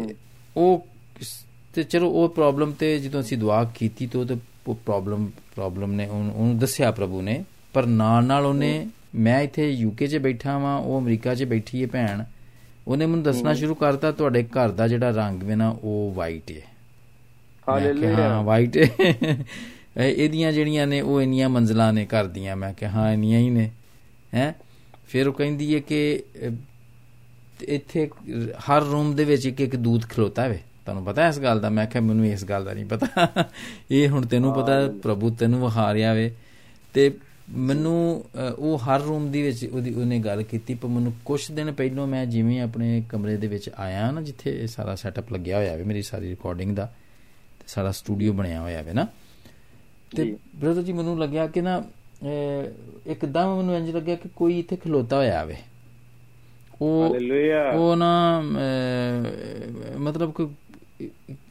ਉਹ 0.57 0.87
ਤੇ 1.75 1.83
ਚਲੋ 1.83 2.09
ਉਹ 2.09 2.29
ਪ੍ਰੋਬਲਮ 2.29 2.71
ਤੇ 2.71 2.99
ਜਦੋਂ 2.99 3.21
ਅਸੀਂ 3.21 3.37
ਦੁਆ 3.37 3.63
ਕੀਤੀ 3.63 4.07
ਤੇ 4.07 4.17
ਉਹ 4.17 4.25
ਤੇ 4.25 4.35
ਪ੍ਰੋਬਲਮ 4.73 5.25
ਪ੍ਰੋਬਲਮ 5.55 5.91
ਨੇ 5.91 6.07
ਉਹਨੂੰ 6.07 6.35
ਉਹਨੂੰ 6.35 6.57
ਦੱਸਿਆ 6.59 6.91
ਪ੍ਰਭੂ 6.91 7.21
ਨੇ। 7.21 7.43
ਪਰ 7.73 7.85
ਨਾਲ 7.85 8.25
ਨਾਲ 8.25 8.45
ਉਹਨੇ 8.45 8.87
ਮੈਂ 9.15 9.41
ਇੱਥੇ 9.41 9.69
ਯੂਕੇ 9.71 10.07
'ਚ 10.07 10.17
ਬੈਠਾ 10.17 10.57
ਵਾਂ 10.57 10.79
ਉਹ 10.79 11.01
ਅਮਰੀਕਾ 11.01 11.35
'ਚ 11.35 11.43
ਬੈਠੀ 11.43 11.81
ਹੈ 11.81 11.87
ਭੈਣ। 11.87 12.23
ਉਹਨੇ 12.87 13.05
ਮੈਨੂੰ 13.05 13.23
ਦੱਸਣਾ 13.23 13.53
ਸ਼ੁਰੂ 13.53 13.75
ਕਰਤਾ 13.75 14.11
ਤੁਹਾਡੇ 14.11 14.43
ਘਰ 14.43 14.71
ਦਾ 14.71 14.87
ਜਿਹੜਾ 14.87 15.09
ਰੰਗ 15.09 15.43
ਵੇ 15.43 15.55
ਨਾ 15.55 15.69
ਉਹ 15.69 16.13
ਵਾਈਟ 16.15 16.51
ਹੈ 16.51 16.61
ਹਾਲੇਲੂਇਆ 17.69 18.15
ਹਾਂ 18.15 18.43
ਵਾਈਟ 18.43 18.77
ਇਹਦੀਆਂ 19.97 20.51
ਜਿਹੜੀਆਂ 20.51 20.87
ਨੇ 20.87 21.01
ਉਹ 21.01 21.21
ਇੰਨੀਆਂ 21.21 21.49
ਮੰਜ਼ਲਾਂ 21.49 21.93
ਨੇ 21.93 22.05
ਘਰ 22.05 22.27
ਦੀਆਂ। 22.27 22.55
ਮੈਂ 22.55 22.73
ਕਿਹਾ 22.73 22.91
ਹਾਂ 22.91 23.13
ਇੰਨੀਆਂ 23.13 23.39
ਹੀ 23.39 23.49
ਨੇ। 23.49 23.71
ਹੈ? 24.33 24.55
ਫਿਰ 25.07 25.27
ਉਹ 25.27 25.33
ਕਹਿੰਦੀ 25.33 25.75
ਹੈ 25.75 25.79
ਕਿ 25.79 26.23
ਇੱਥੇ 27.61 28.09
ਹਰ 28.53 28.81
ਰੂਮ 28.81 29.15
ਦੇ 29.15 29.23
ਵਿੱਚ 29.23 29.45
ਇੱਕ 29.45 29.61
ਇੱਕ 29.61 29.75
ਦੂਤ 29.75 30.03
ਖਲੋਤਾ 30.09 30.47
ਵੇ। 30.47 30.55
ਤੁਹਾਨੂੰ 30.55 31.05
ਪਤਾ 31.05 31.27
ਇਸ 31.27 31.39
ਗੱਲ 31.39 31.59
ਦਾ? 31.59 31.69
ਮੈਂ 31.69 31.85
ਕਿਹਾ 31.87 32.03
ਮੈਨੂੰ 32.03 32.25
ਇਸ 32.25 32.45
ਗੱਲ 32.45 32.65
ਦਾ 32.65 32.73
ਨਹੀਂ 32.73 32.85
ਪਤਾ। 32.85 33.27
ਇਹ 33.91 34.09
ਹੁਣ 34.09 34.25
ਤੈਨੂੰ 34.25 34.53
ਪਤਾ 34.53 34.93
ਪ੍ਰਭੂ 35.03 35.29
ਤੈਨੂੰ 35.29 35.65
ਵਿਖਾ 35.65 35.93
ਰਿਹਾ 35.93 36.13
ਵੇ। 36.13 36.35
ਤੇ 36.93 37.17
ਮੈਨੂੰ 37.49 38.25
ਉਹ 38.59 38.77
ਹਰ 38.77 39.01
ਰੂਮ 39.01 39.31
ਦੇ 39.31 39.41
ਵਿੱਚ 39.41 39.65
ਉਹਦੀ 39.65 39.93
ਉਹਨੇ 39.93 40.19
ਗੱਲ 40.19 40.43
ਕੀਤੀ 40.43 40.73
ਪਰ 40.73 40.89
ਮੈਨੂੰ 40.89 41.13
ਕੁਝ 41.25 41.51
ਦਿਨ 41.51 41.71
ਪਹਿਲਾਂ 41.71 42.07
ਮੈਂ 42.07 42.25
ਜਿਵੇਂ 42.25 42.61
ਆਪਣੇ 42.61 43.03
ਕਮਰੇ 43.09 43.37
ਦੇ 43.37 43.47
ਵਿੱਚ 43.47 43.69
ਆਇਆ 43.77 44.11
ਨਾ 44.11 44.21
ਜਿੱਥੇ 44.21 44.61
ਇਹ 44.61 44.67
ਸਾਰਾ 44.67 44.95
ਸੈਟਅਪ 44.95 45.33
ਲੱਗਿਆ 45.33 45.57
ਹੋਇਆ 45.57 45.75
ਵੇ 45.75 45.83
ਮੇਰੀ 45.83 46.01
ਸਾਰੀ 46.01 46.29
ਰਿਕਾਰਡਿੰਗ 46.29 46.75
ਦਾ 46.75 46.85
ਤੇ 47.59 47.65
ਸਾਰਾ 47.67 47.91
ਸਟੂਡੀਓ 47.91 48.33
ਬਣਿਆ 48.33 48.61
ਹੋਇਆ 48.61 48.81
ਵੇ 48.81 48.93
ਨਾ। 48.93 49.07
ਤੇ। 50.17 50.37
ਬ੍ਰਦਰ 50.55 50.81
ਜੀ 50.81 50.93
ਮੈਨੂੰ 50.93 51.19
ਲੱਗਿਆ 51.19 51.47
ਕਿ 51.47 51.61
ਨਾ 51.61 51.83
ਇੱਕਦਮ 53.07 53.57
ਮੈਨੂੰ 53.57 53.75
ਇੰਜ 53.75 53.91
ਲੱਗਿਆ 53.91 54.15
ਕਿ 54.15 54.29
ਕੋਈ 54.35 54.59
ਇੱਥੇ 54.59 54.75
ਖਲੋਤਾ 54.75 55.17
ਹੋਇਆ 55.17 55.41
ਆਵੇ 55.41 55.55
ਉਹ 56.81 57.03
ਹਾਲੇਲੂਇਆ 57.03 57.71
ਉਹ 57.71 57.95
ਨਾ 57.95 58.43
ਮਤਲਬ 59.97 60.31
ਕੋਈ 60.31 60.47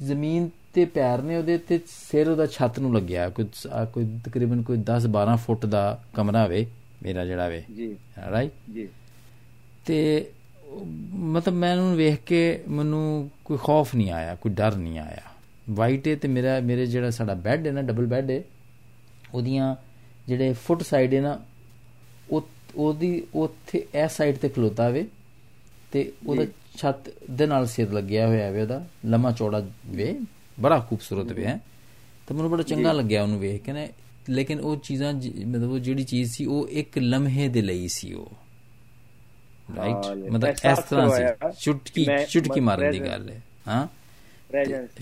ਜ਼ਮੀਨ 0.03 0.51
ਤੇ 0.75 0.85
ਪੈਰ 0.85 1.23
ਨੇ 1.23 1.37
ਉਹਦੇ 1.37 1.59
ਤੇ 1.59 1.81
ਸਿਰ 2.11 2.29
ਉਹਦਾ 2.29 2.47
ਛੱਤ 2.47 2.79
ਨੂੰ 2.79 2.95
ਲੱਗਿਆ। 2.95 3.29
ਕੋਈ 3.29 3.45
ਕੋਈ 3.93 4.19
ਤਕਰੀਬਨ 4.25 4.63
ਕੋਈ 4.63 4.79
10 4.79 5.09
12 5.09 5.37
ਫੁੱਟ 5.37 5.67
ਦਾ 5.67 6.03
ਕਮਰਾ 6.15 6.47
ਵੇ 6.47 6.67
ਮੇਰਾ 7.03 7.25
ਜਿਹੜਾ 7.25 7.49
ਵੇ 7.49 7.65
ਜੀ। 7.77 7.97
ਰਾਈਟ 8.31 8.53
ਜੀ। 8.75 8.89
ਤੇ 9.87 10.31
ਮਤਲਬ 11.15 11.55
ਮੈਂ 11.55 11.77
ਉਹਨੂੰ 11.77 11.97
ਵੇਖ 11.97 12.21
ਕੇ 12.27 12.63
ਮੈਨੂੰ 12.69 13.31
ਕੋਈ 13.45 13.59
ਖੌਫ 13.63 13.95
ਨਹੀਂ 13.95 14.11
ਆਇਆ 14.11 14.35
ਕੋਈ 14.35 14.53
ਡਰ 14.53 14.77
ਨਹੀਂ 14.77 14.99
ਆਇਆ। 14.99 15.23
ਵਾਈਟ 15.71 16.09
ਹੈ 16.09 16.17
ਤੇ 16.17 16.29
ਮੇਰਾ 16.29 16.61
ਮੇਰੇ 16.61 16.87
ਜਿਹੜਾ 16.87 17.11
ਸਾਡਾ 17.11 17.35
ਬੈੱਡ 17.35 17.67
ਹੈ 17.67 17.73
ਨਾ 17.73 17.83
ਡਬਲ 17.83 18.07
ਬੈੱਡ 18.07 18.31
ਹੈ 18.31 18.43
ਉਹਦੀਆਂ 19.35 19.77
ਜਿਹੜੇ 20.29 20.53
ਫੁੱਟ 20.53 20.83
ਸਾਈਡ 20.83 21.15
ਹੈ 21.15 21.21
ਨਾ 21.21 21.41
ਉਹ 22.31 22.49
ਉਹਦੀ 22.77 23.27
ਉੱਥੇ 23.35 23.87
ਇਸ 24.05 24.13
ਸਾਈਡ 24.13 24.37
ਤੇ 24.37 24.49
ਖਲੋਤਾ 24.49 24.89
ਵੇ 24.89 25.07
ਤੇ 25.93 26.13
ਉਹਦਾ 26.27 26.47
ਛੱਤ 26.77 27.11
ਦੇ 27.31 27.47
ਨਾਲ 27.47 27.67
ਸਿਰ 27.67 27.93
ਲੱਗਿਆ 27.93 28.27
ਹੋਇਆ 28.27 28.51
ਵੇ 28.51 28.63
ਉਹਦਾ 28.63 28.87
ਲੰਮਾ 29.07 29.31
ਚੌੜਾ 29.31 29.67
ਵੇ। 29.87 30.21
ਬੜਾ 30.63 30.87
ਖੂਬਸੂਰਤ 30.91 31.33
ਵੇ 31.33 31.45
ਹੈ। 31.45 31.61
ਤਾਂ 32.27 32.37
ਮੈਨੂੰ 32.37 32.51
ਬੜਾ 32.51 32.63
ਚੰਗਾ 32.63 32.93
ਲੱਗਿਆ 32.93 33.23
ਉਹਨੂੰ 33.23 33.41
ਵੇਖ 33.41 33.63
ਕੇ 33.63 33.73
ਨਾ। 33.73 33.87
ਲੇਕਿਨ 34.31 34.61
ਉਹ 34.61 34.77
ਚੀਜ਼ਾਂ 34.77 35.13
ਜ- 35.13 35.45
ਮਤਲਬ 35.45 35.71
ਉਹ 35.71 35.79
ਜਿਹੜੀ 35.79 36.05
ਚੀਜ਼ 36.05 36.33
ਸੀ 36.33 36.45
ਉਹ 36.45 36.69
ਇੱਕ 36.69 36.99
ਲਮਹੇ 36.99 37.49
ਦੇ 37.49 37.63
ਲਈ 37.63 37.89
ਸੀ 37.89 38.13
ਉਹ। 38.13 38.33
ਰਾਈਟ 39.77 40.17
ਮਤਲਬ 40.33 40.55
ਇਸ 40.73 40.79
ਤਰ੍ਹਾਂ 40.79 41.09
ਸੀ। 41.09 41.57
ਚੁਟਕੀ 41.61 42.05
ਚੁਟਕੀ 42.29 42.61
ਮਾਰਨ 42.61 42.91
ਦੀ 42.91 42.99
ਗੱਲ 43.07 43.31
ਹੈ। 43.31 43.43
ਹਾਂ? 43.69 43.87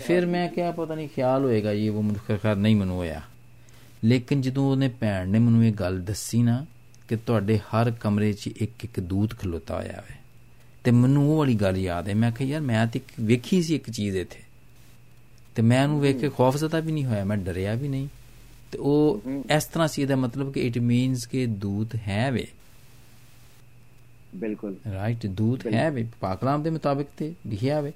ਫਿਰ 0.04 0.26
ਮੈਂ 0.26 0.48
ਕਿਹਾ 0.48 0.70
ਪਤਾ 0.70 0.94
ਨਹੀਂ 0.94 1.08
ਖਿਆਲ 1.08 1.44
ਹੋਏਗਾ 1.44 1.72
ਇਹ 1.72 1.90
ਉਹ 1.90 2.02
ਮੈਨੂੰ 2.02 2.38
ਖੈਰ 2.38 2.56
ਨਹੀਂ 2.56 2.76
ਮੈਨੂੰ 2.76 2.96
ਹੋਇਆ। 2.96 3.20
ਲੇਕਿਨ 4.04 4.40
ਜਦੋਂ 4.40 4.70
ਉਹਨੇ 4.70 4.88
ਭੈਣ 4.88 5.28
ਨੇ 5.28 5.38
ਮੈਨੂੰ 5.38 5.64
ਇਹ 5.64 5.72
ਗੱਲ 5.72 6.02
ਦੱਸੀ 6.02 6.42
ਨਾ 6.42 6.66
ਕਿ 7.08 7.16
ਤੁਹਾਡੇ 7.16 7.58
ਹਰ 7.58 7.90
ਕਮਰੇ 7.90 8.32
'ਚ 8.32 8.46
ਇੱਕ 8.46 8.84
ਇੱਕ 8.84 9.00
ਦੂਤ 9.00 9.38
ਖਲੋਤਾ 9.38 9.76
ਹੋਇਆ 9.76 9.92
ਹੈ 9.92 10.18
ਤੇ 10.84 10.90
ਮੈਨੂੰ 10.90 11.32
ਉਹ 11.32 11.38
ਵਾਲੀ 11.38 11.54
ਗੱਲ 11.54 11.76
ਯਾਦ 11.76 12.08
ਹੈ। 12.08 12.14
ਮੈਂ 12.14 12.32
ਕਿਹਾ 12.32 12.48
ਯਾਰ 12.48 12.60
ਮੈਂ 12.60 12.86
ਤੇ 12.86 13.00
ਵੇਖੀ 13.20 13.62
ਸੀ 13.62 13.74
ਇੱਕ 13.74 13.90
ਚੀਜ਼ 13.90 14.16
ਇੱਥੇ। 14.16 14.49
ਤੇ 15.54 15.62
ਮੈਂ 15.62 15.82
ਉਹਨੂੰ 15.82 16.00
ਵੇਖ 16.00 16.16
ਕੇ 16.16 16.28
ਖੌਫਜ਼ਦਾ 16.28 16.80
ਵੀ 16.80 16.92
ਨਹੀਂ 16.92 17.04
ਹੋਇਆ 17.04 17.24
ਮੈਂ 17.24 17.36
ਡਰਿਆ 17.36 17.74
ਵੀ 17.74 17.88
ਨਹੀਂ। 17.88 18.08
ਤੇ 18.72 18.78
ਉਹ 18.78 19.22
ਇਸ 19.56 19.64
ਤਰ੍ਹਾਂ 19.64 19.88
ਸੀ 19.88 20.02
ਇਹਦਾ 20.02 20.16
ਮਤਲਬ 20.16 20.52
ਕਿ 20.52 20.66
ਇਟ 20.66 20.78
ਮੀਨਸ 20.78 21.26
ਕਿ 21.26 21.46
ਦੂਤ 21.46 21.96
ਹੈ 22.08 22.32
ਵੇ। 22.32 22.46
ਬਿਲਕੁਲ। 24.34 24.76
ਰਾਈਟ 24.92 25.26
ਦੂਤ 25.26 25.60
ਹੈ 25.74 25.90
ਵੇ। 25.90 26.08
ਪਾਕਲਾਮ 26.20 26.62
ਦੇ 26.62 26.70
ਮੁਤਾਬਿਕ 26.70 27.06
ਤੇ 27.16 27.34
ਲਿਖਿਆ 27.46 27.80
ਵੇ। 27.80 27.92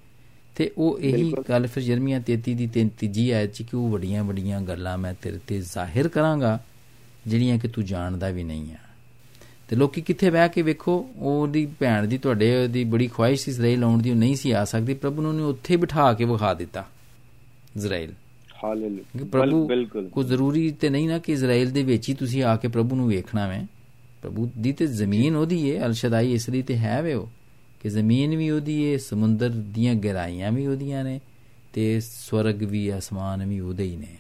ਤੇ 0.57 0.71
ਉਹ 0.79 0.99
ਇਹੀ। 1.01 1.35
ਗੱਲ 1.49 1.67
ਫਿਰ 1.67 1.83
ਜਰਮੀਆਂ 1.83 2.21
33 2.21 2.55
ਦੀ 2.55 2.67
ਤਿੰਨ 2.67 2.89
ਤੀਜੀ 2.89 3.31
ਆਇਤ 3.31 3.53
ਚ 3.53 3.63
ਕਿ 3.63 3.77
ਉਹ 3.77 3.91
ਵੱਡੀਆਂ 3.91 4.25
ਵੱਡੀਆਂ 4.25 4.61
ਗੱਲਾਂ 4.61 4.99
ਮੈਂ 4.99 5.15
ਤੇਰੇ 5.23 5.39
ਤੇ 5.47 5.61
ਜ਼ਾਹਿਰ 5.61 6.09
ਕਰਾਂਗਾ 6.09 6.65
ਜਿਹੜੀਆਂ 7.27 7.59
ਕਿ 7.59 7.69
ਤੂੰ 7.69 7.85
ਜਾਣਦਾ 7.85 8.29
ਵੀ 8.29 8.45
ਨਹੀਂ 8.45 8.73
ਆ। 8.73 8.77
ਤੇ 9.69 9.77
ਲੋਕੀ 9.77 10.01
ਕਿੱਥੇ 10.01 10.31
ਬਹਿ 10.31 10.49
ਕੇ 10.49 10.63
ਵੇਖੋ 10.63 11.11
ਉਹਦੀ 11.17 11.67
ਭੈਣ 11.67 12.07
ਦੀ 12.07 12.19
ਤੁਹਾਡੇ 12.19 12.69
ਦੀ 12.69 12.85
ਬੜੀ 12.85 13.07
ਖੁਆਇਸ਼ 13.07 13.45
ਸੀ 13.45 13.51
ਇਜ਼ਰਾਈਲ 13.51 13.85
ਆਉਣ 13.85 14.03
ਦੀ 14.03 14.11
ਉਹ 14.11 14.17
ਨਹੀਂ 14.17 14.37
ਸੀ 14.37 14.51
ਆ 14.51 14.65
ਸਕਦੀ। 14.65 14.95
ਪ੍ਰਭੂ 14.95 15.33
ਨੇ 15.33 15.43
ਉੱਥੇ 15.43 15.77
ਬਿਠਾ 15.77 16.13
ਕੇ 16.13 16.25
ਵਿਖਾ 16.25 16.55
ਦਿੱਤਾ। 16.55 16.87
ਇਜ਼ਰਾਈਲ। 17.77 18.13
ਹਾਲੇਲੂਇਆ। 18.65 19.25
ਪ੍ਰਭੂ 19.33 19.69
ਕੋ 20.13 20.23
ਜ਼ਰੂਰੀ 20.23 20.71
ਤੇ 20.71 20.89
ਨਹੀਂ 20.89 21.09
ਨਾ 21.09 21.19
ਕਿ 21.19 21.33
ਇਜ਼ਰਾਈਲ 21.33 21.71
ਦੇ 21.71 21.83
ਵਿੱਚ 21.83 22.09
ਹੀ 22.09 22.15
ਤੁਸੀਂ 22.15 22.45
ਆ 22.45 22.57
ਕੇ 22.57 22.69
ਪ੍ਰਭੂ 22.69 22.97
ਨੂੰ 22.97 23.09
ਵੇਖਣਾ 23.09 23.49
ਵੇ। 23.49 23.67
ਪ੍ਰਭੂ 24.23 24.51
ਦੀ 24.59 24.73
ਤੇ 24.73 24.87
ਜ਼ਮੀਨ 24.87 25.37
ਉਹਦੀ 25.37 25.71
ਏ 25.71 25.79
ਅਲਸ਼ਦਾਈ 25.79 26.33
ਇਸ 26.33 26.51
ਲਈ 26.51 26.63
ਤੇ 26.63 26.77
ਹੈ 26.77 27.03
ਵੇ 27.03 27.15
ਉਹ। 27.15 27.29
ਕਿ 27.83 27.89
ਜ਼ਮੀਨ 27.91 28.37
ਵੀ 28.37 28.51
ਉਹਦੀ 28.51 28.83
ਏ 28.83 28.97
ਸਮੁੰਦਰ 28.97 29.49
ਦੀਆਂ 29.49 29.95
ਗਹਿਰਾਈਆਂ 29.95 30.53
ਵੀ 30.53 30.67
ਉਹਦੀਆਂ 30.67 31.05
ਨੇ 31.05 31.21
ਤੇ 31.73 32.01
ਸਵਰਗ 32.01 32.63
ਵੀ 32.63 32.99
ਅਸਮਾਨ 32.99 33.47
ਵੀ 33.47 33.61
ਉਹਦੇ 33.61 33.85
ਹੀ 33.85 33.97
ਨੇ। 33.97 34.17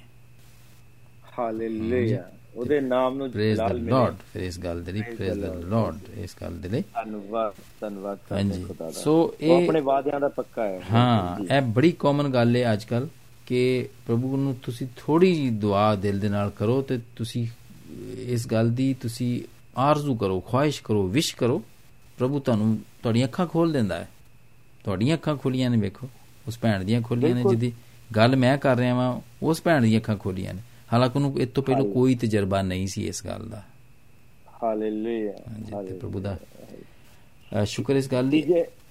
ਹਾਲੇਲੂਇਆ। 1.38 2.30
ਉਹਦੇ 2.56 2.80
ਨਾਮ 2.80 3.16
ਨੂੰ 3.16 3.30
ਜਲਾਲ 3.30 3.74
ਮਿਲੇ 3.74 3.90
ਲਾਰਡ 3.90 4.14
ਫਿਰ 4.32 4.42
ਇਸ 4.42 4.60
ਗੱਲ 4.60 4.82
ਦੇ 4.82 4.92
ਲਈ 4.92 5.02
ਪ੍ਰੇਜ਼ 5.02 5.40
ਦ. 5.40 5.44
ਲਾਰਡ 5.44 5.98
ਇਸ 6.18 6.36
ਗੱਲ 6.40 6.56
ਦੇ 6.56 6.68
ਲਈ। 6.68 6.80
ਧੰਨਵਾਦ 6.80 7.52
ਧੰਨਵਾਦ। 7.80 8.18
ਕਰਦੇ। 8.28 8.62
ਖੁਦਾ 8.62 8.84
ਦਾ। 8.84 8.90
ਸੋ 8.90 9.34
ਇਹ- 9.40 9.62
ਆਪਣੇ 9.62 9.80
ਵਾਅਦਿਆਂ 9.80 10.20
ਦਾ 10.20 10.28
ਪੱਕਾ 10.28 10.64
ਹੈ। 10.64 10.80
ਹਾਂ। 10.92 11.56
ਇਹ 11.56 11.62
ਬੜੀ 11.62 11.92
ਕਾਮਨ 11.98 12.28
ਗੱਲ 12.28 12.56
ਹੈ 12.56 12.72
ਅੱਜ 12.72 12.84
ਕੱਲ 12.84 13.08
ਕਿ 13.46 13.88
ਪ੍ਰਭੂ 14.06 14.36
ਨੂੰ 14.36 14.54
ਤੁਸੀਂ 14.62 14.86
ਥੋੜੀ 14.96 15.34
ਜੀ 15.34 15.50
ਦੁਆ 15.50 15.94
ਦਿਲ 15.94 16.20
ਦੇ 16.20 16.28
ਨਾਲ 16.28 16.50
ਕਰੋ 16.50 16.82
ਤੇ 16.82 17.00
ਤੁਸੀਂ 17.16 17.46
ਇਸ 18.18 18.46
ਗੱਲ 18.46 18.70
ਦੀ 18.70 18.94
ਤੁਸੀਂ 18.94 19.40
ਆਰਜ਼ੂ 19.76 20.14
ਕਰੋ 20.16 20.40
ਖੁਆਇਸ਼ 20.40 20.82
ਕਰੋ 20.82 21.06
ਵਿਸ਼ 21.06 21.36
ਕਰੋ 21.36 21.62
ਪ੍ਰਭੂ 22.18 22.40
ਤੁਹਾਨੂੰ 22.40 22.78
ਤੁਹਾਡੀਆਂ 23.02 23.26
ਅੱਖਾਂ 23.26 23.46
ਖੋਲ 23.46 23.72
ਦਿੰਦਾ 23.72 23.98
ਹੈ 23.98 24.08
ਤੁਹਾਡੀਆਂ 24.84 25.16
ਅੱਖਾਂ 25.16 25.36
ਖੋਲੀਆਂ 25.36 25.70
ਨੇ 25.70 25.76
ਵੇਖੋ 25.76 26.08
ਉਸ 26.48 26.58
ਭੈਣ 26.58 26.84
ਦੀਆਂ 26.84 27.00
ਖੋਲੀਆਂ 27.02 27.34
ਨੇ। 27.34 27.42
ਜਿਹਦੀ 27.42 27.72
ਗੱਲ 28.16 28.36
ਮੈਂ 28.36 28.58
ਕਰ 28.58 28.76
ਰਿਹਾ 28.76 28.94
ਵਾਂ 28.94 29.20
ਉਸ 29.42 29.62
ਭੈਣ 29.62 29.82
ਦੀਆਂ 29.82 30.00
ਅੱਖਾਂ 30.00 30.16
ਖੋਲੀਆਂ 30.16 30.54
ਨੇ 30.54 30.60
ਹਾਲਾਂਕਿ 30.92 31.18
ਉਹਨੂੰ 31.18 31.40
ਇਹ 31.40 31.46
ਤੋਂ 31.46 31.62
ਪਹਿਲਾਂ 31.62 31.82
ਹਾਲੇ। 31.82 31.92
ਕੋਈ 31.92 32.14
ਤਜਰਬਾ 32.14 32.62
ਨਹੀਂ 32.62 32.86
ਸੀ 32.86 33.06
ਇਸ 33.06 33.26
ਗੱਲ 33.26 33.48
ਦਾ 33.48 33.62
ਹਾਲੇਲੂਇਆ 34.62 35.32
ਹਾਂਜੀ। 35.72 35.98
ਪ੍ਰਭੂ 35.98 36.20
ਦਾ 36.20 36.38
ਸ਼ੁਕਰ 37.64 37.96
ਇਸ 37.96 38.12
ਗੱਲ 38.12 38.28
ਦੀ 38.28 38.42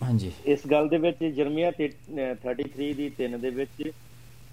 ਹਾਂਜੀ 0.03 0.31
ਇਸ 0.45 0.59
ਗੱਲ 0.71 0.87
ਦੇ 0.87 0.97
ਵਿੱਚ 0.97 1.23
ਜਰਮੀਆ 1.25 1.71
ਤੇ- 1.71 1.89
ਅਹ 1.89 2.35
33 2.35 2.93
ਦੀ 2.93 3.09
3 3.09 3.37
ਦੇ 3.37 3.49
ਵਿੱਚ 3.49 3.91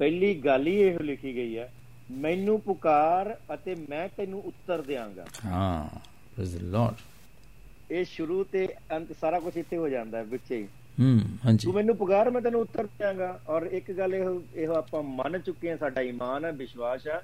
ਪਹਿਲੀ 0.00 0.34
ਗੱਲ 0.34 0.66
ਹੀ 0.66 0.74
ਇਹ 0.80 0.98
ਲਿਖੀ 0.98 1.34
ਗਈ 1.36 1.56
ਹੈ 1.58 1.72
ਮੈਨੂੰ 2.10 2.60
ਪੁਕਾਰ 2.60 3.36
ਅਤੇ 3.54 3.74
ਮੈਂ 3.88 4.08
ਤੈਨੂੰ 4.08 4.40
ਉੱਤਰ 4.40 4.82
ਦਿਆਂਗਾ। 4.82 5.24
ਹਾਂ 5.44 5.98
ਪ੍ਰੇਜ਼ 6.36 6.56
ਦ 6.56 6.62
ਲਾਰਡ 6.62 7.92
ਇਹ 7.92 8.04
ਸ਼ੁਰੂ 8.04 8.44
ਤੇ 8.44 8.66
ਅੰਤ 8.92 9.12
ਸਾਰਾ 9.20 9.38
ਕੁਝ 9.40 9.56
ਇੱਥੇ 9.56 9.76
ਹੋ 9.76 9.88
ਜਾਂਦਾ 9.88 10.18
ਹੈ 10.18 10.22
ਵਿੱਚੇ 10.24 10.56
ਹੀ। 10.56 10.66
ਹੂੰ 11.00 11.20
ਹਾਂਜੀ। 11.44 11.64
ਤੂੰ 11.64 11.74
ਮੈਨੂੰ 11.74 11.96
ਪੁਕਾਰ 11.96 12.30
ਮੈਂ 12.30 12.40
ਤੈਨੂੰ 12.40 12.60
ਉੱਤਰ 12.60 12.86
ਦਿਆਂਗਾ। 12.98 13.40
ਔਰ 13.48 13.66
ਇੱਕ 13.72 13.90
ਗੱਲ 13.92 14.14
ਇਹ 14.14 14.24
ਇਹ 14.54 14.68
ਆਪਾਂ 14.68 15.02
ਮੰਨ 15.02 15.38
ਚੁੱਕੇ 15.38 15.70
ਹਾਂ 15.70 15.76
ਸਾਡਾ 15.76 16.00
ਈਮਾਨ 16.00 16.44
ਹੈ 16.44 16.52
ਵਿਸ਼ਵਾਸ 16.52 17.06
ਹੈ 17.06 17.20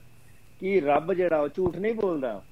ਕਿ 0.61 0.81
ਰੱਬ 0.81 1.13
ਜਿਹੜਾ 1.15 1.41
ਉਹ 1.41 1.49
ਝੂਠ 1.49 1.77
ਨਹੀਂ 1.77 1.95
ਬੋਲਦਾ। 1.95 2.43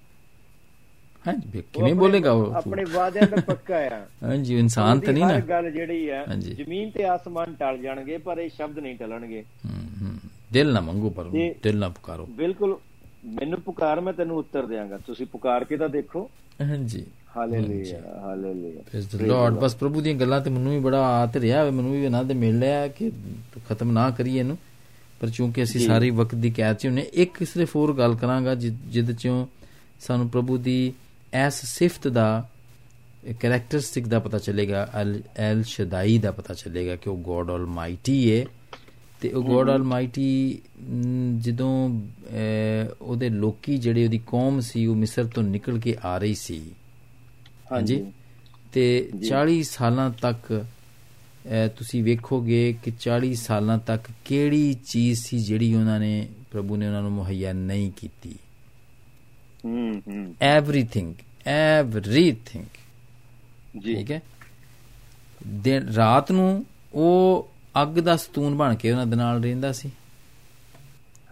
ਹਾਂਜੀ 1.27 1.63
ਕਿਵੇਂ 1.73 1.95
ਬੋਲੇਗਾ 1.95 2.33
ਉਹ 2.33 2.53
ਆਪਣੇ 2.55 2.85
ਵਾਅਦਿਆਂ 2.85 3.27
ਦਾ 3.27 3.37
ਪੱਕਾ 3.37 3.77
ਆ। 3.77 4.07
ਹਾਂਜੀ 4.23 4.59
ਇਨਸਾਨ 4.59 5.01
ਤਾਂ 5.01 5.13
ਨਹੀਂ 5.13 5.25
ਨਾ। 5.25 5.41
ਗੱਲ 5.41 5.71
ਜਿਹੜੀ 5.71 6.11
ਹਾਂਜੀ। 6.11 6.55
ਜ਼ਮੀਨ 6.55 6.91
ਤੇ 6.91 7.05
ਆਸਮਾਨ 7.05 7.55
ਟਲ 7.55 7.79
ਜਾਣਗੇ 7.79 8.19
ਪਰ 8.19 8.39
ਇਹ 8.39 8.51
ਸ਼ਬਦ 8.57 8.79
ਨਹੀਂ 8.79 8.97
ਟਲਣਗੇ। 8.97 9.45
ਹੂੰ, 9.67 9.83
ਹੂੰ। 10.03 10.19
ਦਿਲ 10.53 10.73
ਨਾ 10.73 10.81
ਮੰਗੋ 10.81 11.11
ਪਰ 11.11 11.25
ਦਿਲ 11.63 11.77
ਨਾ 11.77 11.89
ਪੁਕਾਰੋ। 11.89 12.27
ਬਿਲਕੁਲ 12.27 12.77
ਮੈਨੂੰ 13.25 13.61
ਪੁਕਾਰ 13.61 14.01
ਮੈਂ 14.01 14.13
ਤੈਨੂੰ 14.13 14.37
ਉੱਤਰ 14.37 14.67
ਦਿਆਂਗਾ। 14.67 14.99
ਤੁਸੀਂ 14.99 15.27
ਪੁਕਾਰ 15.27 15.65
ਕੇ 15.65 15.77
ਤਾਂ 15.77 15.89
ਦੇਖੋ। 15.89 16.31
ਹਾਂਜੀ। 16.61 17.05
Hallelujah 17.37 18.21
hallelujah. 18.23 18.83
Praise 18.91 19.17
the 19.17 19.21
Lord 19.23 19.55
ਬਸ 19.55 19.75
ਪ੍ਰਭੂ 19.77 20.01
ਦੀਆਂ 20.01 20.15
ਗੱਲਾਂ 20.15 20.41
ਤੇ 20.41 20.51
ਮੈਨੂੰ 20.51 20.73
ਵੀ 20.73 20.79
ਬੜਾ 20.79 21.01
ਆਤ 21.03 21.37
ਰਿਹਾ 21.37 21.71
ਮੈਨੂੰ 21.71 21.93
ਵੀ 21.93 22.09
ਤੇ 22.29 22.35
ਮਿਲ 22.35 22.59
ਲਿਆ 22.59 22.89
ਕਿ 22.89 23.11
ਖਤਮ 23.69 23.93
ਨਾ 23.93 24.11
ਕਰੀਏ 24.11 24.39
ਇਹਨੂੰ। 24.39 24.59
ਪਰ 25.21 25.29
ਚੂੰਕਿ 25.29 25.63
ਅਸੀਂ। 25.63 25.87
ਸਾਰੀ 25.87 26.11
ਵਕਤ 26.11 26.35
ਦੀ 26.35 26.51
ਕੈਦ 26.51 26.77
ਚ 26.77 26.87
ਹੁੰਨੇ 26.87 27.03
ਇੱਕ 27.13 27.45
ਸਿਰਫ 27.45 27.77
ਹੋਰ 27.77 27.95
ਗੱਲ 27.95 28.15
ਕਰਾਂਗਾ 28.15 28.55
ਜਿ- 28.55 28.75
ਜਿਹਦੇ 28.89 29.13
ਚੋਂ 29.13 29.47
ਸਾਨੂੰ 30.01 30.29
ਪ੍ਰਭੂ 30.29 30.59
ਦੀ 30.59 30.93
ਐਸ 31.35 31.65
ਸਿਫਤ 31.65 32.09
ਦਾ 32.09 32.49
ਕੈਰੈਕਟਰਿਸਟਿਕ 33.41 34.09
ਦਾ 34.09 34.19
ਪਤਾ 34.19 34.39
ਚੱਲੇਗਾ 34.39 34.91
ਐਲ 35.37 35.63
ਸ਼ਦਾਈ 35.63 36.19
ਦਾ 36.19 36.31
ਪਤਾ 36.31 36.55
ਚੱਲੇਗਾ 36.55 36.97
ਕਿ 36.97 37.11
ਉਹ 37.11 37.17
ਗੋਡ 37.17 37.51
ਆਲਮਾਈਟੀ 37.51 38.41
ਹੈ 38.41 38.47
ਤੇ 39.21 39.29
ਉਹ 39.29 39.43
ਗੋਡ 39.43 39.71
ਆਲਮਾਈਟੀ 39.71 40.59
ਜਦੋਂ 41.39 42.01
ਉਹਦੇ 43.01 43.29
ਲੋਕੀ 43.29 43.79
ਜਿਹੜੇ 43.79 44.05
ਉਹਦੀ 44.05 44.21
ਕੌਮ 44.27 44.61
ਸੀ 44.61 44.87
ਉਹ 44.87 44.95
ਮਿਸਰ 44.95 45.25
ਤੋਂ 45.25 45.43
ਨਿਕਲ 45.43 45.79
ਕੇ 45.79 45.97
ਆ 46.05 46.19
ਰਹੀ 46.19 46.35
ਸੀ। 46.35 46.63
ਹਾਂਜੀ। 47.73 48.07
ਤੇ 48.73 49.11
40 49.29 49.63
ਸਾਲਾਂ 49.63 50.11
ਤੱਕ 50.11 50.65
ਤੁਸੀਂ 51.77 52.05
ਵੇਖੋਗੇ 52.05 52.75
ਕਿ 52.85 52.93
40 53.01 53.35
ਸਾਲਾਂ 53.35 53.79
ਤੱਕ 53.79 54.05
ਕਿਹੜੀ 54.25 54.75
ਚੀਜ਼ 54.75 55.21
ਸੀ 55.21 55.39
ਜਿਹੜੀ 55.39 55.75
ਉਹਨਾਂ 55.75 56.01
ਨੇ 56.01 56.29
ਪ੍ਰਭੂ 56.51 56.77
ਨੇ 56.77 56.87
ਉਹਨਾਂ 56.87 57.03
ਨੂੰ 57.03 57.13
ਮੁਹੱਈਆ 57.13 57.53
ਨਹੀਂ 57.53 57.93
ਕੀਤੀ। 57.97 58.35
ਐਵਰੀਥਿੰਗ 60.43 61.15
ਜੀ 63.77 63.95
ਠੀਕ 63.95 64.11
ਹੈ 64.11 64.21
ਦਿਨ 65.59 65.89
ਰਾਤ 65.95 66.31
ਨੂੰ 66.33 66.65
ਉਹ 66.95 67.49
ਅੱਗ 67.75 67.99
ਦਾ 68.01 68.17
ਸਤੂਨ 68.17 68.57
ਬਣ 68.57 68.75
ਕੇ 68.75 68.91
ਉਹਨਾਂ 68.91 69.07
ਦੇ 69.07 69.17
ਨਾਲ 69.17 69.43
ਰਹਿੰਦਾ 69.43 69.73
ਸੀ 69.73 69.91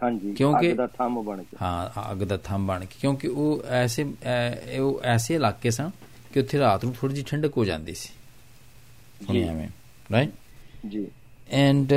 ਹਾਂਜੀ 0.03 0.33
ਕਿਉਂਕਿ- 0.33 0.71
ਅੱਗ 0.71 0.77
ਦਾ 0.77 0.87
ਥੰਮ 0.87 1.21
ਬਣ 1.23 1.41
ਕੇ 1.41 1.57
ਹਾਂ 1.61 2.11
ਅੱਗ 2.11 2.23
ਦਾ 2.23 2.37
ਥੰਮ 2.37 2.67
ਬਣ 2.67 2.85
ਕੇ 2.85 2.95
ਕਿਉਂਕਿ 3.01 3.27
ਉਹ 3.27 3.63
ਐਸੇ 3.73 4.05
ਉਹ 4.79 4.99
ਐਸੇ 5.05 5.35
ਇਲਾਕੇ 5.35 5.71
ਸਨ 5.71 5.89
ਕਿ 6.33 6.39
ਉੱਥੇ 6.39 6.59
ਰਾਤ 6.59 6.85
ਨੂੰ 6.85 6.93
ਥੋੜੀ 6.93 7.13
ਜਿਹੀ 7.13 7.25
ਠੰਡਕ 7.29 7.57
ਹੋ 7.57 7.65
ਜਾਂਦੀ 7.65 7.93
ਸੀ 7.93 8.09
ਸੁਣਿਆ 9.25 9.51
ਐਵੇਂ 9.51 9.67
ਰਾਈਟ 10.09 10.31
ਜੀ 10.87 11.05
ਐਂਡ 11.57 11.93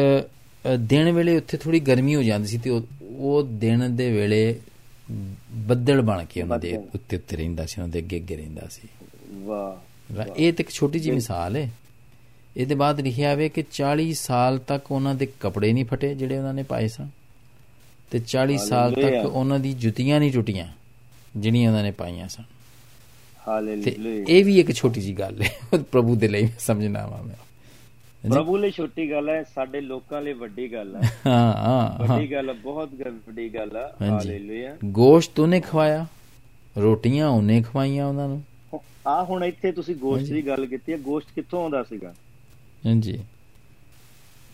ਦਿਨ 0.78 1.11
ਵੇਲੇ 1.12 1.37
ਉੱਥੇ 1.37 1.57
ਥੋੜੀ 1.57 1.80
ਗਰਮੀ 1.80 2.14
ਹੋ 2.14 2.22
ਜਾਂਦੀ 2.22 2.47
ਸੀ 2.49 2.59
ਤੇ 2.59 2.70
ਉਹ 2.70 3.43
ਦਿਨ 3.59 3.95
ਦੇ 3.97 4.11
ਵੇਲੇ 4.12 4.59
ਬੱਦਲ 5.52 6.02
ਬਣ 6.02 6.24
ਕੇ 6.24 6.42
ਉਹਨਾਂ 6.42 6.59
ਦੇ। 6.59 6.76
ਉੱਤੇ 6.94 7.16
ਉੱਤੇ 7.16 7.36
ਰਹਿੰਦਾ 7.36 7.66
ਸੀ 7.66 7.74
ਉਹਨਾਂ 7.78 7.88
ਦੇ 7.88 7.98
ਅੱਗੇ 7.98 8.16
ਅੱਗੇ 8.16 8.36
ਰਹਿੰਦਾ 8.36 8.68
ਸੀ। 8.70 8.88
ਵਾਹ 9.32 9.86
ਇਹ 10.36 10.52
ਤੇ 10.52 10.62
ਇੱਕ 10.62 10.70
ਛੋਟੀ 10.70 10.98
ਜਿਹੀ 10.98 11.14
ਮਿਸਾਲ 11.14 11.57
ਹੈ 11.57 11.70
ਇਹਦੇ 12.57 12.74
ਬਾਅਦ 12.74 13.00
ਲਿਖਿਆ 13.00 13.32
ਹੋਵੇ 13.32 13.48
ਕਿ 13.48 13.64
40 13.72 14.12
ਸਾਲ 14.12 14.59
ਤੱਕ 14.59 14.92
ਉਹਨਾਂ 14.92 15.14
ਦੇ 15.14 15.28
ਕੱਪੜੇ 15.40 15.72
ਨਹੀਂ 15.72 15.84
ਫਟੇ 15.84 16.14
ਜਿਹੜੇ 16.14 16.38
ਉਹਨਾਂ 16.38 16.54
ਨੇ 16.54 16.62
ਪਾਏ 16.62 16.88
ਸਨ। 16.88 17.09
ਤੇ 18.11 18.18
40 18.18 18.57
ਸਾਲ 18.57 18.92
ਤੱਕ। 18.92 19.26
ਉਹਨਾਂ 19.26 19.59
ਦੀ 19.59 19.72
ਜੁੱਤੀਆਂ 19.72 20.20
ਨਹੀਂ 20.20 20.32
ਟੁੱਟੀਆਂ 20.32 20.68
ਜਿਹੜੀਆਂ 21.36 21.70
ਉਹਨਾਂ 21.70 21.82
ਨੇ 21.82 21.90
ਪਾਈਆਂ 21.90 22.28
ਸਨ। 22.28 22.42
ਹਾਲੇਲੂਇਆ। 23.48 24.24
ਇਹ 24.28 24.44
ਵੀ 24.44 24.61
ਇੱਕ 24.61 24.72
ਛੋਟੀ 24.72 25.00
ਜੀ 25.00 25.12
ਗੱਲ 25.12 25.42
ਹੈ 25.42 25.52
ਪ੍ਰਭੂ 25.92 26.16
ਦੇ 26.16 26.28
ਲਈ 26.28 26.48
ਸਮਝਣਾ 26.59 27.07
ਵਾ 27.07 27.22
ਮੈਂ। 27.22 27.45
ਪ੍ਰਭੂ 28.30 28.56
ਲਈ 28.56 28.70
ਛੋਟੀ 28.70 29.10
ਗੱਲ 29.10 29.28
ਹੈ 29.28 29.42
ਸਾਡੇ 29.54 29.80
ਲੋਕਾਂ 29.80 30.22
ਲਈ 30.22 30.32
ਵੱਡੀ 30.32 30.72
ਗੱਲ 30.72 30.94
ਹੈ। 30.96 31.10
ਹਾਂ 31.26 31.52
ਹਾਂ 31.54 32.06
ਵੱਡੀ 32.06 32.30
ਗੱਲ 32.32 32.52
ਬਹੁਤ 32.52 32.90
ਵੱਡੀ 33.26 33.48
ਗੱਲ 33.54 33.76
ਹੈ 33.76 33.86
ਹਾਂਜੀ। 34.00 34.12
ਹਾਲੇਲੂਇਆ 34.12 34.76
ਗੋਸ਼ਤ 34.84 35.40
ਉਹਨੇ 35.40 35.60
ਖਵਾਇਆ 35.60 36.06
ਰੋਟੀਆਂ 36.76 37.28
ਉਹਨੇ 37.28 37.60
ਖਵਾਈਆਂ 37.62 38.06
ਉਹਨਾਂ 38.06 38.28
ਨੂੰ। 38.28 38.42
ਆ 39.06 39.22
ਹੁਣ 39.24 39.44
ਇੱਥੇ 39.44 39.72
ਤੁਸੀਂ 39.72 39.94
ਗੋਸ਼ਟ 39.96 40.26
ਦੀ 40.26 40.46
ਗੱਲ 40.46 40.66
ਕੀਤੀ 40.66 40.92
ਹੈ 40.92 40.96
ਗੋਸ਼ਟ 40.98 41.28
ਕਿੱਥੋਂ 41.34 41.62
ਆਉਂਦਾ 41.62 41.82
ਸੀਗਾ? 41.82 42.12
ਹਾਂਜੀ। 42.86 43.18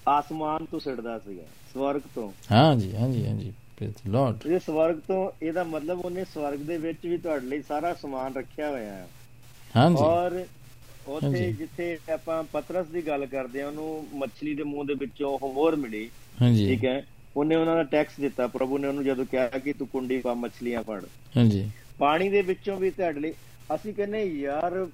ਆਸਮਾਨ 0.09 0.65
ਤੋਂ 0.65 0.81
ਸਿੱਟਦਾ 0.81 1.19
ਸੀਗਾ 1.19 1.43
ਸਵਰਗ 1.75 2.01
ਤੋਂ। 2.15 2.31
ਹਾਂਜੀ 2.51 2.95
ਹਾਂਜੀ 2.97 3.27
ਹਾਂਜੀ। 3.27 3.53
ਪ੍ਰੇਜ਼ 3.77 4.09
ਲਾਰਡ 4.09 4.47
ਇਹ 4.47 4.59
ਸਵਰਗ 4.59 4.99
ਤੋਂ 5.09 5.31
ਇਹਦਾ 5.43 5.65
ਮਤਲਬ 5.65 6.05
ਉਹਨੇ 6.05 6.25
ਸਵਰਗ 6.25 6.59
ਦੇ 6.59 6.77
ਵਿੱਚ 6.79 7.07
ਵੀ 7.07 7.17
ਤੁਹਾਡੇ 7.17 7.47
ਲਈ 7.47 7.63
ਸਾਰਾ 7.63 7.93
ਸਮਾਨ 7.95 8.35
ਰੱਖਿਆ 8.35 8.71
ਹੋਇਆ 8.71 8.93
ਹੈ। 8.93 9.07
ਹਾਂਜੀ। 9.77 10.03
ਔਰ 10.03 10.45
ਉੱਥੇ। 11.07 11.53
ਜਿੱਥੇ 11.53 11.99
ਆਪਾਂ 12.13 12.45
ਪਤਰਸ 12.45 12.87
ਦੀ 12.87 13.07
ਗੱਲ 13.07 13.27
ਕਰਦੇ 13.27 13.63
ਆ 13.63 13.67
ਉਹਨੂੰ 13.67 14.07
ਮੱਛਲੀ 14.15 14.55
ਦੇ 14.55 14.63
ਮੂੰਹ 14.63 14.85
ਦੇ 14.85 14.95
ਵਿੱਚੋਂ 14.95 15.39
ਮੋਹਰ 15.53 15.77
ਮਿਲੀ। 15.77 16.11
ਹਾਂਜੀ। 16.43 16.67
ਠੀਕ 16.67 16.85
ਹੈ? 16.85 17.07
ਉਹਨੇ 17.37 17.57
ਉਹਨਾਂ 17.57 17.77
ਦਾ 17.77 17.83
ਟੈਕਸ 17.83 18.13
ਦਿੱਤਾ। 18.21 18.47
ਪ੍ਰਭੂ 18.47 18.79
ਨੇ 18.79 18.89
ਉਹਨੂੰ 18.89 19.05
ਜਦੋਂ 19.05 19.25
ਕਿਹਾ 19.25 19.49
ਕਿ 19.49 19.73
ਤੂੰ 19.73 19.87
ਕੁੰਡੀ 19.89 20.19
ਪਾ 20.19 20.35
ਮੱਛਲੀਆਂ 20.35 20.83
ਫੜ। 20.83 21.05
ਹਾਂਜੀ। 21.37 21.71
ਪਾਣੀ 21.99 22.29
ਦੇ 22.29 22.43
ਵਿੱਚੋਂ 22.43 22.77
ਵੀ 22.77 22.91
ਤੁਹਾਡੇ 22.91 23.21
ਲਈ 23.21 23.33
ਅਸੀਂ 23.75 23.95
ਕਹਿੰਦੇ 23.95 24.25
ਯਾਰ 24.25 24.87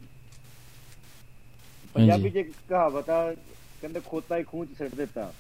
ਪੰਜਾਬੀ 1.94 2.30
ਚ 2.30 2.38
ਕਹਾਵਤ 2.68 3.11
ਆ 3.11 3.34
ਕਹਿੰਦੇ 3.80 4.00
ਖੋਤਾ 4.06 4.36
ਹੀ 4.36 4.42
ਖੂਹ 4.42 4.64
ਚ 4.64 4.68
ਸਿੱਟ 4.78 4.94
ਦਿੱਤਾ। 4.94 5.32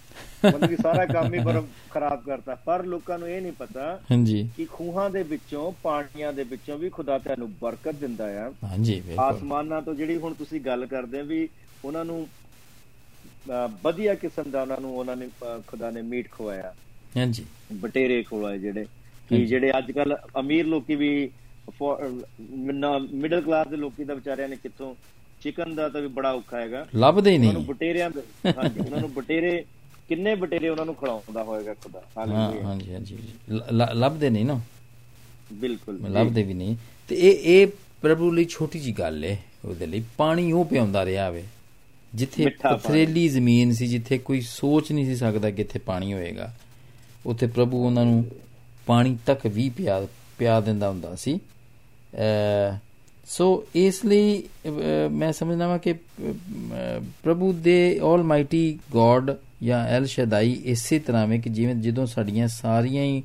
ਮਤਲਬ 0.44 0.66
ਕਿ 0.66 0.76
ਸਾਰਾ 0.76 1.04
ਕੰਮ 1.06 1.34
ਹੀ 1.34 1.38
ਪਰ 1.44 1.62
ਖਰਾਬ 1.90 2.22
ਕਰਤਾ। 2.24 2.54
ਪਰ 2.54 2.84
ਲੋਕਾਂ 2.84 3.18
ਨੂੰ 3.18 3.28
ਇਹ 3.28 3.40
ਨਹੀਂ 3.42 3.52
ਪਤਾ 3.52 4.00
ਹਾਂਜੀ। 4.10 4.48
ਕਿ 4.56 4.64
ਖੂਹਾਂ 4.64 5.08
ਦੇ 5.10 5.22
ਵਿੱਚੋਂ 5.22 5.72
ਪਾਣੀਆਂ 5.82 6.32
ਦੇ 6.32 6.42
ਵਿੱਚੋਂ 6.42 6.78
ਵੀ 6.78 6.90
ਖੁਦਾ 6.90 7.18
ਤੁਹਾਨੂੰ 7.18 7.50
ਬਰਕਤ 7.52 7.94
ਦਿੰਦਾ 7.94 8.26
ਆ। 8.46 8.50
ਹਾਂਜੀ 8.64 9.00
ਬਿਲਕੁਲ। 9.00 9.24
ਆਸਮਾਨਾਂ 9.24 9.82
ਤੋਂ 9.82 9.94
ਜਿਹੜੀ 9.94 10.16
ਹੁਣ 10.16 10.34
ਤੁਸੀਂ 10.34 10.60
ਗੱਲ 10.60 10.86
ਕਰਦੇ 10.86 11.22
ਵੀ 11.22 11.48
ਉਹਨਾਂ 11.84 12.04
ਨੂੰ 12.04 12.26
ਵਧੀਆ 13.82 14.14
ਕਿਸਮ 14.14 14.50
ਦਾ 14.50 14.62
ਉਹਨਾਂ 14.62 14.80
ਨੂੰ 14.80 14.96
ਉਹਨਾਂ 14.96 15.16
ਨੇ 15.16 15.28
ਖੁਦਾ 15.66 15.90
ਨੇ 15.90 16.02
ਮੀਟ 16.02 16.30
ਖਵਾਇਆ। 16.30 16.74
ਹਾਂਜੀ। 17.16 17.44
ਬਟੇਰੇ 17.72 18.22
ਖਵਾਏ 18.22 18.58
ਜਿਹੜੇ 18.58 18.86
ਕਿ। 19.28 19.44
ਜਿਹੜੇ 19.46 19.72
ਅੱਜ 19.78 19.92
ਕੱਲ 19.92 20.16
ਅਮੀਰ 20.40 20.66
ਲੋਕੀ 20.66 20.94
ਵੀ 20.94 21.30
ਮਿਡਲ 23.12 23.40
ਕਲਾਸ 23.40 23.66
ਦੇ 23.68 23.76
ਲੋਕੀ 23.76 24.04
ਦਾ 24.04 24.14
ਵਿਚਾਰਿਆਂ 24.14 24.48
ਨੇ 24.48 24.56
ਕਿੱਥੋਂ 24.56 24.94
ਚਿਕਨ 25.42 25.74
ਦਾ 25.74 25.88
ਤਾਂ 25.88 26.00
ਵੀ 26.00 26.06
ਬੜਾ 26.06 26.32
ਔਖਾ 26.32 26.60
ਹੈਗਾ। 26.60 26.86
ਲੱਭਦੇ 26.96 27.30
ਹੀ 27.30 27.36
ਉਹਨਾਂ 27.38 27.52
ਨੂੰ 27.52 27.62
ਨਹੀਂ 27.62 27.74
ਬਟੇਰਿਆਂ 27.74 28.10
ਦੇ 28.10 28.20
ਹਾਂਜੀ 28.56 28.80
ਉਹਨਾਂ 28.80 29.00
ਨੂੰ 29.00 29.12
ਬਟੇਰੇ 29.12 29.64
ਕਿੰਨੇ 30.08 30.34
ਬਟੇਰੇ 30.34 30.68
ਉਹਨਾਂ 30.68 30.86
ਨੂੰ 30.86 30.94
ਖਿਲਾਉਂਦਾ 30.94 31.42
ਹੋਏਗਾ 31.44 31.74
ਖੁਦਾ 31.74 32.02
ਹਾਂਜੀ 32.16 32.94
ਹਾਂਜੀ 32.94 33.18
ਲ- 33.50 33.88
ਲੱਭਦੇ 33.94 34.30
ਨਹੀਂ 34.30 34.44
ਨਾ। 34.44 34.60
ਬਿਲਕੁਲ। 35.52 36.00
ਲੱਭਦੇ 36.10 36.42
ਵੀ 36.42 36.54
ਨਹੀਂ। 36.54 36.76
ਤੇ 37.08 37.14
ਇਹ 37.16 37.62
ਇਹ 37.62 37.66
ਪ੍ਰਭੂ 38.00 38.30
ਲਈ 38.30 38.44
ਛੋਟੀ 38.44 38.78
ਜੀ 38.78 38.92
ਗੱਲ 38.92 39.24
ਹੈ 39.24 39.38
ਉਹਦੇ 39.64 39.86
ਲਈ। 39.86 40.02
ਪਾਣੀ 40.16 40.52
ਉਹ 40.52 40.64
ਪਿਆਉਂਦਾ 40.64 41.04
ਰਿਹਾ 41.04 41.30
ਵੇ 41.30 41.44
ਜਿੱਥੇ। 42.14 42.46
ਪਥਰੇਲੀ 42.62 43.28
ਜ਼ਮੀਨ 43.28 43.72
ਸੀ 43.72 43.86
ਜਿੱਥੇ 43.86 44.18
ਕੋਈ 44.18 44.40
ਸੋਚ 44.40 44.92
ਨਹੀਂ 44.92 45.04
ਸੀ 45.06 45.16
ਸਕਦਾ 45.16 45.50
ਕਿ 45.50 45.62
ਇੱਥੇ 45.62 45.78
ਪਾਣੀ 45.78 46.12
ਹੋਏਗਾ। 46.12 46.52
ਉੱਥੇ 47.26 47.46
ਪ੍ਰਭੂ 47.46 47.86
ਉਹਨਾਂ 47.86 48.04
ਨੂੰ 48.04 48.24
ਪਾਣੀ 48.86 49.18
ਤੱਕ 49.26 49.46
ਵੀ 49.46 49.70
ਪਿਆ 49.70 50.06
ਪਿਆ 50.38 50.60
ਦਿੰਦਾ 50.60 50.88
ਹੁੰਦਾ 50.88 51.14
ਸੀ। 51.14 51.40
ਅ 52.14 52.76
ਸੋ 53.28 53.64
ਇਸ 53.74 54.04
ਲਈ 54.04 54.42
ਮੈਂ 55.10 55.32
ਸਮਝਦਾ 55.32 55.66
ਹਾਂ 55.68 55.78
ਕਿ 55.78 55.92
ਪ੍ਰਭੂ 57.22 57.52
ਦੇ 57.52 58.00
ਆਲਮਾਈਟੀ 58.02 58.78
ਗੋਡ 58.92 59.30
ਜਾਂ 59.62 59.84
ਐਲ 59.86 60.06
ਸ਼ਦਾਈ 60.06 60.52
ਇਸੇ 60.64 60.98
ਤਰ੍ਹਾਂ 60.98 61.26
ਵੇ 61.26 61.38
ਕਿ 61.38 61.50
ਜਿਵੇਂ 61.50 61.74
ਜਦੋਂ 61.74 62.06
ਸਾਡੀਆਂ 62.06 62.48
ਸਾਰੀਆਂ 62.48 63.04
ਹੀ 63.04 63.22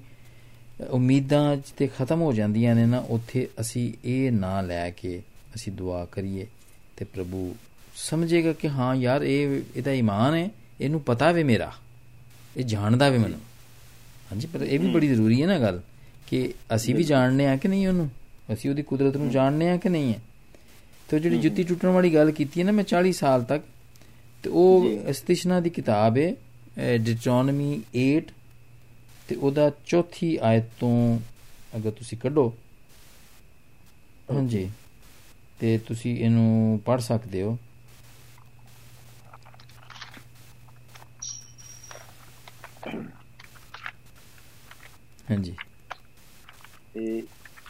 ਉਮੀਦਾਂ 0.90 1.58
ਤੇ 1.78 1.88
ਖਤਮ 1.88 2.22
ਹੋ 2.22 2.34
ਜਾਂਦੀਆਂ 2.34 2.76
ਨੇ 2.76 2.86
ਨਾ 2.86 3.00
ਉੱਥੇ 3.10 3.48
ਅਸੀਂ 3.60 3.94
ਇਹ 4.06 4.32
ਨਾ 4.32 4.62
ਲੈ 4.62 4.90
ਕੇ 4.90 5.22
ਅਸੀਂ 5.56 5.74
ਦੁਆ 5.74 6.06
ਕਰੀਏ 6.06 6.48
ਤੇ 6.98 7.06
ਪ੍ਰਭੂ 7.06 7.56
ਸਮਝੇਗਾ 7.96 8.54
ਕਿ 8.54 8.70
ਹਾਂ 8.70 8.96
ਯਾਰ 8.96 9.22
ਇਹ 9.22 9.62
ਇਹਦਾ 9.76 9.92
ਈਮਾਨ 9.92 10.36
ਹੈ 10.36 10.50
ਇਹਨੂੰ 10.82 11.02
ਪਤਾ 11.02 11.32
ਵੇ 11.32 11.44
ਮੇਰਾ 11.44 11.72
ਇਹ 12.58 12.64
ਜਾਣਦਾ 12.64 13.10
ਵੇ 13.10 13.18
ਮੈਨੂੰ। 13.18 13.40
ਹਾਂਜੀ 14.32 14.48
ਪਰ 14.48 14.62
ਇਹ 14.62 14.80
ਵੀ 14.80 14.92
ਬੜੀ 14.92 15.08
ਜ਼ਰੂਰੀ 15.08 15.42
ਹੈ 15.42 15.48
ਨਾ 15.48 15.60
ਗੱਲ 15.60 15.82
ਕਿ 16.28 16.54
ਅਸੀਂ 16.76 16.96
ਵੀ 16.96 17.04
ਜਾਣਨੇ 17.04 17.48
ਆ 17.48 17.56
ਕਿ 17.56 17.68
ਨਹੀਂ 17.68 17.88
ਉਹਨੂੰ। 17.88 18.10
ਅਸੀਂ 18.54 18.70
ਉਹਦੀ 18.70 18.82
ਕੁਦਰਤ 18.82 19.18
ਨੂੰ 19.18 19.30
ਜਾਣਨੇ 19.30 19.70
ਆ 19.70 19.78
ਕਿ 19.78 19.90
ਨਹੀਂ 19.90 20.14
ਹੈ? 20.14 20.20
ਤੇ 21.10 21.20
ਜਿਹੜੀ 21.20 21.38
ਜੁੱਤੀ 21.38 21.64
ਟੁੱਟਣ 21.64 21.88
ਵਾਲੀ 21.88 22.14
ਗੱਲ 22.14 22.32
ਕੀਤੀ 22.32 22.60
ਹੈ 22.60 22.66
ਨਾ 22.66 22.72
ਮੈਂ 22.72 22.84
40 22.84 23.12
ਸਾਲ 23.12 23.44
ਤੱਕ 23.44 23.64
ਤੇ 24.44 24.50
ਉਹ 24.50 24.84
ਜੀ। 24.84 24.94
ਇਸਤਿਸ਼ਨਾ 25.10 25.60
ਦੀ 25.60 25.70
ਕਿਤਾਬ 25.70 26.18
ਹੈ 26.18 26.34
ਡਿਟਰੋਨਮੀ 26.98 27.82
8 28.04 28.22
ਤੇ 29.28 29.36
ਉਹਦਾ 29.36 29.72
ਚੌਥੀ 29.86 30.38
ਆਇਤ 30.42 30.64
ਤੋਂ 30.80 31.20
ਅਗਰ 31.78 31.92
ਤੁਸੀਂ 31.92 32.18
ਕੱਢੋ। 32.18 32.54
ਹਾਂਜੀ। 34.32 34.70
ਤੇ 35.60 35.78
ਤੁਸੀਂ 35.78 36.18
ਇਹਨੂੰ 36.18 36.80
ਪੜ 36.86 37.00
ਸਕਦੇ 37.00 37.42
ਹੋ। 37.42 37.58
ਹਾਂਜੀ। 45.32 45.56
ਤੇ 46.94 47.24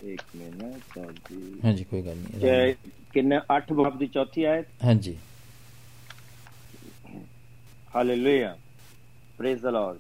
ਇੱਕ 0.04 0.22
ਮਿੰਟ 0.36 0.80
ਚਾਹੀ 0.96 1.60
ਹਾਂਜੀ 1.64 1.84
ਕੋਈ 1.84 2.02
ਗੱਲ 2.02 2.18
ਨਹੀਂ 2.18 2.74
ਕਿੰਨੇ 3.14 3.40
8 3.54 3.74
ਬਾਬ 3.74 3.98
ਦੀ 3.98 4.08
ਚੌਥੀ 4.08 4.44
ਆਇਤ? 4.44 4.66
ਹਾਂਜੀ। 4.84 5.16
ਹਾਲੇਲੂਇਆ 7.96 8.56
ਪ੍ਰੇਜ਼ 9.38 9.62
ਦ 9.62 9.66
ਲਾਰਡ 9.68 10.00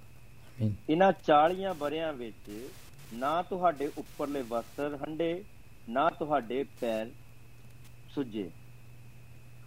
ਇਹਨਾਂ 0.89 1.12
40 1.30 1.74
ਬਰਿਆਂ 1.80 2.12
ਵਿੱਚ 2.14 2.49
ਨਾ 3.14 3.41
ਤੁਹਾਡੇ 3.41 3.89
ਉੱਪਰਲੇ 3.97 4.41
ਵਸਤਰ 4.49 4.97
ਹੰਡੇ 5.01 5.30
ਨਾ 5.89 6.10
ਤੁਹਾਡੇ 6.10 6.64
ਪੈਰ 6.82 7.08
ਸੁੱਜੇ। 8.16 8.49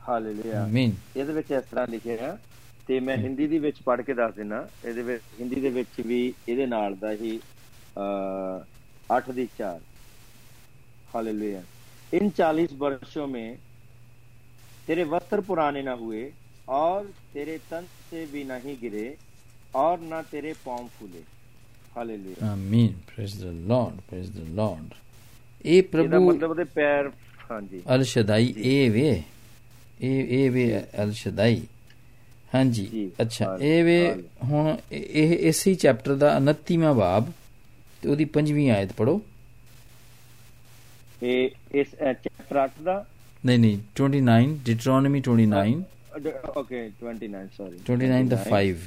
ਹਾਲੇਲੂਇਆ 0.09 0.62
ਆਮੀਨ 0.62 0.93
ਇਹਦੇ 1.16 1.32
ਵਿੱਚ 1.32 1.51
ਇਸ 1.53 1.64
ਤਰ੍ਹਾਂ 1.70 1.87
ਲਿਖਿਆ 1.89 2.37
ਤੇ 2.89 2.99
ਮੈਂ 3.01 3.16
ਹਿੰਦੀ 3.18 3.47
ਦੀ 3.47 3.59
ਵਿੱਚ 3.59 3.80
ਪੜ੍ਹ 3.84 4.03
ਕੇ 4.03 4.14
ਦੱਸ 4.14 4.34
ਦਿੰਦਾ 4.34 4.66
ਇਹਦੇ 4.84 5.03
ਵਿੱਚ 5.03 5.22
ਹਿੰਦੀ 5.41 5.61
ਦੇ 5.61 5.70
ਵਿੱਚ 5.70 6.01
ਵੀ 6.07 6.20
ਇਹਦੇ 6.49 6.66
ਨਾਲ 6.66 6.95
ਦਾ 6.97 7.12
ਹੀ 7.14 7.39
8 9.11 9.32
ਦੀ 9.34 9.49
4 9.61 9.78
हालेलुया 11.11 11.61
इन 12.13 12.29
चालीस 12.32 12.71
वर्षों 12.75 13.25
में 13.27 13.47
तेरे 14.88 15.03
वस्त्र 15.05 15.41
पुराने 15.41 15.82
न 15.84 15.93
हुए 15.97 16.21
और 16.71 17.05
तेरे 17.34 17.57
तन 17.65 17.86
से 18.05 18.25
भी 18.27 18.43
नहीं 18.45 18.75
गिरे 18.77 19.05
और 19.75 19.99
न 20.03 20.21
तेरे 20.32 20.53
पांव 20.61 20.88
फूले 20.93 21.23
hallelujah 21.95 22.47
amen 22.47 22.93
praise 23.07 23.36
the 23.38 23.51
Lord 23.67 23.99
praise 24.09 24.32
the 24.32 24.47
Lord 24.55 24.93
ਇਹ 25.65 25.77
ਇਹਦਾ 25.77 25.89
ਪ੍ਰਭੂ 25.91 26.19
ਮਤਲਬ 26.23 26.49
ਉਹਦੇ 26.49 26.63
ਪੈਰ 26.75 27.11
ਹਾਂਜੀ 27.51 27.82
ਅਲ 27.93 28.03
ਸ਼ਦਾਈ 28.05 28.53
ਇਹ 28.65 28.91
ਵੇ 28.91 29.09
ਇਹ 30.01 30.27
ਇਹ 30.36 30.49
ਵੇ 30.51 30.65
ਅਲ 31.03 31.11
ਸ਼ਦਾਈ 31.15 31.61
ਹਾਂਜੀ 32.51 32.86
ਜੀ, 32.86 33.09
ਅੱਛਾ 33.21 33.45
ਹਾਂ, 33.45 33.57
ਇਹ 33.59 33.84
ਵੇ 33.84 33.97
ਹਾਂ। 34.05 34.15
ਹੁਣ 34.47 34.75
ਇਹ 34.91 35.34
ਇਸੇ 35.49 35.73
ਚੈਪਟਰ 35.75 36.15
ਦਾ 36.15 36.38
29ਵਾਂ 36.41 36.93
ਬਾਬ 36.95 37.32
ਤੇ 38.03 38.09
ਉਹਦੀ 38.09 38.25
5ਵੀਂ 38.34 38.69
ਆਇਤ 38.71 38.91
ਪੜੋ 38.93 39.19
ਇਹ 41.26 41.50
ਇਸ 41.74 41.86
ਚੈਪਟਰ 41.90 42.56
8 42.64 42.82
ਦਾ? 42.82 43.04
ਨਹੀਂ 43.46 43.58
ਨਹੀਂ 43.58 43.78
29 43.96 44.56
ਡਿਟਰੋਨਮੀ 44.64 45.20
29 45.20 45.82
ਓਕੇ 46.56 46.90
29 47.04 47.48
ਸੌਰੀ 47.56 47.78
29 47.90 48.28
ਦਾ 48.28 48.38
5 48.50 48.84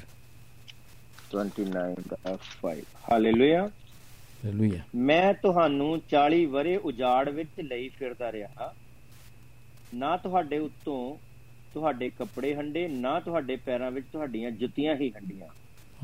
29 1.33 2.03
ਦਾ 2.09 2.37
5 2.61 2.83
ਹਾਲੇਲੂਇਆ 3.11 3.63
ਹਾਲੇਲੂਇਆ 4.45 4.81
ਮੈਂ 4.95 5.33
ਤੁਹਾਨੂੰ 5.33 6.01
40 6.13 6.45
ਵਰੇ 6.45 6.75
ਉਜਾੜ 6.77 7.29
ਵਿੱਚ 7.29 7.61
ਲਈ 7.61 7.89
ਫਿਰਦਾ 7.89 8.31
ਰਿਹਾ। 8.31 8.73
ਨਾ 9.93 10.17
ਤੁਹਾਡੇ 10.17 10.57
ਉੱਤੋਂ 10.57 11.01
ਤੁਹਾਡੇ 11.73 12.09
ਕੱਪੜੇ 12.09 12.55
ਹੰਡੇ 12.55 12.87
ਨਾ 12.87 13.19
ਤੁਹਾਡੇ 13.19 13.55
ਪੈਰਾਂ 13.55 13.91
ਵਿੱਚ 13.91 14.05
ਤੁਹਾਡੀਆਂ 14.11 14.51
ਜੁੱਤੀਆਂ 14.51 14.95
ਹੀ 14.95 15.09
ਹੰਡੀਆਂ। 15.09 15.47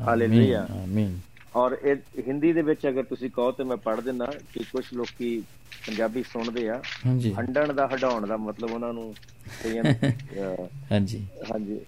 ਹਾਲੇਲੂਇਆ। 0.02 0.68
ਆਮੀਨ 0.84 1.20
ਔਰ 1.57 1.77
ਇਹ 1.85 1.97
ਹਿੰਦੀ 2.29 2.53
ਦੇ 2.53 2.63
ਵਿੱਚ 2.63 2.87
ਅਗਰ 2.89 3.03
ਤੁਸੀਂ 3.03 3.31
ਕਹੋ 3.31 3.51
ਤੇ 3.53 3.65
ਮੈਂ 3.65 3.77
ਪੜ੍ਹ 3.77 4.01
ਦਿੰਦਾ 4.01 4.27
ਕਿ 4.53 4.65
ਕੁਝ 4.73 4.85
ਲੋਕੀ 4.95 5.31
ਪੰਜਾਬੀ 5.87 6.23
ਸੁਣਦੇ 6.23 6.69
ਆ 6.69 6.83
ਹਾਂਜੀ 7.07 7.33
ਹੰਡਣ 7.35 7.73
ਦਾ 7.73 7.87
ਹਟਾਉਣ 7.87 8.27
ਦਾ 8.27 8.37
ਮਤਲਬ 8.37 8.71
ਉਹਨਾਂ 8.71 8.93
ਨੂੰ 8.93 9.15
ਕਈਆਂ 9.63 9.83
ਨੂੰ, 9.85 9.93
ਅਹ, 9.93 10.67
ਹਾਂਜੀ 10.93 11.27
ਹਾਂਜੀ 11.53 11.81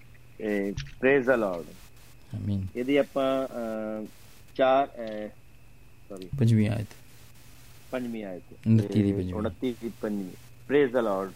ਪ੍ਰੇਜ਼ 0.99 1.25
ਦਾ 1.25 1.35
ਲਾਰਡ 1.35 2.35
ਆਮੀਨ 2.35 2.65
ਇਹਦੀ 2.75 2.97
ਆਪਾਂ 2.97 3.25
ਅਹ, 3.47 4.05
ਚਾਰ 4.55 4.87
ਸੌਰੀ 6.09 6.29
ਪੰਜਵੀਂ 6.39 6.69
ਆਇਤ 6.69 6.87
पंचमी 7.93 8.21
आयत 8.23 8.45
है। 8.45 8.55
उनतीस 8.67 8.93
की 8.99 9.09
पंचमी। 9.13 9.33
उनतीस 9.39 9.73
की 9.79 9.89
पंचमी 9.97 10.31
प्रेज 10.67 10.85
द 10.91 11.01
लॉर्ड 11.03 11.33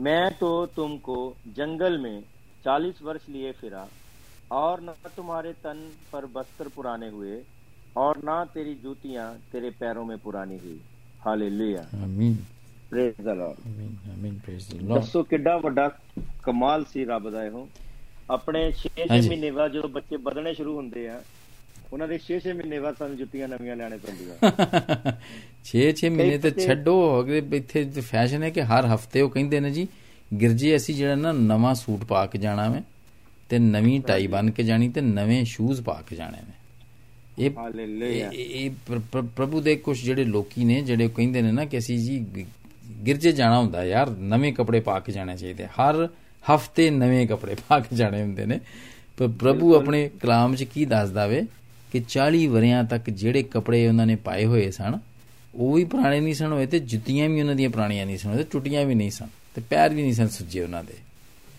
मैं 0.00 0.20
तो 0.40 0.50
तुमको 0.76 1.16
जंगल 1.56 1.96
में 1.98 2.14
चालीस 2.64 3.00
वर्ष 3.02 3.26
लिए 3.28 3.50
फिरा 3.54 3.82
और 4.52 4.80
न 4.80 4.92
तुम्हारे 5.16 5.52
तन 5.62 5.78
पर 6.10 6.26
वस्त्र 6.34 6.68
पुराने 6.70 7.06
हुए 7.10 7.36
और 7.96 8.18
ना 8.24 8.34
तेरी 8.50 8.74
जूतियां 8.82 9.24
तेरे 9.52 9.70
पैरों 9.78 10.04
में 10.06 10.18
पुरानी 10.20 10.58
हुई 10.58 10.76
हालेलुया 11.20 11.82
ਆਮੀਨ 12.04 12.36
प्रेज 12.90 13.16
द 13.20 13.34
लॉर्ड 13.36 13.64
ਆਮੀਨ 13.66 13.96
ਆਮੀਨ 14.12 14.38
ਪ੍ਰੇਜ਼ 14.44 14.68
ਦ 14.68 14.80
ਲਾਰਡ 14.80 14.92
ਦੱਸੋ 14.94 15.22
ਕਿੱਡਾ 15.26 15.56
ਵੱਡਾ 15.58 15.88
ਕਮਾਲ 16.44 16.84
ਸੀ 16.92 17.04
ਰੱਬ 17.06 17.28
ਦਾ 17.30 17.44
ਇਹੋ 17.44 17.66
ਆਪਣੇ 18.30 18.62
6-6 18.76 19.08
ਹਾਂਜੀ। 19.10 19.28
ਮਹੀਨੇ 19.28 19.50
ਬਾਅਦ 19.52 19.72
ਜਦੋਂ 19.72 19.88
ਬੱਚੇ 19.90 20.16
ਵਧਣੇ 20.22 20.52
ਸ਼ੁਰੂ 20.54 20.76
ਹੁੰਦੇ 20.76 21.06
ਆ 21.08 21.18
ਉਹਨਾਂ 21.86 22.08
ਦੇ 22.08 22.18
6-6 22.22 22.54
ਮਹੀਨੇ 22.54 22.80
ਬਾਅਦ 22.80 22.96
ਸਾਨੂੰ 22.96 23.16
ਜੁੱਤੀਆਂ 23.16 23.48
ਨਵੀਆਂ 23.48 23.76
ਲੈਣੇ 23.76 23.98
ਪੈਂਦੀਆਂ 24.04 24.38
6-6 25.68 26.10
ਮਹੀਨੇ 26.14 26.38
ਤੇ 26.38 26.50
ਬੱਚੇ- 26.50 26.66
ਛੱਡੋ 26.66 26.96
ਅਗਲੇ 27.20 27.42
ਇੱਥੇ 27.58 27.84
ਫੈਸ਼ਨ 28.08 28.42
ਹੈ 28.42 28.50
ਕਿ 28.50 28.66
ਹਰ 28.70 28.88
ਹਫਤੇ 28.88 29.22
ਉਹ 29.22 29.30
ਕਹਿੰਦੇ 29.30 29.60
ਨੇ 29.60 29.70
ਜੀ 29.72 29.86
ਗਿਰਜੇ 30.30 30.74
ਅਸੀਂ 30.76 30.94
ਜਿਹੜਾ 30.94 31.14
ਨਾ 31.18 31.32
ਨਵਾਂ 31.44 31.74
ਸੂਟ 31.80 32.04
ਪਾ 32.06 32.24
ਕੇ 32.26 32.38
ਜਾਣਾ 32.40 32.68
ਵੇ 32.68 32.82
ਤੇ 33.51 33.59
ਨਵੀਂ 33.59 34.01
ਟਾਈ 34.01 34.27
ਬੰਨ 34.27 34.51
ਕੇ 34.51 34.63
ਜਾਣੀ 34.63 34.89
ਤੇ 34.89 35.01
ਨਵੇਂ 35.01 35.45
ਸ਼ੂਜ਼ 35.45 35.81
ਪਾ 35.81 36.03
ਕੇ 36.09 36.15
ਜਾਣੇ 36.15 36.37
ਨੇ। 36.37 36.53
ਇਹ 37.45 37.51
ਹਾਲੇਲੂਇਆ 37.57 38.27
ਇਹ- 38.27 38.31
ਇਹ 38.33 38.71
ਪ੍ਰ- 38.87 39.01
ਪ੍ਰ- 39.11 39.25
ਪ੍ਰਭੂ 39.35 39.61
ਦੇ 39.61 39.75
ਕੁਝ 39.75 40.03
ਜਿਹੜੇ 40.03 40.23
ਲੋਕੀ 40.23 40.65
ਨੇ 40.65 40.81
ਜਿਹੜੇ 40.81 41.07
ਕਹਿੰਦੇ 41.07 41.41
ਨੇ 41.41 41.51
ਨਾ 41.51 41.65
ਕਿ 41.65 41.77
ਅਸੀਂ 41.77 41.99
ਜੀ 41.99 42.25
ਗਿਰਜੇ 43.05 43.31
ਜਾਣਾ 43.31 43.59
ਹੁੰਦਾ 43.59 43.85
ਯਾਰ 43.85 44.09
ਨਵੇਂ 44.09 44.53
ਕੱਪੜੇ 44.53 44.79
ਪਾ 44.79 44.99
ਕੇ 44.99 45.11
ਜਾਣੇ 45.11 45.37
ਚਾਹੀਦੇ 45.37 45.65
ਹਰ 45.65 46.09
ਹਫ਼ਤੇ 46.55 46.89
ਨਵੇਂ 46.89 47.27
ਕੱਪੜੇ 47.27 47.55
ਪਾ 47.69 47.79
ਕੇ 47.79 47.95
ਜਾਣੇ 47.95 48.21
ਹੁੰਦੇ 48.21 48.45
ਨੇ। 48.45 48.59
ਪਰ 49.17 49.27
ਪ੍ਰਭੂ 49.27 49.75
ਆਪਣੇ 49.75 50.09
ਕਲਾਮ 50.21 50.55
'ਚ 50.55 50.63
ਕੀ 50.63 50.85
ਦੱਸਦਾ 50.85 51.27
ਵੇ 51.27 51.45
ਕਿ 51.91 52.01
40 52.09 52.47
ਵਰਿਆਂ 52.47 52.83
ਤੱਕ 52.83 53.09
ਜਿਹੜੇ 53.09 53.43
ਕੱਪੜੇ 53.43 53.87
ਉਹਨਾਂ 53.87 54.05
ਨੇ 54.05 54.15
ਪਾਏ 54.15 54.45
ਹੋਏ 54.45 54.71
ਸਨ 54.71 54.99
ਉਹ 55.55 55.73
ਵੀ 55.73 55.83
ਪੁਰਾਣੇ 55.85 56.19
ਨਹੀਂ 56.19 56.33
ਸਨ 56.33 56.51
ਹੋਏ 56.51 56.65
ਤੇ 56.65 56.79
ਜੁੱਤੀਆਂ 56.79 57.29
ਵੀ 57.29 57.41
ਉਹਨਾਂ 57.41 57.55
ਦੀਆਂ 57.55 57.69
ਪੁਰਾਣੀਆਂ 57.69 58.05
ਨਹੀਂ 58.05 58.17
ਸਨ 58.17 58.37
ਤੇ 58.37 58.43
ਟੁੱਟੀਆਂ 58.43 58.85
ਵੀ 58.85 58.95
ਨਹੀਂ 58.95 59.11
ਸਨ 59.11 59.27
ਤੇ 59.55 59.61
ਪੈਰ 59.69 59.89
ਵੀ 59.89 60.01
ਨਹੀਂ 60.01 60.13
ਸਨ 60.13 60.27
ਸੁੱਜੇ 60.27 60.63
ਉਹਨਾਂ 60.63 60.83
ਦੇ। 60.83 60.93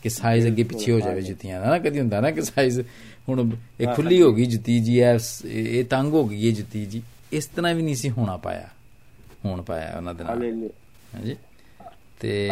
ਕਿ 0.03 0.09
ਸਾਈਜ਼ 0.09 0.47
ਅੱਗੇ 0.47 0.63
ਪਿੱਛੇ 0.65 0.93
ਹੋ 0.93 0.99
ਜਾਵੇ 1.01 1.23
ਜੁੱਤੀਆਂ 1.23 1.61
ਦਾ। 1.61 1.71
ਨਾ 1.71 1.79
ਕਦੀ 1.79 1.99
ਹੁੰਦਾ 2.01 2.21
ਨਾ 2.21 2.31
ਕਿ 2.31 2.43
ਸਾਈਜ਼ 2.43 2.81
ਹੁਣ 3.29 3.51
ਇਹ 3.81 3.87
ਖੁੱਲੀ 3.95 4.21
ਹੋ। 4.23 4.33
ਗਈ 4.35 4.47
ਜੁੱਤੀ 4.47 4.79
ਜੀ 4.81 4.99
ਇਹ 5.01 5.19
ਇਹ 5.47 5.85
ਤੰਗ 5.91 6.13
ਹੋ 6.13 6.25
ਗਈ 6.29 6.49
ਇਹ 6.49 6.55
ਜੁੱਤੀ 6.55 6.85
ਜੀ। 6.87 7.03
ਇਸ 7.33 7.47
ਤਰ੍ਹਾਂ 7.47 7.75
ਵੀ 7.75 7.83
ਨਹੀਂ 7.83 7.95
ਸੀ 7.95 8.11
ਹੋਣਾ 8.11 8.37
ਪਾਇਆ 8.37 8.69
ਹੋਣ 9.45 9.63
ਪਾਇਆ 9.63 9.97
ਉਹਨਾਂ 9.97 10.15
ਦੇ 10.15 10.25
ਨਾਲ। 10.25 10.43
ਹਾਂਜੀ? 11.15 11.37
ਤੇ 12.21 12.49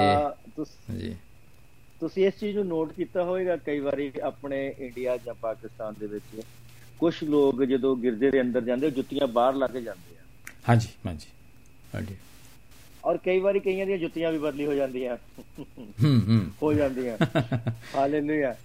ਜੀ 0.90 1.14
ਤੁਸੀਂ 2.00 2.26
ਇਸ 2.26 2.34
ਚੀਜ਼ 2.40 2.56
ਨੂੰ 2.56 2.66
ਨੋਟ 2.66 2.92
ਕੀਤਾ 2.92 3.24
ਹੋਵੇਗਾ 3.24 3.56
ਕਈ 3.56 3.78
ਵਾਰੀ 3.80 4.10
ਆਪਣੇ 4.22 4.66
ਇੰਡੀਆ 4.78 5.16
ਜਾਂ 5.16 5.34
ਪਾਕਿਸਤਾਨ 5.40 5.94
ਦੇ 6.00 6.06
ਵਿੱਚ। 6.06 6.42
ਕੁਝ 6.98 7.14
ਲੋਕ 7.24 7.62
ਜਦੋਂ 7.64 7.96
ਗਿਰਜੇ 7.96 8.30
ਦੇ 8.30 8.40
ਅੰਦਰ 8.40 8.60
ਜਾਂਦੇ 8.60 8.90
ਜੁੱਤੀਆਂ 8.90 9.26
ਬਾਹਰ 9.28 9.54
ਲਾ 9.54 9.66
ਕੇ 9.66 9.80
ਜਾਂਦੇ 9.80 10.16
ਆ। 10.16 10.52
ਹਾਂਜੀ 10.68 10.88
ਹਾਂਜੀ। 11.06 11.26
ਹਾਂਜੀ। 11.94 12.16
ਔਰ 13.04 13.16
ਕਈ 13.16 13.38
ਵਾਰੀ 13.38 13.60
ਕਈਆਂ 13.60 13.86
ਦੀਆਂ 13.86 13.98
ਜੁੱਤੀਆਂ 13.98 14.32
ਵੀ 14.32 14.38
ਬਦਲੀ 14.38 14.66
ਹੋ 14.66 14.74
ਜਾਂਦੀਆਂ। 14.74 15.16
ਹੂੰ 15.88 16.20
ਹੂੰ। 16.28 16.40
ਹੋ 16.62 16.72
ਜਾਂਦੀਆਂ। 16.72 17.40
ਹਾਲੇਲੂਇਆ। 17.94 18.56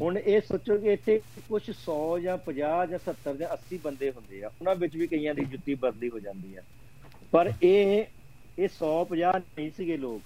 ਹੁਣ 0.00 0.18
ਇਹ 0.18 0.40
ਸੋਚੋ 0.40 0.78
ਕਿ 0.78 0.92
ਇੱਥੇ 0.92 1.20
ਕੁਝ 1.48 1.70
100 1.70 2.18
ਜਾਂ 2.18 2.38
50 2.38 2.86
ਜਾਂ 2.86 2.98
70 3.08 3.36
ਜਾਂ 3.36 3.48
80 3.48 3.78
ਬੰਦੇ 3.84 4.10
ਹੁੰਦੇ 4.10 4.42
ਆ 4.42 4.46
ਉਹਨਾਂ 4.46 4.74
ਵਿੱਚ 4.74 4.96
ਵੀ 4.96 5.06
ਕਈਆਂ 5.06 5.34
ਦੀ 5.34 5.44
ਜੁੱਤੀ 5.44 5.74
ਬਦਲੀ 5.74 6.10
ਹੋ 6.10 6.18
ਜਾਂਦੀ 6.18 6.56
ਆ। 6.56 6.62
ਪਰ 7.30 7.52
ਇਹ 7.62 8.04
ਇਹ 8.58 8.68
150 8.68 9.42
ਨਹੀਂ 9.58 9.70
ਸੀਗੇ 9.76 9.96
ਲੋਕ। 9.96 10.22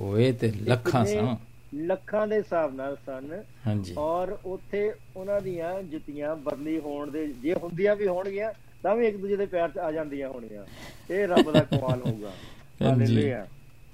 ਓਏ 0.00 0.32
ਤੇ 0.32 0.52
ਲੱਖਾਂ 0.60 1.04
ਸਾਂ 1.04 1.36
ਲੱਖਾਂ 1.74 2.26
ਦੇ 2.26 2.36
ਹਿਸਾਬ 2.36 2.74
ਨਾਲ 2.74 2.96
ਸਨ। 3.06 3.42
ਹਾਂਜੀ। 3.66 3.94
ਔਰ 3.98 4.38
ਉੱਥੇ 4.44 4.92
ਉਹਨਾਂ 5.16 5.40
ਦੀਆਂ 5.40 5.82
ਜੁੱਤੀਆਂ 5.82 6.36
ਬਦਲੀ 6.36 6.78
ਹੋਣ 6.78 7.10
ਦੇ 7.10 7.26
ਜੇ 7.26 7.54
ਹੁੰਦੀਆਂ 7.54 7.96
ਵੀ 7.96 8.06
ਹੋਣਗੀਆਂ 8.06 8.52
ਤਾਂ 8.82 8.96
ਵੀ 8.96 9.06
ਇੱਕ 9.06 9.16
ਦੂਜੇ 9.16 9.36
ਦੇ 9.36 9.46
ਪੈਰ 9.46 9.68
'ਚ 9.70 9.78
ਆ 9.78 9.92
ਜਾਂਦੀਆਂ 9.92 10.28
ਹੋਣਗੀਆਂ 10.28 10.64
ਇਹ 11.14 11.28
ਰੱਬ 11.28 11.52
ਦਾ 11.52 11.60
ਕਮਾਲ 11.60 12.00
ਹੋਊਗਾ। 12.06 12.32
ਹਾਲੇਲੂਇਆ 12.82 13.46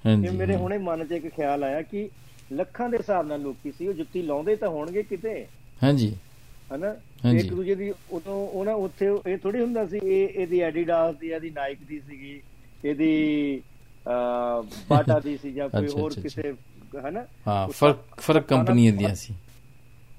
ਹਾਂਜੀ। 0.05 0.27
ਇਹ 0.27 0.31
ਮੇਰੇ 0.31 0.55
ਹੁਣੇ 0.55 0.77
ਮਨ 0.77 1.05
'ਚ 1.05 1.11
ਇੱਕ 1.11 1.27
ਖਿਆਲ 1.27 1.63
ਆਇਆ 1.63 1.81
ਕਿ 1.81 2.09
ਲੱਖਾਂ 2.53 2.89
ਦੇ 2.89 2.97
ਹਿਸਾਬ 2.97 3.27
ਨਾਲ 3.27 3.41
ਲੋਕੀ 3.41 3.71
ਸੀ 3.71 3.87
ਉਹ 3.87 3.93
ਜੁੱਤੀ 3.93 4.21
ਲਾਉਂਦੇ 4.21 4.55
ਤਾਂ 4.55 4.69
ਹੋਣਗੇ 4.69 5.03
ਕਿਤੇ। 5.03 5.45
ਹਾਂਜੀ। 5.83 6.15
ਹਨਾ। 6.75 6.95
ਇੱਕ 7.31 7.53
ਦੂਜੇ 7.53 7.75
ਦੀ 7.75 7.93
ਉਦੋਂ 8.11 8.35
ਉਹਨਾਂ 8.47 8.73
ਉੱਥੇ 8.73 9.07
ਇਹ 9.27 9.37
ਥੋੜੀ 9.37 9.59
ਹੁੰਦਾ 9.59 9.85
ਸੀ 9.85 9.99
ਇਹ 10.03 10.29
ਇਹਦੀ 10.29 10.59
ਐਡੀਡਾਸ 10.59 11.15
ਦੀ 11.15 11.29
ਇਹਦੀ 11.29 11.49
ਨਾਈਕ 11.49 11.79
ਦੀ 11.87 11.99
ਸੀਗੀ 11.99 12.41
ਇਹਦੀ 12.85 13.61
ਬਾਟਾ 14.89 15.19
ਦੀ 15.19 15.37
ਸੀ 15.37 15.51
ਜਾਂ 15.51 15.69
ਕੋਈ 15.69 15.87
ਹੋਰ 15.87 16.13
ਕਿਸੇ 16.13 16.53
ਹਨਾ? 17.07 17.25
ਹਾਂ 17.47 17.67
ਫ਼ਰਕ 17.67 17.99
ਫ਼ਰਕ 18.19 18.45
ਕੰਪਨੀਆਂ 18.47 18.93
ਦੀਆਂ 18.93 19.15
ਸੀ। 19.15 19.33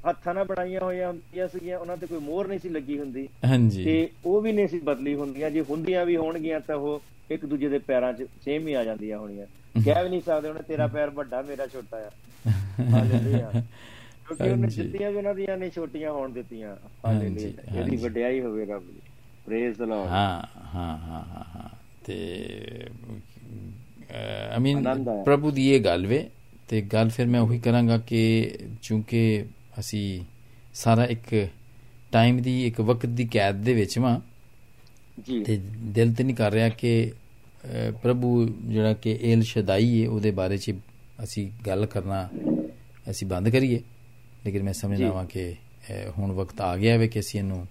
ਹੱਥਾਂ 0.08 0.34
ਨਾਲ 0.34 0.44
ਬਣਾਈਆਂ 0.44 0.80
ਹੋਈਆਂ 0.80 1.08
ਹੁੰਦੀਆਂ 1.08 1.48
ਸੀਗੀਆਂ 1.48 1.78
ਉਹਨਾਂ 1.78 1.96
ਤੇ 1.96 2.06
ਕੋਈ 2.06 2.18
ਮੋਹਰ 2.18 2.46
ਨਹੀਂ 2.46 2.58
ਸੀ 2.58 2.68
ਲੱਗੀ 2.68 2.98
ਹੁੰਦੀ। 2.98 3.28
ਹਾਂਜੀ। 3.44 3.84
ਤੇ 3.84 4.08
ਉਹ 4.24 4.40
ਵੀ 4.40 4.52
ਨਹੀਂ 4.52 4.68
ਸੀ 4.68 4.78
ਬਦਲੀ 4.78 5.14
ਹੁੰਦੀਆਂ। 5.14 5.50
ਜੇ 5.50 5.60
ਹੁੰਦੀਆਂ 5.60 6.04
ਵੀ 6.06 6.16
ਹੋਣਗੀਆਂ 6.16 6.60
ਤਾਂ 6.60 6.76
ਉਹ 6.76 7.02
ਇੱਕ 7.30 7.46
ਦੂਜੇ 7.46 7.68
ਦੇ 7.68 7.78
ਪੈਰਾਂ 7.78 8.12
'ਚ 8.12 8.22
ਸੇਮ 8.44 8.68
ਹੀ 8.68 8.72
ਆ 8.72 8.84
ਜਾਂਦੀਆਂ 8.84 9.18
ਹੋਣੀਆਂ। 9.18 9.46
ਕਹਿ 9.84 10.02
ਵੀ 10.02 10.08
ਨਹੀਂ 10.08 10.20
ਸਕਦੇ 10.20 10.48
ਉਹਨੇ 10.48 10.62
ਤੇਰਾ 10.62 10.86
ਪੈਰ 10.86 11.10
ਵੱਡਾ 11.10 11.42
ਮੇਰਾ 11.42 11.66
ਛੋਟਾ 11.66 11.96
ਆ। 11.96 12.10
ਹਾਲੇਲੂਇਆ 12.90 13.50
ਕਿਉਂਕਿ 14.26 14.50
ਉਹਨੇ। 14.50 14.68
ਜੁੱਤੀਆਂ 14.68 15.10
ਵੀ 15.10 15.16
ਉਹਨਾਂ 15.16 15.34
ਦੀਆਂ 15.34 15.56
ਨਹੀਂ 15.58 15.70
ਛੋਟੀਆਂ 15.70 16.12
ਹੋਣ 16.12 16.32
ਦਿੱਤੀਆਂ। 16.32 16.76
ਹਾਂਜੀ, 17.06 17.26
ਹਾਲੇਲੂਇਆ 17.26 17.80
ਇਹਦੀ। 17.80 17.96
ਵਡਿਆਈ 17.96 18.40
ਹੋਵੇ 18.40 18.64
ਰੱਬ 18.64 18.82
ਦੀ। 18.82 19.00
ਪ੍ਰੇਜ਼ 19.46 19.78
ਦ 19.78 19.82
ਲਾਰਡ 19.82 20.08
ਹਾਂ 20.08 20.42
ਹਾਂ 20.74 20.98
ਹਾਂ 20.98 21.24
ਹਾਂ 21.54 21.68
ਤੇ 22.04 22.16
ਆਈ 24.50 24.58
ਮੀਨ। 24.58 24.82
ਪ੍ਰਭੂ 25.24 25.50
ਦੀ 25.50 25.70
ਇਹ 25.70 25.80
ਗੱਲ 25.80 26.06
ਵੇ 26.06 26.28
ਤੇ 26.68 26.80
ਗੱਲ 26.82 27.08
ਫਿਰ 27.08 27.26
ਮੈਂ 27.26 27.40
ਉਹੀ 27.40 27.58
ਕਰਾਂਗਾ 27.58 27.98
ਕਿ 27.98 28.50
ਚੂੰਕਿ 28.82 29.44
ਅਸੀਂ 29.78 30.24
ਸਾਰਾ 30.74 31.04
ਇੱਕ 31.04 31.48
ਟਾਈਮ 32.12 32.42
ਦੀ 32.42 32.66
ਇੱਕ 32.66 32.80
ਵਕਤ 32.80 33.06
ਦੀ 33.06 33.26
ਕੈਦ 33.26 33.54
ਦੇ 33.54 33.74
ਵਿੱਚ 33.74 33.98
ਵਾਂ। 33.98 34.20
ਜੀ। 35.26 35.44
ਤੇ 35.44 35.60
ਦਿਲ 35.74 36.14
ਤੇ 36.14 36.24
ਨਹੀਂ 36.24 36.36
ਕਰ 36.36 36.52
ਰਿਹਾ 36.52 36.68
ਕਿ 36.68 37.12
ਪ੍ਰਭੂ 38.02 38.48
ਜਿਹੜਾ 38.64 38.92
ਕਿ 38.94 39.18
ਏਲ 39.22 39.42
ਸ਼ਦਾਈ 39.42 40.02
ਹੈ 40.02 40.08
ਉਹਦੇ 40.08 40.30
ਬਾਰੇ 40.30 40.56
ਚ 40.56 40.72
ਅਸੀਂ 41.24 41.50
ਗੱਲ 41.66 41.86
ਕਰਨਾ 41.86 42.28
ਅਸੀਂ 43.10 43.26
ਬੰਦ 43.26 43.48
ਕਰੀਏ 43.48 43.80
ਲੇਕਿਨ 44.46 44.62
ਮੈਂ 44.62 44.72
ਸਮਝਦਾ। 44.72 45.12
ਹਾਂ 45.12 45.24
ਕਿ 45.24 45.54
ਹੁਣ 46.18 46.32
ਵਕਤ 46.32 46.60
ਆ 46.60 46.76
ਗਿਆ 46.76 46.98
ਹੈ 46.98 47.06
ਕਿ 47.06 47.20
ਅਸੀਂ 47.20 47.40
ਇਹਨੂੰ 47.40 47.66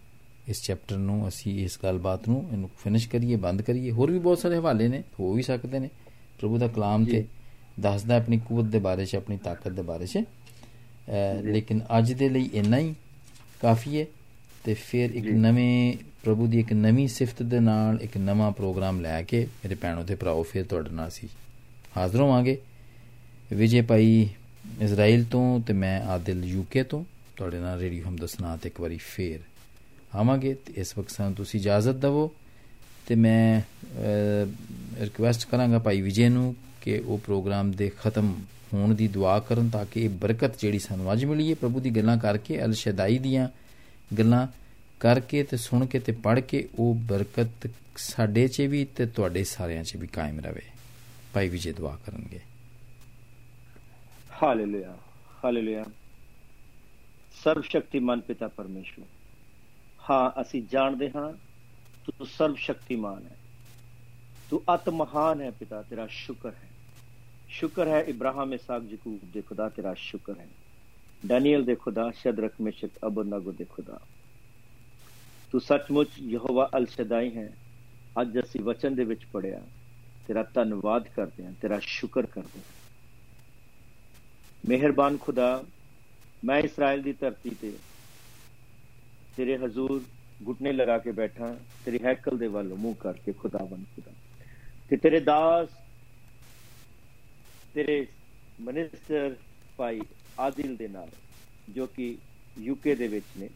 ਇਸ 0.47 0.61
ਚੈਪਟਰ 0.63 0.97
ਨੂੰ 0.97 1.27
ਅਸੀਂ 1.27 1.63
ਇਸ 1.63 1.79
ਗੱਲਬਾਤ 1.83 2.27
ਨੂੰ 2.29 2.47
ਇਹਨੂੰ 2.51 2.69
ਫਿਨਿਸ਼ 2.83 3.07
ਕਰੀਏ 3.09 3.35
ਬੰਦ 3.35 3.61
ਕਰੀਏ 3.61 3.91
ਹੋਰ 3.91 4.11
ਵੀ 4.11 4.19
ਬਹੁਤ 4.19 4.39
ਸਾਰੇ 4.39 4.55
ਹਵਾਲੇ 4.55 4.87
ਨੇ 4.87 5.01
ਹੋ 5.19 5.33
ਵੀ 5.33 5.41
ਸਕਦੇ 5.41 5.79
ਨੇ 5.79 5.89
ਪ੍ਰਭੂ 6.39 6.57
ਦਾ 6.57 6.67
ਕਲਾਮ। 6.67 7.05
ਤੇ 7.05 7.25
ਦੱਸਦਾ 7.79 8.17
ਆਪਣੀ 8.17 8.39
ਕੂਵਤ 8.39 8.65
ਦੇ 8.65 8.79
ਬਾਰੇ 8.79 9.05
ਚ 9.05 9.15
ਆਪਣੀ 9.15 9.37
ਤਾਕਤ 9.37 9.67
ਦੇ 9.69 9.81
ਬਾਰੇ 9.81 10.05
ਚ 10.05 10.23
ਲੇਕਿਨ 11.43 11.81
ਅੱਜ 11.97 12.13
ਦੇ 12.13 12.29
ਲਈ 12.29 12.49
ਇੰਨਾ 12.53 12.77
ਹੀ 12.77 12.93
ਕਾਫੀ 13.61 13.99
ਹੈ 13.99 14.05
ਤੇ 14.63 14.73
ਫਿਰ 14.73 15.15
ਇੱਕ। 15.15 15.27
ਨਵੇਂ 15.27 15.93
ਪ੍ਰਭੂ 16.23 16.47
ਦੀ 16.47 16.59
ਇੱਕ 16.59 16.73
ਨਵੀਂ 16.73 17.07
ਸਿਫਤ 17.07 17.43
ਦੇ 17.43 17.59
ਨਾਲ 17.59 17.99
ਇੱਕ 18.01 18.17
ਨਵਾਂ 18.17 18.51
ਪ੍ਰੋਗਰਾਮ 18.51 19.01
ਲੈ 19.01 19.23
ਕੇ 19.23 19.45
ਮੇਰੇ 19.45 19.75
ਭੈਣੋ 19.75 20.03
ਤੇ 20.03 20.15
ਭਰਾਓ, 20.15 20.43
ਫਿਰ 20.43 20.65
ਤੁਹਾਡੇ 20.65 20.89
ਨਾਲ 20.89 21.07
ਅਸੀਂ 21.07 21.29
ਹਾਜ਼ਰ 21.97 22.19
ਹੋਵਾਂਗੇ। 22.21 22.57
ਵਿਜੇ 23.53 23.81
ਭਾਈ 23.81 24.29
ਇਜ਼ਰਾਈਲ 24.81 25.25
ਤੋਂ 25.25 25.59
ਤੇ 25.59 25.73
ਮੈਂ 25.73 26.01
ਆਦਿਲ 26.01 26.43
ਯੂਕੇ 26.45 26.83
ਤੋਂ। 26.83 27.05
ਤੁਹਾਡੇ 27.37 27.59
ਨਾਲ 27.59 27.79
ਰੇਡੀਓ 27.79 28.03
ਹਮ 28.09 28.15
ਦਸਨਾ 28.15 28.57
ਤੇ 28.57 28.69
ਇੱਕ 28.69 28.81
ਵਾਰੀ 28.81 28.97
ਫੇਰ 28.97 29.39
ਆਵਾਂਗੇ। 30.15 30.53
ਤੇ 30.53 30.73
ਇਸ 30.77 30.97
ਵਕਤ 30.97 31.09
ਸਾਨੂੰ 31.09 31.33
ਤੁਸੀਂ 31.33 31.59
ਇਜਾਜ਼ਤ 31.59 31.95
ਦਿਵੋ। 31.95 32.31
ਤੇ 33.07 33.15
ਮੈਂ 33.15 33.61
ਰਿਕੁਐਸਟ 34.99 35.47
ਕਰਾਂਗਾ 35.49 35.79
ਭਾਈ 35.79 36.01
ਵਿਜੇ 36.01 36.29
ਨੂੰ 36.29 36.55
ਕਿ 36.81 36.97
ਉਹ 36.99 37.17
ਪ੍ਰੋਗਰਾਮ 37.17 37.71
ਦੇ 37.71 37.91
ਖਤਮ 38.03 38.35
ਹੋਣ 38.73 38.93
ਦੀ 38.95 39.07
ਦੁਆ 39.07 39.39
ਕਰਨ 39.39 39.69
ਤਾਂ 39.69 39.85
ਕਿ 39.85 40.01
ਇਹ 40.01 40.09
ਬਰਕਤ 40.09 40.59
ਜਿਹੜੀ 40.59 40.79
ਸਾਨੂੰ 40.79 41.13
ਅੱਜ 41.13 41.25
ਮਿਲੀ 41.25 41.49
ਹੈ, 41.49 41.55
ਪ੍ਰਭੂ 41.55 41.79
ਦੀ 41.79 41.89
ਗੱਲਾਂ 41.89 42.17
ਕਰਕੇ 42.17 42.63
ਅਲ 42.63 42.73
ਸ਼ਦਾਈ 42.73 43.17
ਦੀਆਂ 43.17 43.47
ਗੱਲਾਂ 44.17 44.47
ਕਰਕੇ 44.99 45.43
ਤੇ 45.43 45.57
ਸੁਣ 45.57 45.85
ਕੇ 45.85 45.99
ਤੇ 45.99 46.11
ਪੜ੍ਹ 46.11 46.39
ਕੇ 46.39 46.69
ਉਹ 46.79 46.95
ਬਰਕਤ 46.95 47.69
ਸਾਡੇ 47.97 48.47
'ਚ 48.47 48.61
ਵੀ 48.61 48.85
ਤੇ 48.85 49.05
ਤੁਹਾਡੇ 49.05 49.43
ਸਾਰਿਆਂ 49.43 49.83
'ਚ 49.83 49.95
ਵੀ 49.95 50.07
ਕਾਇਮ 50.07 50.39
ਰਵੇ। 50.39 50.61
ਭਾਈ 51.33 51.49
ਵਿਜੇ 51.49 51.73
ਦੁਆ 51.73 51.97
ਕਰਨਗੇ। 52.05 52.39
Hallelujah 54.43 54.97
hallelujah. 55.43 55.85
ਸਰਵ 57.43 57.61
ਸ਼ਕਤੀਮਾਨ 57.61 58.19
ਪਿਤਾ 58.19 58.47
ਪਰਮੇਸ਼ਵਰ 58.47 59.05
ਹਾਂ, 60.09 60.41
ਅਸੀਂ 60.41 60.63
ਜਾਣਦੇ 60.71 61.11
ਹਾਂ 61.15 61.33
ਤੂੰ 62.05 62.27
ਸਰਵ 62.27 62.55
ਸ਼ਕਤੀਮਾਨ 62.55 63.23
ਹੈ। 63.23 63.37
ਤੂੰ 64.49 64.61
ਅਤ 64.75 64.89
ਮਹਾਨ 64.89 65.41
ਹੈ 65.41 65.51
ਪਿਤਾ, 65.51 65.81
ਤੇਰਾ 65.81 66.07
ਸ਼ੁਕਰ 66.07 66.49
ਹੈ। 66.49 66.69
ਸ਼ੁਕਰ 67.49 67.87
ਹੈ 67.87 68.01
ਇਬਰਾਹਿਮ, 68.01 68.53
ਇਸਾਕ, 68.53 68.83
ਯਕੂਬ 68.91 69.19
ਦੇ 69.33 69.41
ਖੁਦਾ, 69.41 69.69
ਤੇਰਾ 69.69 69.93
ਸ਼ੁਕਰ 69.93 70.39
ਹੈ। 70.39 70.47
ਡੈਨੀਅਲ 71.25 71.63
ਦੇ 71.63 71.75
ਖੁਦਾ, 71.75 72.11
ਸ਼ਦਰਕ, 72.11 72.53
ਮਿਸ਼ਕ 72.61 72.89
ਅਬਨਗੋ 73.07 73.51
ਦੇ 73.51 73.65
ਖੁਦਾ। 73.69 73.99
ਤੂੰ 75.51 75.61
ਸੱਚਮੁੱਚ 75.61 76.09
ਯਹੋਵਾ 76.19 76.69
ਅਲ 76.77 76.85
ਸ਼ਦਾਈ 76.85 77.37
ਹੈ। 77.37 77.57
ਅੱਜ 78.21 78.39
ਅਸੀਂ 78.39 78.61
ਵਚਨ 78.63 78.95
ਦੇ 78.95 79.03
ਵਿੱਚ 79.03 79.25
ਪੜਿਆ 79.25 79.67
ਤੇਰਾ 80.27 80.43
ਧੰਨਵਾਦ 80.53 81.07
ਕਰਦੇ 81.07 81.45
ਹਾਂ, 81.45 81.53
ਤੇਰਾ 81.61 81.79
ਸ਼ੁਕਰ 81.81 82.25
ਕਰਦੇ 82.25 82.59
ਹਾਂ। 82.59 82.73
ਮਿਹਰਬਾਨ 84.65 85.17
ਖੁਦਾ, 85.17 85.63
ਮੈਂ 86.45 86.59
ਇਸਰਾਇਲ 86.59 87.01
ਦੀ 87.01 87.13
ਧਰਤੀ 87.13 87.49
ਤੇ 87.49 87.79
ਤੇਰੇ 89.37 89.57
ਹਜ਼ੂਰ 89.57 90.05
ਘੁਟਨੇ 90.47 90.71
ਲਗਾ 90.71 90.97
ਕੇ 90.97 91.11
ਬੈਠਾ, 91.11 91.59
ਤੇਰੀ 91.85 91.99
ਹੈਕਲ 92.03 92.37
ਦੇ 92.37 92.47
ਵੱਲ 92.47 92.73
ਮੂੰਹ 92.73 92.95
ਕਰਕੇ 92.95 93.33
ਖੁਦਾਵੰਦ 93.33 93.85
ਖੁਦਾ। 93.95 94.11
ਕਿ 94.89 94.97
ਤੇਰੇ 94.97 95.19
ਦਾਸ, 95.19 95.69
ਤੇਰੇ 97.73 98.07
ਮਨਿਸਟਰ 98.61 99.35
ਭਾਈ 99.77 100.01
ਆਦਿਲ 100.39 100.75
ਦੇ 100.75 100.87
ਨਾਲ, 100.87 101.09
ਜੋ 101.69 101.87
ਕਿ 101.87 102.17
ਯੂਕੇ 102.57 102.95
ਦੇ 102.95 103.07
ਵਿੱਚ 103.07 103.25
ਨੇ 103.37 103.49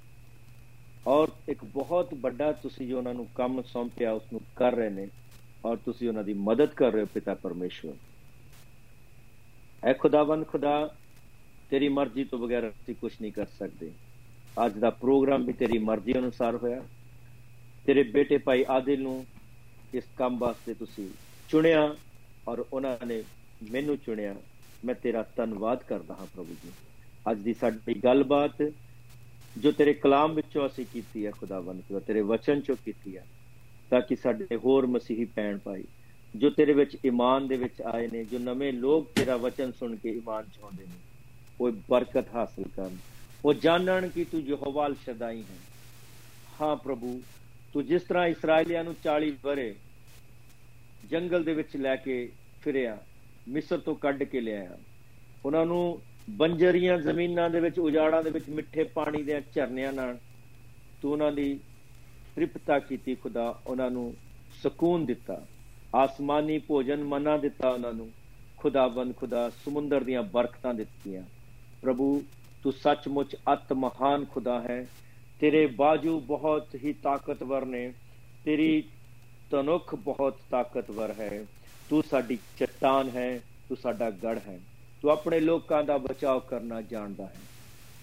ਔਰ 1.07 1.31
ਇੱਕ 1.49 1.65
ਬਹੁਤ 1.65 2.13
ਵੱਡਾ 2.13 2.51
ਤੁਸੀਂ 2.51 2.87
ਜੋ 2.87 2.97
ਉਹਨਾਂ 2.97 3.13
ਨੂੰ 3.13 3.27
ਕੰਮ 3.35 3.61
ਸੌਂਪਿਆ 3.61 4.11
ਉਸ 4.11 4.23
ਨੂੰ 4.33 4.41
ਕਰ 4.55 4.71
ਰਹੇ 4.71 4.89
ਨੇ 4.89 5.07
ਔਰ 5.65 5.77
ਤੁਸੀਂ 5.77 6.07
ਉਹਨਾਂ 6.07 6.23
ਦੀ 6.23 6.33
ਮਦਦ 6.33 6.65
ਕਰ 6.65 6.91
ਰਹੇ 6.91 7.01
ਹੋ 7.01 7.05
ਪਿਤਾ 7.05 7.33
ਪਰਮੇਸ਼ਵਰ। 7.33 7.93
ਐ 9.83 9.93
ਖੁਦਾਵੰਦ 9.93 10.47
ਖੁਦਾ, 10.47 10.95
ਤੇਰੀ 11.69 11.87
ਮਰਜ਼ੀ 11.87 12.23
ਤੋਂ 12.23 12.39
ਬਗੈਰ 12.39 12.69
ਅਸੀਂ 12.69 12.95
ਕੁਝ 12.95 13.11
ਨਹੀਂ 13.21 13.31
ਕਰ 13.31 13.45
ਸਕਦੇ। 13.45 13.91
ਅੱਜ 14.65 14.77
ਦਾ 14.77 14.89
ਪ੍ਰੋਗਰਾਮ 14.89 15.45
ਵੀ 15.45 15.53
ਤੇਰੀ 15.53 15.77
ਮਰਜ਼ੀ 15.77 16.13
ਅਨੁਸਾਰ 16.13 16.55
ਹੋਇਆ। 16.55 16.83
ਤੇਰੇ 17.85 18.03
ਬੇਟੇ 18.03 18.37
ਭਾਈ 18.37 18.65
ਆਦਿਲ 18.69 19.01
ਨੂੰ 19.01 19.25
ਇਸ 19.93 20.03
ਕੰਮ 20.17 20.37
ਵਾਸਤੇ 20.37 20.73
ਤੁਸੀਂ 20.73 21.09
ਚੁਣਿਆ 21.49 21.95
ਔਰ 22.47 22.65
ਉਹਨਾਂ 22.73 23.05
ਨੇ 23.05 23.23
ਮੈਨੂੰ 23.71 23.97
ਚੁਣਿਆ। 23.97 24.35
ਮੈਂ 24.85 24.95
ਤੇਰਾ 24.95 25.25
ਧੰਨਵਾਦ 25.35 25.83
ਕਰਦਾ 25.83 26.13
ਹਾਂ 26.13 26.25
ਪ੍ਰਭੂ 26.25 26.55
ਜੀ। 26.63 26.71
ਅੱਜ 27.31 27.39
ਦੀ 27.39 27.53
ਸਾਡੀ 27.53 27.93
ਗੱਲਬਾਤ 27.93 28.61
ਜੋ 29.57 29.71
ਤੇਰੇ 29.71 29.93
ਕਲਾਮ 29.93 30.33
ਵਿੱਚੋਂ 30.33 30.67
ਅਸੀਂ 30.67 30.85
ਕੀਤੀ 30.93 31.25
ਹੈ 31.25 31.31
ਖੁਦਾਵੰਦ 31.31 31.81
ਖੁਦਾ 31.81 31.99
ਤੇਰੇ 31.99 32.21
ਵਚਨ 32.21 32.61
ਚੋਂ 32.61 32.75
ਕੀਤੀ 32.85 33.17
ਹੈ, 33.17 33.25
ਤਾਂ 33.89 34.01
ਕਿ 34.01 34.15
ਸਾਡੇ 34.15 34.55
ਹੋਰ 34.55 34.87
ਮਸੀਹੀ 34.87 35.25
ਪੈਣ 35.25 35.57
ਪਾਈ 35.57 35.83
ਜੋ 36.35 36.49
ਤੇਰੇ 36.49 36.73
ਵਿੱਚ 36.73 36.97
ਈਮਾਨ 37.05 37.47
ਦੇ 37.47 37.57
ਵਿੱਚ 37.57 37.81
ਆਏ 37.81 38.07
ਨੇ, 38.07 38.23
ਜੋ 38.23 38.39
ਨਵੇਂ 38.39 38.73
ਲੋਕ 38.73 39.11
ਤੇਰਾ 39.15 39.37
ਵਚਨ 39.37 39.71
ਸੁਣ 39.71 39.95
ਕੇ 39.95 40.09
ਈਮਾਨ 40.09 40.43
ਚਾਹੁੰਦੇ 40.43 40.83
ਨੇ, 40.83 40.95
ਉਹ 41.61 41.71
ਬਰਕਤ 41.89 42.35
ਹਾਸਲ 42.35 42.63
ਕਰਨ। 42.75 42.97
ਉਹ 43.45 43.53
ਜਾਣਨ 43.53 44.07
ਕਿ 44.07 44.23
ਤੂੰ 44.23 44.41
ਯਹੋਵਾਲ 44.41 44.95
ਸ਼ਦਾਈ 44.95 45.41
ਹੈ। 45.41 45.57
ਹਾਂ 46.61 46.75
ਪ੍ਰਭੂ, 46.75 47.21
ਤੂੰ 47.73 47.85
ਜਿਸ 47.85 48.01
ਤਰ੍ਹਾਂ 48.01 48.27
ਇਸرائیਲੀਆਂ 48.27 48.83
ਨੂੰ 48.83 48.95
40 49.03 49.31
ਬਰੇ 49.43 49.75
ਜੰਗਲ 51.09 51.43
ਦੇ 51.43 51.53
ਵਿੱਚ 51.53 51.77
ਲੈ 51.77 51.95
ਕੇ 51.95 52.31
ਫਿਰਿਆ, 52.61 52.97
ਮਿਸਰ 53.47 53.77
ਤੋਂ 53.77 53.95
ਕੱਢ 53.95 54.23
ਕੇ 54.23 54.41
ਲਿਆਇਆ, 54.41 54.77
ਉਹਨਾਂ 55.45 55.65
ਨੂੰ 55.65 56.01
ਬੰਜਰੀਆਂ 56.29 56.97
ਜ਼ਮੀਨਾਂ 56.97 57.49
ਦੇ 57.49 57.59
ਵਿੱਚ, 57.59 57.79
ਉਜਾੜਾਂ 57.79 58.23
ਦੇ 58.23 58.29
ਵਿੱਚ, 58.29 58.49
ਮਿੱਠੇ 58.49 58.83
ਪਾਣੀ 58.83 59.23
ਦੇ 59.23 59.41
ਝਰਨਿਆਂ 59.55 59.93
ਨਾਲ 59.93 60.17
ਤੂੰ 61.01 61.11
ਉਹਨਾਂ 61.11 61.31
ਦੀ 61.31 61.59
ਤ੍ਰਿਪਤਾ 62.35 62.79
ਕੀਤੀ, 62.79 63.15
ਖੁਦਾ 63.15 63.59
ਉਹਨਾਂ 63.67 63.91
ਨੂੰ 63.91 64.15
ਸਕੂਨ 64.63 65.05
ਦਿੱਤਾ, 65.05 65.45
ਆਸਮਾਨੀ 65.95 66.59
ਭੋਜਨ 66.59 67.03
ਮਨਾ 67.03 67.37
ਦਿੱਤਾ 67.37 67.69
ਉਹਨਾਂ 67.69 67.93
ਨੂੰ, 67.93 68.11
ਖੁਦਾਵੰਦ 68.57 69.15
ਖੁਦਾ 69.15 69.49
ਸਮੁੰਦਰ 69.49 70.03
ਦੀਆਂ 70.03 70.23
ਬਰਕਤਾਂ 70.23 70.73
ਦਿੱਤੀਆਂ। 70.73 71.23
ਪ੍ਰਭੂ, 71.81 72.23
ਤੂੰ 72.63 72.73
ਸੱਚਮੁੱਚ 72.73 73.35
ਅਤ 73.53 73.73
ਮਹਾਨ 73.73 74.25
ਖੁਦਾ 74.25 74.61
ਹੈ, 74.61 74.87
ਤੇਰੇ 75.39 75.65
ਬਾਜੂ 75.65 76.19
ਬਹੁਤ 76.19 76.75
ਹੀ 76.75 76.93
ਤਾਕਤਵਰ 76.93 77.65
ਨੇ, 77.65 77.93
ਤੇਰੀ 78.45 78.83
ਤਨੁਖ 79.51 79.95
ਬਹੁਤ 79.95 80.37
ਤਾਕਤਵਰ 80.51 81.13
ਹੈ, 81.19 81.45
ਤੂੰ 81.89 82.03
ਸਾਡੀ 82.03 82.37
ਚਟਾਨ 82.57 83.09
ਹੈ, 83.09 83.41
ਤੂੰ 83.69 83.77
ਸਾਡਾ 83.77 84.09
ਗੜ 84.09 84.39
ਹੈ। 84.47 84.59
ਤੂੰ 85.03 85.11
ਆਪਣੇ 85.11 85.39
ਲੋਕਾਂ 85.39 85.83
ਦਾ 85.83 85.97
ਬਚਾਅ 85.97 86.39
ਕਰਨਾ 86.39 86.81
ਜਾਣਦਾ 86.81 87.25
ਹੈ। 87.25 87.39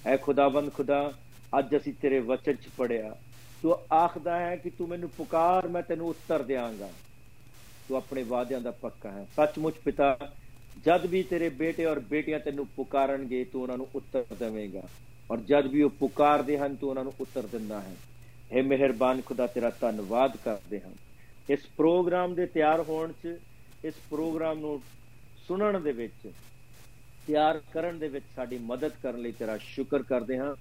ਐ 0.06 0.16
ਖੁਦਾਵੰਦ 0.16 0.72
ਖੁਦਾ, 0.72 1.12
ਅੱਜ 1.58 1.76
ਅਸੀਂ 1.76 1.92
ਤੇਰੇ 2.02 2.18
ਵਚਨ 2.20 2.52
ਚ 2.52 2.68
ਪੜਿਆ 2.76 3.16
ਤੂੰ 3.62 3.78
ਆਖਦਾ 3.92 4.36
ਹੈ 4.40 4.56
ਕਿ 4.56 4.70
ਤੂੰ 4.70 4.88
ਮੈਨੂੰ 4.88 5.08
ਪੁਕਾਰ, 5.08 5.68
ਮੈਂ 5.68 5.82
ਤੈਨੂੰ 5.82 6.08
ਉੱਤਰ 6.08 6.42
ਦੇਵਾਂਗਾ 6.42 6.90
ਤੂੰ 7.88 7.96
ਆਪਣੇ 7.96 8.22
ਵਾਅਦਿਆਂ 8.22 8.60
ਦਾ 8.60 8.70
ਪੱਕਾ 8.70 9.10
ਹੈ। 9.10 9.26
ਸੱਚਮੁੱਚ 9.36 9.76
ਪਿਤਾ, 9.76 10.18
ਜਦ 10.84 11.06
ਵੀ 11.06 11.22
ਤੇਰੇ 11.22 11.48
ਬੇਟੇ 11.48 11.84
ਔਰ 11.84 12.00
ਬੇਟੀਆਂ 12.00 12.40
ਤੈਨੂੰ 12.40 12.66
ਪੁਕਾਰਨਗੇ, 12.66 13.44
ਤੂੰ 13.44 13.62
ਉਹਨਾਂ 13.62 13.76
ਨੂੰ 13.76 13.88
ਉੱਤਰ 13.94 14.24
ਦੇਵੇਂਗਾ। 14.38 14.82
ਔਰ 15.30 15.38
ਜਦ 15.38 15.66
ਵੀ 15.66 15.82
ਉਹ 15.82 15.90
ਪੁਕਾਰਦੇ 15.90 16.58
ਹਨ, 16.58 16.74
ਤੂੰ 16.74 16.90
ਉਹਨਾਂ 16.90 17.04
ਨੂੰ 17.04 17.12
ਉੱਤਰ 17.20 17.46
ਦਿੰਦਾ 17.46 17.80
ਹੈ। 17.80 17.96
ਹੈ 18.52 18.62
ਮਿਹਰਬਾਨ 18.62 19.20
ਖੁਦਾ, 19.20 19.46
ਤੇਰਾ 19.46 19.72
ਧੰਨਵਾਦ 19.80 20.36
ਕਰਦੇ 20.36 20.80
ਹਾਂ। 20.80 20.92
ਇਸ 21.50 21.60
ਪ੍ਰੋਗਰਾਮ 21.76 22.34
ਦੇ 22.34 22.46
ਤਿਆਰ 22.46 22.80
ਹੋਣ 22.80 23.12
'ਚ, 23.12 23.38
ਇਸ 23.84 23.94
ਪ੍ਰੋਗਰਾਮ 24.10 24.58
ਨੂੰ 24.58 24.80
ਸੁਣਨ 25.48 25.82
ਦੇ 25.82 25.92
ਵਿੱਚ 25.92 26.32
ਤਿਆਰ 27.26 27.60
ਕਰਨ 27.72 27.98
ਦੇ 27.98 28.08
ਵਿੱਚ 28.08 28.24
ਸਾਡੀ 28.36 28.58
ਮਦਦ 28.58 28.92
ਕਰਨ 29.02 29.20
ਲਈ 29.20 29.32
ਤੇਰਾ 29.32 29.56
ਸ਼ੁਕਰ 29.56 30.02
ਕਰਦੇ 30.02 30.38
ਹਾਂ। 30.38 30.54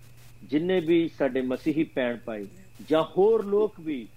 ਜਿੰਨੇ 0.43 0.79
ਵੀ 0.79 1.09
ਸਾਡੇ 1.17 1.41
ਮਸੀਹੀ 1.41 1.83
ਭੈਣ 1.83 2.17
ਭਾਈ 2.17 2.47
ਜਾਂ 2.89 3.03
ਹੋਰ 3.17 3.45
ਲੋਕ 3.45 3.79
ਵੀ 3.79 4.07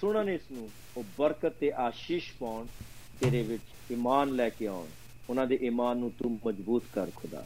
ਸੁਣਨ 0.00 0.28
ਇਸ 0.28 0.50
ਨੂੰ, 0.52 0.68
ਉਹ 0.96 1.04
ਬਰਕਤ 1.18 1.52
ਤੇ 1.52 1.72
ਆਸ਼ੀਸ਼ 1.72 2.32
ਪਾਉਣ, 2.38 2.66
ਤੇਰੇ 3.20 3.42
ਵਿੱਚ 3.42 3.92
ਈਮਾਨ 3.92 4.34
ਲੈ 4.34 4.48
ਕੇ 4.48 4.66
ਆਉਣ। 4.66 4.86
ਉਹਨਾਂ 5.30 5.46
ਦੇ 5.46 5.58
ਈਮਾਨ 5.62 5.98
ਨੂੰ 5.98 6.10
ਤੂੰ 6.10 6.38
ਮਜ਼ਬੂਤ 6.46 6.82
ਕਰ 6.92 7.10
ਖੁਦਾ। 7.16 7.44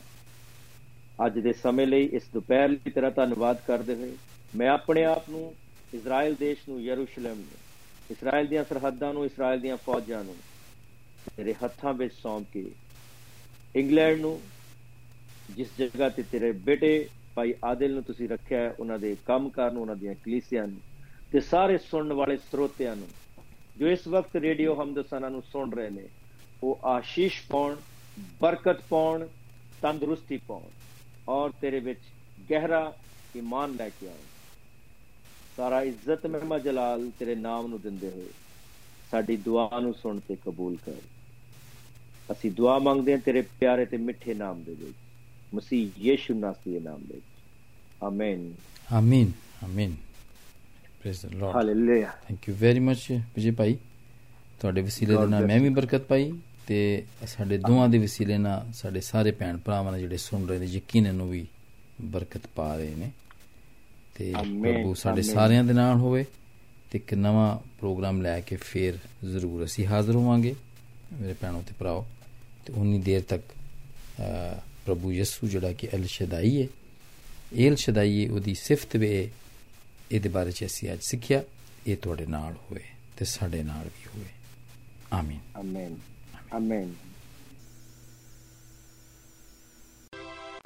ਅੱਜ 1.27 1.39
ਦੇ 1.39 1.53
ਸਮੇਂ 1.53 1.87
ਲਈ 1.87 2.09
ਇਸ 2.13 2.23
ਦੁਪਹਿਰ 2.33 2.69
ਲਈ 2.69 2.91
ਤੇਰਾ 2.91 3.11
ਧੰਨਵਾਦ 3.11 3.61
ਕਰਦੇ 3.67 3.95
ਹੋਏ 3.95 4.17
ਮੈਂ 4.57 4.69
ਆਪਣੇ 4.69 5.05
ਆਪ 5.05 5.31
ਨੂੰ 5.31 5.55
ਇਜ਼ਰਾਈਲ 5.95 6.35
ਦੇਸ਼ 6.35 6.69
ਨੂੰ, 6.69 6.81
ਯਰੂਸ਼ਲਮ 6.83 7.39
ਨੂੰ 7.39 7.59
ਇਸਰਾਇਲ 8.11 8.47
ਦੀਆਂ 8.47 8.65
ਸਰਹੱਦਾਂ 8.65 9.13
ਨੂੰ 9.15 9.25
ਇਸਰਾਇਲ 9.25 9.61
ਦੀਆਂ 9.61 9.77
ਫੌਜਾਂ 9.77 10.25
ਨੂੰ 10.25 10.37
ਤੇਰੇ 11.37 11.55
ਹੱਥਾਂ 11.65 11.93
ਵਿੱਚ 11.95 12.15
ਸੌਂਪ 12.15 12.47
ਕੇ 12.53 12.71
ਇੰਗਲੈਂਡ 13.77 14.21
ਨੂੰ, 14.21 14.41
ਜਿਸ 15.57 15.69
ਜਗ੍ਹਾ 15.79 16.09
ਤੇ 16.09 16.23
ਤੇਰੇ 16.23 16.53
ਬੇਟੇ 16.53 17.09
ਭਾਈ 17.35 17.55
ਆਦਿਲ 17.65 17.93
ਨੂੰ 17.95 18.03
ਤੁਸੀਂ 18.03 18.29
ਰੱਖਿਆ 18.29 18.59
ਹੈ, 18.59 18.75
ਉਹਨਾਂ 18.81 18.99
ਦੇ 18.99 19.17
ਕੰਮਕਾਰ 19.27 19.73
ਨੂੰ, 19.73 19.83
ਉਹਨਾਂ 19.83 19.97
ਦੀਆਂ 19.97 20.15
ਕਲੀਸਿਆਂ 20.15 20.67
ਨੂੰ 20.69 20.81
ਤੇ 21.33 21.41
ਸਾਰੇ 21.41 21.79
ਸੁਣਨ 21.79 22.13
ਵਾਲੇ 22.13 22.37
ਸਰੋਤਿਆਂ 22.37 22.97
ਨੂੰ, 22.97 23.09
ਜੋ 23.79 23.89
ਇਸ 23.89 24.07
ਵਕਤ 24.09 24.37
ਰੇਡੀਓ 24.37 24.75
ਹਮਦਸਾਨਾ 24.83 25.29
ਨੂੰ 25.29 25.43
ਸੁਣ 25.43 25.73
ਰਹੇ 25.73 25.91
ਨੇ, 25.91 26.09
ਉਹ 26.63 26.81
ਆਸ਼ੀਸ਼ 26.85 27.43
ਪਾਉਣ, 27.51 27.77
ਬਰਕਤ 28.41 28.81
ਪਾਉਣ, 28.89 29.27
ਤੰਦਰੁਸਤੀ 29.83 30.37
ਪਾਉਣ 30.37 30.69
ਔਰ 31.29 31.53
ਤੇਰੇ 31.61 31.81
ਵਿੱਚ 31.81 32.01
ਗਹਿਰਾ 32.51 32.93
ਈਮਾਨ 33.37 33.77
ਲੈ 33.77 33.89
ਕੇ 33.89 34.07
ਆਉਣ। 34.07 34.27
ਸਾਰਾ 35.57 35.81
ਇੱਜ਼ਤ 35.83 36.27
ਮਹਿਮਾ 36.27 36.59
ਜਲਾਲ 36.59 37.11
ਤੇਰੇ 37.19 37.35
ਨਾਮ 37.35 37.67
ਨੂੰ 37.67 37.81
ਦਿੰਦੇ 37.81 38.11
ਹੋਏ 38.11 38.29
ਸਾਡੀ 39.11 39.37
ਦੁਆ 39.37 39.69
ਨੂੰ 39.81 39.95
ਸੁਣ 39.95 40.21
ਤੇ 40.21 40.37
ਕਬੂਲ 40.37 40.77
ਕਰ। 40.87 41.01
ਅਸੀਂ 42.33 42.53
ਦੁਆ 42.53 42.79
ਮੰਗਦੇ 42.79 43.13
ਹਾਂ 43.13 43.19
ਤੇਰੇ 43.19 43.43
ਪਿਆਰੇ 43.43 43.85
ਤੇ 43.85 43.97
ਮਿੱਠੇ 43.97 44.35
ਨਾਮ 44.35 44.63
ਦੇ 44.63 44.75
ਵਿੱਚ। 44.75 44.97
ਮਸੀਹ 45.55 45.91
ਯੀਸ਼ੂ 45.99 46.35
ਨਾਸੀ 46.35 46.73
ਦੇ 46.73 46.81
ਨਾਮ 46.81 46.99
ਦੇ 46.99 47.15
ਵਿੱਚ। 47.15 47.25
ਆਮੀਨ 48.03 48.55
ਆਮੀਨ 48.93 49.33
ਆਮੀਨ 49.65 49.97
praise 51.03 51.27
the 51.27 51.35
Lord 51.35 51.57
hallelujah 51.57 52.13
thank 52.29 52.49
you 52.49 52.55
very 52.61 52.79
much 52.79 52.99
Vijay 53.11 53.51
ਭਾਈ 53.51 53.79
ਤੁਹਾਡੇ 54.61 54.83
ਵਸੀਲੇ 54.83 55.17
ਦੇ 55.17 55.27
ਨਾਲ 55.27 55.47
ਮੈਂ 55.47 55.61
ਵੀ 55.61 55.69
ਬਰਕਤ 55.69 56.01
ਪਾਈ 56.01 56.33
ਤੇ 56.67 57.05
ਸਾਡੇ 57.27 57.59
ਦੋਵਾਂ 57.59 57.89
ਦੇ 57.89 57.99
ਵਸੀਲੇ 57.99 58.39
ਨਾਲ 58.39 58.67
ਸਾਡੇ 58.73 59.01
ਸਾਰੇ 59.01 59.31
ਭੈਣ 59.31 59.59
ਭਰਾਵਾਂ 59.59 59.93
ਨੇ 59.93 59.99
ਜਿਹੜੇ 59.99 60.17
ਸੁਣ 60.17 60.47
ਰਹੇ 60.47 60.59
ਨੇ 60.59 60.67
ਯਕੀਨਨ 60.67 61.15
ਨੂੰ 61.15 61.31
ਵੀ 61.31 61.47
ਬਰਕਤ 62.01 62.41
ਪਾ 62.47 62.77
ਰਹੇ 62.77 62.95
ਨੇ। 62.95 63.11
ਤੇ 64.15 64.33
ਪ੍ਰਭੂ 64.63 64.95
ਸਾਡੇ। 64.95 65.23
ਸਾਰਿਆਂ 65.23 65.65
ਦੇ 65.65 65.73
ਨਾਲ 65.73 65.97
ਹੋਵੇ 65.97 66.25
ਤੇ 66.91 66.99
ਇੱਕ 66.99 67.15
ਨਵਾਂ 67.15 67.59
ਪ੍ਰੋਗਰਾਮ 67.79 68.23
ਲੈ 68.23 68.41
ਕੇ 68.41 68.57
ਫੇਰ 68.57 68.99
ਜ਼ਰੂਰ 69.25 69.65
ਅਸੀਂ 69.65 69.87
ਹਾਜ਼ਰ 69.87 70.15
ਹੋਵਾਂਗੇ। 70.15 70.55
ਮੇਰੇ 71.21 71.35
ਭੈਣੋ 71.35 71.63
ਤੇ 71.67 71.75
ਭਰਾਓ 71.79 72.07
ਤੇ 72.71 72.81
ਉਨੀ 72.81 72.99
ਦੇਰ 72.99 73.23
ਤੱਕ 73.23 73.43
ਪ੍ਰਭੂ 74.87 75.13
ਯਿਸੂ 75.13 75.49
ਜਿਹੜਾ 75.49 75.73
ਕਿ 75.73 75.89
ਅਲ 75.95 76.05
ਸ਼ਦਾਈ 76.07 76.63
ਹੈ 76.63 76.69
ਏਲ 77.55 77.77
ਸ਼ਦਾਈ 77.77 78.29
ਉਹਦੀ 78.29 78.55
ਸਿਫਤ 78.55 78.97
ਵੇ 78.97 79.31
ਇਹਦੇ 80.13 80.29
ਬਾਰੇ 80.29 80.53
ਚ 80.53 80.65
ਅਸੀਂ 80.65 80.93
ਅੱਜ 80.93 80.99
ਸਿੱਖਿਆ 81.03 81.43
ਇਹ 81.87 81.97
ਤੁਹਾਡੇ 81.97 82.27
ਨਾਲ 82.27 82.53
ਹੋਵੇ 82.53 82.83
ਤੇ 83.17 83.25
ਸਾਡੇ 83.25 83.63
ਨਾਲ 83.63 83.85
ਵੀ 83.85 84.09
ਹੋਵੇ। 84.15 84.29
ਆਮੀਨ। 85.13 85.39
ਆਮੀਨ। 85.57 85.97
ਆਮੀਨ। 86.53 86.95